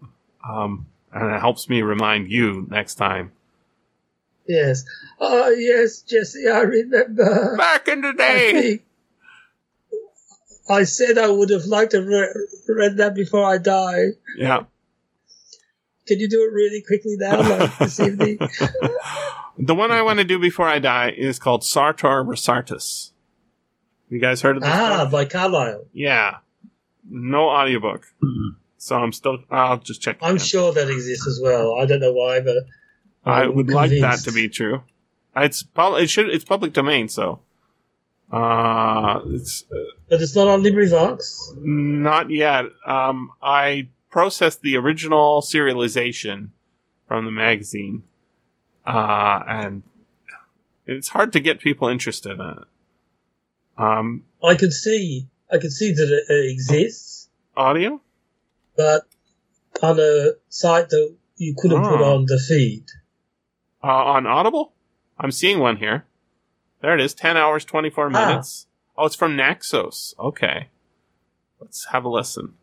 [0.47, 3.33] Um, and it helps me remind you next time.
[4.47, 4.85] Yes.
[5.21, 7.57] Oh, yes, Jesse, I remember.
[7.57, 8.83] Back in the day, think
[10.69, 14.11] I said I would have liked to re- read that before I die.
[14.37, 14.65] yeah.
[16.11, 18.39] Can you do it really quickly now, like this evening?
[19.62, 23.12] The one I want to do before I die is called Sartor Resartus.
[24.09, 24.73] You guys heard of this?
[24.73, 25.12] ah, book?
[25.12, 25.85] by Carlyle.
[25.93, 26.39] Yeah.
[27.09, 28.07] No audiobook.
[28.78, 30.16] So I'm still, I'll just check.
[30.23, 30.47] I'm again.
[30.47, 31.74] sure that exists as well.
[31.78, 32.57] I don't know why, but
[33.27, 34.82] I I'm would like that to be true.
[35.37, 37.41] It's it should, it's public domain, so.
[38.32, 39.77] Uh, it's uh,
[40.09, 41.57] But it's not on LibriVox.
[41.59, 42.65] not yet.
[42.87, 46.49] Um, I processed the original serialization
[47.07, 48.03] from the magazine.
[48.87, 49.82] Uh, and
[50.87, 52.59] it's hard to get people interested in it.
[53.78, 58.01] Um, I could see, I could see that it, it exists, audio?
[58.77, 59.03] but
[59.82, 62.16] on a site that you couldn't put Oh.
[62.16, 62.85] on the feed.
[63.82, 64.73] Uh, on Audible?
[65.19, 66.05] I'm seeing one here.
[66.82, 68.09] There it is, 10 hours, 24 Ah.
[68.28, 68.66] minutes.
[68.97, 70.15] Oh, it's from Naxos.
[70.19, 70.69] Okay.
[71.61, 72.55] Let's have a listen.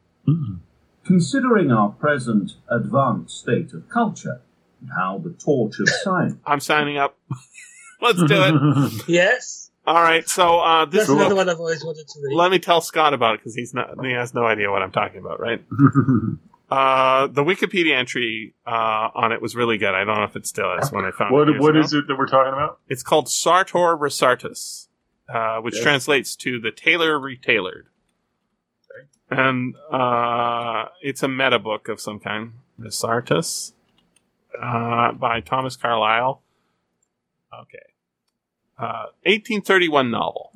[1.07, 4.41] Considering our present advanced state of culture
[4.81, 7.17] and how the torch of science I'm signing up.
[8.01, 9.03] Let's do it.
[9.07, 10.27] Yes, All right.
[10.29, 12.35] So, uh, this that's another book, one I've always wanted to read.
[12.35, 14.91] let me tell Scott about it because he's not, he has no idea what I'm
[14.91, 15.63] talking about, right?
[16.69, 19.95] Uh, the Wikipedia entry, uh, on it was really good.
[19.95, 21.51] I don't know if it still is when I found what it.
[21.53, 21.85] years what ago.
[21.85, 22.79] is it that we're talking about?
[22.89, 24.87] It's called Sartor Resartus,
[25.33, 25.83] uh, which Yes.
[25.83, 27.83] translates to the tailor retailored.
[29.29, 32.53] And uh, it's a meta book of some kind.
[32.79, 33.73] Resartus
[34.61, 36.41] uh, by Thomas Carlyle.
[37.53, 37.79] Okay.
[38.77, 40.51] Uh, 1831 novel.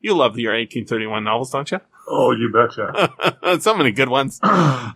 [0.00, 1.80] You love your 1831 novels, don't you?
[2.08, 3.58] Oh, you betcha.
[3.60, 4.40] so many good ones.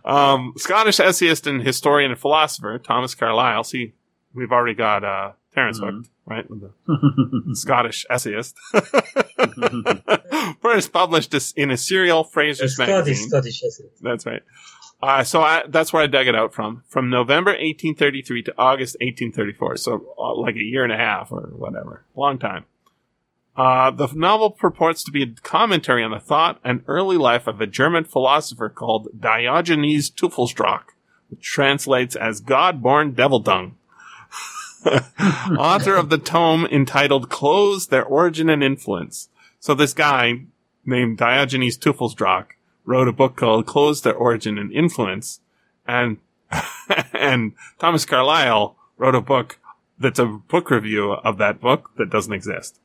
[0.04, 3.62] Um, Scottish essayist and historian and philosopher Thomas Carlyle.
[3.62, 3.92] See,
[4.34, 5.94] we've already got uh, Terence Mhm.
[5.96, 6.08] hooked.
[6.26, 6.46] right?
[6.48, 8.56] The Scottish essayist.
[10.62, 13.28] First published in a serial Fraser's Scottish, magazine.
[13.28, 13.84] Scottish essay.
[14.00, 14.42] That's right.
[15.02, 18.94] Uh, so I, that's where I dug it out from, from November 1833 to August
[19.00, 19.76] 1834.
[19.78, 22.04] So uh, like a year and a half or whatever.
[22.14, 22.66] Long time.
[23.56, 27.60] Uh, the novel purports to be a commentary on the thought and early life of
[27.60, 30.84] a German philosopher called Diogenes Teufelsdröckh,
[31.28, 33.76] which translates as God-born devil dung.
[35.58, 39.28] Author of the tome entitled Clothes, Their Origin and Influence.
[39.62, 40.40] So this guy
[40.84, 42.48] named Diogenes Teufelsdröckh
[42.84, 45.38] wrote a book called Clothes, Their Origin and Influence.
[45.86, 46.16] And,
[47.12, 49.60] and Thomas Carlyle wrote a book
[50.00, 52.80] that's a book review of that book that doesn't exist.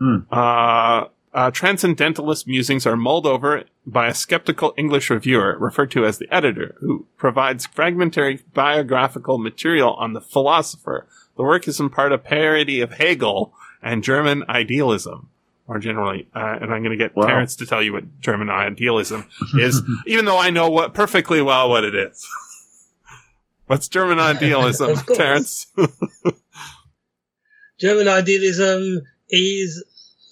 [0.00, 0.16] Hmm.
[0.28, 6.18] Uh, uh, transcendentalist musings are mulled over by a skeptical English reviewer referred to as
[6.18, 11.06] the editor, who provides fragmentary biographical material on the philosopher.
[11.36, 15.28] The work is in part a parody of Hegel and German idealism.
[15.68, 17.26] Or generally, uh, and I'm going to get Wow.
[17.26, 19.24] Terence to tell you what German idealism
[19.58, 22.26] is, even though I know what perfectly well what it is.
[23.66, 25.16] What's German idealism, Of course.
[25.18, 25.66] Terence?
[27.80, 29.84] German idealism is,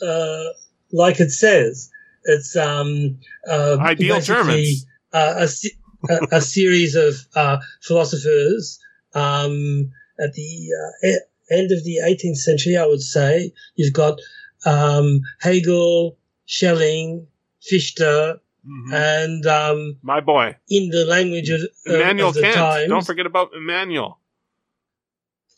[0.07, 0.45] uh,
[0.93, 1.91] like it says,
[2.25, 4.85] it's um, uh, Ideal Germans.
[5.13, 8.79] Uh, a, a, a series of uh, philosophers
[9.15, 9.91] um,
[10.23, 11.19] at the uh, e-
[11.51, 13.53] end of the 18th century, I would say.
[13.75, 14.19] You've got
[14.67, 17.27] um, Hegel, Schelling,
[17.63, 18.93] Fichte, Mhm.
[18.93, 20.55] and um, My boy.
[20.69, 22.55] in the language of, of, Immanuel of the Kant.
[22.57, 22.89] times.
[22.91, 24.19] Don't forget about Immanuel.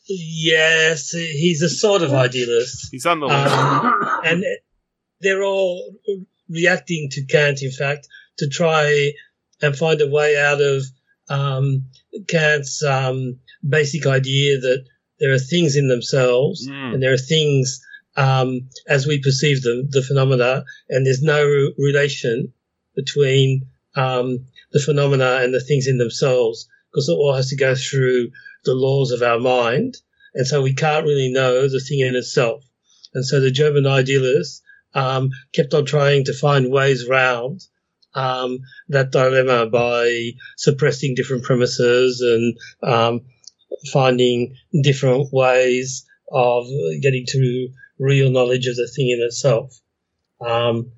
[0.07, 2.89] Yes, he's a sort of idealist.
[2.91, 3.53] He's on the list.
[3.55, 3.93] Um,
[4.25, 4.43] and
[5.21, 5.95] they're all
[6.49, 8.07] reacting to Kant, in fact,
[8.37, 9.11] to try
[9.61, 10.83] and find a way out of
[11.29, 11.85] um,
[12.27, 14.85] Kant's um, basic idea that
[15.19, 16.93] there are things in themselves Mm.
[16.95, 17.81] and there are things
[18.15, 22.53] um, as we perceive them, the phenomena, and there's no re- relation
[22.95, 27.75] between um, the phenomena and the things in themselves because it all has to go
[27.75, 28.29] through
[28.65, 29.97] the laws of our mind.
[30.35, 32.63] And so we can't really know the thing in itself.
[33.13, 34.61] And so the German idealists
[34.93, 37.61] um, kept on trying to find ways round
[38.15, 38.59] um,
[38.89, 43.21] that dilemma by suppressing different premises and um,
[43.91, 46.65] finding different ways of
[47.01, 47.69] getting to
[47.99, 49.79] real knowledge of the thing in itself.
[50.41, 50.91] Um,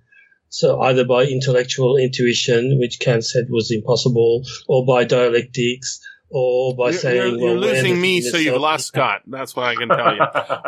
[0.49, 5.99] so either by intellectual intuition, which Kant said was impossible, or by dialectics,
[6.29, 9.21] or by You're, saying, you're- you're losing me, so you've lost Scott.
[9.27, 10.21] That's what I can tell you.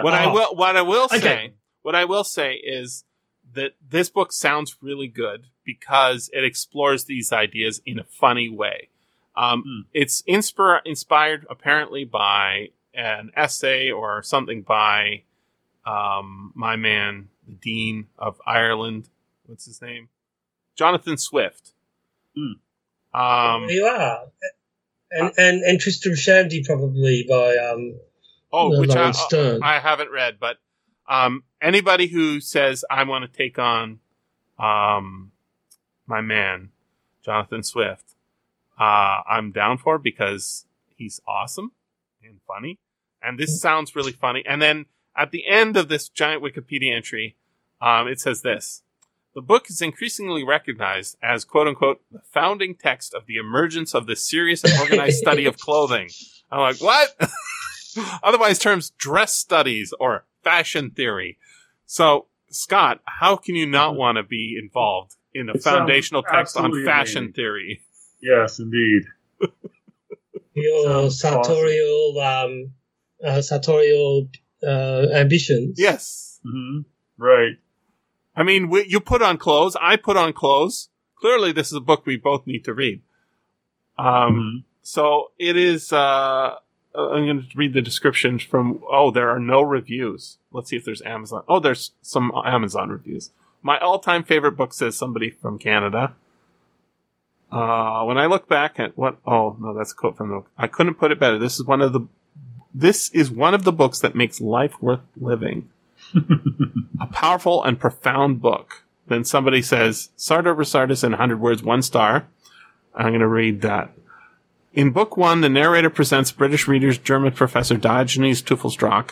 [0.04, 1.20] What I will, what I will Okay.
[1.20, 3.06] say, what I will say is
[3.54, 8.90] that this book sounds really good because it explores these ideas in a funny way.
[9.36, 9.82] Um, Hmm.
[9.94, 15.24] It's inspir- inspired apparently by an essay or something by
[15.88, 19.10] um, my man, the Dean of Ireland.
[19.46, 20.10] What's his name?
[20.76, 21.72] Jonathan Swift.
[22.36, 23.20] Hmm.
[23.20, 24.26] Um, you are.
[25.10, 28.00] And, and, and Tristram Shandy probably by, um,
[28.52, 29.62] Oh, No, which I, Sterne.
[29.64, 30.58] I haven't read, but
[31.08, 34.00] um, anybody who says I want to take on
[34.60, 35.32] um,
[36.06, 36.70] my man,
[37.24, 38.16] Jonathan Swift,
[38.80, 40.66] uh, I'm down for because
[40.96, 41.72] he's awesome
[42.24, 42.80] and funny.
[43.22, 44.44] And this sounds really funny.
[44.46, 44.86] And then
[45.18, 47.35] at the end of this giant Wikipedia entry,
[47.81, 48.84] um, it says this.
[49.35, 54.07] The book is increasingly recognized as quote unquote the founding text of the emergence of
[54.07, 56.10] the serious and organized study of clothing.
[56.52, 57.15] I'm like, what?
[58.23, 61.38] Otherwise terms dress studies or fashion theory.
[61.85, 66.57] So, Scott, how can you not want to be involved in a It foundational text
[66.57, 67.34] on fashion amazing.
[67.34, 67.81] theory?
[68.22, 69.03] yes, indeed.
[70.53, 72.72] your Sounds sartorial, um,
[73.23, 74.27] uh, sartorial,
[74.66, 75.78] uh, ambitions.
[75.80, 76.40] Yes.
[76.44, 76.82] hmm
[77.18, 77.58] Right.
[78.36, 79.76] I mean, we, you put on clothes.
[79.82, 80.90] I put on clothes.
[81.20, 83.02] Clearly, this is a book we both need to read.
[83.98, 84.64] Um, Mhm.
[84.84, 85.98] so it is, uh,
[86.96, 90.38] uh, I'm going to read the description from, oh, there are no reviews.
[90.52, 91.44] Let's see if there's Amazon.
[91.48, 93.32] Oh, there's some Amazon reviews.
[93.64, 96.14] My all-time favorite book says somebody from Canada.
[97.52, 100.68] Uh, when I look back at what, oh, no, that's a quote from the, I
[100.68, 101.40] couldn't put it better.
[101.40, 102.02] This is one of the,
[102.80, 105.70] this is one of the books that makes life worth living.
[107.02, 108.84] a powerful and profound book.
[109.08, 112.28] Then somebody says, Sartor Resartus in 100 words, one star.
[112.94, 113.91] I'm going to read that.
[114.74, 119.12] In book one, the narrator presents British readers German professor Diogenes Teufelsdröckh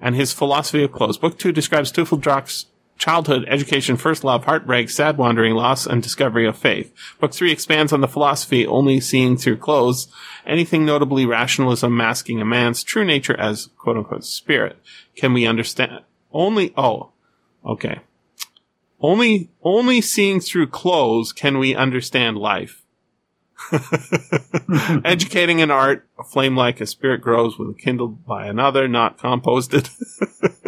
[0.00, 1.16] and his philosophy of clothes.
[1.16, 2.66] Book two describes Teufelsdröckh's
[2.98, 6.92] childhood, education, first love, heartbreak, sad wandering, loss, and discovery of faith.
[7.20, 10.08] Book three expands on the philosophy only seeing through clothes,
[10.46, 14.78] anything notably rationalism masking a man's true nature as quote unquote spirit.
[15.14, 16.02] Can we understand?
[16.32, 17.10] Only, oh,
[17.64, 18.00] okay.
[19.00, 22.82] Only, only seeing through clothes can we understand life.
[25.04, 29.90] Educating in art, a flame like a spirit grows with kindled by another, not composted.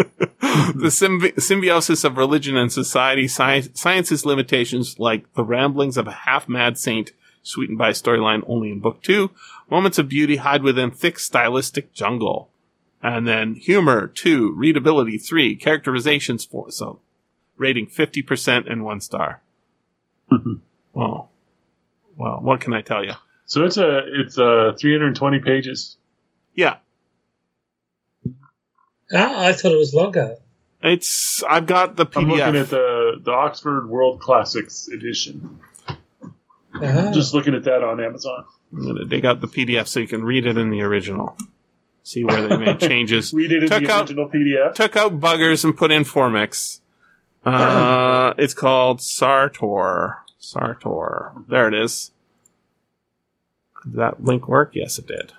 [0.75, 6.13] the symbi- symbiosis of religion and society, sci- science's limitations, like the ramblings of a
[6.13, 7.13] half-mad saint,
[7.43, 9.31] sweetened by a storyline only in book two.
[9.71, 12.51] Moments of beauty hide within thick stylistic jungle.
[13.03, 16.71] And then humor, two, readability, three, characterizations, four.
[16.71, 17.01] So
[17.57, 19.43] rating 50% and one star.
[20.93, 21.31] well,
[22.17, 23.13] well, what can I tell you?
[23.47, 25.97] So it's a it's uh 320 pages.
[26.55, 26.77] Yeah,
[29.13, 30.37] Ah, I thought it was longer.
[30.83, 32.17] it's, I've got the PDF.
[32.23, 35.61] I'm looking at the the Oxford World Classics edition.
[36.75, 37.11] Ah.
[37.13, 38.45] Just looking at that on Amazon.
[38.73, 41.37] I'm going to dig out the PDF so you can read it in the original.
[42.03, 43.33] See where they made changes.
[43.35, 44.75] Read it in Took the out- original PDF.
[44.75, 46.81] took out buggers and put in Formix.
[47.45, 50.17] Uh, it's called Sartor.
[50.39, 51.33] Sartor.
[51.49, 52.13] There it is.
[53.85, 54.71] Did that link work?
[54.75, 55.33] Yes, it did.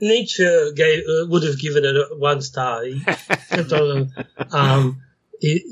[0.00, 0.44] Nietzsche
[0.74, 2.84] gave, uh, would have given it a one star.
[2.84, 3.00] He
[3.50, 4.12] kept on,
[4.52, 5.02] um,
[5.40, 5.64] he,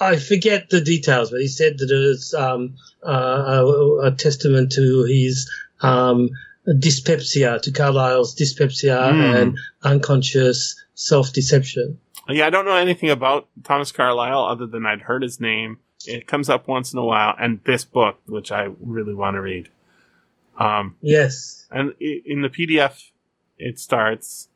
[0.00, 2.74] I forget the details, but he said that it's um,
[3.06, 5.50] uh, a, a testament to his
[5.80, 6.30] um,
[6.78, 9.36] dyspepsia, to Carlyle's dyspepsia Mm.
[9.40, 11.98] and unconscious self deception.
[12.28, 15.78] Yeah, I don't know anything about Thomas Carlyle other than I'd heard his name.
[16.06, 19.40] It comes up once in a while, and this book, which I really want to
[19.40, 19.68] read.
[20.58, 21.66] Um, Yes.
[21.70, 23.10] And in the PDF,
[23.64, 24.48] it starts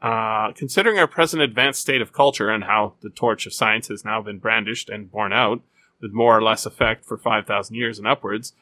[0.00, 4.04] uh, considering our present advanced state of culture and how the torch of science has
[4.04, 5.60] now been brandished and borne out
[6.00, 8.54] with more or less effect for 5,000 years and upwards.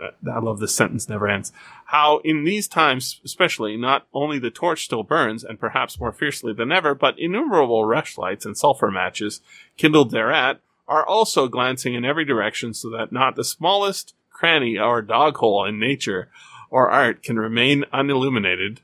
[0.00, 1.52] Uh, I love this sentence never ends.
[1.86, 6.52] How in these times, especially, not only the torch still burns and perhaps more fiercely
[6.52, 9.40] than ever, but innumerable rushlights and sulfur matches
[9.76, 15.02] kindled thereat are also glancing in every direction so that not the smallest cranny or
[15.02, 16.30] dog hole in nature
[16.70, 18.80] or art can remain unilluminated,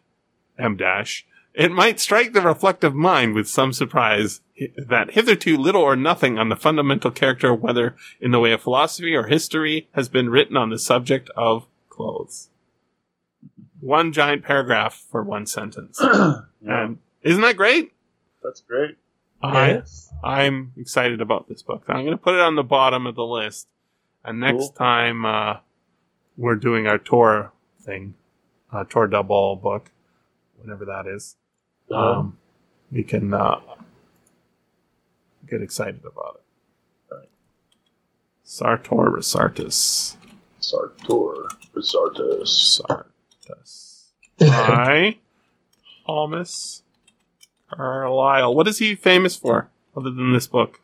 [0.58, 4.40] M dash, it might strike the reflective mind with some surprise
[4.76, 9.14] that hitherto little or nothing on the fundamental character, whether in the way of philosophy
[9.14, 12.50] or history, has been written on the subject of clothes.
[13.80, 15.98] One giant paragraph for one sentence.
[16.02, 17.92] yeah, And isn't that great?
[18.42, 18.96] that's great.
[19.42, 20.12] I, Yes.
[20.24, 21.84] I'm excited about this book.
[21.88, 23.68] I'm going to put it on the bottom of the list.
[24.24, 24.68] And next Cool.
[24.72, 25.56] time uh,
[26.36, 28.14] we're doing our tour thing,
[28.72, 29.90] uh, tour double book,
[30.66, 31.36] whatever that is,
[31.90, 32.18] Uh-huh.
[32.20, 32.38] um,
[32.90, 33.60] we can uh,
[35.48, 37.14] get excited about it.
[37.14, 37.28] Right.
[38.42, 40.16] Sartor Resartus.
[40.60, 42.80] Sartor Resartus.
[42.80, 44.12] Sartus.
[44.38, 45.18] By
[46.06, 46.82] Thomas
[47.72, 48.54] Carlyle.
[48.54, 50.80] What is he famous for, other than this book?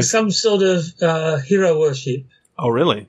[0.00, 2.26] Some sort of uh, hero worship.
[2.58, 3.08] Oh, really?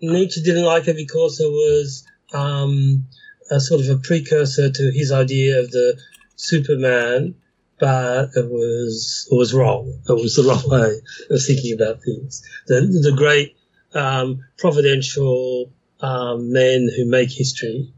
[0.00, 3.06] Nietzsche didn't like it because it was um,
[3.50, 5.98] a sort of a precursor to his idea of the
[6.36, 7.34] Superman,
[7.78, 10.00] but it was it was wrong.
[10.08, 11.00] It was the wrong way
[11.30, 12.42] of thinking about things.
[12.66, 13.56] The the great
[13.94, 17.92] um, providential um, men who make history.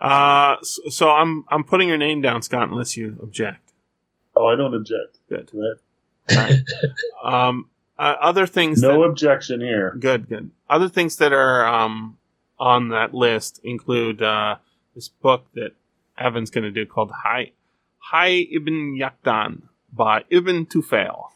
[0.00, 3.72] Uh, so, so I'm I'm putting your name down, Scott, unless you object.
[4.36, 5.18] Oh, I don't object.
[5.28, 5.48] Good.
[5.48, 5.78] to that.
[6.36, 6.60] Right.
[7.24, 7.68] um,
[7.98, 8.80] uh, other things.
[8.80, 9.96] No that, objection here.
[9.98, 10.50] good, good.
[10.68, 12.18] Other things that are um
[12.58, 14.56] on that list include uh
[14.94, 15.72] this book that
[16.16, 17.52] Evan's going to do called Hayy
[18.12, 19.62] Hayy Ibn Yaqdhan
[19.92, 21.28] by Ibn Tufail,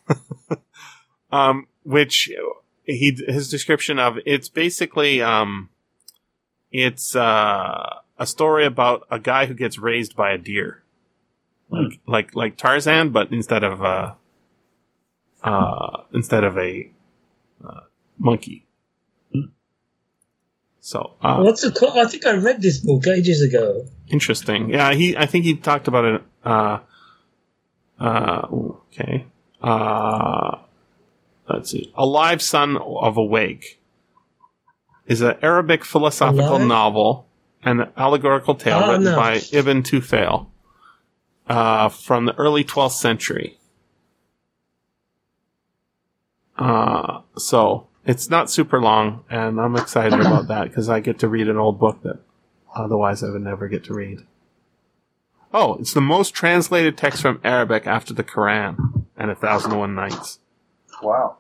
[1.33, 2.31] um, which
[2.85, 5.69] he his description of it's basically um
[6.71, 10.83] it's uh a story about a guy who gets raised by a deer
[11.71, 13.83] like like like Tarzan but instead of
[15.43, 16.91] uh instead of a
[17.67, 17.81] uh,
[18.19, 18.67] monkey
[20.81, 21.97] so uh What's it called?
[21.97, 23.87] I think I read this book ages ago.
[24.09, 24.71] Interesting.
[24.71, 25.17] Yeah, he.
[25.17, 26.23] I think he talked about it.
[26.45, 26.79] Uh,
[28.01, 29.27] uh, okay.
[29.63, 30.59] Uh,
[31.49, 31.93] let's see.
[31.95, 33.81] A Live Son of Awake
[35.07, 36.67] is an Arabic philosophical Alive?
[36.67, 37.27] novel
[37.63, 39.15] and allegorical tale Ah, written no.
[39.17, 40.49] by Ibn Tufail
[41.49, 43.57] uh, from the early 12th century.
[46.57, 51.29] Uh, so it's not super long, and I'm excited about that because I get to
[51.29, 52.21] read an old book that
[52.75, 54.21] otherwise I would never get to read.
[55.55, 59.81] Oh, it's the most translated text from Arabic after the Quran and A Thousand and
[59.81, 60.39] One Nights.
[61.03, 61.37] Wow.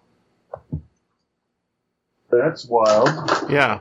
[2.30, 3.08] That's wild.
[3.50, 3.80] Yeah.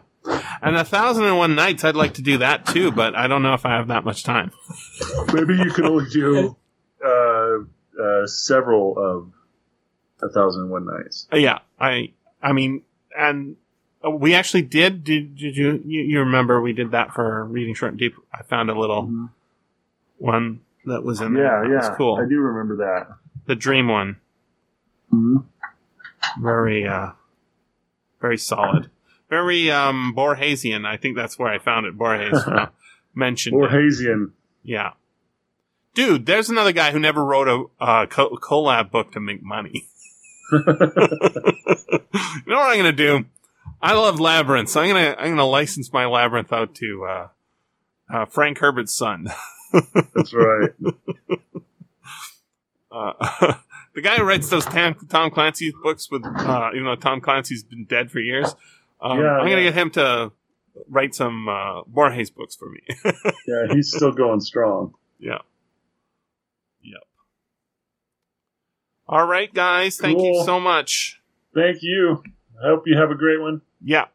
[0.61, 3.43] And A Thousand and One Nights, I'd like to do that too, but I don't
[3.43, 4.51] know if I have that much time.
[5.33, 6.55] Maybe you can only do
[7.05, 7.57] uh,
[8.01, 9.31] uh, several of
[10.23, 11.27] A Thousand and One Nights.
[11.33, 12.11] Uh, Yeah, I,
[12.41, 12.83] I mean,
[13.17, 13.55] and
[14.05, 15.03] uh, we actually did.
[15.03, 16.01] Did, did you, you?
[16.01, 18.15] You remember we did that for reading short and deep?
[18.33, 19.29] I found a little
[20.17, 21.43] one that was in there.
[21.49, 21.71] Mm-hmm.
[21.71, 21.89] Yeah, That yeah.
[21.89, 22.15] was cool.
[22.23, 23.07] I do remember that.
[23.45, 24.17] The dream one,
[25.13, 26.41] Mm-hmm.
[26.43, 27.11] very, uh,
[28.21, 28.89] very solid,
[29.29, 30.85] very um Borgesian.
[30.85, 31.97] I think that's where I found it.
[31.97, 32.43] Borges
[33.15, 33.55] mentioned.
[33.55, 34.29] Or it.
[34.63, 34.91] Yeah,
[35.95, 36.25] dude.
[36.25, 39.87] There's another guy who never wrote a uh, co- collab book to make money.
[40.51, 40.57] you
[42.47, 43.25] know what I'm gonna do?
[43.81, 44.75] I love labyrinths.
[44.75, 47.27] I'm gonna I'm gonna license my labyrinth out to uh,
[48.13, 49.27] uh, Frank Herbert's son.
[50.13, 50.71] That's right.
[52.93, 53.13] Uh,
[53.95, 57.63] the guy who writes those Tom, Tom Clancy books with, uh, even though Tom Clancy's
[57.63, 58.53] been dead for years,
[58.99, 59.69] um, Yeah, I'm gonna yeah.
[59.69, 60.33] get him to
[60.89, 62.81] write some uh, Borges books for me.
[63.47, 64.93] Yeah, he's still going strong.
[65.19, 65.37] yeah.
[66.83, 67.01] Yep.
[69.11, 69.97] All right, guys.
[69.97, 71.19] Thank you so much.
[71.53, 72.23] Thank you.
[72.63, 73.61] I hope you have a great one.
[73.83, 74.05] Yeah.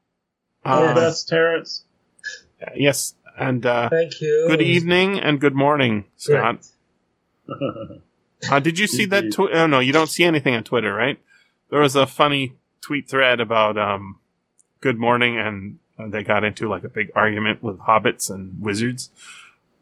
[0.65, 1.85] All the Uh, best, Terence.
[2.75, 3.15] yes.
[3.39, 4.47] And uh, Thank you.
[4.49, 6.67] good evening and good morning, Scott.
[8.51, 9.25] Uh, did you see that?
[9.25, 9.33] Indeed.
[9.35, 11.19] Tw- oh no, you don't see anything on Twitter, right?
[11.71, 12.53] There was a funny
[12.83, 14.19] tweet thread about um,
[14.83, 19.11] Good Morning, and uh, they got into like a big argument with hobbits and wizards.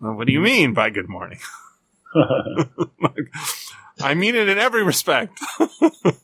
[0.02, 1.40] Uh, what do you mean by Good Morning?
[2.14, 3.28] Like,
[4.00, 5.38] I mean it in every respect.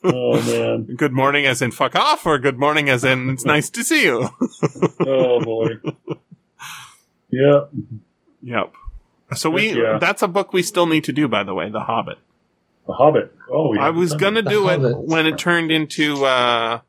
[0.05, 0.95] oh man.
[0.97, 4.05] good morning, as in fuck off, or good morning, as in it's nice to see
[4.05, 4.29] you.
[5.01, 5.69] Oh boy.
[7.31, 7.71] Yep.
[8.43, 8.73] yep.
[9.35, 9.99] So we Yeah.
[9.99, 12.19] that's a book we still need to do, by the way, The Hobbit.
[12.87, 13.35] The Hobbit.
[13.51, 13.87] Oh, yeah.
[13.87, 16.81] I was gonna The do it when it turned into uh,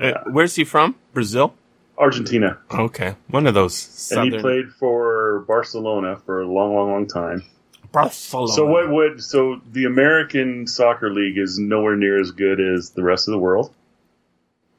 [0.00, 0.96] Uh, where's he from?
[1.12, 1.54] Brazil.
[1.98, 2.58] Argentina.
[2.72, 7.44] Okay, one of those And he played for Barcelona for a long, long, long time.
[7.92, 8.52] Barcelona.
[8.52, 13.02] So what would so the American soccer league is nowhere near as good as the
[13.02, 13.72] rest of the world.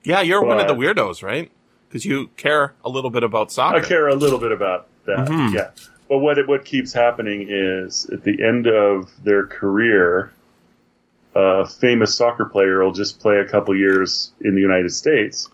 [0.04, 1.52] Yeah, you're one of the weirdos, right?
[1.88, 3.78] Because you care a little bit about soccer.
[3.78, 5.28] I care a little bit about that.
[5.28, 5.54] Mhm.
[5.54, 5.70] Yeah.
[6.12, 10.34] But what it, what keeps happening is at the end of their career,
[11.34, 15.50] a famous soccer player will just play a couple years in the United States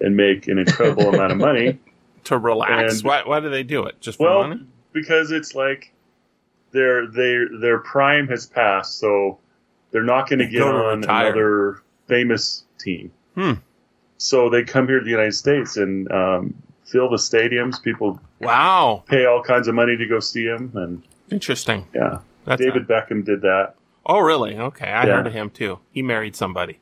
[0.00, 1.80] and make an incredible amount of money.
[2.24, 2.94] to relax.
[2.94, 4.00] And- why, why do they do it?
[4.00, 4.64] Just for Well, money?
[4.92, 5.92] because it's like
[6.70, 9.38] their their their prime has passed, so
[9.90, 11.26] they're not going to get on retire.
[11.32, 13.10] another famous team.
[13.34, 13.54] Hmm.
[14.18, 16.54] So they come here to the United States and um,
[16.84, 17.82] fill the stadiums.
[17.82, 21.86] People Wow, pay all kinds of money to go see him, and interesting.
[21.94, 23.74] yeah, That's David Beckham did that.
[24.04, 24.56] oh, really?
[24.58, 25.16] Okay, I Yeah.
[25.16, 25.78] heard of him too.
[25.92, 26.78] He married somebody.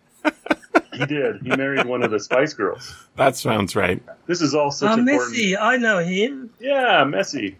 [0.92, 1.42] He did.
[1.42, 2.94] He married one of the Spice Girls.
[3.16, 4.02] That sounds right.
[4.26, 5.34] This is all such Ah, important.
[5.36, 5.56] Messi.
[5.60, 7.54] I know him Yeah, Messi.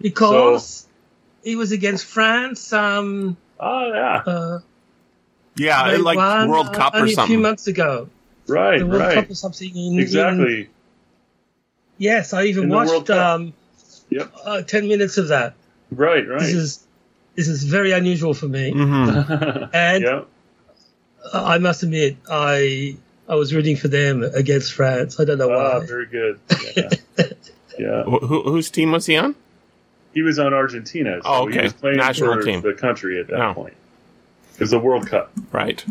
[0.00, 0.86] because
[1.42, 2.72] he was against France.
[2.72, 3.36] Um.
[3.58, 4.22] Oh yeah.
[4.24, 4.58] Uh.
[5.56, 7.18] Yeah, like won, World uh, Cup or something.
[7.18, 8.08] a few months ago.
[8.46, 9.14] Right, the World right.
[9.14, 9.70] Cup or something.
[9.76, 10.68] In, in- Exactly.
[11.98, 13.52] Yes, I even In the World watched um,
[14.10, 14.32] Yep.
[14.44, 15.54] uh, ten minutes of that.
[15.90, 16.40] Right, right.
[16.40, 16.86] This is
[17.34, 19.08] this is very unusual for me, hmm
[19.72, 20.22] and yeah.
[21.32, 22.96] I must admit, I
[23.28, 25.20] I was rooting for them against France.
[25.20, 25.86] I don't know Ah, why.
[25.86, 26.40] very good.
[26.76, 26.90] Yeah.
[27.78, 28.02] yeah.
[28.04, 29.34] Who, whose team was he on?
[30.14, 31.20] He was on Argentina.
[31.22, 31.62] So Oh, He okay.
[31.64, 32.60] was playing National for team.
[32.62, 33.54] the country at that No.
[33.54, 33.74] point.
[34.54, 35.30] It was the World Cup.
[35.52, 35.84] Right.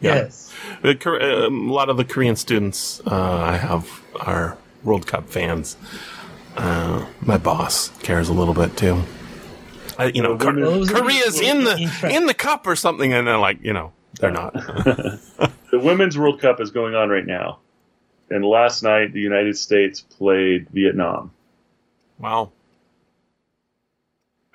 [0.00, 0.14] Yeah.
[0.14, 0.54] Yes.
[0.82, 4.56] The, Kor- um, a lot of the Korean students uh, I have are
[4.88, 5.76] World Cup fans.
[6.56, 9.02] Uh, my boss cares a little bit too.
[9.98, 12.66] I, you know, Well, Kor- women- Well, it was Korea's in the in the cup
[12.66, 14.54] or something, and they're like, you know, they're not.
[15.70, 17.58] The Women's World Cup is going on right now.
[18.30, 21.30] And last night, the United States played Vietnam.
[22.18, 22.52] wow,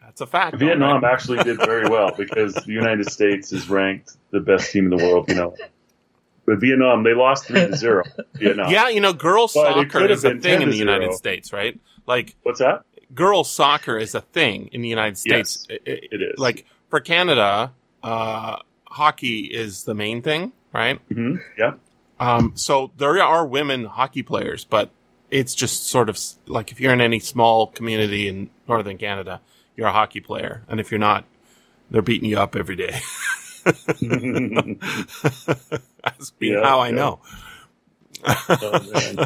[0.01, 0.57] that's a fact.
[0.57, 1.13] Vietnam right?
[1.13, 5.05] actually did very well because the United States is ranked the best team in the
[5.05, 5.55] world, you know.
[6.45, 8.03] But Vietnam, they lost 3 to 0.
[8.35, 8.71] Vietnam.
[8.71, 11.15] Yeah, you know, girls But soccer is a thing in to the United 0.
[11.15, 11.79] States, right?
[12.05, 12.83] Like What's that?
[13.15, 15.65] girls soccer is a thing in the United States.
[15.69, 16.37] Yes, I- I- it is.
[16.39, 17.71] Like for Canada,
[18.03, 20.99] uh, hockey is the main thing, right?
[21.11, 21.73] hmm Yeah.
[22.19, 24.89] Um, so there are women hockey players, but
[25.31, 29.41] it's just sort of like if you're in any small community in northern Canada,
[29.75, 31.25] you're a hockey player, and if you're not,
[31.89, 32.99] they're beating you up every day.
[36.03, 36.95] That's Yeah, how I yeah.
[36.95, 37.19] know.
[38.25, 39.25] Oh.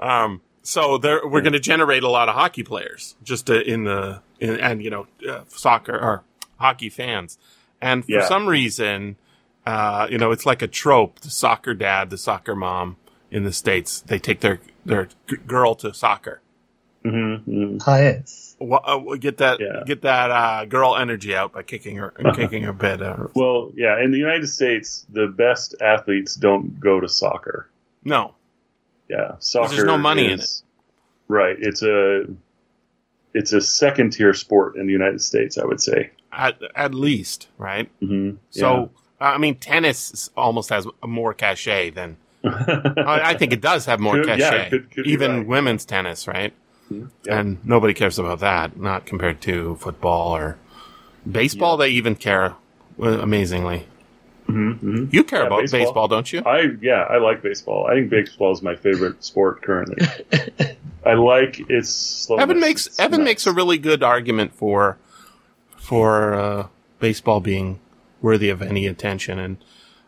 [0.00, 3.84] Um, so there, we're going to generate a lot of hockey players just uh, in
[3.84, 6.24] the in, and you know uh, soccer or
[6.58, 7.38] hockey fans,
[7.80, 8.26] and for Yeah.
[8.26, 9.16] some reason,
[9.64, 12.96] uh, you know, it's like a trope: the soccer dad, the soccer mom
[13.30, 16.40] in the states, they take their their g- girl to soccer.
[17.04, 17.82] Mhm, mhm.
[17.86, 18.56] Ah, yes.
[18.60, 19.82] Uh, get that Yeah.
[19.84, 23.32] get that uh, girl energy out by kicking her kicking her bed out.
[23.34, 27.68] Well, yeah, in the United States, the best athletes don't go to soccer.
[28.04, 28.34] No,
[29.08, 29.74] Yeah, soccer.
[29.74, 30.62] there's no money in is-
[31.28, 31.56] Right.
[31.58, 32.24] It's a
[33.34, 35.56] it's a second tier sport in the United States.
[35.58, 36.10] I would say.
[36.32, 37.88] at at least right.
[38.00, 38.36] Mm-hmm.
[38.50, 43.98] So I mean, tennis almost has more cachet than I, I think it does have
[44.00, 44.70] more Could- yeah, cachet.
[44.70, 45.46] could- could Even right.
[45.46, 46.52] women's tennis, right?
[47.24, 47.38] Yeah.
[47.38, 50.58] And nobody cares about that, not compared to football or
[51.30, 51.76] baseball.
[51.76, 52.54] They even care
[53.00, 53.86] uh, amazingly.
[54.46, 55.80] hmm You care Yeah, about baseball.
[55.80, 56.08] baseball.
[56.08, 56.42] don't you?
[56.44, 57.86] I yeah, I like baseball.
[57.86, 59.96] I think baseball is my favorite sport currently.
[61.04, 62.42] I like its slowness.
[62.42, 63.24] Evan makes It's Evan nuts.
[63.30, 64.98] makes a really good argument for
[65.76, 66.66] for uh,
[67.00, 67.80] baseball being
[68.20, 69.56] worthy of any attention, and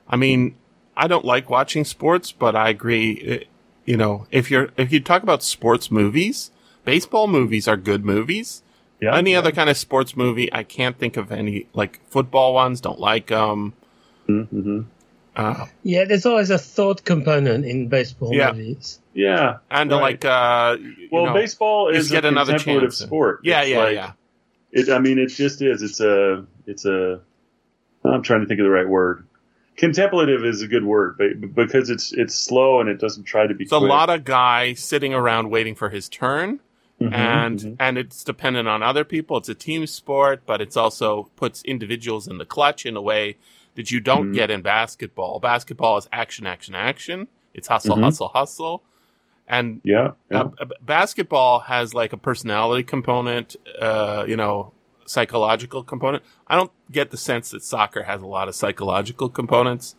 [0.09, 0.55] I mean,
[0.97, 3.41] I don't like watching sports, but I agree.
[3.43, 3.45] uh,
[3.87, 6.51] You know, if you're if you talk about sports movies,
[6.85, 8.63] baseball movies are good movies.
[9.01, 9.39] yeah, any yeah.
[9.39, 12.81] other kind of sports movie, I can't think of any like football ones.
[12.81, 13.73] Don't like them.
[14.29, 14.81] Mm-hmm.
[15.37, 18.53] Uh, Yeah, there's always a thought component in baseball Yeah.
[18.53, 19.01] movies.
[19.15, 19.59] Yeah.
[19.71, 20.01] and Right.
[20.01, 22.99] like uh, you Well, know, baseball is get a another contemplative chance.
[22.99, 23.41] sport.
[23.43, 24.13] yeah, It's yeah, like- yeah.
[24.73, 25.83] It, I mean, it just is.
[25.83, 26.45] It's a.
[26.67, 27.21] It's a.
[28.05, 29.25] I'm trying to think of the right word.
[29.77, 33.55] Contemplative is a good word, but because it's it's slow and it doesn't try to
[33.55, 33.63] be.
[33.65, 36.59] It's a lot of guys sitting around waiting for his turn.
[37.01, 39.37] Mm-hmm, and and it's dependent on other people.
[39.37, 43.37] It's a team sport, but it's also puts individuals in the clutch in a way
[43.75, 44.35] that you don't Mhm.
[44.35, 45.41] get in basketball.
[45.41, 47.27] Basketball is action, action, action.
[47.53, 48.05] It's hustle, Mhm.
[48.05, 48.83] hustle, hustle.
[49.49, 50.13] And Yeah.
[50.31, 50.43] yeah.
[50.61, 54.73] uh, b- basketball has like a personality component, uh, you know,
[55.07, 56.23] psychological component.
[56.47, 59.97] I don't get the sense that soccer has a lot of psychological components,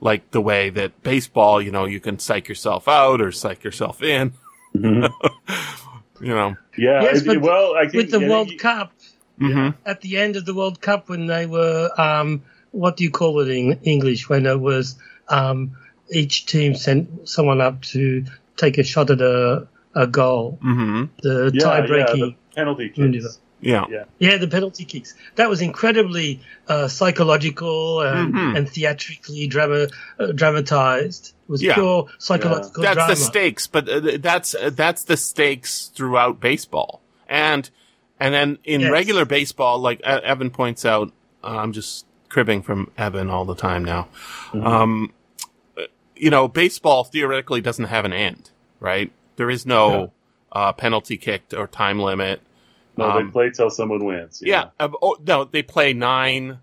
[0.00, 4.00] like the way that baseball, you know, you can psych yourself out or psych yourself
[4.02, 4.32] in.
[6.20, 7.02] You know, Yeah.
[7.02, 8.92] Yes, it- but well, I think With the I World you- Cup,
[9.38, 13.10] hmm at the end of the World Cup, when they were, um, what do you
[13.10, 14.28] call it in English?
[14.28, 14.96] When it was
[15.28, 15.72] um,
[16.10, 18.24] each team sent someone up to
[18.56, 23.38] take a shot at a, a goal, hmm the yeah, tie breaking the penalty kicks.
[23.66, 23.84] Yeah.
[23.90, 24.04] Yeah.
[24.18, 25.14] Yeah, the penalty kicks.
[25.34, 28.56] That was incredibly uh, psychological and, Mhm.
[28.56, 29.88] and theatrically drama,
[30.18, 31.32] uh, dramatized.
[31.48, 31.74] It was Yeah.
[31.74, 33.12] pure psychological that's drama.
[33.14, 37.70] the stakes but uh, that's uh, that's the stakes throughout baseball and
[38.18, 38.90] and then in Yes.
[38.90, 41.12] regular baseball like uh, evan points out
[41.44, 44.08] uh, i'm just cribbing from evan all the time now
[44.52, 44.66] Mhm.
[44.66, 45.12] um
[45.78, 45.82] uh,
[46.16, 50.10] you know baseball theoretically doesn't have an end right there is no
[50.52, 52.40] uh, penalty kicked or time limit
[52.96, 54.42] No, Um, they play till someone wins.
[54.44, 56.58] yeah, uh, oh, no they play nine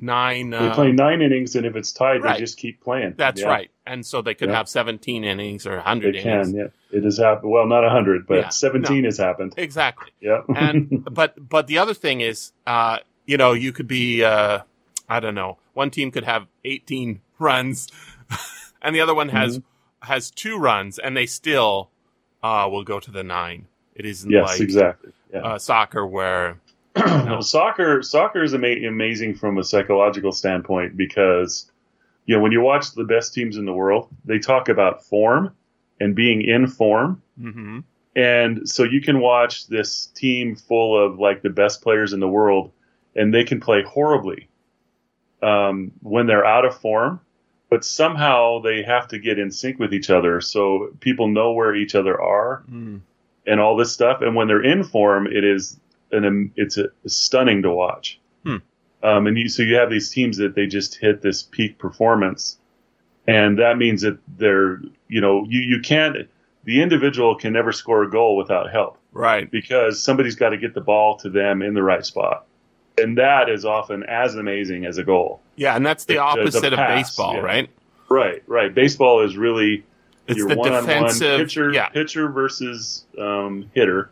[0.00, 2.36] nine They uh, play nine innings, and if it's tied, right.
[2.36, 3.14] they just keep playing.
[3.16, 4.56] that's Yeah, right and so they could Yeah.
[4.56, 6.54] have 17 innings or They 100 innings can.
[6.56, 6.66] Yeah,
[6.98, 7.50] it has happened.
[7.50, 9.54] Well, not hundred, but Yeah, seventeen has happened.
[9.56, 10.42] exactly Yeah.
[10.56, 14.60] and but but the other thing is uh you know you could be uh
[15.08, 17.88] i don't know one team could have 18 runs,
[18.82, 20.10] and the other one has Mm-hmm.
[20.12, 21.90] has two runs, and they still
[22.42, 23.66] uh, will go to the nine.
[23.98, 25.12] It isn't Yes, like exactly.
[25.32, 25.40] Yeah.
[25.40, 26.58] uh, soccer where
[26.96, 31.70] No, soccer soccer is ama- amazing from a psychological standpoint because
[32.26, 35.54] you know when you watch the best teams in the world, they talk about form
[36.00, 37.22] and being in form.
[37.38, 37.80] hmm
[38.16, 42.28] And so you can watch this team full of like the best players in the
[42.28, 42.72] world,
[43.14, 44.48] and they can play horribly
[45.42, 47.20] um, when they're out of form,
[47.70, 51.74] but somehow they have to get in sync with each other so people know where
[51.74, 53.00] each other are mm.
[53.48, 54.20] And all this stuff.
[54.20, 55.78] And when they're in form, it is
[56.12, 58.20] an um, it's a, stunning to watch.
[58.44, 58.56] Hmm.
[59.02, 62.58] Um, and you, so you have these teams that they just hit this peak performance,
[63.26, 66.28] and that means that they're you know you you can't
[66.64, 69.50] the individual can never score a goal without help right.
[69.50, 72.46] because somebody's got to get the ball to them in the right spot,
[72.96, 75.40] and that is often as amazing as a goal.
[75.56, 77.40] Yeah, and that's the, The- the- the opposite of baseball, yeah.
[77.40, 77.70] right?
[78.10, 78.74] Right, right.
[78.74, 79.84] Baseball is really
[80.28, 81.40] It's your the one-on-one defensive.
[81.40, 84.10] pitcher, yeah, pitcher versus um, hitter,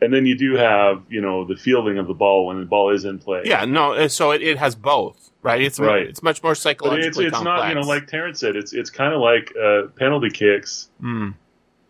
[0.00, 2.90] and then you do have you know the fielding of the ball when the ball
[2.90, 3.42] is in play.
[3.44, 3.64] yeah.
[3.64, 5.60] No, uh, so it, it has both, right?
[5.60, 6.06] It's Right.
[6.06, 7.60] it's much more but psychologically it's it's complex.
[7.62, 11.34] not you know like Terence said it's it's kind of like uh, penalty kicks Mm,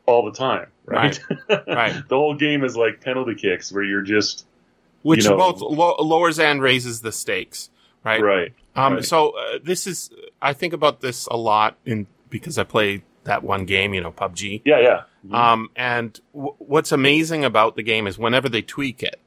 [0.06, 1.18] all the time, right?
[1.68, 1.94] right.
[2.08, 4.44] the whole game is like penalty kicks where you're just
[5.02, 7.70] which You know- both lo- lowers and raises the stakes,
[8.04, 8.20] right?
[8.22, 8.52] right.
[8.74, 9.04] Um, right.
[9.04, 10.10] So uh, this is
[10.40, 14.10] I think about this a lot in because I play that one game, you know,
[14.12, 14.62] PUBG.
[14.64, 15.02] Yeah, yeah.
[15.26, 15.34] Mhm.
[15.34, 19.20] Um, and w- what's amazing about the game is whenever they tweak it,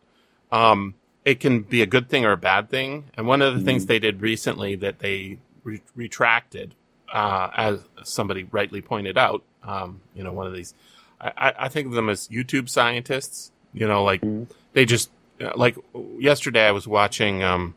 [0.52, 3.06] um, it can be a good thing or a bad thing.
[3.16, 6.76] And one of the things they did recently that they re- retracted,
[7.12, 10.74] uh, as somebody rightly pointed out, um, you know, one of these,
[11.20, 13.52] I, I- think of them as YouTube scientists.
[13.74, 14.48] You know, like Mhm.
[14.74, 15.10] they just
[15.42, 15.76] uh, like
[16.20, 17.76] yesterday I was watching um,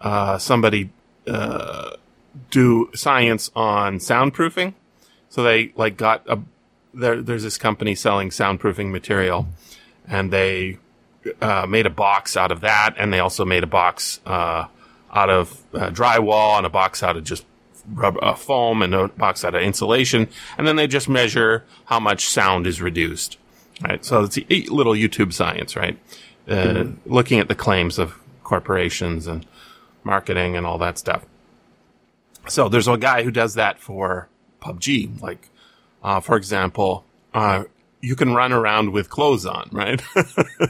[0.00, 0.90] uh, somebody
[1.26, 1.96] uh,
[2.50, 4.74] do science on soundproofing.
[5.28, 6.40] So they like got a
[6.94, 7.22] there.
[7.22, 9.46] There's this company selling soundproofing material,
[10.06, 10.78] and they
[11.40, 14.66] uh, made a box out of that, and they also made a box uh,
[15.12, 17.44] out of uh, drywall and a box out of just
[17.92, 22.00] rubber uh, foam and a box out of insulation, and then they just measure how
[22.00, 23.38] much sound is reduced.
[23.82, 25.96] Right, so it's a little YouTube science, right?
[26.48, 29.46] Uh, Looking at the claims of corporations and
[30.02, 31.24] marketing and all that stuff.
[32.48, 34.28] So there's a guy who does that for
[34.60, 35.20] PUBG.
[35.20, 35.50] Like,
[36.02, 37.04] uh, for example,
[37.34, 37.64] uh,
[38.00, 40.00] you can run around with clothes on, right?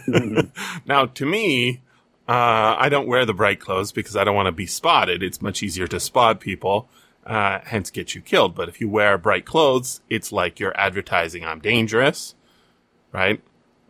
[0.86, 1.82] now, to me,
[2.28, 5.22] uh, I don't wear the bright clothes because I don't want to be spotted.
[5.22, 6.88] It's much easier to spot people,
[7.26, 8.54] uh, hence get you killed.
[8.54, 12.34] But if you wear bright clothes, it's like you're advertising I'm dangerous,
[13.12, 13.40] right?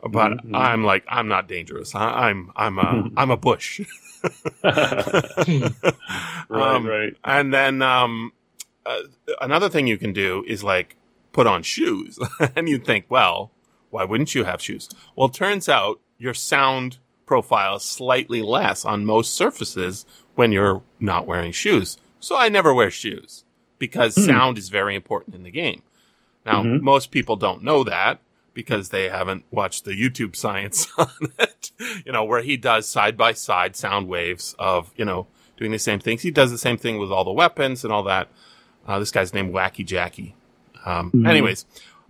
[0.02, 0.54] But Mhm.
[0.56, 1.94] I'm like I'm not dangerous.
[1.94, 3.80] I, I'm I'm a I'm a bush.
[4.64, 5.72] right,
[6.50, 7.16] Um, right.
[7.24, 8.32] And then um,
[8.88, 9.02] uh,
[9.40, 10.96] another thing you can do is like
[11.32, 12.18] put on shoes.
[12.56, 13.50] and you'd think, well,
[13.90, 14.88] why wouldn't you have shoes?
[15.16, 20.82] Well, it turns out your sound profile is slightly less on most surfaces when you're
[20.98, 21.98] not wearing shoes.
[22.20, 23.44] So I never wear shoes
[23.78, 25.82] because sound is very important in the game.
[26.44, 26.80] Now, Mhm.
[26.80, 28.20] most people don't know that
[28.54, 31.70] because they haven't watched the YouTube science on it,
[32.04, 35.78] you know, where he does side by side sound waves of, you know, doing the
[35.78, 36.22] same things.
[36.22, 38.28] He does the same thing with all the weapons and all that.
[38.88, 40.34] Uh, this guy's named Wacky Jacky.
[40.86, 41.28] Um, Mhm.
[41.28, 41.66] anyways,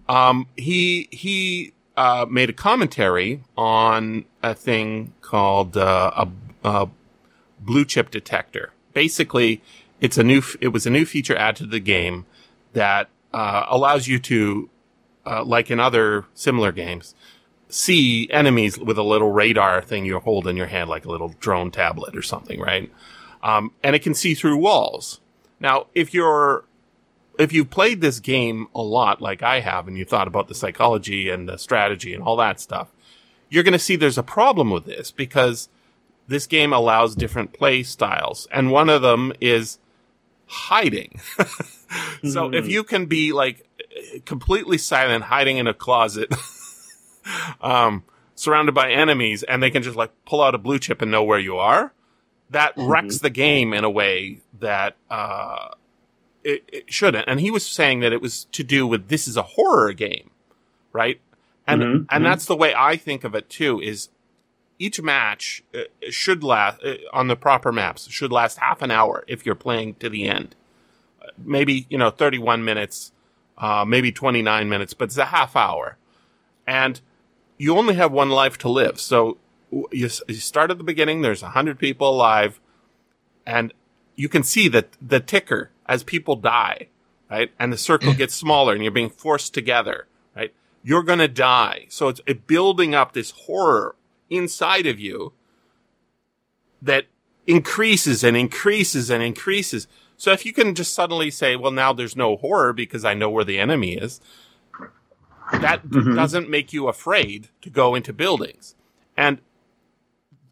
[0.09, 6.29] um, he, he, uh, made a commentary on a thing called, uh, a,
[6.69, 6.89] a
[7.61, 8.71] blue chip detector.
[8.95, 9.61] Basically,
[10.01, 12.25] it's a new, f- it was a new feature added to the game
[12.75, 14.71] that, uh, allows you to,
[15.27, 17.17] uh, like in other similar games,
[17.69, 21.35] see enemies with a little radar thing you hold in your hand, like a little
[21.41, 22.91] drone tablet or something, right?
[23.43, 25.21] Um, and it can see through walls.
[25.61, 26.65] Now, if you're,
[27.39, 30.55] if you've played this game a lot, like I have, and you thought about the
[30.55, 32.89] psychology and the strategy and all that stuff,
[33.48, 35.69] you're going to see there's a problem with this because
[36.27, 38.47] this game allows different play styles.
[38.52, 39.78] And one of them is
[40.47, 41.20] hiding.
[42.31, 43.66] so if you can be like
[44.24, 46.32] completely silent, hiding in a closet,
[47.60, 48.05] um,
[48.35, 51.23] surrounded by enemies, and they can just like pull out a blue chip and know
[51.23, 51.93] where you are,
[52.51, 55.69] that wrecks the game in a way that, uh,
[56.44, 57.28] it, it shouldn't.
[57.28, 60.31] And he was saying that it was to do with this is a horror game,
[60.93, 61.20] right?
[61.66, 62.28] And, Mhm, and mhm.
[62.28, 64.09] that's the way I think of it too, is
[64.78, 69.24] each match uh, should last uh, on the proper maps should last half an hour
[69.27, 70.55] if you're playing to the end.
[71.36, 73.12] Maybe, you know, 31 minutes,
[73.59, 75.97] uh, maybe 29 minutes, but it's a half hour.
[76.66, 77.01] And
[77.59, 79.01] you only have one life to live.
[79.01, 79.39] So
[79.70, 82.60] you, you start at the beginning, there's 100 people alive,
[83.44, 83.74] and
[84.16, 86.89] you can see that the ticker as people die,
[87.31, 87.51] right?
[87.59, 90.06] And the circle gets smaller and you're being forced together,
[90.36, 90.52] right?
[90.82, 91.86] You're going to die.
[91.89, 93.97] So it's it building up this horror
[94.31, 95.32] inside of you
[96.82, 97.06] that
[97.47, 99.89] increases and increases and increases.
[100.16, 103.31] So if you can just suddenly say, well, now there's no horror because I know
[103.31, 104.20] where the enemy is,
[105.52, 106.15] that Mhm.
[106.15, 108.74] doesn't make you afraid to go into buildings.
[109.16, 109.39] And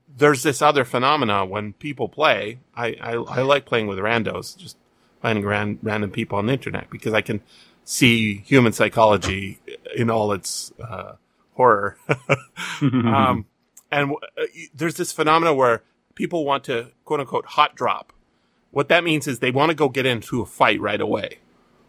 [0.09, 2.61] there's this other phenomena when people play.
[2.75, 4.79] I, I, I like playing with randos, just
[5.21, 7.41] finding ran, random people on the internet because I can
[7.85, 9.61] see human psychology
[9.95, 11.13] in all its uh,
[11.55, 11.97] horror.
[12.81, 13.47] um,
[13.91, 14.45] and w- uh,
[14.75, 15.83] there's this phenomena where
[16.15, 18.13] people want to quote unquote hot drop.
[18.71, 21.39] What that means is they want to go get into a fight right away,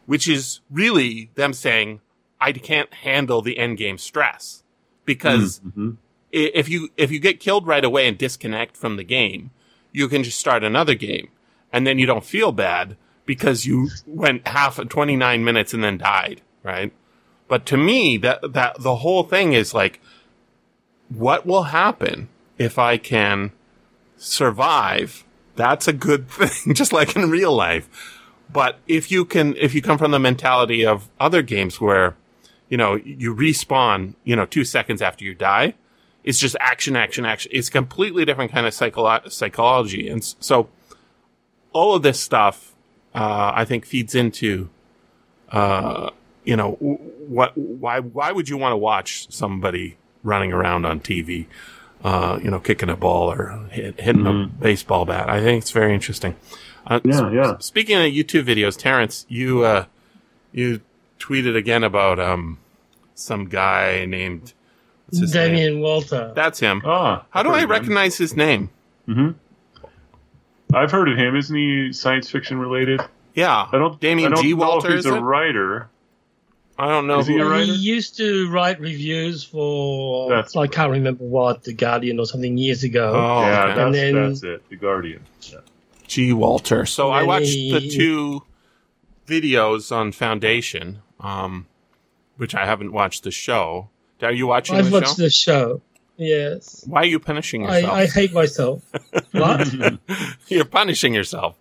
[0.06, 2.02] which is really them saying,
[2.40, 4.64] I can't handle the end game stress
[5.06, 5.98] because Mhm.
[6.32, 9.50] if you if you get killed right away and disconnect from the game,
[9.92, 11.30] you can just start another game,
[11.74, 12.96] and then you don't feel bad
[13.28, 16.92] because you went half of 29 minutes and then died, right?
[17.48, 20.02] But to me, that that the whole thing is like,
[21.10, 23.52] what will happen if I can
[24.18, 25.24] survive?
[25.56, 27.90] That's a good thing, just like in real life.
[28.52, 32.16] But if you can, if you come from the mentality of other games where,
[32.70, 35.74] you know, you respawn, you know, two seconds after you die,
[36.24, 37.52] it's just action, action, action.
[37.54, 40.10] It's completely different kind of psycholo- psychology.
[40.10, 40.70] And so
[41.74, 42.74] all of this stuff,
[43.16, 44.70] uh, I think feeds into,
[45.52, 46.10] uh,
[46.44, 51.46] you know, what, why, why would you want to watch somebody running around on TV,
[52.04, 55.30] uh, you know, kicking a ball or hit, hitting a baseball bat?
[55.30, 56.36] I think it's very interesting.
[56.86, 57.58] Uh, Yeah, s- yeah.
[57.60, 59.86] Speaking of YouTube videos, Terence, you, uh,
[60.52, 60.82] you
[61.20, 62.60] tweeted again about, um,
[63.16, 64.54] some guy named,
[65.10, 65.54] what's name?
[65.56, 66.32] Damien Walter.
[66.36, 66.82] That's him.
[66.86, 67.72] Ah, How do I've I heard of him.
[67.72, 68.70] recognize his name?
[70.74, 71.36] I've heard of him.
[71.36, 73.02] Isn't he science fiction related?
[73.34, 74.00] Yeah, I don't.
[74.00, 74.52] Damien I don't G.
[74.52, 74.90] know Walter.
[74.90, 75.22] if Is he's a it?
[75.22, 75.90] writer.
[76.80, 77.20] I don't know.
[77.20, 77.64] Is he who- a writer?
[77.66, 82.58] He used to write reviews for That's- I can't remember what the Guardian or something
[82.58, 83.14] years ago.
[83.16, 83.68] Oh, yeah, okay.
[83.76, 84.70] that's, And then- that's it.
[84.70, 85.22] The Guardian.
[85.42, 85.60] Yeah.
[86.08, 86.34] G.
[86.34, 86.86] Walter.
[86.86, 88.44] So I watched he- the two
[89.28, 91.66] videos on Foundation, um,
[92.38, 93.90] which I haven't watched the show.
[94.22, 95.24] Are you watching I've the watched show?
[95.24, 95.82] the show.
[96.18, 96.84] Yes.
[96.88, 97.94] Why are you punishing I, yourself?
[97.94, 98.84] I hate myself.
[99.32, 100.00] what?
[100.48, 101.56] You're punishing yourself.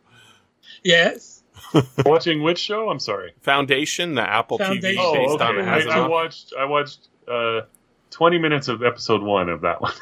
[0.82, 1.42] yes.
[2.04, 2.90] Watching which show?
[2.90, 3.32] I'm sorry.
[3.42, 4.98] Foundation, the Apple TV Foundation.
[5.04, 5.60] Oh, based okay.
[5.60, 6.52] on I, I watched.
[6.58, 7.62] I watched uh,
[8.10, 9.92] 20 minutes of episode one of that one.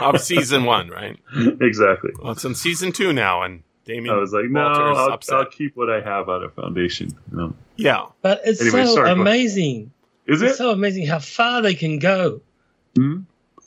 [0.00, 1.18] of season one, right?
[1.60, 2.10] exactly.
[2.20, 5.36] Well, it's in season two now, and Damien I was like, no, I'll, upset.
[5.36, 7.10] I'll keep what I have out of Foundation.
[7.30, 7.54] No.
[7.76, 9.92] yeah, But it's Anyway, so sorry, amazing.
[10.26, 10.56] Is It's it?
[10.56, 12.40] so amazing how far they can go
[12.96, 13.20] Hmm?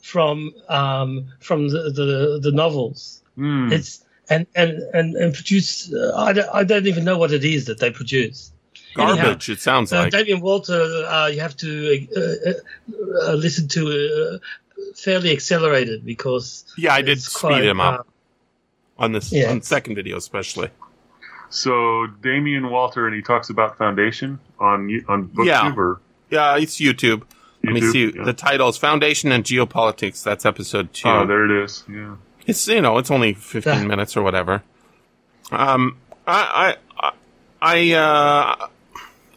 [0.08, 3.22] From um, from the, the the novels.
[3.36, 3.72] Hmm.
[3.72, 5.94] It's and and and and produce.
[5.94, 8.52] Uh, I don't, I don't even know what it is that they produce.
[8.98, 9.50] Anyhow, garbage.
[9.50, 10.12] It sounds Uh, like.
[10.12, 14.38] Damien Walter, uh, you have to uh, uh, uh, listen to uh,
[14.96, 19.52] fairly accelerated because yeah, I did speed quite, him up uh, on this yeah.
[19.52, 20.70] on the second video, especially.
[21.50, 25.74] So Damien Walter, and he talks about Foundation on on BookTube Yeah.
[25.78, 27.22] or Yeah, it's YouTube.
[27.68, 27.92] Let me YouTube?
[27.92, 28.18] see.
[28.18, 28.24] Yeah.
[28.26, 30.24] The title's Foundation and Geopolitics.
[30.24, 31.08] That's episode two.
[31.08, 31.84] Oh, there it is.
[31.90, 32.16] Yeah.
[32.46, 33.88] It's you know, it's only fifteen Yeah.
[33.88, 34.64] minutes or whatever.
[35.52, 37.12] Um, I I
[37.62, 38.68] I uh,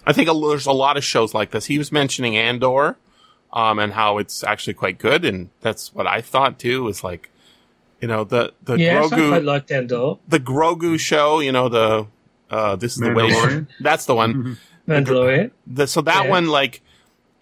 [0.06, 1.66] I think a, there's a lot of shows like this.
[1.66, 2.96] He was mentioning Andor,
[3.52, 6.88] um, and how it's actually quite good, and that's what I thought too.
[6.88, 7.30] Is like,
[8.00, 11.40] you know, the the yes, I Grogu quite liked Andor, the Grogu show.
[11.40, 12.06] You know, the
[12.50, 13.30] uh, this is the way.
[13.30, 13.66] Mandalorian?
[13.80, 14.58] That's the one.
[14.88, 15.52] Mandalorian.
[15.68, 16.30] The, so that Yes.
[16.30, 16.82] one, like,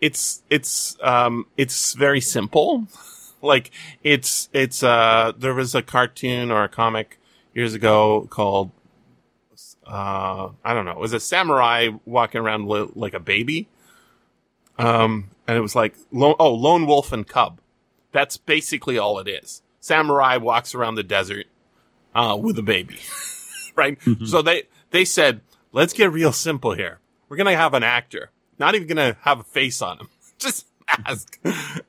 [0.01, 2.87] it's it's um it's very simple.
[3.43, 3.70] like
[4.03, 7.19] it's it's uh there was a cartoon or a comic
[7.55, 8.70] years ago called
[9.87, 13.69] uh I don't know it was a samurai walking around li- like a baby.
[14.79, 17.61] Um, and it was like lo- oh lone wolf and cub.
[18.12, 19.62] That's basically all it is.
[19.81, 21.47] Samurai walks around the desert
[22.15, 22.99] uh with a baby.
[23.77, 23.99] right?
[24.27, 25.41] So they they said,
[25.73, 26.99] let's get real simple here.
[27.29, 30.09] We're gonna have an actor, not even gonna have a face on him.
[30.39, 30.67] Just
[31.05, 31.39] mask.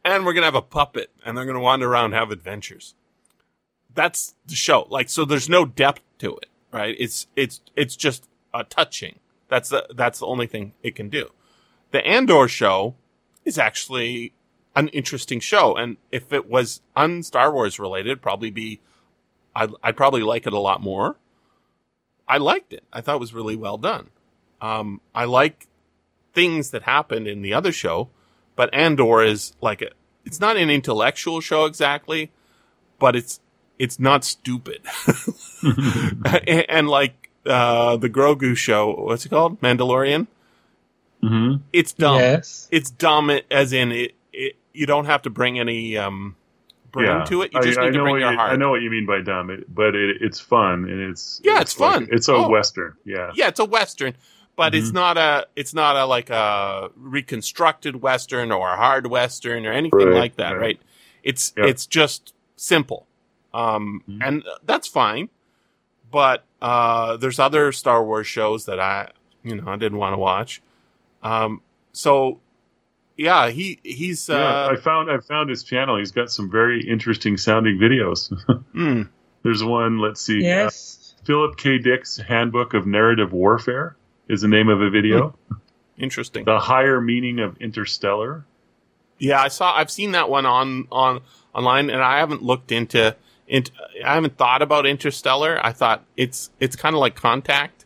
[0.05, 2.95] and we're gonna have a puppet, and they're gonna wander around have adventures.
[3.93, 4.87] That's the show.
[4.89, 6.95] Like, so there's no depth to it, right?
[6.99, 9.19] It's it's it's just a touching.
[9.47, 11.31] That's the that's the only thing it can do.
[11.91, 12.95] The Andor show
[13.45, 14.33] is actually
[14.75, 18.79] an interesting show, and if it was un Star Wars related, probably be
[19.55, 21.17] I'd, I'd probably like it a lot more.
[22.27, 22.83] I liked it.
[22.93, 24.09] I thought it was really well done.
[24.61, 25.67] Um, I like
[26.33, 28.09] things that happened in the other show,
[28.55, 29.89] but Andor is like a,
[30.25, 32.31] it's not an intellectual show exactly,
[32.99, 33.39] but it's,
[33.77, 34.81] it's not stupid.
[35.63, 38.93] and, and like, uh, the Grogu show.
[38.93, 39.59] What's it called?
[39.61, 40.27] Mandalorian.
[41.21, 42.17] hmm It's dumb.
[42.19, 42.67] Yes.
[42.71, 44.55] It's dumb as in it, it.
[44.73, 46.35] You don't have to bring any um
[46.91, 47.53] brain Yeah, to it.
[47.53, 48.51] You just I need to bring your you, heart.
[48.51, 51.61] I know what you mean by dumb, it, but it, it's fun and it's Yeah,
[51.61, 52.07] it's like- fun.
[52.11, 52.49] It's a Oh.
[52.49, 52.95] western.
[53.05, 53.31] Yeah.
[53.33, 54.15] Yeah, it's a western,
[54.59, 54.93] but it's Mhm.
[55.03, 60.07] not a it's not a like a reconstructed western or a hard western or anything
[60.09, 60.59] Right, like that, right.
[60.61, 60.79] right?
[61.23, 61.67] It's Yeah.
[61.67, 63.07] it's just simple.
[63.53, 64.19] Um Mhm.
[64.27, 65.29] and that's fine.
[66.11, 69.11] But uh there's other Star Wars shows that I,
[69.43, 70.61] you know, I didn't want to watch.
[71.23, 71.61] Um
[71.93, 72.41] so
[73.15, 75.95] yeah, he he's Yeah, uh I found I found his channel.
[75.97, 78.21] He's got some very interesting sounding videos.
[78.73, 79.03] hmm,
[79.43, 79.99] There's one.
[79.99, 80.41] Let's see.
[80.43, 81.15] Yes.
[81.17, 81.77] uh, Philip K.
[81.77, 83.95] Dick's Handbook of Narrative Warfare
[84.29, 85.35] is the name of a video.
[85.97, 86.45] interesting.
[86.45, 88.45] the higher meaning of interstellar.
[89.17, 89.75] Yeah, I saw.
[89.75, 91.21] I've seen that one on on
[91.53, 93.15] online, and I haven't looked into.
[93.47, 93.71] into
[94.05, 95.59] I haven't thought about Interstellar.
[95.61, 97.83] I thought it's it's kind of like Contact.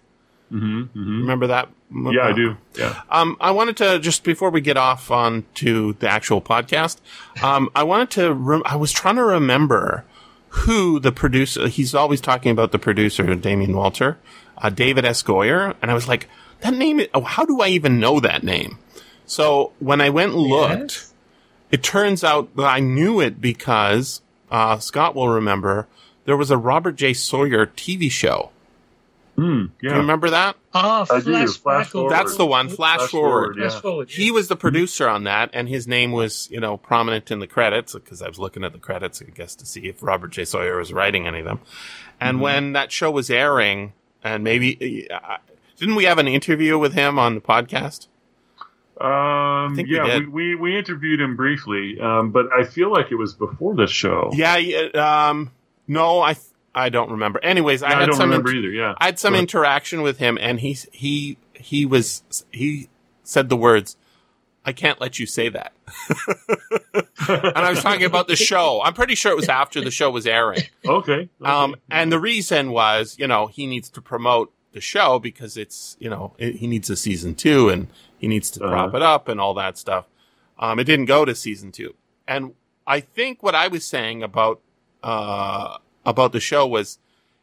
[0.52, 1.22] Mm-hmm, mm-hmm.
[1.22, 1.70] Remember that?
[1.91, 2.57] Yeah, I do.
[2.78, 3.02] Yeah.
[3.10, 6.98] Um, I wanted to just before we get off on to the actual podcast.
[7.44, 8.34] Um, I wanted to.
[8.34, 10.06] Re- I was trying to remember
[10.49, 11.68] who the producer.
[11.68, 14.20] He's always talking about the producer, Damien Walter,
[14.64, 15.22] uh, David S.
[15.22, 16.27] Goyer, and I was like,
[16.61, 17.02] that name.
[17.14, 18.80] Oh, how do I even know that name?
[19.27, 20.94] So when I went and looked.
[20.94, 21.10] Yes.
[21.72, 24.22] It turns out that I knew it because
[24.52, 25.88] uh, Scott will remember
[26.26, 27.14] there was a Robert J.
[27.14, 28.52] Sawyer TV show.
[29.35, 30.56] Mm, Do you remember that?
[30.76, 31.31] Ah, I do.
[31.31, 32.11] flash, Flash forward.
[32.11, 32.69] That's the one.
[32.69, 33.56] Flash, Flash forward.
[33.56, 33.69] forward, yeah.
[33.69, 34.10] Flash forward.
[34.11, 37.48] He was the producer on that, and his name was, you know, prominent in the
[37.48, 40.45] credits because I was looking at the credits, I guess, to see if Robert J.
[40.45, 41.60] Sawyer was writing any of them.
[42.22, 43.94] And when that show was airing,
[44.24, 45.38] and maybe uh,
[45.78, 48.08] didn't we have an interview with him on the podcast?
[49.00, 50.30] Um, we yeah, we, did.
[50.30, 54.32] we, we interviewed him briefly, um, but I feel like it was before the show.
[54.34, 54.58] Yeah.
[54.58, 55.52] yeah, Um,
[55.88, 56.36] no, I
[56.76, 57.44] I don't remember.
[57.44, 58.70] Anyways, I Yeah, I, had don't some either.
[58.70, 58.94] Yeah.
[58.98, 62.90] I had some interaction with him, and he he he was he
[63.24, 63.98] said the words,
[64.65, 65.73] "I can't let you say that."
[67.27, 68.81] and I was talking about the show.
[68.84, 70.61] I'm pretty sure it was after the show was airing.
[70.85, 71.14] okay.
[71.14, 71.30] okay.
[71.41, 75.95] Um, and the reason was, you know, he needs to promote the show because it's,
[75.99, 77.88] you know, it, he needs a season two and
[78.18, 78.73] he needs to Uh-huh.
[78.73, 80.07] prop it up and all that stuff.
[80.57, 81.94] Um, it didn't go to season two.
[82.27, 82.53] And
[82.88, 84.61] I think what I was saying about,
[85.03, 86.98] uh, about the show was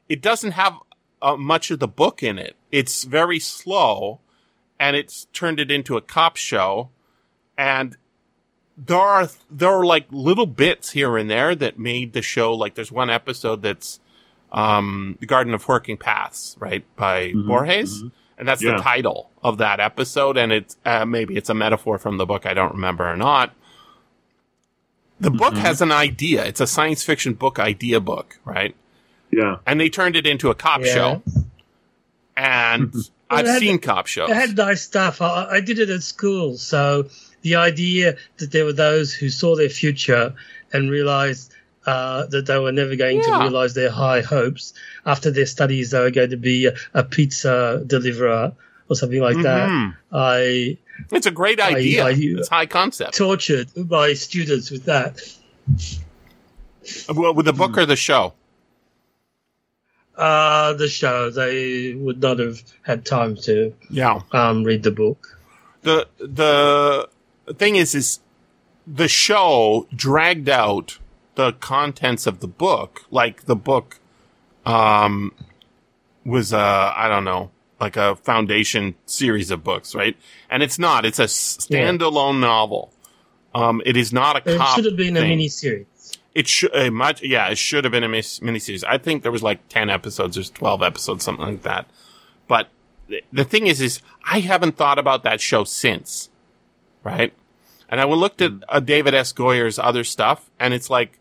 [0.09, 0.75] it doesn't have
[1.23, 2.57] uh, much of the book in it.
[2.73, 4.21] It's very slow
[4.79, 6.91] and it's turned it into a cop show.
[7.61, 7.97] And
[8.79, 12.75] there are, there are like little bits here and there that made the show, like
[12.75, 14.01] there's one episode that's,
[14.51, 16.85] um, The Garden of Forking Paths, right?
[16.97, 18.03] By Mhm, Borges.
[18.03, 18.13] mhm.
[18.39, 18.77] And that's Yeah.
[18.79, 20.39] the title of that episode.
[20.39, 22.47] And it's, uh, maybe it's a metaphor from the book.
[22.47, 23.53] I don't remember or not.
[25.21, 25.59] The book Mhm.
[25.59, 26.47] has an idea.
[26.47, 28.75] It's a science fiction book idea book, right?
[29.31, 29.57] Yeah.
[29.67, 30.95] And they turned it into a cop Yeah.
[30.95, 31.23] show.
[32.37, 32.95] And
[33.31, 34.31] I've had- seen cop shows.
[34.31, 35.21] It had nice stuff.
[35.21, 36.57] I, I did it at school.
[36.57, 37.09] So
[37.43, 40.35] the idea that there were those who saw their future
[40.73, 41.53] and realized
[41.87, 43.39] uh, that they were never going Yeah.
[43.39, 44.75] to realize their high hopes
[45.07, 48.53] after their studies, they were going to be a, a pizza deliverer
[48.89, 49.69] or something like that.
[49.69, 49.97] Mhm.
[50.13, 50.77] I
[51.11, 52.05] It's a great idea.
[52.05, 53.15] I- it's high concept.
[53.17, 55.21] tortured by students with that.
[57.15, 58.35] Well, with the book or the show?
[60.17, 64.21] Uh, the show, they would not have had time to Yeah.
[64.33, 65.39] um, read the book.
[65.83, 67.09] the the
[67.55, 68.21] thing is is
[68.87, 70.99] the show dragged out
[71.35, 73.05] the contents of the book.
[73.11, 73.99] Like the book
[74.67, 75.33] um
[76.25, 77.51] was uh i don't know
[77.81, 80.15] like a foundation series of books right?
[80.51, 81.07] And it's not.
[81.07, 82.93] It's a standalone novel.
[83.55, 85.31] Um it is not a It should have been a thing.
[85.31, 85.87] mini series.
[86.35, 88.85] it should a much yeah it should have been a mis- miniseries.
[88.87, 91.87] I think there was like 10 episodes or 12 episodes something like that.
[92.49, 92.69] But
[93.09, 96.29] th- the thing is is i haven't thought about that show since
[97.03, 97.33] right
[97.91, 101.19] and i looked at uh, david s goyer's other stuff and it's like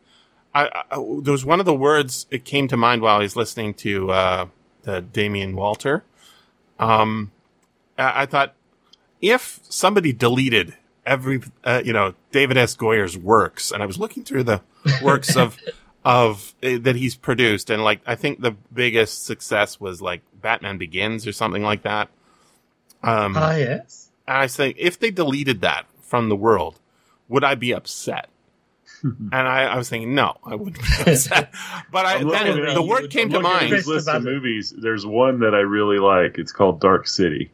[0.56, 3.36] I, I there was one of the words it came to mind while I was
[3.36, 4.46] listening to uh
[4.84, 6.04] the damien walter
[6.80, 7.32] um
[7.98, 8.56] i, I thought
[9.22, 10.76] if somebody deleted
[11.06, 12.76] every uh, you know David S.
[12.76, 14.62] Goyer's works, and I was looking through the
[15.04, 15.58] works of
[16.06, 20.78] of uh, that he's produced, and like I think the biggest success was like Batman
[20.78, 22.10] Begins or something like that.
[23.04, 24.10] Um, Ah, yes.
[24.28, 26.80] and I thinking, if they deleted that from the world,
[27.28, 28.30] would I be upset?
[29.04, 31.54] and I, I was thinking, no, I wouldn't be upset.
[31.92, 33.74] But I, then looking at- the word I'm came to I'm looking at mind.
[33.74, 34.34] This list of Press the button.
[34.44, 34.74] movies.
[34.78, 36.38] There's one that I really like.
[36.38, 37.52] It's called Dark City.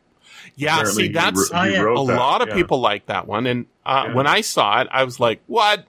[0.55, 1.81] Yeah, Apparently see, that's wr- he Oh, yeah.
[1.81, 2.55] a that, lot of yeah.
[2.55, 4.13] people like that one, and uh, Yeah.
[4.15, 5.85] when I saw it, I was like, "What?"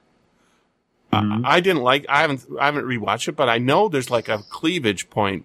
[1.13, 1.45] Mhm.
[1.47, 2.05] I, I didn't like.
[2.09, 2.45] I haven't.
[2.61, 5.45] I haven't rewatched it, but I know there's like a cleavage point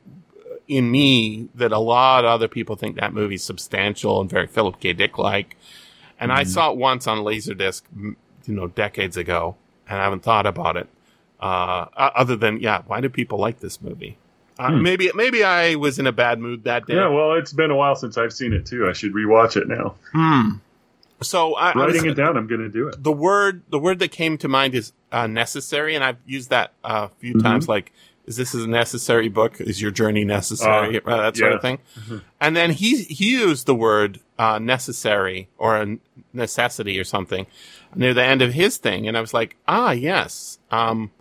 [0.68, 4.80] in me that a lot of other people think that movie's substantial and very Philip
[4.80, 4.94] K.
[4.94, 5.56] Dick like.
[6.22, 8.16] And I saw it once on Laserdisc, you
[8.48, 9.56] know, decades ago,
[9.90, 10.88] and I haven't thought about it.
[11.40, 14.18] Uh, other than, yeah, why do people like this movie?
[14.60, 14.84] Uh, Hmm.
[14.84, 16.94] Maybe, maybe I was in a bad mood that day.
[16.96, 18.88] Yeah, well, it's been a while since I've seen it too.
[18.88, 19.96] I should rewatch it now.
[20.14, 20.58] Hmm.
[21.22, 23.02] So I, I was- Writing it down, I'm going to do it.
[23.04, 26.74] the word the word that came to mind is uh, necessary, and I've used that
[26.84, 27.44] uh, a few Mhm.
[27.44, 27.68] times.
[27.68, 27.92] Like,
[28.26, 29.60] is this a necessary book?
[29.60, 31.00] Is your journey necessary?
[31.00, 31.62] Uh, Uh, that sort of yeah.
[31.62, 31.80] thing.
[32.00, 32.22] Mhm.
[32.40, 35.98] And then he he used the word uh, necessary or a
[36.34, 37.46] necessity or something
[37.94, 40.58] near the end of his thing, and I was like, ah, yes.
[40.72, 41.12] Um,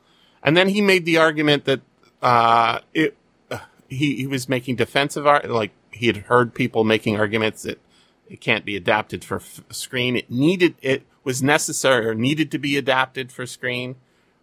[0.42, 1.82] and then he made the argument that
[2.22, 3.14] uh, it
[3.50, 3.58] uh,
[3.90, 7.78] he he was making defensive art, like he had heard people making arguments that
[8.26, 10.16] it can't be adapted for f- screen.
[10.16, 13.96] It needed, it was necessary or needed to be adapted for screen,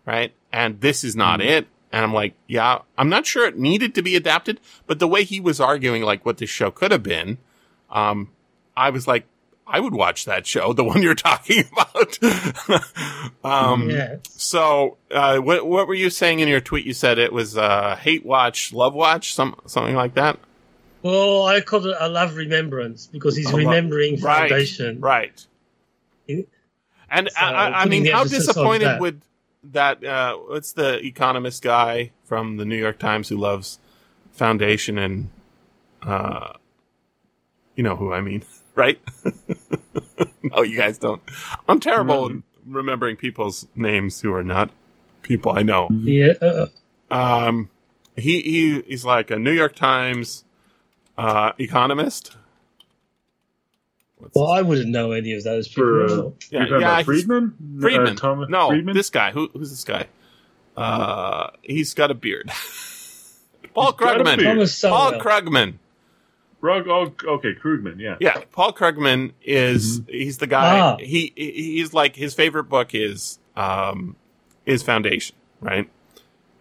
[0.06, 0.34] right?
[0.54, 1.66] And this is not it.
[1.92, 5.24] And I'm like, yeah, I'm not sure it needed to be adapted, but the way
[5.24, 7.40] he was arguing, like what this show could have been,
[7.90, 8.30] um,
[8.78, 9.26] I was like,
[9.66, 12.18] I would watch that show, the one you're talking about.
[13.44, 14.16] um, yeah.
[14.30, 16.86] so, uh, what, what were you saying in your tweet?
[16.86, 20.40] You said it was, uh, hate watch, love watch, some, something like that.
[21.02, 25.00] Well, I called it a love remembrance because he's remembering Right, Foundation.
[25.02, 25.46] Right.
[26.28, 26.48] It-
[27.10, 29.02] And So, I, I, I mean, how disappointed that.
[29.02, 29.22] would
[29.72, 30.04] that?
[30.04, 33.80] Uh, what's the economist guy from the New York Times who loves
[34.34, 35.30] Foundation and,
[36.02, 36.54] uh,
[37.76, 38.44] you know who I mean,
[38.78, 39.00] right?
[40.54, 41.22] oh, you guys don't.
[41.68, 42.38] I'm terrible Mm.
[42.38, 44.70] at remembering people's names who are not
[45.24, 45.90] people I know.
[45.92, 46.34] Yeah.
[46.42, 46.68] Uh,
[47.12, 47.70] Um,
[48.16, 50.44] he he he's like a New York Times
[51.18, 52.36] uh, economist.
[54.18, 55.84] What's well, I wouldn't know any of those people.
[55.84, 56.16] For, at uh.
[56.16, 57.78] Yeah, You're talking yeah, about Friedman?
[57.80, 58.14] Friedman.
[58.14, 58.96] Uh, Thomas no, Friedman?
[58.96, 59.32] this guy.
[59.32, 60.08] Who, who's this guy?
[60.76, 62.52] Uh, he's got a beard.
[63.76, 64.38] Paul got a Krugman.
[64.40, 64.70] beard.
[64.92, 65.76] Paul Krugman.
[66.60, 68.16] Rug, oh, okay, Krugman, yeah.
[68.20, 70.80] Yeah, Paul Krugman is he's the guy.
[70.80, 70.98] Ah.
[71.00, 74.16] He he- he's like his favorite book is um
[74.66, 75.90] is Foundation, right?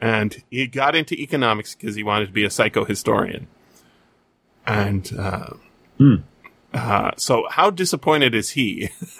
[0.00, 3.46] And he got into economics because he wanted to be a psychohistorian.
[4.66, 5.50] And uh,
[5.98, 6.14] Hmm.
[6.74, 8.90] uh, so, how disappointed is he?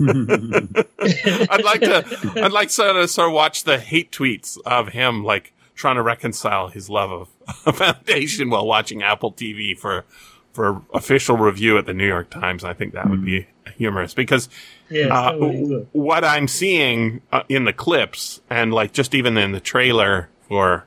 [0.00, 2.32] I'd like to.
[2.36, 6.68] I'd like to sort of watch the hate tweets of him like trying to reconcile
[6.68, 7.28] his love of
[7.72, 10.04] Foundation while watching Apple TV for
[10.52, 12.64] for official review at the New York Times.
[12.64, 13.46] I think that would be
[13.76, 14.48] humorous because
[14.88, 15.88] Yeah, uh, that would be good.
[15.92, 20.86] what I'm seeing uh, in the clips and like just even in the trailer for.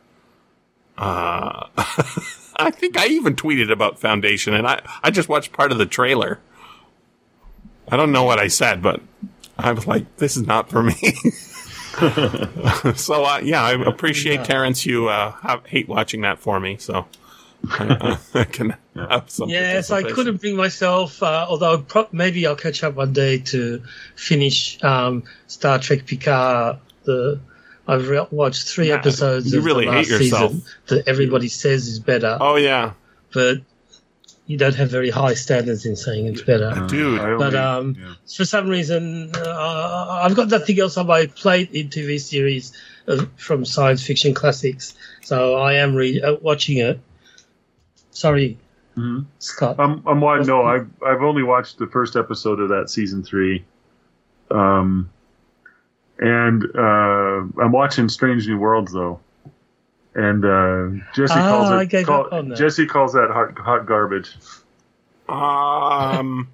[0.98, 1.68] Uh,
[2.56, 5.88] I think I even tweeted about Foundation, and I I just watched part of the
[5.88, 6.40] trailer.
[7.90, 9.02] I don't know what I said, but
[9.58, 10.94] I was like, "This is not for me."
[12.96, 14.44] so uh, yeah, I appreciate Yeah.
[14.44, 14.86] Terence.
[14.86, 17.06] You uh, have, hate watching that for me, so
[17.70, 19.50] I, I can have some.
[19.50, 23.84] Yes, I couldn't bring myself, uh, although pro- maybe I'll catch up one day to
[24.16, 26.78] finish um, Star Trek Picard.
[27.04, 27.40] The
[27.88, 30.52] I've re- watched three Yeah, episodes you of really the hate last yourself.
[30.52, 32.94] season that everybody says is better, Oh yeah,
[33.34, 33.58] but
[34.46, 36.86] you don't have very high standards in saying it's better.
[36.90, 37.20] dude.
[37.20, 38.14] I But, um, yeah.
[38.36, 42.74] For some reason, uh, I've got nothing else on my plate in TV series
[43.08, 47.00] uh, from science fiction classics, so I am re- uh, watching it.
[48.12, 48.58] Sorry,
[48.98, 49.26] Mhm.
[49.40, 49.78] Scott.
[49.80, 53.66] I'm, I'm wa- no, I've, I've only watched the first episode of that season three.
[54.52, 55.10] Um,
[56.20, 59.20] and uh, I'm watching Strange New Worlds though,
[60.16, 62.06] and uh, Jesse Ah, calls it.
[62.06, 62.56] Call- that.
[62.58, 64.36] Jesse calls that hot, hot garbage.
[65.30, 66.50] Um,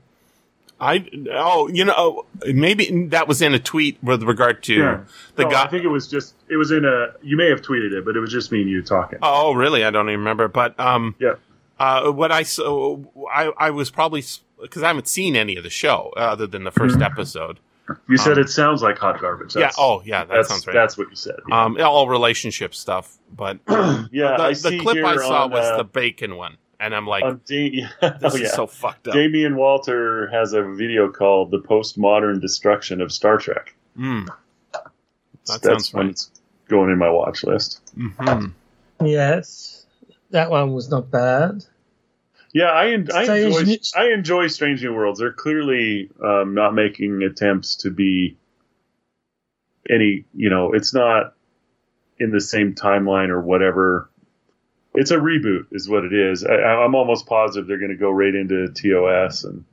[0.79, 4.99] I oh you know maybe that was in a tweet with regard to Yeah.
[5.35, 5.63] the No, guy.
[5.63, 6.35] I think it was just.
[6.49, 7.07] It was in a.
[7.21, 9.19] You may have tweeted it, but it was just me and you talking.
[9.21, 9.83] Oh, really?
[9.83, 10.47] I don't even remember.
[10.47, 11.33] But um, Yeah.
[11.79, 12.97] uh, what I saw,
[13.33, 14.23] I I was probably
[14.61, 17.05] because I haven't seen any of the show other than the 1st Mhm.
[17.05, 17.59] episode.
[18.07, 19.55] You said Um, it sounds like hot garbage.
[19.55, 19.71] yeah.
[19.77, 20.25] Oh, yeah.
[20.25, 20.73] That that's sounds right.
[20.73, 21.35] that's what you said.
[21.47, 25.51] Yeah, um, all relationship stuff, but yeah the, I the see clip I saw on,
[25.51, 27.69] was uh, the bacon one, and I'm like, on Da-
[28.01, 28.47] this oh, is yeah.
[28.49, 29.13] so fucked up.
[29.13, 34.27] Damien Walter has a video called "The Postmodern Destruction of Star Trek." Mm.
[34.73, 34.83] That
[35.45, 36.11] That's sounds when right.
[36.11, 36.31] it's
[36.67, 37.81] going in my watch list.
[37.95, 38.45] hmm
[39.03, 39.85] Yes,
[40.31, 41.63] that one was not bad.
[42.53, 45.19] Yeah, I, en- I enjoy New- I enjoy Strange New Worlds.
[45.19, 48.37] They're clearly um, not making attempts to be
[49.89, 50.25] any.
[50.33, 51.33] You know, it's not
[52.17, 54.09] in the same timeline or whatever.
[54.95, 56.43] It's a reboot, is what it is.
[56.43, 59.63] I, I'm almost positive they're going to go right into TOS and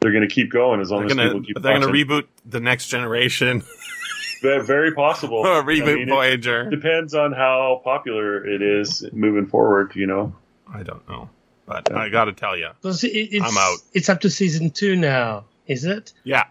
[0.00, 1.62] they're going to keep going as long They're as gonna people keep.
[1.62, 3.62] they're gonna reboot the next generation
[4.42, 5.38] Very possible.
[5.46, 6.70] or I reboot mean, Voyager.
[6.70, 9.92] depends on how popular it is moving forward.
[9.94, 10.34] You know.
[10.72, 11.28] I don't know,
[11.66, 13.78] but I got to tell you, Because it, it's, I'm out.
[13.92, 16.12] It's up to season two now, is it?
[16.24, 16.44] yeah.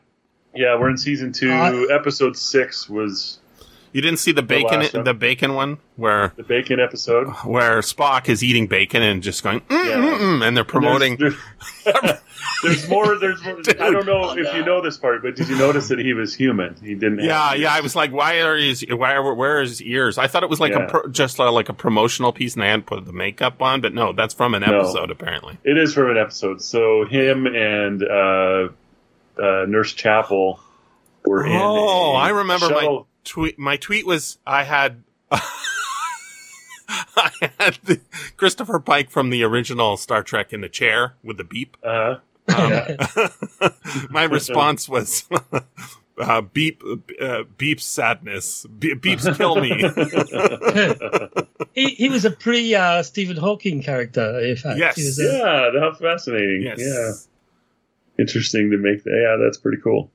[0.58, 1.52] Yeah, we're in season two.
[1.52, 3.40] Uh, episode six was
[3.92, 5.04] You didn't see the bacon, last one.
[5.04, 7.28] the bacon one where the bacon episode.
[7.44, 9.96] where Spock is eating bacon and just going, mm, Yeah.
[9.98, 11.18] mm, mm, and they're promoting.
[11.20, 11.36] There's,
[11.84, 12.20] there's,
[12.64, 13.18] there's more.
[13.18, 13.44] There's.
[13.44, 16.14] More, I don't know if you know this part, but did you notice that he
[16.14, 16.76] was human?
[16.82, 17.20] He didn't.
[17.20, 17.74] Yeah, yeah.
[17.74, 20.18] I was like, why are his why are where are his ears?
[20.18, 20.86] I thought it was like Yeah.
[20.86, 23.82] a pro, just uh, like a promotional piece, and they hadn't put the makeup on.
[23.82, 24.80] But no, that's from an No.
[24.80, 25.58] episode apparently.
[25.64, 26.62] It is from an episode.
[26.62, 28.70] So him and uh,
[29.42, 30.60] uh, Nurse Chapel
[31.26, 31.52] were in.
[31.56, 33.60] Oh, I remember my tweet.
[33.60, 35.04] My tweet was I had.
[37.18, 38.00] I had the
[38.38, 41.78] Christopher Pike from the original Star Trek in the chair with the beep.
[41.84, 42.16] Uh,
[42.48, 43.72] Um,
[44.10, 45.28] my response was
[46.20, 46.82] uh, beep,
[47.20, 49.82] uh, beep sadness, Be- beeps kill me.
[51.74, 54.78] he, he was a pre uh, Stephen Hawking character, in fact.
[54.80, 54.96] Yes.
[54.96, 55.24] He was a-
[55.74, 56.62] yeah, how fascinating.
[56.64, 56.80] yes.
[56.80, 59.12] Yeah, interesting to make that.
[59.12, 60.12] Yeah, that's pretty cool.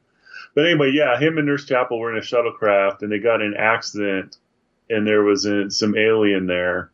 [0.54, 3.48] But anyway, yeah, him and Nurse Chapel were in a shuttlecraft, and they got in
[3.48, 4.36] an accident,
[4.88, 6.90] and there was a, some alien there.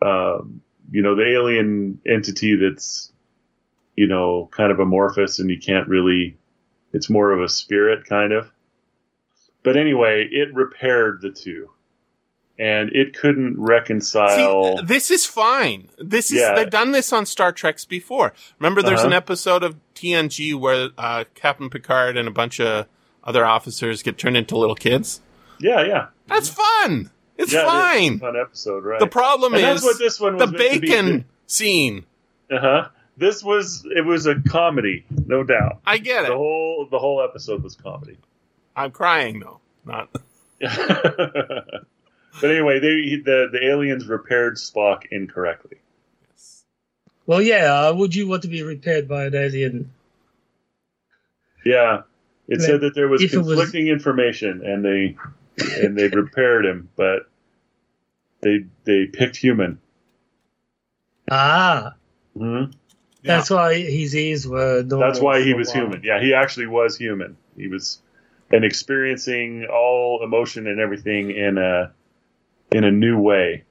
[0.00, 3.07] Um, you know, the alien entity that's,
[3.98, 6.36] you know, kind of amorphous, and you can't really.
[6.92, 8.50] It's more of a spirit, kind of.
[9.62, 11.68] But anyway, it repaired the two,
[12.58, 14.78] and it couldn't reconcile.
[14.78, 15.88] See, this is fine.
[15.98, 16.54] This is Yeah.
[16.54, 18.32] they've done this on Star Treks before.
[18.58, 19.16] Remember, there's an Uh-huh.
[19.16, 22.86] episode of TNG where uh, Captain Picard and a bunch of
[23.24, 25.20] other officers get turned into little kids.
[25.60, 27.10] yeah, yeah, That's fun.
[27.36, 28.12] It's yeah, fine.
[28.14, 28.98] It's a fun episode, right?
[29.00, 30.86] The problem And is that's what this one was the meant to be.
[30.88, 32.04] bacon scene.
[32.50, 32.88] Uh huh.
[33.18, 35.80] This was it was a comedy, no doubt.
[35.84, 36.36] I get The it.
[36.36, 38.16] whole the whole episode was comedy.
[38.76, 39.58] I'm crying though.
[39.84, 40.08] Not.
[40.60, 41.84] but
[42.42, 45.78] anyway, they the the aliens repaired Spock incorrectly.
[47.26, 47.88] Well, yeah.
[47.88, 49.90] Uh, would you want to be repaired by an alien?
[51.64, 52.02] Yeah,
[52.46, 55.16] it Like, said that there was if it was- conflicting information, and they
[55.82, 57.28] and they repaired him, but
[58.42, 59.80] they they picked human.
[61.30, 61.94] Ah,
[63.22, 64.82] hmm that's why his ears were.
[64.82, 66.02] normal That's why he was human.
[66.04, 67.36] Yeah, he actually was human.
[67.56, 68.00] He was
[68.50, 71.92] and experiencing all emotion and everything in a
[72.72, 73.64] in a new way.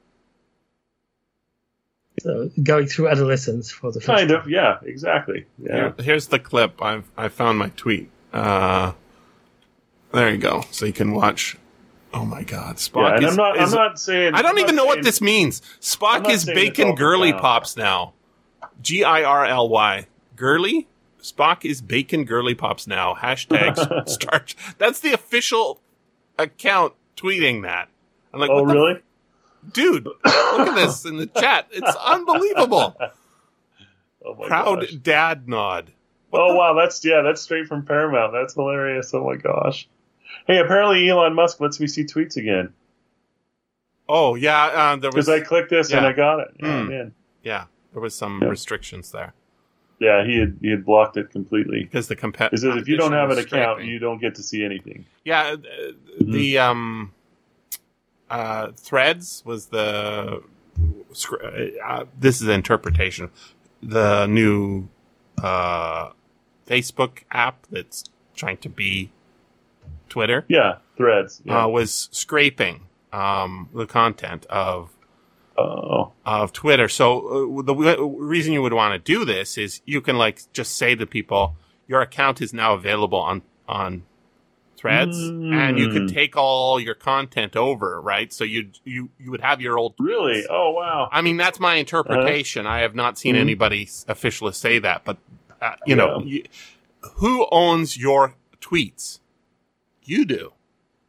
[2.21, 4.39] So going through adolescence for the first Kind time.
[4.41, 5.45] of, yeah, exactly.
[5.59, 5.75] Yeah.
[5.75, 6.81] Here- here's the clip.
[6.81, 8.09] I've I found my tweet.
[8.33, 8.93] Uh,
[10.11, 10.63] there you go.
[10.71, 11.57] So you can watch.
[12.13, 13.29] Oh my God, Spock Yeah, and is.
[13.31, 13.57] I'm not.
[13.57, 14.33] is- I'm not saying.
[14.33, 15.61] I don't even not know what this means.
[15.79, 17.41] Spock is bacon girly profound.
[17.41, 18.13] pops now.
[18.81, 20.07] G I R L Y.
[20.35, 20.87] Girly?
[21.21, 23.13] Spock is bacon girly pops now.
[23.15, 24.45] Hashtag Star.
[24.77, 25.81] That's the official
[26.37, 27.89] account tweeting that.
[28.33, 28.93] I'm like, Oh, what really?
[28.95, 29.01] f-
[29.73, 30.05] dude?
[30.05, 31.67] Look at this in the chat.
[31.71, 32.95] It's unbelievable.
[34.25, 34.91] Oh my Proud gosh.
[34.91, 35.91] dad nod.
[36.31, 38.33] Oh wow, that's yeah, that's straight from Paramount.
[38.33, 39.13] That's hilarious.
[39.13, 39.87] Oh my gosh.
[40.45, 42.73] Hey, apparently Elon Musk lets me see tweets again
[44.09, 46.05] Oh yeah, uh, there was because I clicked this and.
[46.05, 46.47] I got it.
[46.59, 47.13] Yeah, man.
[47.43, 48.49] yeah there was some Yeah.
[48.49, 49.33] restrictions there
[49.99, 51.83] Yeah, he had he had blocked it completely.
[51.83, 52.51] because the compet.
[52.51, 55.05] He says if you don't have an account, you don't get to see anything.
[55.23, 55.91] Yeah, uh,
[56.21, 57.13] the um,
[58.29, 60.43] uh, Threads was the.
[61.83, 63.31] Uh, this is interpretation.
[63.81, 64.89] The new
[65.41, 66.11] uh,
[66.67, 68.03] Facebook app that's
[68.35, 69.09] trying to be
[70.09, 71.41] Twitter Yeah, threads.
[71.43, 71.63] Yeah.
[71.63, 74.91] uh, was scraping um, the content of
[75.57, 76.87] oh, of Twitter.
[76.89, 80.41] So uh, the w- reason you would want to do this is you can like
[80.53, 81.55] just say to people,
[81.87, 84.03] your account is now available on on
[84.77, 86.13] Threads, and you could Mm.
[86.13, 88.31] take all your content over, right?
[88.31, 90.45] So you you you would have your old really?
[90.47, 91.09] Oh wow.
[91.11, 92.67] I mean, that's my interpretation.
[92.67, 93.39] I have not seen Mhm.
[93.39, 95.17] anybody officially say that, but
[95.61, 96.43] uh, you know, you,
[97.15, 99.19] who owns your tweets?
[100.03, 100.53] You do,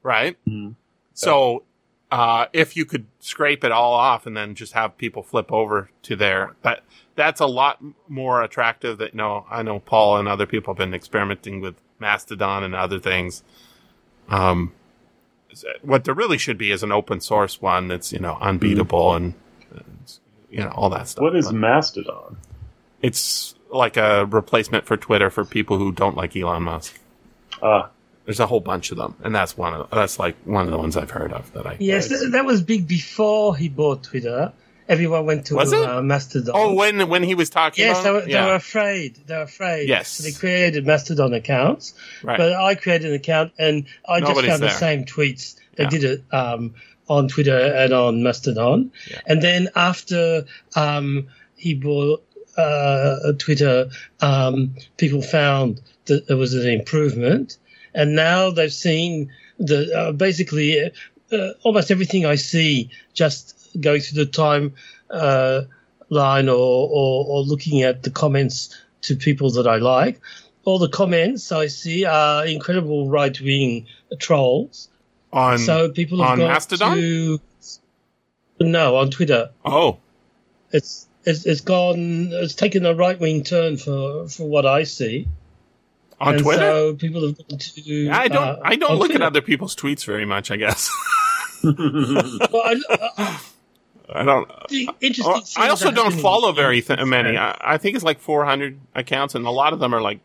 [0.02, 0.38] right?
[0.48, 0.76] Mhm.
[1.12, 1.64] So,
[2.10, 5.90] uh, if you could scrape it all off and then just have people flip over
[6.02, 6.80] to there, that
[7.16, 7.78] that's a lot
[8.08, 8.98] more attractive.
[8.98, 12.98] That no, I know Paul and other people have been experimenting with Mastodon and other
[12.98, 13.42] things.
[14.28, 14.72] Um,
[15.82, 19.34] what there really should be is an open source one that's you know unbeatable and
[19.74, 19.80] uh,
[20.50, 21.22] you know all that stuff.
[21.22, 22.36] What is But Mastodon?
[23.02, 26.98] it's like a replacement for Twitter for people who don't like Elon Musk.
[27.62, 27.90] Ah,
[28.28, 30.76] There's a whole bunch of them, and that's one of that's like one of the
[30.76, 31.78] ones I've heard of that I.
[31.80, 34.52] Yes, th- that was big before he bought Twitter.
[34.86, 36.52] Everyone went to uh, Mastodon.
[36.54, 37.86] Oh, when when he was talking.
[37.86, 38.44] yes, they were, yeah.
[38.44, 39.16] they were afraid.
[39.26, 39.88] They were afraid.
[39.88, 40.08] Yes.
[40.10, 41.94] So they created Mastodon accounts.
[42.22, 42.36] right.
[42.36, 45.56] But I created an account and I just Nobody's found the same tweets.
[45.76, 45.88] They Yeah.
[45.88, 46.74] did it um,
[47.08, 48.92] on Twitter and on Mastodon.
[49.10, 49.20] Yeah.
[49.26, 50.44] And then after
[50.76, 52.22] um, he bought
[52.58, 53.88] uh, Twitter,
[54.20, 57.56] um, people found that there was an improvement,
[57.94, 60.90] and now they've seen the uh, basically
[61.32, 64.74] uh, almost everything I see just going through the time
[65.10, 65.62] uh,
[66.08, 70.20] line or, or or looking at the comments to people that I like.
[70.64, 73.86] All the comments I see are incredible right wing
[74.18, 74.88] trolls.
[75.32, 76.96] On so people have on got Mastodon?
[76.96, 77.40] to
[78.60, 79.50] no on Twitter.
[79.64, 79.98] oh,
[80.72, 82.30] It's it's, it's gone.
[82.32, 85.28] It's taken a right wing turn for for what I see.
[86.20, 86.60] On and Twitter.
[86.62, 88.10] So people have gone to.
[88.10, 88.42] I don't.
[88.42, 89.22] uh, I don't look Twitter.
[89.24, 90.50] at other people's tweets very much.
[90.50, 90.90] I guess
[91.62, 91.76] Well,
[92.64, 93.40] I, I,
[94.14, 94.50] I don't.
[95.00, 95.62] interesting.
[95.62, 97.36] I also don't follow very th- many.
[97.36, 100.20] I, I think it's like 400 accounts, and a lot of them are like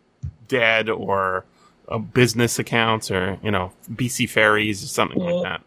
[0.48, 1.44] dead or
[1.90, 5.62] uh, business accounts or you know BC ferries or something Well, like that.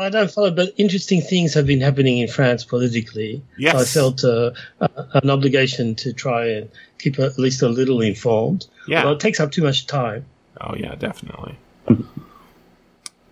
[0.00, 3.42] I don't follow, but interesting things have been happening in France politically.
[3.58, 3.74] Yes.
[3.74, 8.68] I felt uh, uh, an obligation to try and keep at least a little informed.
[8.88, 9.04] Yeah.
[9.04, 10.24] Well, it takes up too much time.
[10.60, 11.56] oh yeah, definitely.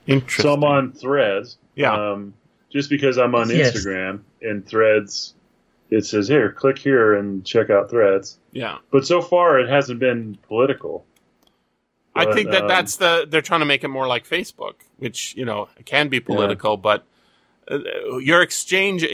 [0.06, 0.42] Interesting.
[0.42, 1.56] So I'm on Threads.
[1.74, 1.92] Yeah.
[2.12, 2.34] Um,
[2.70, 3.72] just because I'm on Yes.
[3.76, 5.34] Instagram and Threads,
[5.90, 8.38] it says here, click here and check out Threads.
[8.52, 8.78] yeah.
[8.90, 11.04] But so far, it hasn't been political.
[12.14, 15.34] I think that um, that's the they're trying to make it more like Facebook, which
[15.36, 17.04] you know can be political, but
[17.70, 17.78] uh,
[18.18, 19.04] your exchange.
[19.04, 19.08] uh,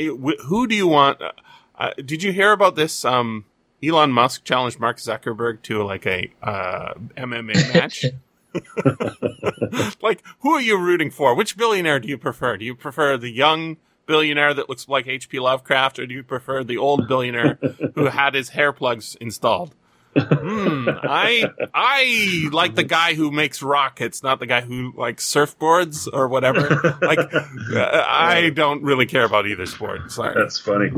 [0.45, 1.21] Who do you want?
[1.21, 1.33] Uh,
[1.77, 3.05] uh, did you hear about this?
[3.05, 3.45] Um,
[3.85, 8.05] Elon Musk challenged Mark Zuckerberg to like a uh, MMA match.
[10.03, 11.35] like, who are you rooting for?
[11.35, 12.57] Which billionaire do you prefer?
[12.57, 15.41] Do you prefer the young billionaire that looks like H.P.
[15.41, 17.59] Lovecraft, or do you prefer the old billionaire
[17.95, 19.75] who had his hair plugs installed?
[20.15, 26.09] Hmm, I I like the guy who makes rockets, not the guy who likes surfboards
[26.13, 26.99] or whatever.
[27.01, 30.13] like, uh, I don't really care about either sport.
[30.13, 30.35] Sorry.
[30.35, 30.91] That's funny.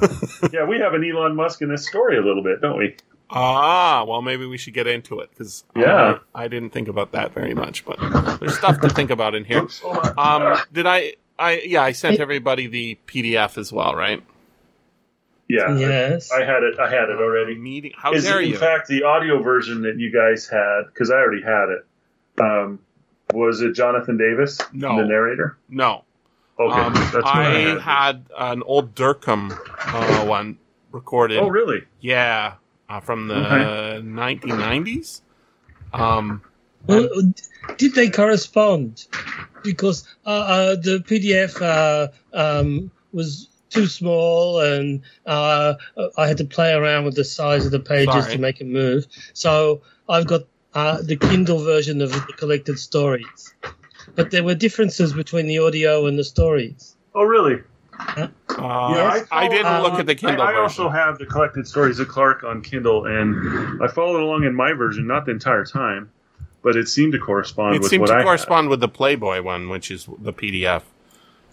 [0.52, 2.96] yeah, we have an Elon Musk in this story a little bit, don't we?
[3.30, 6.18] Ah, well, maybe we should get into it because Yeah.
[6.34, 7.98] I, I didn't think about that very much, but
[8.40, 9.62] there's stuff to think about in here.
[9.62, 9.82] Oops.
[10.16, 11.14] Um, did I?
[11.38, 14.22] I yeah, I sent everybody the PDF as well, right?
[15.48, 16.30] Yeah, Yes.
[16.32, 16.78] I had it.
[16.78, 17.54] I had it already.
[17.56, 17.92] Meeting.
[17.96, 18.58] How Is dare it, in you?
[18.58, 20.82] fact the audio version that you guys had?
[20.86, 21.86] Because I already had it.
[22.40, 22.78] Um,
[23.32, 24.96] was it Jonathan Davis, No.
[24.98, 25.56] the narrator?
[25.68, 26.02] no.
[26.58, 27.80] Okay, Um, that's what I I had.
[27.80, 30.56] had an old Durkham uh, one
[30.90, 31.38] recorded.
[31.38, 31.84] Oh, really?
[32.00, 32.54] Yeah,
[32.88, 34.00] uh, from the Okay.
[34.02, 35.20] 1990s.
[35.92, 36.40] Um,
[36.86, 37.08] Well,
[37.76, 39.06] did they correspond?
[39.62, 45.74] Because uh, uh, the PDF uh, um, was too small, and uh,
[46.16, 48.32] I had to play around with the size of the pages Sorry.
[48.32, 49.06] to make it move.
[49.34, 50.42] So I've got
[50.74, 53.54] uh, the Kindle version of the collected stories,
[54.14, 56.96] but there were differences between the audio and the stories.
[57.14, 57.62] Oh, really?
[58.16, 59.26] uh, Yes.
[59.30, 62.08] I didn't Um, look at the Kindle I, I also have the collected stories of
[62.08, 66.10] Clarke on Kindle, and I followed along in my version, not the entire time,
[66.62, 69.42] but it seemed to correspond it with seemed what to I correspond with the Playboy
[69.42, 70.82] one, which is the PDF.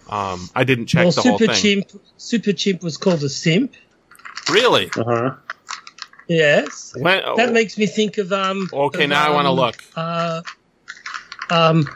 [0.10, 1.84] Um, I didn't check well, the whole Super thing.
[1.84, 3.74] Chimp, Super Chimp was called a simp.
[4.52, 4.90] Really?
[4.98, 5.36] Uh huh.
[6.28, 8.70] Yes, When, that makes me think of um.
[8.72, 9.84] okay, of, now I want to um, look.
[9.96, 10.42] uh,
[11.50, 11.90] um,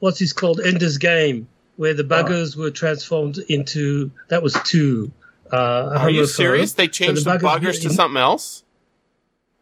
[0.00, 0.60] what's this called?
[0.60, 4.10] Ender's Game, where the buggers were transformed into.
[4.28, 5.12] That was two.
[5.52, 6.72] Uh, Are you serious?
[6.72, 8.64] They changed the the buggers buggers to were- something else?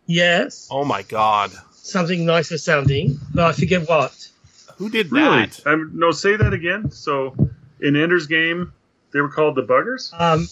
[0.07, 1.51] Yes, Oh my god!
[1.73, 4.29] something nicer sounding, but I forget what.
[4.77, 5.47] Who did Really?
[5.47, 5.67] that?
[5.67, 6.91] Um, no, say that again.
[6.91, 7.35] So,
[7.83, 8.73] in Ender's Game,
[9.13, 10.13] they were called the Buggers.
[10.19, 10.47] Um,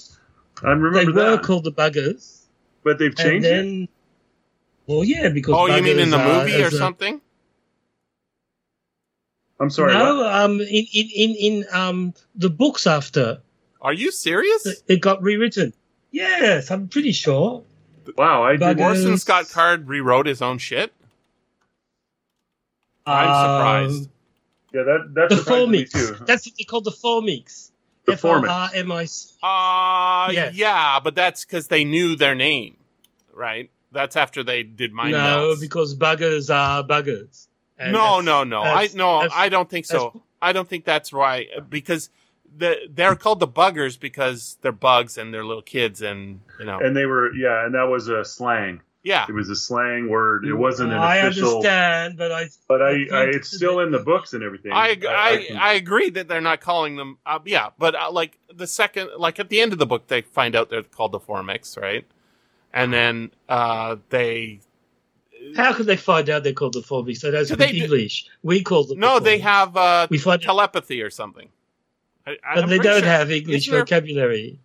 [0.63, 2.43] I remember they were that, called the buggers,
[2.83, 3.89] but they've and changed it.
[4.87, 5.55] Well, yeah, because.
[5.57, 7.21] Oh, you mean in the buggers are- movie or a- something?
[9.61, 9.93] I'm sorry.
[9.93, 10.27] no, what?
[10.35, 13.41] um, in in in, in um the books after
[13.83, 14.67] Are you serious?
[14.87, 15.73] it got rewritten.
[16.13, 17.65] Yes, I'm pretty sure.
[18.17, 18.61] Wow, I did.
[18.79, 18.81] Buggers.
[18.81, 20.93] Orson Scott Card rewrote his own shit.
[23.05, 23.35] I'm Um,
[23.91, 24.11] surprised.
[24.73, 26.19] Yeah, that that The surprised me Formics.
[26.19, 26.25] too.
[26.25, 27.71] That's what they call the Formics.
[28.05, 28.49] The F O Formics.
[28.51, 29.35] R M I C.
[29.43, 30.55] Uh, Yes.
[30.55, 32.77] yeah, but that's because they knew their name,
[33.33, 33.71] right?
[33.93, 35.61] That's after they did mind No, melts.
[35.61, 37.47] because buggers are buggers.
[37.79, 38.61] And no, no, no.
[38.63, 40.23] I no, I don't think so.
[40.43, 42.11] I don't think that's right because
[42.57, 46.79] the they're called the buggers because they're bugs and they're little kids and you know
[46.81, 48.81] And they were, yeah, and that was a slang.
[49.09, 49.25] Yeah.
[49.29, 50.45] It was a slang word.
[50.45, 51.57] It wasn't an I official.
[51.57, 52.49] understand, but I.
[52.69, 54.73] But I, I I, it's still in the books and everything.
[54.73, 57.19] I, I, can- I agree that they're not calling them.
[57.25, 60.21] Uh, yeah, but uh, like the second, like at the end of the book, they
[60.23, 62.05] find out they're called the Formics, right?
[62.73, 64.61] And then uh, they
[65.57, 67.21] How could they find out they're called the Formics?
[67.23, 68.27] They don't Do speak they English.
[68.43, 68.99] We call them.
[69.01, 71.49] no, the they have uh, We find telepathy or something.
[72.27, 74.49] I, I- but I'm they don't sure- have English isn't there- vocabulary.
[74.51, 74.59] Yeah,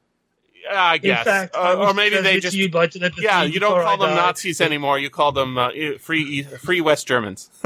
[0.72, 1.24] I In guess.
[1.24, 3.44] fact, Uh, I or maybe they transmitted just to you by telepathy yeah.
[3.44, 4.26] You don't call I them died.
[4.28, 4.98] Nazis anymore.
[5.00, 5.70] You call them uh,
[6.00, 7.50] free free West Germans.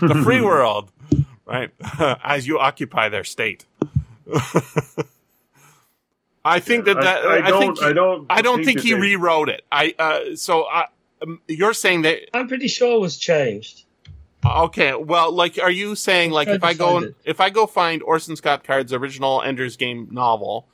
[0.00, 0.90] the free world,
[1.46, 1.70] right?
[2.24, 3.64] As you occupy their state.
[6.44, 7.60] I think that that I, I I, don't.
[7.76, 8.26] think I don't.
[8.30, 9.62] I don't think that he they- rewrote it.
[9.70, 10.86] I uh, so I,
[11.22, 13.84] um, you're saying that I'm pretty sure it was changed.
[14.44, 14.94] Okay.
[14.94, 18.02] Well, like, are you saying like Tried if I go and, if I go find
[18.02, 20.66] Orson Scott Card's original Ender's Game novel,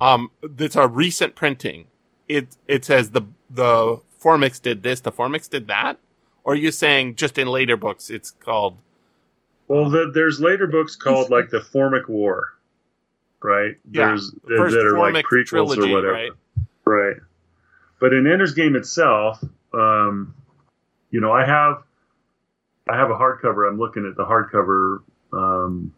[0.00, 1.86] um, that's a recent printing.
[2.28, 5.98] It it says the the Formics did this, the Formics did that,
[6.44, 8.76] or are you saying just in later books it's called?
[9.68, 12.54] Well, the, there's later books called like the Formic War,
[13.42, 13.76] right?
[13.90, 16.32] Yeah, There's the first that are Formic like prequels trilogy, or whatever, right?
[16.84, 17.16] Right.
[17.98, 20.34] But in Ender's Game itself, um,
[21.10, 21.82] you know, I have
[22.88, 23.68] I have a hardcover.
[23.68, 25.92] I'm looking at the hardcover um,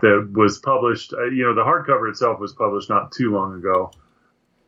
[0.00, 1.12] that was published.
[1.12, 3.90] Uh, you know, the hardcover itself was published not too long ago,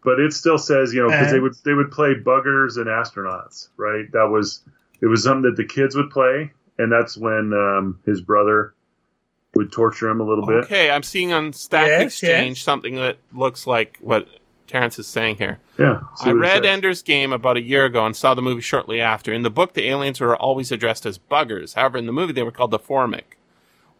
[0.02, 3.68] but it still says, you know, because they would they would play buggers and astronauts,
[3.76, 4.10] right?
[4.12, 4.62] That was
[5.00, 8.74] it was something that the kids would play, and that's when um, his brother
[9.54, 10.64] would torture him a little bit.
[10.64, 12.64] Okay, I'm seeing on Stack Yes, Exchange yes.
[12.64, 14.26] something that looks like what
[14.74, 15.60] Terence is saying here.
[15.78, 16.00] Yeah.
[16.20, 16.66] I read.
[16.66, 19.32] Ender's Game about a year ago and saw the movie shortly after.
[19.32, 21.74] In the book, the aliens were always addressed as buggers.
[21.74, 23.38] However, in the movie, they were called the Formic.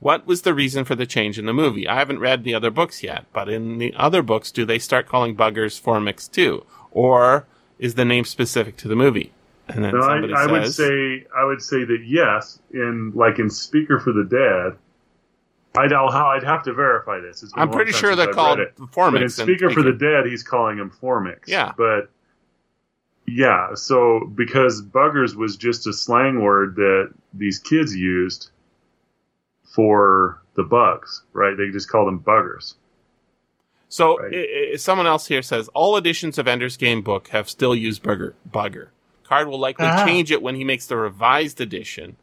[0.01, 1.87] What was the reason for the change in the movie?
[1.87, 5.07] I haven't read the other books yet, but in the other books, do they start
[5.07, 6.67] calling buggers Formics too?
[6.91, 7.47] Or
[7.79, 9.33] is the name specific to the movie?
[9.69, 13.13] And then No, I, somebody I says, would say I would say that yes, in
[13.15, 14.77] like in Speaker for the Dead.
[15.77, 17.43] I'd I'd have to verify this.
[17.43, 18.75] It's been a I'm pretty sure they're I've called it.
[18.95, 21.47] But in Speaker for the Dead, he's calling him Formics.
[21.49, 21.73] Yeah.
[21.77, 22.11] But
[23.27, 28.51] yeah, so because buggers was just a slang word that these kids used
[29.75, 31.57] for the bugs, right?
[31.57, 32.75] They just called them buggers.
[33.89, 34.33] So Right.
[34.35, 38.03] i- i- someone else here says all editions of Ender's Game book have still used
[38.03, 38.35] bugger.
[38.49, 38.89] Bugger.
[39.25, 40.05] Card will likely Ah.
[40.05, 42.17] change it when he makes the revised edition.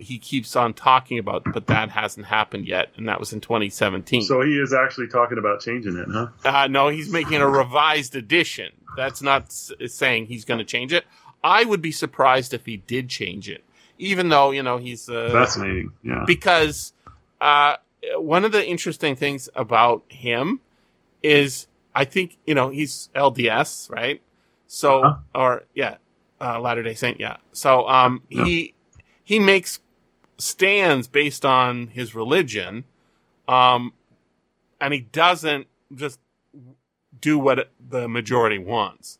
[0.00, 4.22] He keeps on talking about, but that hasn't happened yet, and that was in 2017.
[4.22, 6.28] So he is actually talking about changing it, huh?
[6.44, 8.72] uh, no, he's making a revised edition.
[8.96, 11.04] That's not s- saying he's going to change it.
[11.44, 13.62] I would be surprised if he did change it,
[13.98, 15.92] even though you know he's uh, Fascinating.
[16.02, 16.24] Yeah.
[16.26, 16.92] because
[17.40, 17.76] uh,
[18.16, 20.60] one of the interesting things about him
[21.22, 24.20] is I think you know he's LDS, right?
[24.66, 25.18] So Uh-huh.
[25.34, 25.96] or yeah,
[26.40, 27.36] uh, Latter Day Saint, yeah.
[27.52, 28.44] So um, Yeah.
[28.44, 28.74] he
[29.22, 29.80] he makes
[30.40, 32.84] stands based on his religion,
[33.48, 33.92] um,
[34.80, 36.18] and he doesn't just
[37.20, 39.18] do what the majority wants.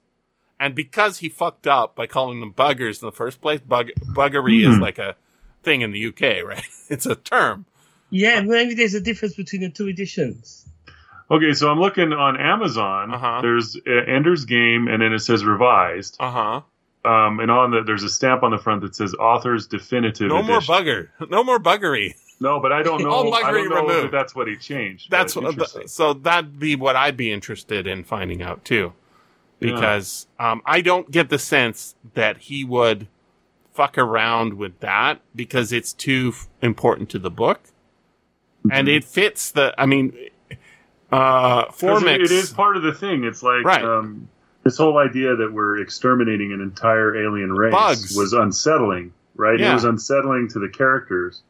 [0.58, 4.66] And because he fucked up by calling them buggers in the first place, bug, buggery
[4.68, 4.82] is Hmm.
[4.82, 5.16] like a
[5.62, 6.62] thing in the UK, right?
[6.88, 7.66] It's a term.
[8.10, 10.66] Yeah, maybe there's a difference between the two editions.
[11.30, 13.14] Okay, so I'm looking on Amazon.
[13.14, 13.40] Uh-huh.
[13.40, 16.16] There's uh, Ender's Game, and then it says revised.
[16.18, 16.60] Uh huh.
[17.04, 20.28] Um, and on the there's a stamp on the front that says author's definitive.
[20.28, 21.08] No more bugger.
[21.30, 22.14] No more buggery.
[22.40, 23.10] No, but I don't know.
[23.10, 24.04] All I buggery don't know removed.
[24.04, 25.10] that that's what he changed.
[25.10, 25.88] That's what, interesting.
[25.88, 28.92] so that'd be what I'd be interested in finding out too,
[29.60, 29.72] Yeah.
[29.74, 33.08] because um, I don't get the sense that he would
[33.72, 37.60] fuck around with that because it's too f- important to the book,
[38.70, 38.96] and Mhm.
[38.96, 39.74] it fits the.
[39.78, 40.14] I mean,
[41.12, 42.14] uh, Formics.
[42.16, 43.24] it- it is part of the thing.
[43.24, 43.84] It's like Right.
[43.84, 44.28] um,
[44.70, 48.16] this whole idea that we're exterminating an entire alien race Bugs.
[48.16, 49.58] was unsettling, right?
[49.58, 49.70] Yeah.
[49.72, 51.42] It was unsettling to the characters,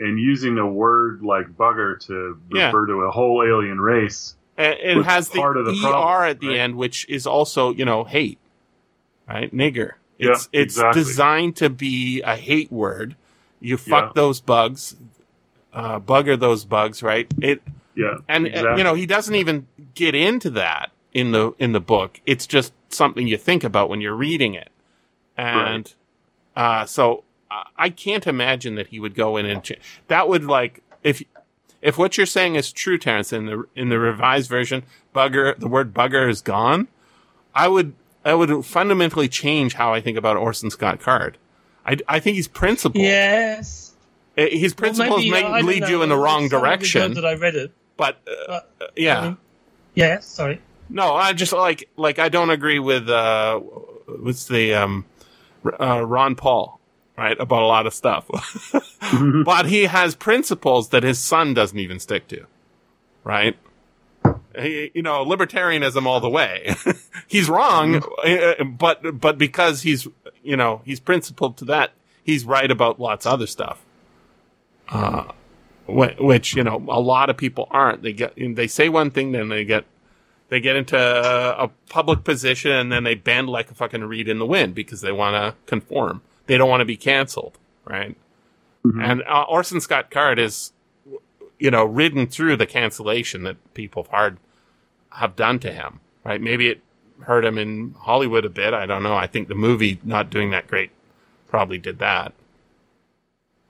[0.00, 2.66] and using a word like bugger to Yeah.
[2.66, 4.34] refer to a whole alien race.
[4.58, 6.58] And it has the, part of the ER problem, at the right?
[6.58, 8.38] end, which is also, you know, hate.
[9.28, 9.54] Right?
[9.54, 9.92] Nigger.
[10.18, 11.02] Yeah, It's it's exactly.
[11.02, 13.16] designed to be a hate word.
[13.60, 14.12] You fuck Yeah.
[14.14, 14.96] those bugs,
[15.72, 17.26] uh, bugger those bugs, right?
[17.40, 17.62] It
[17.94, 18.78] Yeah, and uh, exactly.
[18.78, 22.20] you know he doesn't even get into that in the in the book.
[22.26, 24.70] It's just something you think about when you're reading it,
[25.36, 25.92] and
[26.56, 30.44] uh, so uh, I can't imagine that he would go in and ch- that would
[30.44, 31.22] like if
[31.80, 34.84] if what you're saying is true, Terence, in the in the revised version,
[35.14, 36.88] bugger the word bugger is gone.
[37.54, 41.38] I would I would fundamentally change how I think about Orson Scott Card.
[41.84, 43.02] I, I think he's principled.
[43.02, 43.94] Yes.
[44.38, 46.60] Uh, His principles Well, maybe, may lead know, you in the wrong so long ago
[46.60, 47.72] direction, That I read it.
[47.96, 48.18] but
[48.48, 49.18] uh, But, yeah.
[49.20, 49.36] I mean,
[49.94, 50.60] yeah, sorry.
[50.92, 55.06] No, I just like like I don't agree with uh what's the um
[55.80, 56.80] uh, Ron Paul
[57.16, 58.28] right about a lot of stuff,
[59.44, 62.46] but he has principles that his son doesn't even stick to,
[63.24, 63.56] right?
[64.58, 66.74] He, you know, libertarianism all the way.
[67.26, 70.06] he's wrong, uh, but but because he's
[70.42, 73.82] you know he's principled to that, he's right about lots of other stuff.
[74.90, 75.24] Uh,
[75.86, 78.02] which you know a lot of people aren't.
[78.02, 79.86] They get they say one thing, then they get
[80.52, 84.38] they get into a public position, and then they bend like a fucking reed in
[84.38, 86.20] the wind because they want to conform.
[86.46, 87.56] They don't want to be canceled,
[87.86, 88.14] right?
[88.84, 90.72] And uh, Orson Scott Card is,
[91.58, 94.36] you know, ridden through the cancellation that people hard
[95.12, 96.38] have done to him, right?
[96.38, 96.82] Maybe it
[97.22, 98.74] hurt him in Hollywood a bit.
[98.74, 99.14] I don't know.
[99.14, 100.90] I think the movie not doing that great
[101.48, 102.34] probably did that.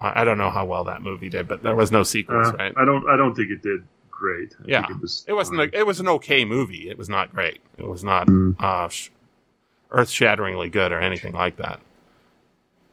[0.00, 2.56] I I don't know how well that movie did, but there was no sequels, Uh,
[2.56, 2.72] right?
[2.76, 3.06] I don't.
[3.08, 3.84] I don't think it did
[4.22, 4.54] great.
[4.60, 5.24] I Yeah, think it was.
[5.26, 5.58] It wasn't.
[5.58, 5.70] fine.
[5.74, 6.88] A, it was an okay movie.
[6.88, 7.60] It was not great.
[7.76, 8.54] It was not Mm.
[8.60, 9.10] uh, sh-
[9.90, 11.80] earth-shatteringly good or anything like that.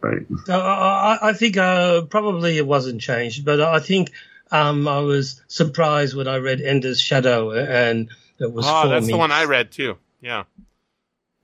[0.01, 0.25] right.
[0.47, 4.11] Uh, I, I think uh, probably it wasn't changed, but I think
[4.51, 8.09] um, I was surprised when I read Ender's Shadow and
[8.39, 9.31] it was Oh, four that's the one.
[9.31, 9.97] I read too.
[10.21, 10.43] Yeah,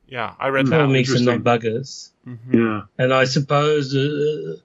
[0.07, 0.71] yeah, I read Hmm.
[0.71, 0.79] that.
[0.89, 1.43] Formics and not Interesting.
[1.43, 2.09] buggers.
[2.27, 2.53] Mhm.
[2.53, 2.81] Yeah.
[2.97, 4.57] And I suppose uh,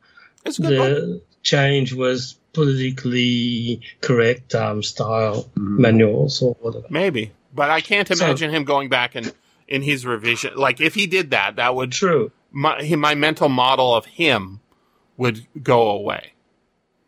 [0.47, 0.89] It's a good book.
[0.97, 5.79] the change was politically correct um, style Mhm.
[5.79, 6.87] manuals or whatever.
[6.91, 9.33] Maybe, but I can't So- imagine him going back and
[9.69, 10.55] in his revision.
[10.57, 12.33] Like if he did that, that would True.
[12.51, 14.61] my he- my mental model of him
[15.17, 16.33] would go away.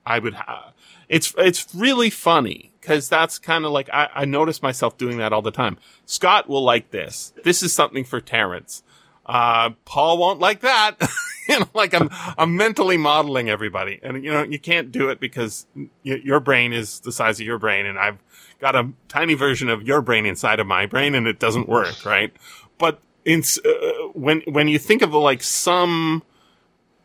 [0.06, 0.34] I would.
[0.34, 0.72] Ha-
[1.08, 5.32] it's it's really funny because that's kind of like I, I notice myself doing that
[5.32, 5.76] all the time.
[6.06, 7.32] Scott will like this.
[7.44, 8.82] This is something for Terence.
[9.26, 10.96] Uh, Paul won't like that.
[11.48, 15.20] you know, like I'm I'm mentally modeling everybody, and you know you can't do it
[15.20, 18.18] because y- your brain is the size of your brain, and I've
[18.60, 22.04] got a tiny version of your brain inside of my brain, and it doesn't work,
[22.04, 22.32] right?
[22.78, 23.68] But in uh,
[24.12, 26.22] when when you think of like some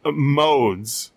[0.05, 1.11] uh, modes,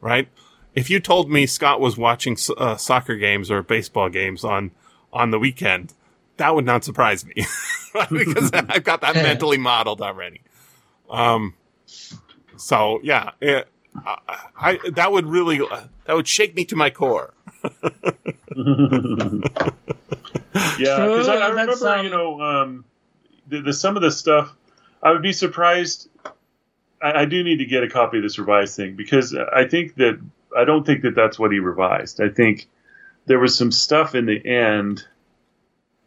[0.00, 0.28] right?
[0.74, 4.70] If you told me Scott was watching uh, soccer games or baseball games on
[5.12, 5.94] on the weekend,
[6.36, 7.46] that would not surprise me
[7.94, 8.08] right?
[8.10, 10.42] because I've got that mentally modeled already.
[11.10, 11.54] Um,
[12.58, 14.18] so yeah, it, I,
[14.56, 15.58] I that would really
[16.04, 17.34] that would shake me to my core.
[20.78, 22.84] Yeah, because I, I remember, um, you know, um,
[23.48, 24.54] the, the some of the stuff.
[25.02, 26.08] I would be surprised.
[27.00, 29.94] I, I do need to get a copy of this revised thing because I think
[29.96, 30.20] that
[30.56, 32.20] I don't think that that's what he revised.
[32.20, 32.66] I think
[33.26, 35.04] there was some stuff in the end.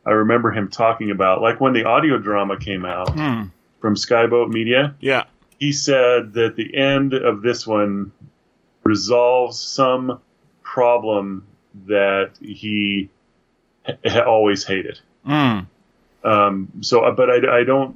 [0.06, 3.44] I remember him talking about, like when the audio drama came out Hmm.
[3.80, 4.96] from Skyboat Media.
[5.00, 5.26] Yeah.
[5.62, 8.12] He said that the end of this one
[8.84, 10.20] resolves some
[10.64, 11.46] problem
[11.86, 13.12] that he
[13.86, 15.00] ha- always hated.
[15.24, 15.68] Mm.
[16.24, 17.96] Um, so, uh, but I, I don't.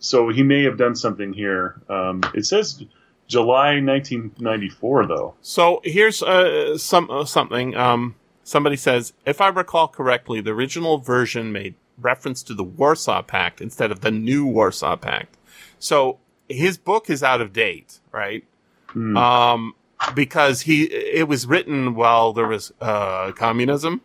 [0.00, 1.80] So he may have done something here.
[1.88, 2.84] Um, it says
[3.28, 5.34] July 1994, though.
[5.42, 7.76] So here's uh, some uh, something.
[7.76, 13.22] Um, somebody says, if I recall correctly, the original version made reference to the Warsaw
[13.22, 15.36] Pact instead of the new Warsaw Pact.
[15.78, 18.44] So his book is out of date, right?
[18.88, 19.16] Hmm.
[19.16, 19.74] Um,
[20.14, 24.00] because he it was written while there was uh, communism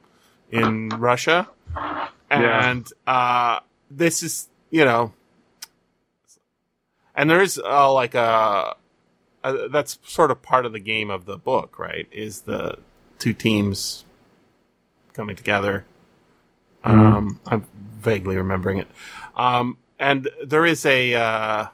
[0.52, 1.50] in Russia,
[2.30, 3.60] and uh,
[3.90, 5.14] this is you know,
[7.16, 8.76] and there is uh, like a
[9.44, 12.08] uh, that's sort of part of the game of the book, right?
[12.12, 12.78] Is the
[13.18, 14.06] two teams
[15.14, 15.86] coming together.
[16.84, 17.66] Um, I'm
[18.00, 18.88] vaguely remembering it.
[19.36, 21.72] Um, and there is a.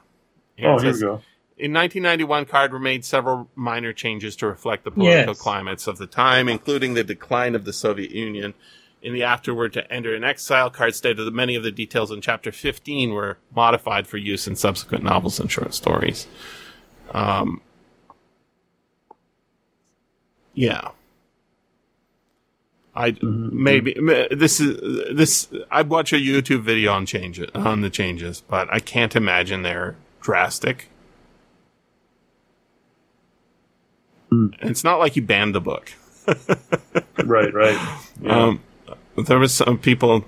[0.56, 1.22] Here oh, it here we go.
[1.56, 5.40] In 1991, Card made several minor changes to reflect the political Yes.
[5.40, 8.54] climates of the time, including the decline of the Soviet Union.
[9.02, 12.20] In the afterword to Ender in Exile, Card stated that many of the details in
[12.20, 16.26] Chapter 15 were modified for use in subsequent novels and short stories.
[17.12, 17.60] Um,
[20.54, 20.88] yeah.
[22.96, 23.96] I maybe
[24.30, 25.48] this is this.
[25.70, 29.96] I'd watch a YouTube video on change on the changes, but I can't imagine they're
[30.24, 30.88] drastic.
[34.62, 35.92] It's not like you banned the book.
[37.24, 37.98] Right, right.
[38.20, 38.56] Yeah.
[39.16, 40.24] Um, there was some people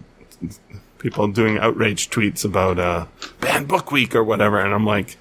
[0.98, 3.06] people doing outrage tweets about uh,
[3.40, 5.16] ban book week or whatever, and I'm like,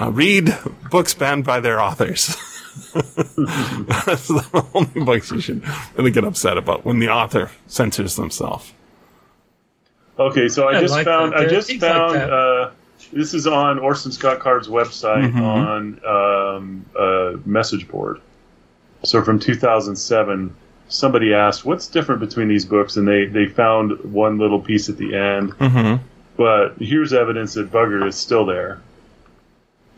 [0.00, 0.56] uh, read
[0.90, 2.28] books banned by their authors.
[2.94, 5.62] That's the only books you should
[5.96, 8.72] really get upset about when the author censors themselves.
[10.18, 11.34] Okay, so I I just like found.
[11.34, 12.16] I just things like found.
[12.16, 12.70] uh,
[13.12, 15.42] this is on Orson Scott Card's website Mhm.
[15.42, 18.20] on um, uh, message board.
[19.04, 20.54] So from 2007,
[20.88, 24.96] somebody asked, "What's different between these books?" And they they found one little piece at
[24.96, 25.52] the end.
[25.58, 26.02] Mm-hmm.
[26.36, 28.78] But here's evidence that Bugger is still there.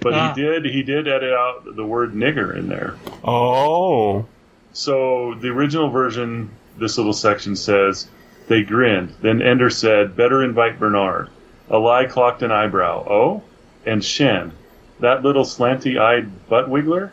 [0.00, 0.32] But Ah.
[0.34, 2.94] he did he did edit out the word nigger in there.
[3.24, 4.26] Oh,
[4.72, 8.08] So the original version, this little section says,
[8.48, 9.12] they grinned.
[9.22, 11.28] Then Ender said, better invite Bernard.
[11.70, 13.06] Alai clocked an eyebrow.
[13.08, 13.42] Oh?
[13.86, 14.52] And Shen,
[15.00, 17.10] that little slanty eyed butt wiggler?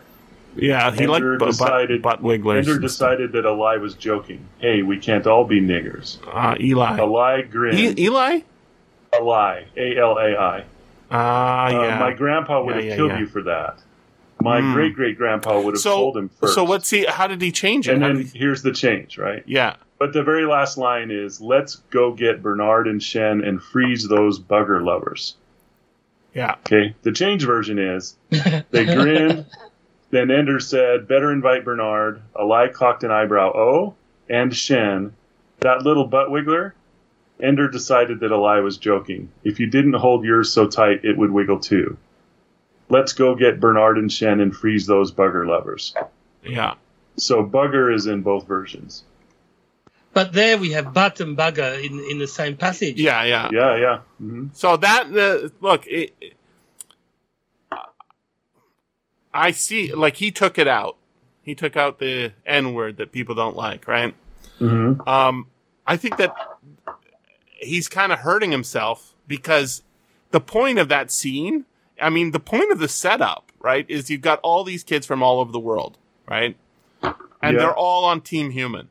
[0.55, 2.67] Yeah, he Ender liked bu- butt, decided- butt wigglers.
[2.67, 4.45] Ender decided that Eli was joking.
[4.59, 6.17] Hey, we can't all be niggers.
[6.27, 6.97] Uh, Eli.
[6.99, 7.79] Eli grinned.
[7.79, 8.39] E- Eli?
[9.17, 10.63] Eli, A L A I.
[11.09, 11.99] Ah, Uh, yeah.
[11.99, 13.19] my grandpa would Yeah, have yeah, killed yeah.
[13.19, 13.77] you for that.
[14.41, 14.73] My Hmm.
[14.73, 16.55] great great grandpa would have so, told him first.
[16.55, 17.05] so what's he?
[17.05, 17.93] How did he change it?
[17.93, 19.43] And How then he- here's the change, right?
[19.45, 24.07] yeah, But the very last line is, "Let's go get Bernard and Shen and freeze
[24.07, 25.35] those bugger lovers."
[26.33, 26.55] yeah.
[26.65, 26.95] Okay.
[27.03, 29.45] The change version is they grinned.
[30.09, 33.51] then Ender said, "Better invite Bernard." Eli cocked an eyebrow.
[33.53, 33.93] Oh,
[34.27, 35.13] and Shen,
[35.59, 36.71] that little butt wiggler.
[37.39, 39.29] Ender decided that Eli was joking.
[39.43, 41.95] If you didn't hold yours so tight, it would wiggle too.
[42.89, 45.93] Let's go get Bernard and Shen and freeze those bugger lovers.
[46.43, 46.73] Yeah.
[47.17, 49.03] So bugger is in both versions.
[50.13, 52.99] But there we have butt and bugger in, in the same passage.
[52.99, 53.49] Yeah, yeah.
[53.51, 53.97] Yeah, yeah.
[54.17, 56.33] hmm So that uh, look, it, it-
[59.33, 59.93] I see.
[59.93, 60.97] Like he took it out.
[61.43, 64.13] He took out the N word that people don't like, right?
[64.59, 65.47] hmm Um,
[65.87, 66.35] I think that
[67.59, 69.81] he's kind of hurting himself because
[70.31, 71.65] the point of that scene,
[72.01, 75.23] I mean, the point of the setup, right, is you've got all these kids from
[75.23, 76.55] all over the world, right?
[77.01, 77.59] And Yeah.
[77.59, 78.89] they're all on Team Human.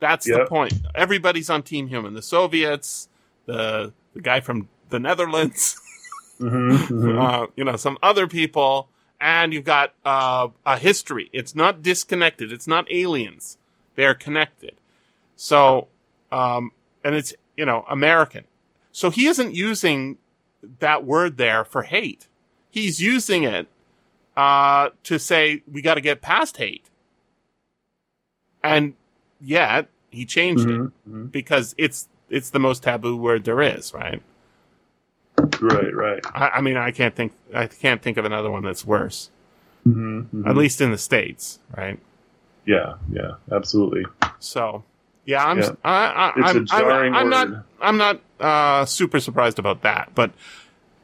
[0.00, 0.74] That's the point.
[0.94, 2.14] Everybody's on Team Human.
[2.14, 3.08] The Soviets,
[3.46, 5.80] the the guy from the Netherlands,
[6.38, 8.88] hmm hmm uh, you know, some other people,
[9.20, 11.30] and you've got uh, a history.
[11.32, 12.50] It's not disconnected.
[12.50, 13.58] It's not aliens.
[13.94, 14.74] They're connected.
[15.36, 15.88] So,
[16.32, 16.72] um,
[17.04, 18.44] and it's you know American.
[18.92, 20.18] So he isn't using
[20.80, 22.26] that word there for hate.
[22.70, 23.68] He's using it
[24.36, 26.88] uh, to say we got to get past hate.
[28.62, 28.94] And
[29.40, 34.22] yet he changed it hmm because it's it's the most taboo word there is, right?
[35.60, 36.20] Right, right.
[36.34, 37.32] I, I mean, I can't think.
[37.54, 39.30] I can't think of another one that's worse.
[39.84, 41.98] hmm At least in the states, right?
[42.66, 44.04] Yeah, yeah, absolutely.
[44.38, 44.84] So,
[45.24, 45.58] yeah, I'm.
[45.58, 45.70] Yeah.
[45.84, 47.50] I, I, It's a I'm, jarring I'm, I'm word.
[47.52, 47.64] not.
[47.80, 50.30] I'm not uh, super surprised about that, but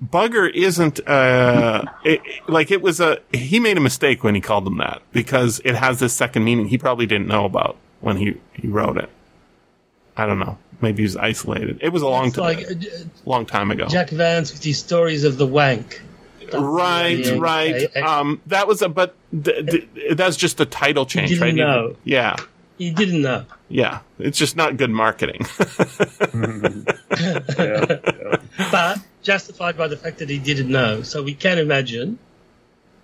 [0.04, 3.18] bugger isn't uh, it- like it was a.
[3.32, 6.68] He made a mistake when he called them that because it has this second meaning
[6.68, 9.10] he probably didn't know about when he he wrote it.
[10.16, 10.58] I don't know.
[10.80, 11.78] Maybe he was isolated.
[11.82, 12.74] It was a long It's time, like uh,
[13.24, 13.86] long time ago.
[13.86, 16.02] Jack Vance with his stories of the wank.
[16.52, 17.90] Right, Yeah, right.
[17.96, 21.42] I- I- um, that was a, but th- th- that's just a title change, didn't
[21.42, 21.54] right?
[21.54, 21.96] You- know.
[22.04, 22.36] Yeah,
[22.78, 23.44] He didn't know.
[23.68, 24.00] yeah.
[24.18, 25.44] It's just not good marketing.
[26.34, 28.36] yeah, yeah.
[28.70, 31.02] But justified by the fact that he didn't know.
[31.02, 32.18] So we can imagine.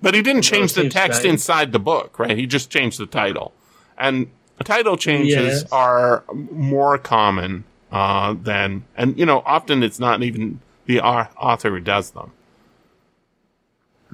[0.00, 1.34] but he didn't change the text strange.
[1.34, 2.36] inside the book, right?
[2.36, 3.52] He just changed the title,
[3.98, 4.28] and
[4.64, 5.72] title changes Yes.
[5.72, 11.80] are more common uh, than, and you know, often it's not even the author who
[11.80, 12.32] does them.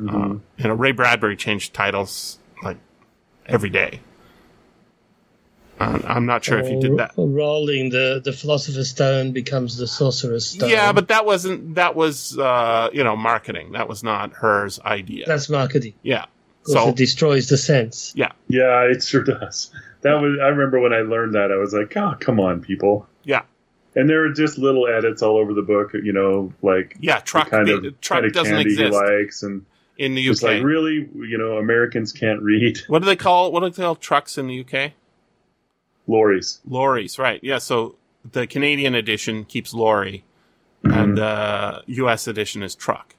[0.09, 2.77] Uh, you know, Ray Bradbury changed titles like
[3.47, 4.01] every day.
[5.81, 7.13] Uh, I'm not sure if he did that.
[7.17, 10.69] Rowling the, the philosopher's stone becomes the sorcerer's stone.
[10.71, 13.73] Yeah, but that wasn't that was uh, you know marketing.
[13.73, 15.25] That was not hers idea.
[15.27, 15.95] that's marketing.
[16.03, 16.27] yeah.
[16.65, 18.13] So it destroys the sense.
[18.15, 19.71] yeah, Yeah, it sure does.
[20.03, 20.39] That was.
[20.41, 21.51] I remember when I learned that.
[21.51, 23.43] I was like, "Oh, come on, people!" yeah,
[23.95, 25.93] And there are just little edits all over the book.
[25.95, 27.19] You know, like yeah.
[27.19, 30.15] the Truck kind the, of truck kind of doesn't candy exist he likes, and in
[30.15, 30.33] the UK.
[30.33, 33.83] it's like, really, you know, Americans can't read What do they call what do they
[33.83, 34.93] call trucks in the UK?
[36.07, 36.61] lorries.
[36.67, 37.39] Lorries, right?
[37.43, 37.59] Yeah.
[37.59, 37.97] So
[38.31, 40.25] the Canadian edition keeps lorry,
[40.83, 43.15] and the uh, US edition is truck.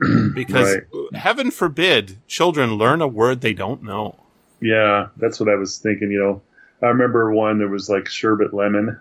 [0.34, 0.78] because
[1.14, 4.16] heaven forbid children learn a word they don't know.
[4.60, 6.10] Yeah, that's what I was thinking.
[6.10, 6.42] You know,
[6.82, 8.98] I remember one there was like sherbet lemon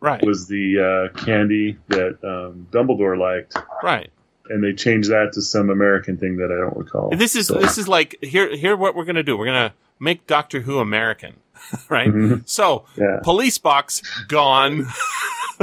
[0.00, 0.22] Right.
[0.24, 4.10] was the uh, candy that um, Dumbledore liked, right.
[4.50, 7.08] and they changed that to some American thing that I don't recall.
[7.16, 9.36] This is So- this is like here here what we're gonna do.
[9.36, 11.36] We're gonna make Doctor Who American,
[11.88, 12.08] right?
[12.08, 12.46] Mhm.
[12.46, 13.20] So Yeah.
[13.22, 14.86] police box gone.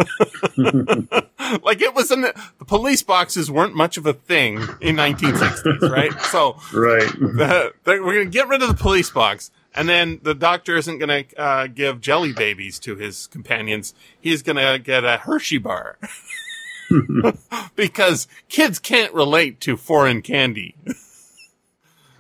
[1.64, 6.14] like it was an the police boxes weren't much of a thing in 1960s, right?
[6.22, 7.12] So right.
[7.12, 11.00] the, the- we're gonna get rid of the police box, and then the doctor isn't
[11.00, 13.94] gonna uh, give jelly babies to his companions.
[14.20, 15.98] He's gonna get a Hershey bar.
[17.76, 20.76] because kids can't relate to foreign candy.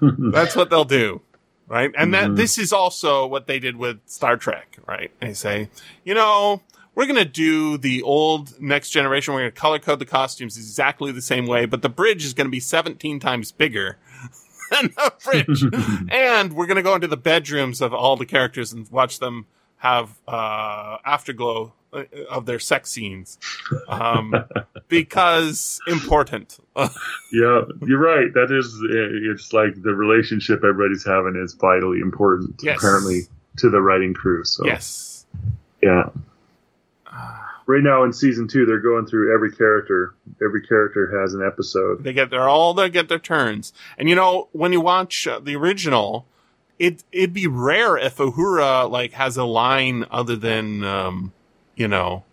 [0.02, 1.22] That's what they'll do.
[1.68, 1.92] Right.
[1.98, 5.10] And that, this is also what they did with Star Trek, right?
[5.22, 5.70] They say,
[6.04, 6.62] you know,
[6.96, 9.34] we're going to do the old next generation.
[9.34, 12.34] We're going to color code the costumes exactly the same way, but the bridge is
[12.34, 13.98] going to be 17 times bigger
[14.72, 15.64] than the bridge.
[16.12, 19.46] and we're going to go into the bedrooms of all the characters and watch them
[19.78, 23.38] have, uh, afterglow uh, of their sex scenes
[23.88, 24.34] um,
[24.88, 26.58] because important.
[26.76, 28.34] Yeah, you're right.
[28.34, 32.78] That is, uh, it's like the relationship everybody's having is vitally important, Yes.
[32.78, 33.22] apparently,
[33.58, 34.44] to the writing crew.
[34.46, 35.26] So, yes.
[35.82, 36.10] yeah.
[37.68, 40.16] Right now in season two, they're going through every character.
[40.44, 42.04] Every character has an episode.
[42.04, 43.72] They get their all they get their turns.
[43.98, 46.26] And you know, when you watch uh, the original,
[46.80, 51.34] it it'd be rare if Uhura like has a line other than um,
[51.76, 52.24] you know,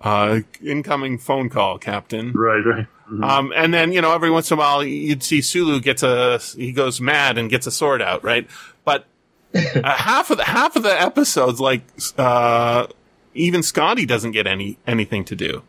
[0.00, 2.32] uh, incoming phone call, Captain.
[2.32, 2.86] Right, right.
[3.10, 3.24] Mhm.
[3.24, 6.38] Um, and then you know, every once in a while, you'd see Sulu gets a
[6.38, 8.48] he goes mad and gets a sword out, right?
[8.84, 9.06] But
[9.54, 11.82] uh, half of the half of the episodes, like
[12.16, 12.86] uh,
[13.34, 15.62] even Scotty doesn't get any anything to do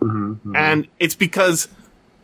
[0.00, 0.56] Mhm, mhm.
[0.56, 1.68] and it's because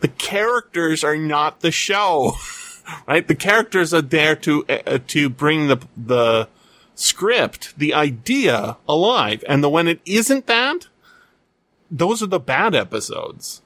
[0.00, 2.32] the characters are not the show,
[3.06, 3.26] right?
[3.26, 6.48] The characters are there to uh, to bring the the
[6.94, 10.88] script, the idea alive, and the when it isn't that,
[11.90, 13.62] those are the bad episodes.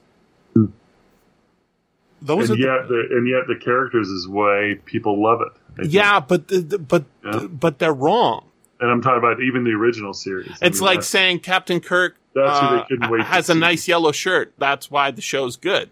[2.19, 5.49] Those and are yet, the, and yet the characters is why people love it.
[5.53, 5.93] I the, think.
[5.93, 7.45] yeah, but the, the- but Yeah.
[7.47, 8.45] but they're wrong.
[8.79, 10.49] And I'm talking about even the original series.
[10.61, 13.49] I It's mean, like that's- saying Captain Kirk That's who they uh, couldn't wait has
[13.49, 13.59] a see.
[13.59, 14.53] nice yellow shirt.
[14.57, 15.89] That's why the show's good.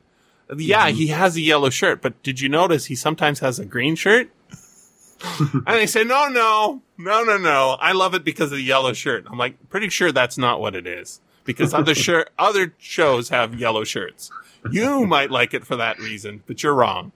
[0.56, 0.98] Yeah, Mm-hmm.
[0.98, 4.30] he has a yellow shirt, but did you notice he sometimes has a green shirt?
[5.40, 7.78] and they say, no, no, no, no, no.
[7.80, 9.26] I love it because of the yellow shirt.
[9.32, 13.60] I'm like, pretty sure that's not what it is because other shirt, other shows have
[13.60, 14.30] yellow shirts.
[14.70, 17.12] You might like it for that reason, but you're wrong.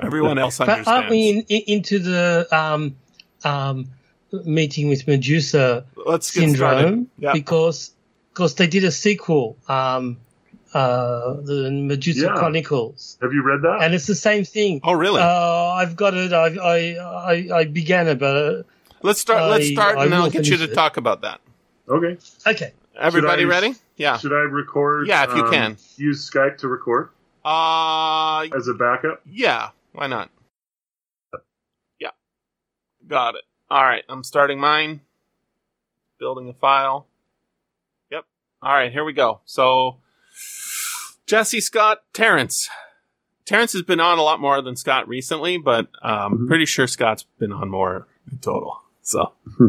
[0.00, 0.84] Everyone else understands.
[0.86, 1.04] But understands.
[1.04, 2.96] aren't we in, in, into the um,
[3.42, 3.90] um,
[4.44, 7.08] meeting with Medusa Let's get syndrome?
[7.18, 7.32] Yeah.
[7.32, 7.92] Because
[8.32, 10.16] because they did a sequel, um,
[10.74, 12.34] uh, the Medusa Yeah.
[12.34, 13.78] Chronicles, Have you read that?
[13.82, 14.80] and it's the same thing.
[14.84, 15.20] Oh, really?
[15.20, 16.32] Uh, I've got it.
[16.32, 18.62] I I I, I began it, but uh,
[19.02, 19.50] let's start.
[19.50, 20.74] let's start, I and I'll get you to it.
[20.74, 21.40] talk about that.
[21.88, 22.16] okay.
[22.46, 22.72] okay.
[22.96, 23.74] Everybody I- ready?
[23.96, 24.18] Yeah.
[24.18, 25.08] Should I record?
[25.08, 25.76] Yeah, if you um, can.
[25.96, 27.08] Use Skype to record
[27.44, 29.22] Uh, as a backup.
[29.26, 29.70] yeah.
[29.92, 30.30] Why not?
[31.98, 32.10] Yeah.
[33.08, 33.42] Got it.
[33.70, 34.04] All right.
[34.08, 35.00] I'm starting mine.
[36.18, 37.06] Building a file.
[38.10, 38.24] Yep.
[38.62, 38.90] All right.
[38.92, 39.40] Here we go.
[39.44, 39.98] So,
[41.26, 42.68] Jesse Scott, Terence.
[43.44, 46.48] Terence has been on a lot more than Scott recently, but um, Mhm.
[46.48, 48.80] pretty sure Scott's been on more in total.
[49.02, 49.32] So,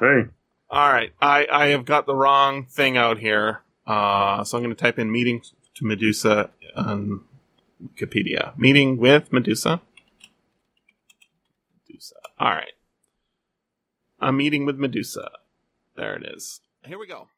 [0.00, 0.26] Hey,
[0.70, 1.12] all right.
[1.20, 3.62] I, I have got the wrong thing out here.
[3.86, 5.42] Uh, so I'm going to type in meeting
[5.74, 7.22] to Medusa on
[7.84, 8.56] Wikipedia.
[8.56, 9.80] Meeting with Medusa.
[11.88, 12.14] Medusa.
[12.38, 12.72] All right.
[14.20, 15.30] A meeting with Medusa.
[15.96, 16.60] There it is.
[16.84, 17.28] Here we go.